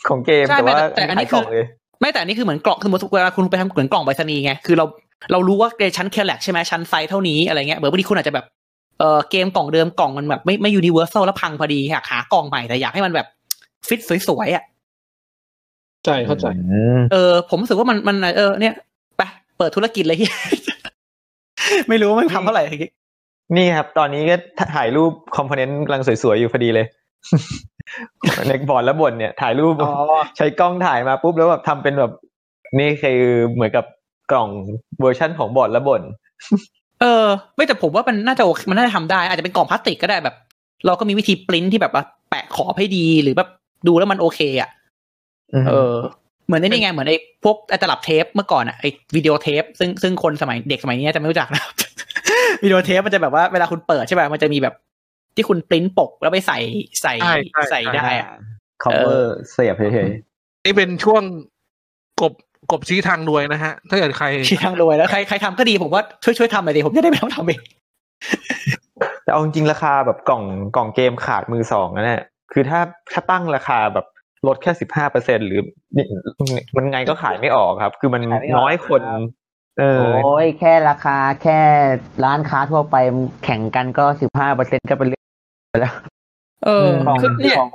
[0.10, 1.68] ของเกมใช่แต่ว่าแต่อันนี้ขายกล่องคือเลย
[2.00, 4.86] ไม่แต่อันนี่คือเหมือนกล่องสมมติเวลาคุณไปทำเหมือนกล่องไปรษณีย์ไงคือเรา
[5.32, 8.46] เรารู้ว่าในชั้น Kallax ใช่ไหมชั้นไซส์เท่านี้อะไรเงี้ยเบอร์บางทีคุณอาจจะแบบ
[9.00, 13.28] เออเกมกล่องเดิมกล่องมันแบบไม่ไม่ universal แล้วพังพอดีอยากหากล่องใหม่แต่อยากให้มันแบบ
[13.88, 14.64] ฟิตสวยๆอะ
[16.06, 18.74] ใช่เข้าใจอืมเออ ผมรู้สึกว่ามันมันเออเนี่ย
[19.18, 19.22] ไป
[19.58, 20.30] เปิดธุรกิจเลยที่
[21.90, 22.64] ไม่รู้ว่ามันทำเท่าไหร่
[23.58, 24.36] นี่ครับ ตอนนี้ก็
[24.76, 26.86] ถ่ายรูป component กำลังสวยๆอยู่พอดีเลย
[28.48, 29.94] ในบอร์ดและบนเนี่ย ถ่ายรูปอ๋อ
[30.38, 32.12] ใช้กล้องถ่ายมาปุ๊บแล้วแบบทำเป็นแบบ
[32.80, 33.20] นี่คือ
[33.54, 33.86] เหมือนกับ
[34.32, 34.50] กล่อง
[35.00, 36.02] เวอร์ชั่นของบอร์ดและบน
[37.02, 40.36] เออ ไม่แต่ผมว่ามันน่าจะโอเคมันน่าจะทำได้ อาจจะเป็นกล่องพลาสติกก็ได้แบบ
[40.86, 43.50] เราก็มีวิธีปริ้นที่แบบว่าแปะขอบให้ดีหรือแบบ
[43.88, 44.70] ดูแล้วมันโอเคอะ
[45.68, 45.96] เออ
[46.46, 51.74] เหมือนไอ้นี่ไงเหมือนไอ้พวกไอ้ตลับเทปเมื่อก่อนอะไอ้วิดีโอเทป ซึ่งซึ่งคนสมัยเด็กสมัยนี้จะไม่รู้จักนะครับ
[52.64, 54.76] วิดีโอเทปมันจะแบบว่าเวลาคุณเปิดใช่ป่ะมันจะมีแบบ
[55.36, 56.58] ที่คุณปริ้นปกแล้วไปใส่
[57.02, 58.30] ใส่ใช่ใช่ใส่ได้อะ
[58.84, 60.10] คอมเวอร์เสียบเฉย
[60.66, 61.24] นี่เป็นช่วง
[62.22, 62.34] กบ
[62.72, 70.44] กบชี้ทางรวยนะฮะ ถ้าเกิดใครที่ทางรวยแล้วใครใครทำก็ดีผมว่าช่วยช่วยทำหน่อยดิผมจะได้ไม่ต้องทำเองๆแต่เอาจริงๆราคาแบบกล่อง
[70.76, 72.24] กล่องเกมขาดมือสองนะเนี่ย
[72.54, 72.80] คือถ้า
[73.12, 74.06] ถ้าตั้งราคาแบบ
[74.48, 75.62] ลดแค่สิบห้าเปอร์เซ็นหรือ
[75.98, 76.06] นี่
[76.76, 79.02] มันไงก็ขายไม่ออกครับ คือมันขายไม่ออกน้อยคน
[79.80, 81.60] เออโอ้ยแค่ราคาแค่
[82.24, 82.96] ร้านค้าทั่วไป
[83.44, 85.26] แข่งกันก็สิบห้าเปอร์เซ็นก็เป็นเรื่อง
[85.72, 85.94] ไปแล้ว
[86.66, 87.70] เออของคือเนี่ยของ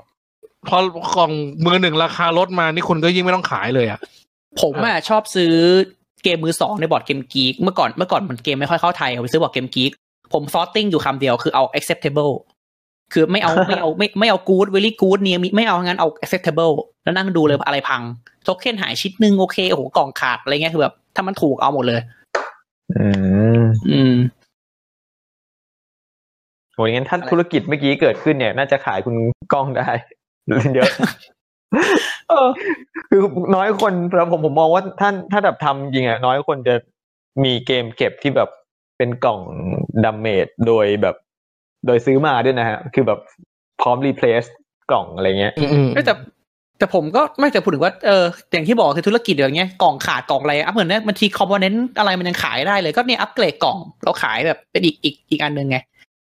[0.68, 0.78] พอ
[1.16, 1.32] กล่อง
[1.66, 4.00] มือหนึ่งราคาลดมานี่คุณก็ยิ่งไม่ต้องขายเลยอะ
[4.60, 5.54] ผมอะชอบซื้อ
[6.24, 9.92] เกมมือสองใน BoardGameGeek เมื่อก่อนเมื่อก่อนมันเกมไม่ค่อยเข้าไทยเอาไปซื้อ BoardGameGeek
[10.32, 12.32] ผม sorting อยู่คำเดียวคือเอา acceptable
[13.12, 16.74] คือไม่เอาไม่เอาไม่ไม่เอา good very good เนี่ยไม่เอางั้นเอา acceptable
[17.04, 18.02] แล้วนั่งดูเลยว่าอะไรพัง
[18.44, 22.00] โทเค็นหายชิ้นหนึ่งโอเคโอ้โหกล่องขาดอะไรเงี้ยคือแบบถ้ามันถูกเอาหมดเลย
[22.92, 23.06] อื
[23.60, 24.14] มอืม
[26.74, 29.14] โหงั้นถ้าธุรกิจเมื่อกี้เกิดขึ้นเนี่ย น่าจะขายคุณ
[29.52, 29.88] กล้องได้
[30.74, 30.90] เยอะ
[32.28, 32.48] เออ
[33.10, 33.20] คือ
[33.56, 36.74] น้อยคนแล้วผมผมมองว่าท่านถ้าแบบทำจริงอะน้อยคนจะ
[37.44, 38.50] มีเกมเก็บที่แบบ
[38.98, 39.40] เป็นกล่อง
[40.04, 41.16] ดัมเมจโดยแบบ
[41.86, 43.20] โดยซื้อมาด้วยนะฮะ คือแบบ
[43.80, 44.42] พร้อมรีเพลซ
[44.90, 46.14] กล่องอะไรเงี้ยอืมเอ้ยแต่
[46.78, 55.78] แต่ผมก็ไม่แต่พูดถึงว่าเอออย่างที่บอกคือธุรกิจอย่างเงี้ยกล่องขาดกล่องอะไรอัพเหมือนเนี่ยบางที component อะไรมันยังขายได้เลย ก็เนี่ยอัปเกรดกล่องแล้วขายแบบเป็นอีกอีกอีกอันหนึ่งไง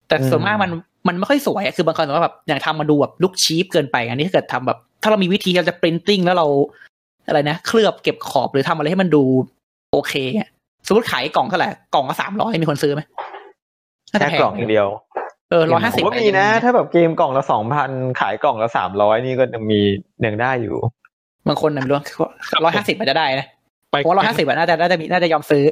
[0.08, 0.72] แต่ส่วนมากมัน
[1.08, 6.48] มันไม่ค่อยสวยอะคือบางคนว่าแบบอย่างทำมาดูแบบ look cheap เกินไป อันนี้ถ้าเกิดทำแบบ ถ้าเรามีวิธีเราจะ printing แล้วเรา
[7.28, 9.24] อะไรนะเคลือบเก็บขอบหรือทำอะไรให้มันดู
[9.94, 10.50] โอเคอะ
[10.88, 13.02] สมมติขายกล่องเท่าไหร่กล่องละสามร้อยมีคนซื้อไหม
[14.12, 14.88] น่าจะแค่พกล่องอย่างเดียว
[15.50, 17.90] เออร้อยห้าสิบผมว่ามีนะ ถ้าแบบเกมกล่องละสองพัน
[18.20, 19.80] ขายกล่องละสามร้อยนี่ก็ยังมี
[20.26, 20.76] ยังได้อยู่
[21.48, 21.98] บางคนน่ะไม่รู้
[22.64, 23.48] ร้อยห้าสิบมันจะได้นะ
[23.92, 25.64] ไปเพราะร้อยห้าสิบน่าจะน่าจะมีน่าจะยอมซื้อ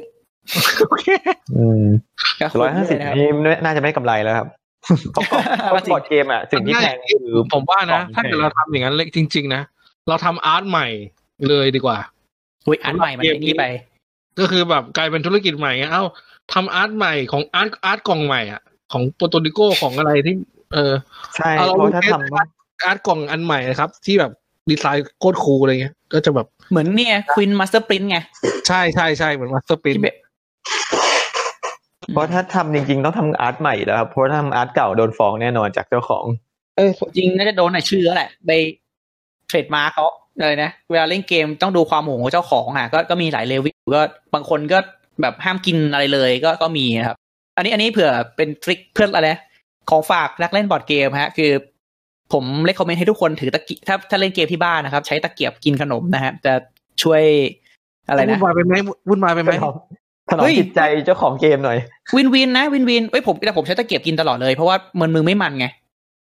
[0.88, 1.06] โอเค
[1.56, 1.84] อืม
[2.40, 3.28] ก็คุ้มร้อยห้าสิบเลนะครับนี่
[3.64, 4.48] น่าจะไม่กำไรแล้วครับ
[5.12, 9.62] เพราะกล่องเพราะบอร์ดเกมอะสิ่งที่แพงคือผมว่านะกล่องถ้าเกิดเราทำอย่างนั้นเลยจริง ๆ นะ
[10.08, 10.88] เราทำอาร์ตใหม่
[11.48, 11.98] เลยดีกว่า
[12.66, 13.64] อุ้ยอันใหม่มันไอ้นี่ไป
[14.38, 16.04] ก็คือแบบกลายเป็นธุรกิจใหม่ไงเอ้า
[16.52, 18.60] ทำอาร์ตใหม่ของอาร์ตอาร์ตกล่องใหม่อะ
[18.92, 20.34] ของโปรโตดิโกของอะไรที่
[20.74, 20.92] เออ
[21.36, 22.34] ใช่เอาเราเพราะถ้าเทสทำ
[22.82, 24.32] อาร์ตกล่องอันใหม่นะครับ ที่แบบ
[24.70, 28.18] ดีไซน์โคตรคูลอะไรเงี้ย ก็จะแบบเหมือนเนี่ยควินมาสเตอร์ปรินไง
[28.68, 30.16] ใช่ใช่ใช่เหมือนมาสเตอร์ปินที่แบบ
[32.12, 36.24] เพราะถ้าทำจริงๆ ต้องทำอาร์ตใหม่แล้วครับเพราะถ้าทำอาร์ตเก่าโดนฟ้องแน่นอนจากเจ้าของ
[36.76, 38.50] เออจริงน่าจะโดนหน่อยชื่อแล้วแหละไป
[39.48, 40.04] เทรดมาร์เขา
[40.40, 44.02] เลยนะเวลาเล่นเกมต้องดูความโหงของเจ้าของอะก็ก็มีหลายเลเวลก็
[44.34, 44.78] บางคนก็
[45.22, 47.16] แบบห้ามกินอะไรเลยก็ก็มีนะครับ
[47.56, 49.40] อันนี้อันนี้เผื่อเป็น trick เพื่อนอะไรนะ
[49.90, 51.52] ของฝากนักเล่นบอร์ดเกมฮะ คือ
[52.32, 56.52] ผม recommend ให้ทุกคนถือตะเกียบถ้าถ้าเล่นเกมที่บ้านนะครับ ใช้ตะเกียบกินขนมนะฮะจะ
[57.02, 57.22] ช่วย
[58.08, 58.74] อะไรวุ่นะนวายไปไหม
[59.08, 59.50] วุ่นวายไปไหม
[60.30, 61.78] ถนอมเฮ้ยจิตใจเจ้าของเกมหน่อย
[62.16, 65.66] win-win นะ win-win เอ้ยผมแต่ผมใช้ตะเกียบกินตลอดเลยเพราะว่ามันมือไม่มันไง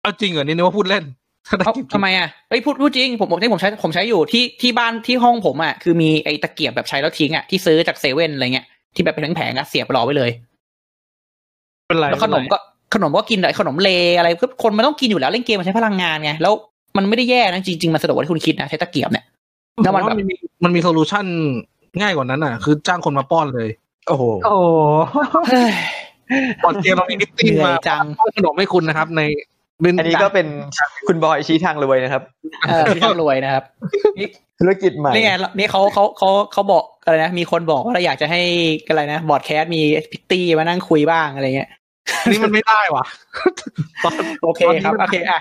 [0.03, 1.05] เอาจริงเหรอนี่นึกว่าพูดเล่น
[1.49, 10.31] ถ้าได้เอ้ากินทำไมอะเอ้ยพูดพูดจริงผมผมที่ผมใช้ผมใช้อยู่ที่ที่บ้านที่ห้องผมอะคือมีไอ้ตะเกียบแบบใช้แล้วทิ้งอะที่ซื้อจากเซเว่นอะไรเงี้ยที่แบบเป็นแผงๆอะเสียบรอไว้เลย
[11.89, 12.59] เป็นไรแล้วขนมก็
[12.95, 16.53] ขนมก็กินแต่ขนมเลอะไรก็คนมันต้องกินอยู่แล้วเล่นเกมมันใช้พลังงานไงแล้ว
[16.97, 19.25] มันไม่ได้แย่นะจริงๆมันสะดวกกว่าที่คุณคิดนะใช้ตะเกียบเนี่ย
[19.83, 21.27] แต่แล้วมันว่าแบบมันมีมันมี solution
[22.01, 23.69] ง่ายกว่านั้นอะ คือจ้างคนมาป้อนเลย
[24.09, 24.57] โอ้โหโอ้
[25.49, 25.73] เฮ้ย
[26.65, 29.23] ก่อนเกมเรามี meeting เหนื่มาอยจังป้อนขนมให้คุณนะครับใน
[29.81, 30.47] เล่นอันนี้ก็เป็น
[31.07, 32.23] คุณบอยชี้ทางรวยนะครับ
[32.69, 33.65] เออที่ทำรวยนะครับ
[34.61, 38.41] ธุรกิจใหม่นี่ไงนี่เขาเขาเขาเขาบอกอะไรนะมีคนบอกว่าเราอยากจะให้
[38.89, 39.81] อะไรนะบอร์ดแคสมี
[40.13, 41.71] พริตตี้มานั่งคุยบ้างอะไรเงี้ย
[42.23, 43.05] อันนี้มันไม่ได้ว่ะ
[44.05, 44.13] ตอน
[44.43, 45.41] โอเคตอนนี้ครับมันโอเคอะ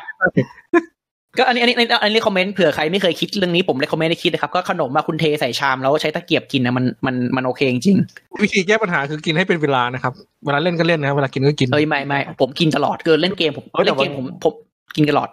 [1.37, 7.97] ก็อันนี้อันนี้อันนี้อันนี้คอมเมนต์เผื่อใครไม่เคยคิดเรื่องนี้ผมเลยคอมเมนต์ให้คิดนะครับก็ขนมมาคุณเทใส่ชามแล้วใช้ตะเกียบกินนะมันมันมันโอเคจริง
[8.43, 10.13] วิธีแก้ปัญหาคือกินให้เป็นเวลานะครับ
[10.45, 14.53] เวลาเล่นก็เล่นนะครับเวลากินก็กินๆเฮ้ยไม่ไม่ผมกินตลอดเกินเล่นเกมผมเฮ้ยแต่เล่นเกมว่าผมผม
[14.95, 15.29] กินตลอด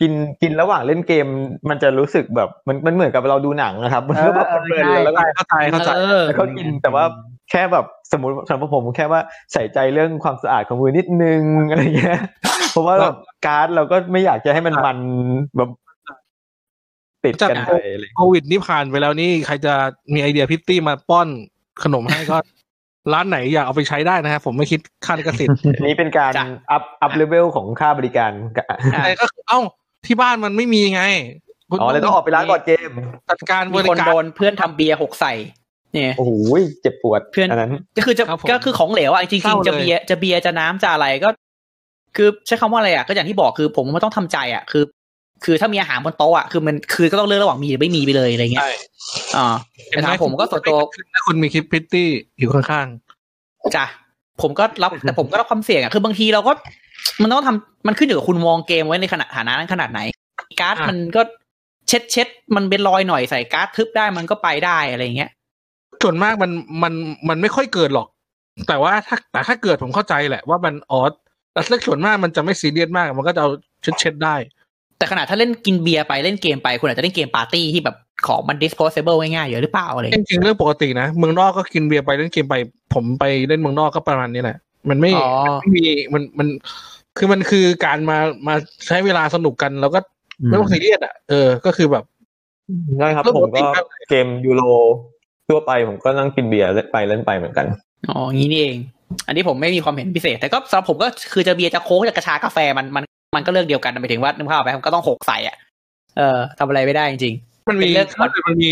[0.00, 0.12] กิน
[0.42, 1.26] กินระหว่างเล่นเกม
[1.68, 7.04] มันจะรู้สึกแบบมันมันเหมือนกับเราดูหนังนะครับมันก็แบบเพลินๆแล้วก็เข้าใจเข้าใจเออแล้วก็กินแต่ว่า
[7.50, 9.20] แค่แบบสมมติสำหรับผมแค่ว่า
[9.52, 12.20] ใส่ใจเรื่องความสะอาดของมือนิดนึงอะไรเงี้ย
[12.70, 13.16] เพราะว่าแบบ
[13.46, 14.98] การ์ดเราก็ไม่อยากจะให้มันมัน
[15.56, 15.70] แบบ
[17.24, 19.74] ติดกันไปอะไรโควิดนี่ผ่านไปแล้วนี่ใครจะ
[20.12, 21.28] มีไอเดียพิตตี้มาป้อน
[21.82, 22.36] ขนมให้ก็
[23.12, 29.60] ร้านไหนอยากเอาไปใช้ได้นะครับผมไม่คิดค่าลิขสิทธิ์อันนี้เป็นการจ้ะup up level ของค่าบริการอะแต่ก็คือเอ้า
[30.06, 31.02] ที่บ้านมันไม่มีไง
[31.70, 32.90] คุณอ๋อเลยต้องออกไปร้านบอร์ดเกม
[33.30, 35.32] จัดการบมีคนการ์ดโดนเพื่อนทำเบียร์หกใส่
[35.94, 36.32] เนี่ยโอ้โห
[36.82, 41.28] เจ็บปวดเพื่อนอันนั้นก็คือจะครับผมก็คือของเหลวอะจริงเศร้าๆจะเลยเบียร์จะเบียร์จะน้ำจะอะไรก็
[42.16, 44.84] คือใช้คำว่าอะไรอะก็อย่างที่บอกคือผมไม่ต้องทำใจอะคือ
[45.44, 48.72] คือถ้ามีอาหารบนโต๊ะอะคือมันคือก็ต้องเลือกระหว่างมีหรือไม่มีไปเลยอะไรเงี้ยใช่
[49.36, 49.46] อ่า
[49.88, 50.78] แต่ถามผมก็ส่วนตัว
[51.14, 52.08] ถ้าคุณมีคลิปพริตตี้
[52.38, 52.86] อยู่ข้าง
[53.76, 53.86] จ้ะ
[54.42, 56.52] ผมก็รับแต่ผมก็รับความเสี่ยงอะคือบางทีเราก็
[57.22, 60.00] มันต้องทำมันขึ้นอยู่กับคุณมองเกมไว้ในขนาดฐานะนั้นขนาดไหน
[60.60, 61.22] การ์ดมันก็
[61.88, 65.43] เช็ดเช็ดมันเป็นรอยหน่อยใส่การ์ดทึบได้มันก็ไปได้อะไรเงี้ยๆ
[66.04, 66.50] ส่วนมากมัน
[66.82, 66.92] มัน
[67.28, 68.08] มันไม่ค่อยเกิดหรอก
[68.68, 71.12] แต่ว่าถ้าแต่ถ้าเกิดผมเข้าใจแหละว่ามันออส
[71.52, 73.50] แต่เล็กส่วนมากมันจะไม่ซีเรียสมาก มันก็จะเอา
[73.82, 74.36] เช็ดเช็ดๆได้
[74.98, 82.54] แต่ขนาดถ้าเล่นกินเบียร์ไปเล่นเกมไปคุณอาจจะเล่นเกมปาร์ตี้ที่แบบของมัน disposable ง่ายๆอยู่หรือเปล่าอะไรจเงี้ยริงๆเรื่องปกตินะเมืองนอกก็กินเบียร์ไปเล่นเกมไป
[82.94, 84.58] ผมไปเล่นเมืองนอกก็ประมาณนี้แหละ
[84.88, 86.48] มันไม่อ๋อไม่มีมันมัน
[87.18, 88.54] คือมันคือการมามา
[88.86, 90.00] ใช้เวลาสนุกกันแล้วก็
[90.46, 92.04] ไม่ต้องซีเรียสอะเออก็คือแบบ
[92.98, 94.62] ใช่ครับเรื่องผปมกติก็ครับเกมยูโร
[95.48, 97.66] ทั่วไปผมก็นั่งกินเบียร์เล่นไปเล่นไปเหมือนกัน
[98.10, 98.78] อ๋องี้นี่เอง
[99.26, 103.04] อันนี้ผมไม่มีความเห็นพิเศษ แต่ก็สำหรับผมก็คือจะเบียร์จะโค้กจะกระชากาแฟมันมัน
[103.36, 105.56] มันก็เรื่องเดียวกันหมายถึงว่านึกภาพออกไหมมันก็ต้องหกใส่อะ
[106.16, 107.34] เออทำอะไรไม่ได้จริง
[107.68, 108.70] มันมีเป็นเรื่องถ้าเกิดมันมี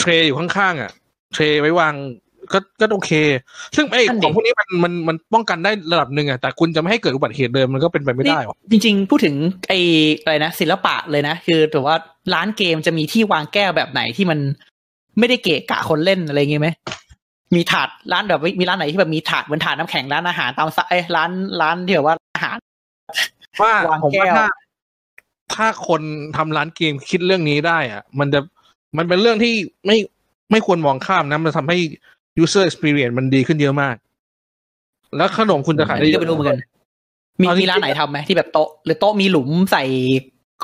[0.00, 0.90] เทรย์อยู่ข้างๆอะ
[1.34, 1.94] เทรย์ไว้วาง
[2.52, 3.12] ก็ก็โอเค
[3.76, 9.34] ซึ่งไอ้นั่นดิของพวกนี้มันมันมันป้องกันได้ระดับหนึ่งอะแต่คุณจะไม่ให้เกิดอุบัติเหตุเดิมมันก็เป็นไปไม่ได้หรอกจริง ๆ พูดถึง
[9.68, 9.78] ไอ้
[10.22, 11.96] อะไรนะศิลปะเลยนะ คือแต่ว่า
[12.34, 14.38] ร้านเกมจะมีที่วางแก้วแบบไหนที่มัน
[15.18, 16.68] ไม่ได้เกะกะคนเล่นอะไรเงี้ยไหม
[17.54, 21.30] มีถาดร้านแบบมีร้านไหนที่แบบมีถาดเหมือนถาดน้ำแข็งร้านอาหารตามสไอ้ยร้าน
[21.60, 22.56] ร้านที่แบบว่าอาหาร
[23.62, 24.46] ว่าวางผมแก้ว่าวถ้า
[25.54, 26.02] ถ้าคน
[26.36, 28.40] ทำร้านเกมคิดเรื่องนี้ได้อะมันจะ
[28.96, 29.54] มันเป็นเรื่องที่
[29.86, 29.96] ไม่
[30.50, 31.78] ไม่ควรมองข้ามนะ มันทำให้
[32.42, 33.96] user experience มันดีขึ้นเยอะมาก
[35.16, 36.58] แล้วขนมคุณจะขายอันได้นี้เยก็อะไม่รู้เหมือนกัน
[37.40, 39.84] มีเอาจริงๆมีร้านไหนทำไหมที่แบบโต๊ะหรือโต๊ะมีหลุมใส่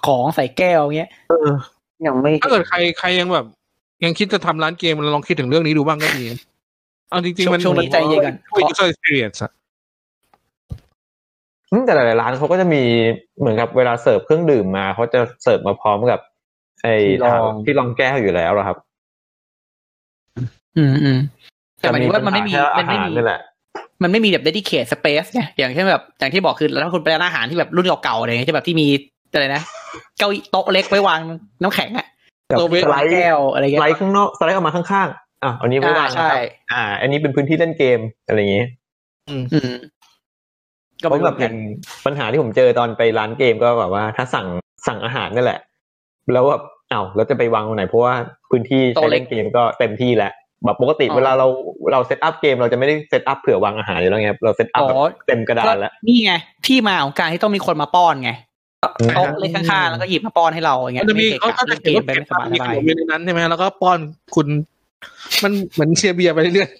[0.06, 1.50] ของใส่แก้วเงี้ยเออ
[2.06, 3.46] ยังไม่ถ้าเกิดใครใครยังแบบ
[4.04, 6.24] ยังคิดจะทำร้านเกมลองคิดถึงเรื่องนี้ดูบ้างก็ดี
[7.10, 9.52] เอาจริงๆมันช่วงนี้ใจเย็นก่อนช่วย user experience อะ
[11.70, 12.82] อืมแต่หลายๆร้านเขาก็จะมี
[13.38, 16.20] เหมือนกับเวลาเสิร์ฟเครื่องดื่มมาเขาจะเสิร์ฟมาพร้อมกับ
[16.82, 18.76] ไอ้ที่รองที่รองแก้วอยู่แล้วอะครับ
[20.76, 21.18] อืมอืม
[21.78, 23.40] แต่หมายถึงว่ามันไม่มีจะมันไม่ปัญหามีแค่อาหารนี่แหละ
[24.02, 28.86] มันไม่มีแบบ dedicate space ไงอย่างเช่นแบบอย่างที่บอกคือแล้วคุณไปร้านอาหารที่แบบรุ่นเก่าๆอะไรเงี้ยที่แบบที่มี
[29.32, 29.62] อะไรนะ
[30.18, 31.20] เก้าอี้โต๊ะเล็กไว้วาง
[31.62, 32.06] น้ำแข็งอะ
[32.50, 38.64] แบบตัวเวทสไลด์แก้วอะไรสเงี้ยไลด์ข้างนอกสไลด์ออกมาข้างๆอะอันนี้ไว้วางอ่าใช่นะครับอ่า อันนี้เป็นพื้นที่เล่นเกมอะไรอย่างงี้
[39.28, 39.72] อืม
[41.02, 41.56] ก็เพไม่ราะแบบอย่าง
[42.06, 44.46] ปัญหาที่ผมเจอตอนไปร้านเกมก็แบบว่า ถ้าสั่ง
[44.86, 45.60] สั่งอาหารนี่แหละ
[46.32, 46.62] แล้วแบบ
[46.92, 48.14] อ้าวเราจะไปวางตรงไหนเพราะว่า
[48.50, 50.32] พื้นที่ใช้เล่นเกมก็เต็มที่แล้ว
[50.64, 51.46] แบบปกติเวลาเรา
[51.92, 54.96] เรา setup เกมเราจะไม่ได้ setup เผื่อวางอาหารอยู่แล้วไงครับเรา setup แบบ
[55.26, 56.32] เต็มกระดานแล้วนี่ไง
[56.66, 58.30] ที่มาของการที่ต้องมีคนมาป้อนไง
[59.00, 63.98] อืมโต๊ะเล็กข้างๆแล้วก็หยิบมาป้อนให้เราอย่างเงี้มัยนจะมีไกะเขากะก็จะเล่นเกเขียนมว่าไปเก็ไม่บสบายมีสขบายนมอยู่ในนั้นใช่ไหมแล้วก็ป้อน
[64.34, 64.46] คุณ
[65.42, 66.70] มันเหมือนเชียร์เบียร์ไปเรื่อย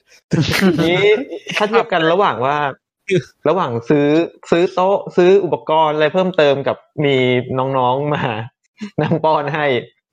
[0.84, 1.04] นี้
[1.56, 2.56] ถ้าเทียบกันระหว่างว่า
[3.48, 4.08] ระหว่างซื้อ
[4.50, 7.16] ซื้อโต๊ะซื้ออุปกรณ์อะไรเพิ่มเติมกับมี
[7.58, 8.22] น้องๆมา
[9.02, 9.66] นั่งป้อนให้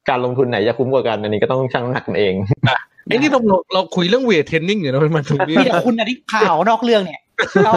[0.10, 7.20] การลงทุนไหนจะคุ้มกว่ากันอันนี้ก็ต้องชั่งน้ำหนักกันเองๆไอ้นี่เราเราเราคุยเรื่องเวทเทรนนิ่งอยู่นะมันตรงนี้มีแต่คุณนะที่ข่าวนอกเรื่องเนี่ย
[7.66, 7.68] เ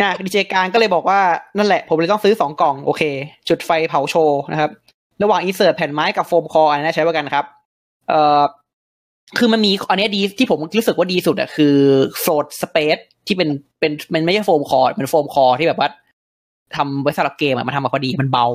[0.00, 1.20] อาอะดีเจการก็เลยบอกว่า
[1.56, 3.02] นั่นแหละ ผมเลยต้องซื้อสองกล่องโอเค
[3.48, 4.70] จุดไฟเผาโชว์นะครับ
[5.22, 7.44] ระหว่างอินเสิร์ตแผ่นไม้กับโฟมคออันนี้ใช้ประกันครับ
[8.08, 8.42] เอ่อ
[9.38, 11.74] คือมันมีอันเนี้ยดีที่ผมรู้สึกว่าดีสุดอะคือ
[12.20, 12.96] โฟลดสเปซ
[13.26, 13.48] ที่เป็น
[13.80, 15.88] เป็นมันไม่ใช่โฟมคอร์เป็นโฟมคอร์ที่แบบว่า
[16.76, 18.46] ทำไว้สำหรับเกมอะมันทำมาพอดีมันเบา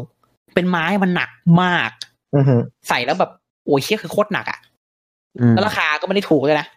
[0.55, 1.29] เป็นไม้มันหนัก
[1.61, 1.89] มาก
[2.35, 2.55] อือฮึ
[2.89, 3.31] ใส่แล้วแบบ
[3.65, 4.59] โอ้ยเชี่ยคือโคตรหนักอะ
[5.39, 6.67] อืมแล้วราคาก็ไม่ได้ถูกเลยนะ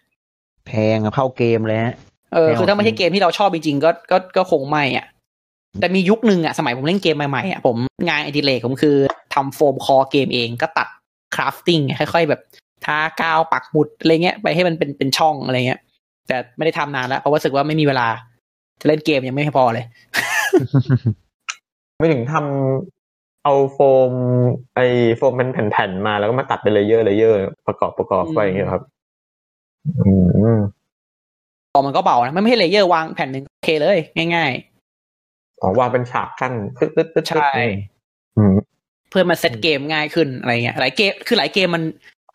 [0.66, 1.94] แพงอะเท่าเกมเลยฮะ
[2.32, 5.06] เออไม่เอาคือถ้าไม่ใช่เกมที่เราชอบจริงๆก็ก็ก็คงไม่อะ
[5.80, 7.76] แต่มียุคหนึ่งอะสมัยผมเล่นเกมใหม่ๆอะผม
[8.08, 8.96] งานอดิเรกผมคือ
[9.34, 10.88] ทำ foam core เกมเองก็ตัด
[11.34, 12.40] crafting ค่อยๆ แบบ
[12.84, 15.80] ทากาวปักหมุดอะไรเงี้ยไปให้มันเป็นเป็นช่องอะไรเงี้ย
[16.28, 18.08] แต่ไม่ได้ทำนานแล้วเพราะว่ารู้สึกว่าไม่มีเวลา
[18.80, 19.84] จะเล่นเกมยังไม่พอเลย
[21.98, 23.78] ไม่ถึงทำเอาโฟ
[24.10, 24.12] ม
[24.74, 24.80] ไอ
[25.16, 28.82] โฟมเป็นแผ่นๆมาแล้วก็มาตัดเป็น layer layer ประกอบประกอบไปอย่างเงี้ยครับ
[29.98, 30.10] อื
[30.56, 30.58] ม
[31.72, 33.98] พอมันก็เบานะมันไม่ใช่ layer วางแผ่นหนึ่งโอเคเลย
[34.36, 34.52] ง่าย
[35.62, 37.52] อ๋อวางเป็นฉากขั้นตึ๊ดตึ๊ดตึ๊ดๆใช่
[38.36, 38.54] อืม
[39.10, 41.84] เพื่อมาเซตเกมง่ายขึ้นอะไรเงี้ยหลายเกมคือหลายเกมมัน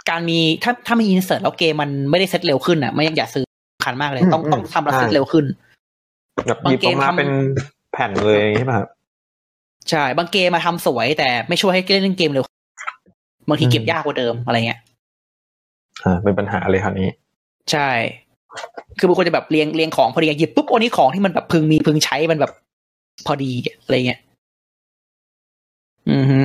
[0.10, 3.46] การมีถ้าถ้ามี insert แล้วเกมมันไม่ได้เซตเร็วขึ้นอะไม่อยากอย่าซื้อ
[3.76, 5.46] สำคัญมากเลย ต้องอืมต้องทำแล้วใช่เซตเร็วขึ้น
[6.48, 7.32] แบบหยิบออกมาบางเกมทำเป็น
[7.92, 8.88] แผ่นเลยใช่ไหมครับ
[9.90, 12.44] ใช่ บางเกมมาทำสวยแต่ไม่ช่วยให้เล่นเกมเร็ว
[13.50, 14.80] บางทีอืมเก็บยากกว่าเดิมอะไรเงี้ย
[16.04, 17.10] อ่าเป็นปัญหาเลยครับนี้
[17.72, 17.90] ใช่
[19.00, 22.52] คือบางคนจะแบบเรียงเรียงของพอดีหยิบปุ๊บโอ้นี้ของที่มันแบบพึงมีพึงใช้มันแบบ
[23.28, 23.52] พอดี
[23.84, 24.20] อะไรเงี้ย
[26.12, 26.40] อือฮึ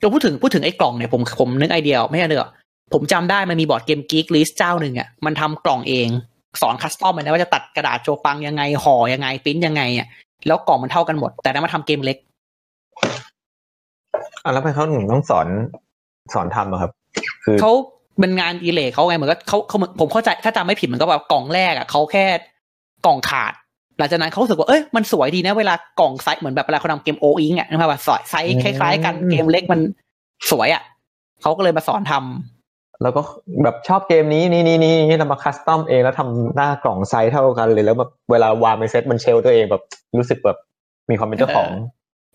[0.00, 2.52] เราพูดถึงพูดถึงไอ้กล่องเนี่ยผมผมนึกไอเดียออกไม่ใช่เนอะ
[2.92, 6.08] ผมจำได้มันมีบอร์ดเกมกิ๊กลิสเจ้าหนึ่งอะมันทำกล่องเอง
[6.60, 10.06] สอน custom เลยนะว่าจะตัดกระดาษจั่วปังยังไงห่อยังไงปิ้นยังไงอะ
[10.46, 12.16] แล้วกล่องมันเท่ากันหมด แต่นั้นมาทำเกมเล็ก
[14.44, 15.46] อะแล้วทำไมเขาถึงต้องสอน
[16.34, 16.90] สอนทำอะครับ
[17.44, 17.72] คือเขา
[18.20, 22.24] เป็นงานอดิเรกเขาไงเหมือนก็เขาเขาผมเข้าใจถ้าจำไม่ผิดเหมือนก็แบบกล่องแรกอะเขาแค่
[23.06, 23.52] กล่องขาด
[23.98, 29.80] หลังจากนั้นเขารู้สึกว่าเอ้ยมันสวยดีนะเวลากล่องไซส์เหมือนแบบเวลาเขาทำเกม Oink อะนะครับว่าไซส์คล้าย ๆ กันเกมเล็กมัน
[30.50, 30.82] สวยอะ
[31.42, 33.22] เขาก็เลยมาสอนทำแล้วก็
[33.62, 39.82] แบบชอบเกมนี้นี่นี่นี่นี่เรามา custom เองแล้วทำหน้ากล่องไซส์เท่ากันเลยแล้วแบบเวลาวางเป็นเซตมัน shelf ตัวเองแบบ
[40.18, 40.58] รู้สึกแบบ
[41.10, 41.70] มีความเป็นเจ้าของ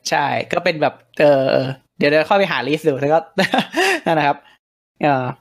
[0.10, 1.68] ใช่ ก็เป็นแบบ เออเออ
[1.98, 3.20] เดี๋ยวเดี๋ยวค่อยไปหา list ดูแล้วก็
[4.06, 4.57] นั่นนะครับเอ่อ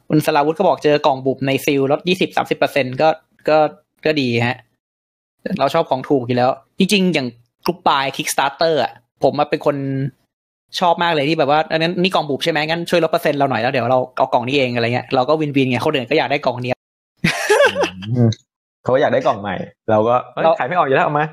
[0.09, 3.09] คุณสลาวุธก็บอกเจอกล่องบุบในซีลลดยี่สิบสามสิบเปอร์เซ็นต์ก็
[3.49, 3.59] ก็
[4.05, 4.59] ก็ดีฮะ
[5.59, 7.29] เราชอบของถูกอยู่แล้ว จริงๆ อย่าง
[7.67, 8.93] group buy Kickstarter อะ
[9.23, 9.77] ผมมาเป็นคน
[10.81, 16.77] ชอบมากเลยที่แบบว่าอันนั้นนี่กล่องบุบใช่ไหมงั้นช่วยลดเปอร์เซ็นต์เราหน่อยแล้วเดี๋ยวเราเอากล่องนี้เองอะไรเงี้ยเราก็วินวินไงคนอื่นก็อยากได้กล่องเนี้ย
[18.85, 19.57] เขาอยากได้กล่องใหม่
[19.91, 21.27] เราก็เอ้ยเราขายไม่ออกอยู่แล้วเอามา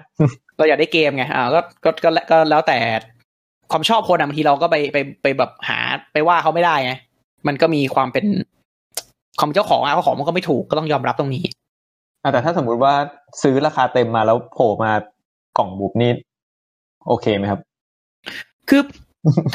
[0.58, 2.78] เราอยากได้เกมไงอ่าก็ก็ก็ก็แล้วแต่
[3.72, 5.80] ความชอบคนอะบางทีเราก็ไปไปไปแบบหา
[6.14, 6.94] ไปว่าเขาไม่ได้ไง
[7.48, 8.26] มันก็มีความเป็น
[9.40, 11.44] ความเป็นเจ้าของอะเจ้าของมันก็ไม่ถูกก็ต้องยอมรับตรงนี้
[12.24, 12.94] อะแต่ถ้าสมมุติว่า
[13.42, 14.92] ซื้อราคาเต็มมาแล้วโผล่มา
[15.58, 16.12] กล่องบุบนี่
[17.08, 17.60] โอเคไหมครับ
[18.70, 18.82] คือ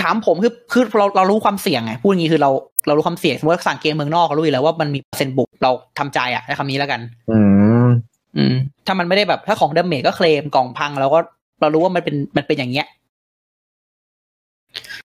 [0.02, 2.51] ถามผมคือคือเราเรารู้ความเสี่ยงไงพูดอย่างนี้คือเรา
[2.86, 7.01] เรารู้ความเสี่ยงสมมติว่าสั่งเกมเมืองนอกเรารู้อยู่แล้วว่ามันมีเปอร์เซ็นต์บุกเราทำใจอะใช้คำนี้แล้วกัน
[7.31, 7.39] อื
[7.86, 7.89] ม
[8.36, 8.55] อืม
[8.86, 11.19] ถ้ามันไม่ได้แบบถ้าของดาเมจก็เคลมกล่องพังเราก็
[11.60, 12.97] เรารู้ว่ามันเป็นมันเป็นอย่างเงี้ยอ๋อ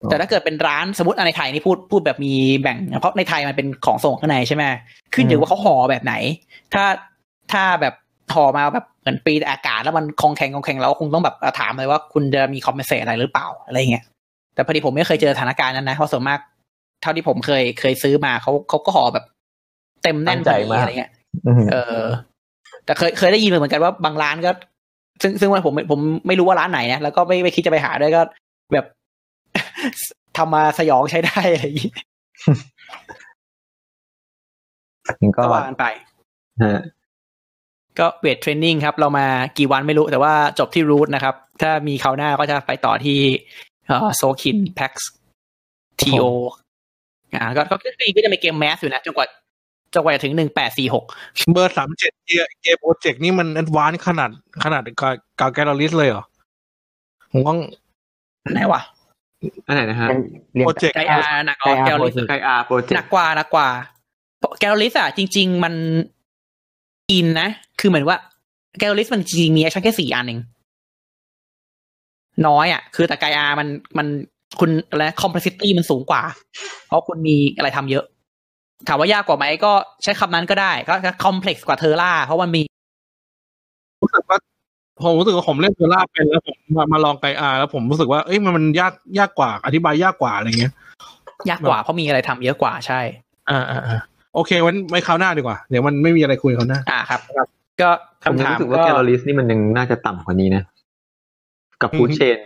[0.09, 4.63] แต่ถ้าเกิดเป็นร้านสมมติในไทยนี่พูดพูดแบบมีแบ่ง เพราะในไทยมันเป็นของส่งข้างในใช่ไหม
[5.13, 6.13] ขึ้นอยู่ว่าเขาห่อแบบไหน
[6.73, 6.83] ถ้า
[7.51, 7.93] ถ้าแบบ
[8.33, 14.03] ห่อมาแบบเหมือนปีอากาศแล้วมันคงแข็งคงแข็งเราก็คงต้องแบบถามเลยว่าคุณจะมี compensate อะไรหรือเปล่าอะไรเงี้ย
[14.53, 16.39] แต่พอดีผมไม่เคยเจอสถานการณ์นั้นนะเพราะส่วนมาก
[17.01, 19.25] เท่าที่ผมเคยเคยซื้อมาเขาเขาก็ห่อแบบ
[20.03, 21.11] เต็มแน่นพอดีอะไรเงี้ย
[21.47, 22.01] อืมเออ
[22.85, 24.51] แต่เคยเคยได้ยินมาเหมือนกันว่าบางร้านก็
[25.21, 28.21] ซึ่งซึ่งว่าผมผมไม่รู้ว่าร้านไหนนะแล้วก็ไม่ไม่คิดจะไปหาด้วยก็
[28.73, 28.85] แบบ
[30.37, 31.91] ทำมาสยองใช้ได้อะไรอย่างงี้
[35.35, 35.85] ก็ก็ว่ากันไป
[36.63, 36.81] ฮะ
[37.99, 39.27] ก็ weight training ครับ เรามา
[39.57, 43.19] กี่วันไม่รู้แต่ว่าจบที่ Root นะครับ ถ้ามีคราวหน้าก็จะไปต่อที่
[44.17, 46.23] Tzolk'in Pax Teo
[47.35, 49.27] อ่าก็ก็ก็ก็จะมีเกมแมสอยู่นะจนกว่า
[49.93, 51.05] จนกว่าจะถึงหนึ่งแปดสี่หก
[51.53, 52.11] เบอร์สามเจ็ด
[52.61, 54.29] Gaia Project นี่มัน advance ขนาด
[54.63, 56.23] ขนาดกับกับ Gallerist เลยเหรอ
[57.31, 57.55] ผมว่า
[58.53, 58.81] ไหนวะ
[59.67, 60.07] อันไหนนะฮะ
[60.53, 63.67] เรียนโปรเจกต์ไกอาหนักกว่าไกอาแกลลิส Project ไก Project หนักกว่าหนักกว่า
[64.59, 65.73] Gallerist อะจริง ๆ มัน
[67.11, 67.49] อินนะ
[67.79, 68.17] คือเหมือนว่า
[68.79, 70.41] Gallerist มันจริงๆมี action แค่สี่อันเอง
[72.47, 73.67] น้อยอะ คือแต่ Gaia มัน
[73.97, 74.07] มัน
[74.59, 76.21] คุณอะไร complexity มันสูงกว่า
[76.87, 78.05] เพราะคุณมีอะไรทำเยอะ
[78.87, 79.71] ถามว่ายากกว่าไหมก็
[80.03, 80.93] ใช้คำนั้นก็ได้ ก็
[81.23, 82.61] complex กว่า Terra เพราะมันมี
[84.01, 84.37] รู้สึกว่า
[85.01, 90.73] ผมรู้สึกว่าผมเล่น Terra เป็นแล้วผมมามาลอง Gaia แล้วผมรู้สึกว่าเอ้ยมันมันยากยากกว่าอธิบายยากกว่าอะไรเงี้ย
[91.49, 92.99] ยากกว่าเพราะมีอะไรทำเยอะกว่าใช่
[93.49, 93.99] อ่าอ่าอ่า
[94.35, 97.21] โอเควันไว้คราวหน้าดีกว่า เดี๋ยวมันไม่มีอะไรคุยคราวหน้า อ่าครับ
[97.81, 97.89] ก็
[98.23, 100.63] ผมคำยังถามรู้สึกว่าก็แกลเลอริสนี่มันยังน่าจะต่ำกว่านี้นะ
[101.81, 102.37] กับฟู้ดอืมเชน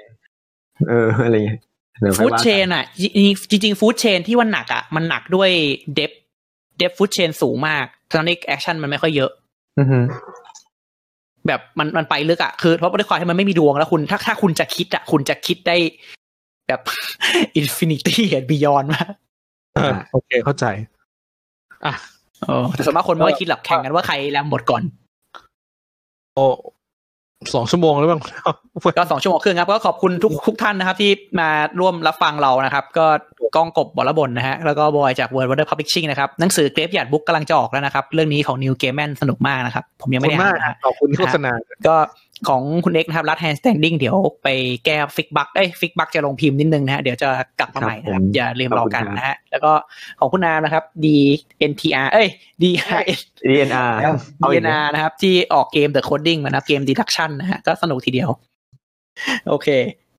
[0.90, 1.60] เอออะไรเงี้ย
[2.02, 2.84] เดี๋ยวค่อฟู้ยดว่าเชนอะ
[3.50, 5.50] จริงๆฟู้ดเชนที่ว่าหนักอะมันหนักด้วย
[5.96, 6.12] เดฟ
[6.78, 9.32] เดฟฟู้ดเชนสูงมากตอนนี้แอคชั่นมันไม่ค่อยเยอะ
[9.80, 10.00] อือฮึ
[11.48, 15.78] แบบมันมันไปลึกอะคือเพราะด้วยความที่มันไม่มีดวงแล้วคุณถ้าถ้าคุณจะคิดอะคุณจะคิดได้
[16.68, 16.82] แบบ
[17.58, 19.08] อินฟินิตี้แอนด์บิยอนมาก
[19.78, 20.66] อ่าโอเคเข้าใจ
[21.86, 21.94] อะ
[22.48, 24.84] เออแต่ส่วนมากคนไม่ค่อยคิดหรอกแข่งกันว่าใครแรมหมดก่อน
[26.36, 26.46] โอ้
[27.56, 28.20] สองชั่วโมงหรือเปล่า
[28.98, 31.50] ก็สองชั่วโมงครึ่งครับก็ขอบคุณทุกทุกท่านนะครับ ที่มา
[31.80, 33.06] ร่วมรับฟังเรานะครับ ก็
[33.56, 41.52] ก้องกบบอระบนนะฮะแล้วก็บอยจาก World Wonder Publishing นะครับหนังสือเกรฟยาดบุ๊กกำลังจะออกแล้วนะครับ เรื่องนี้ของ New Game Man สนุกมากนะครับ ผมยังขอบไม่คุณได้มาอ่ากนนะฮะขอบคุณที่โฆษณา
[41.88, 41.96] ก็
[42.48, 44.48] ของคุณเอกนะครับ Last Hand Standing เดี๋ยวไป
[44.86, 49.72] แก้ fix bug เอ้ย fix bug จะลงพิมพ์นิดนึงนะฮะเดี๋ยวจะกลับมาใหม่นะครับ อย่าลืมรอกันนะฮะ แล้วก็
[50.20, 52.28] ของคุณนามนะครับ DNTR เอ้ย
[52.62, 53.20] DRN
[53.50, 53.92] DNR
[54.40, 58.30] เอาอีก DNR นะครับ ที่ออกเกม The Coding มานะครับเกม Deduction นะฮะ ก็สนุกทีเดียว
[59.48, 59.68] โอเค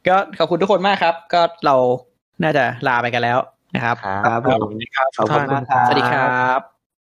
[0.09, 1.75] ก็ขอบคุณทุกคนมากครับ ก็เรา
[2.43, 3.39] น่าจะลาไปกันแล้ว
[3.75, 3.97] นะครับ
[4.27, 6.25] ครับผมสวัสดีครับขอบคุณมากครับสวัสดีครั
[6.59, 6.78] บ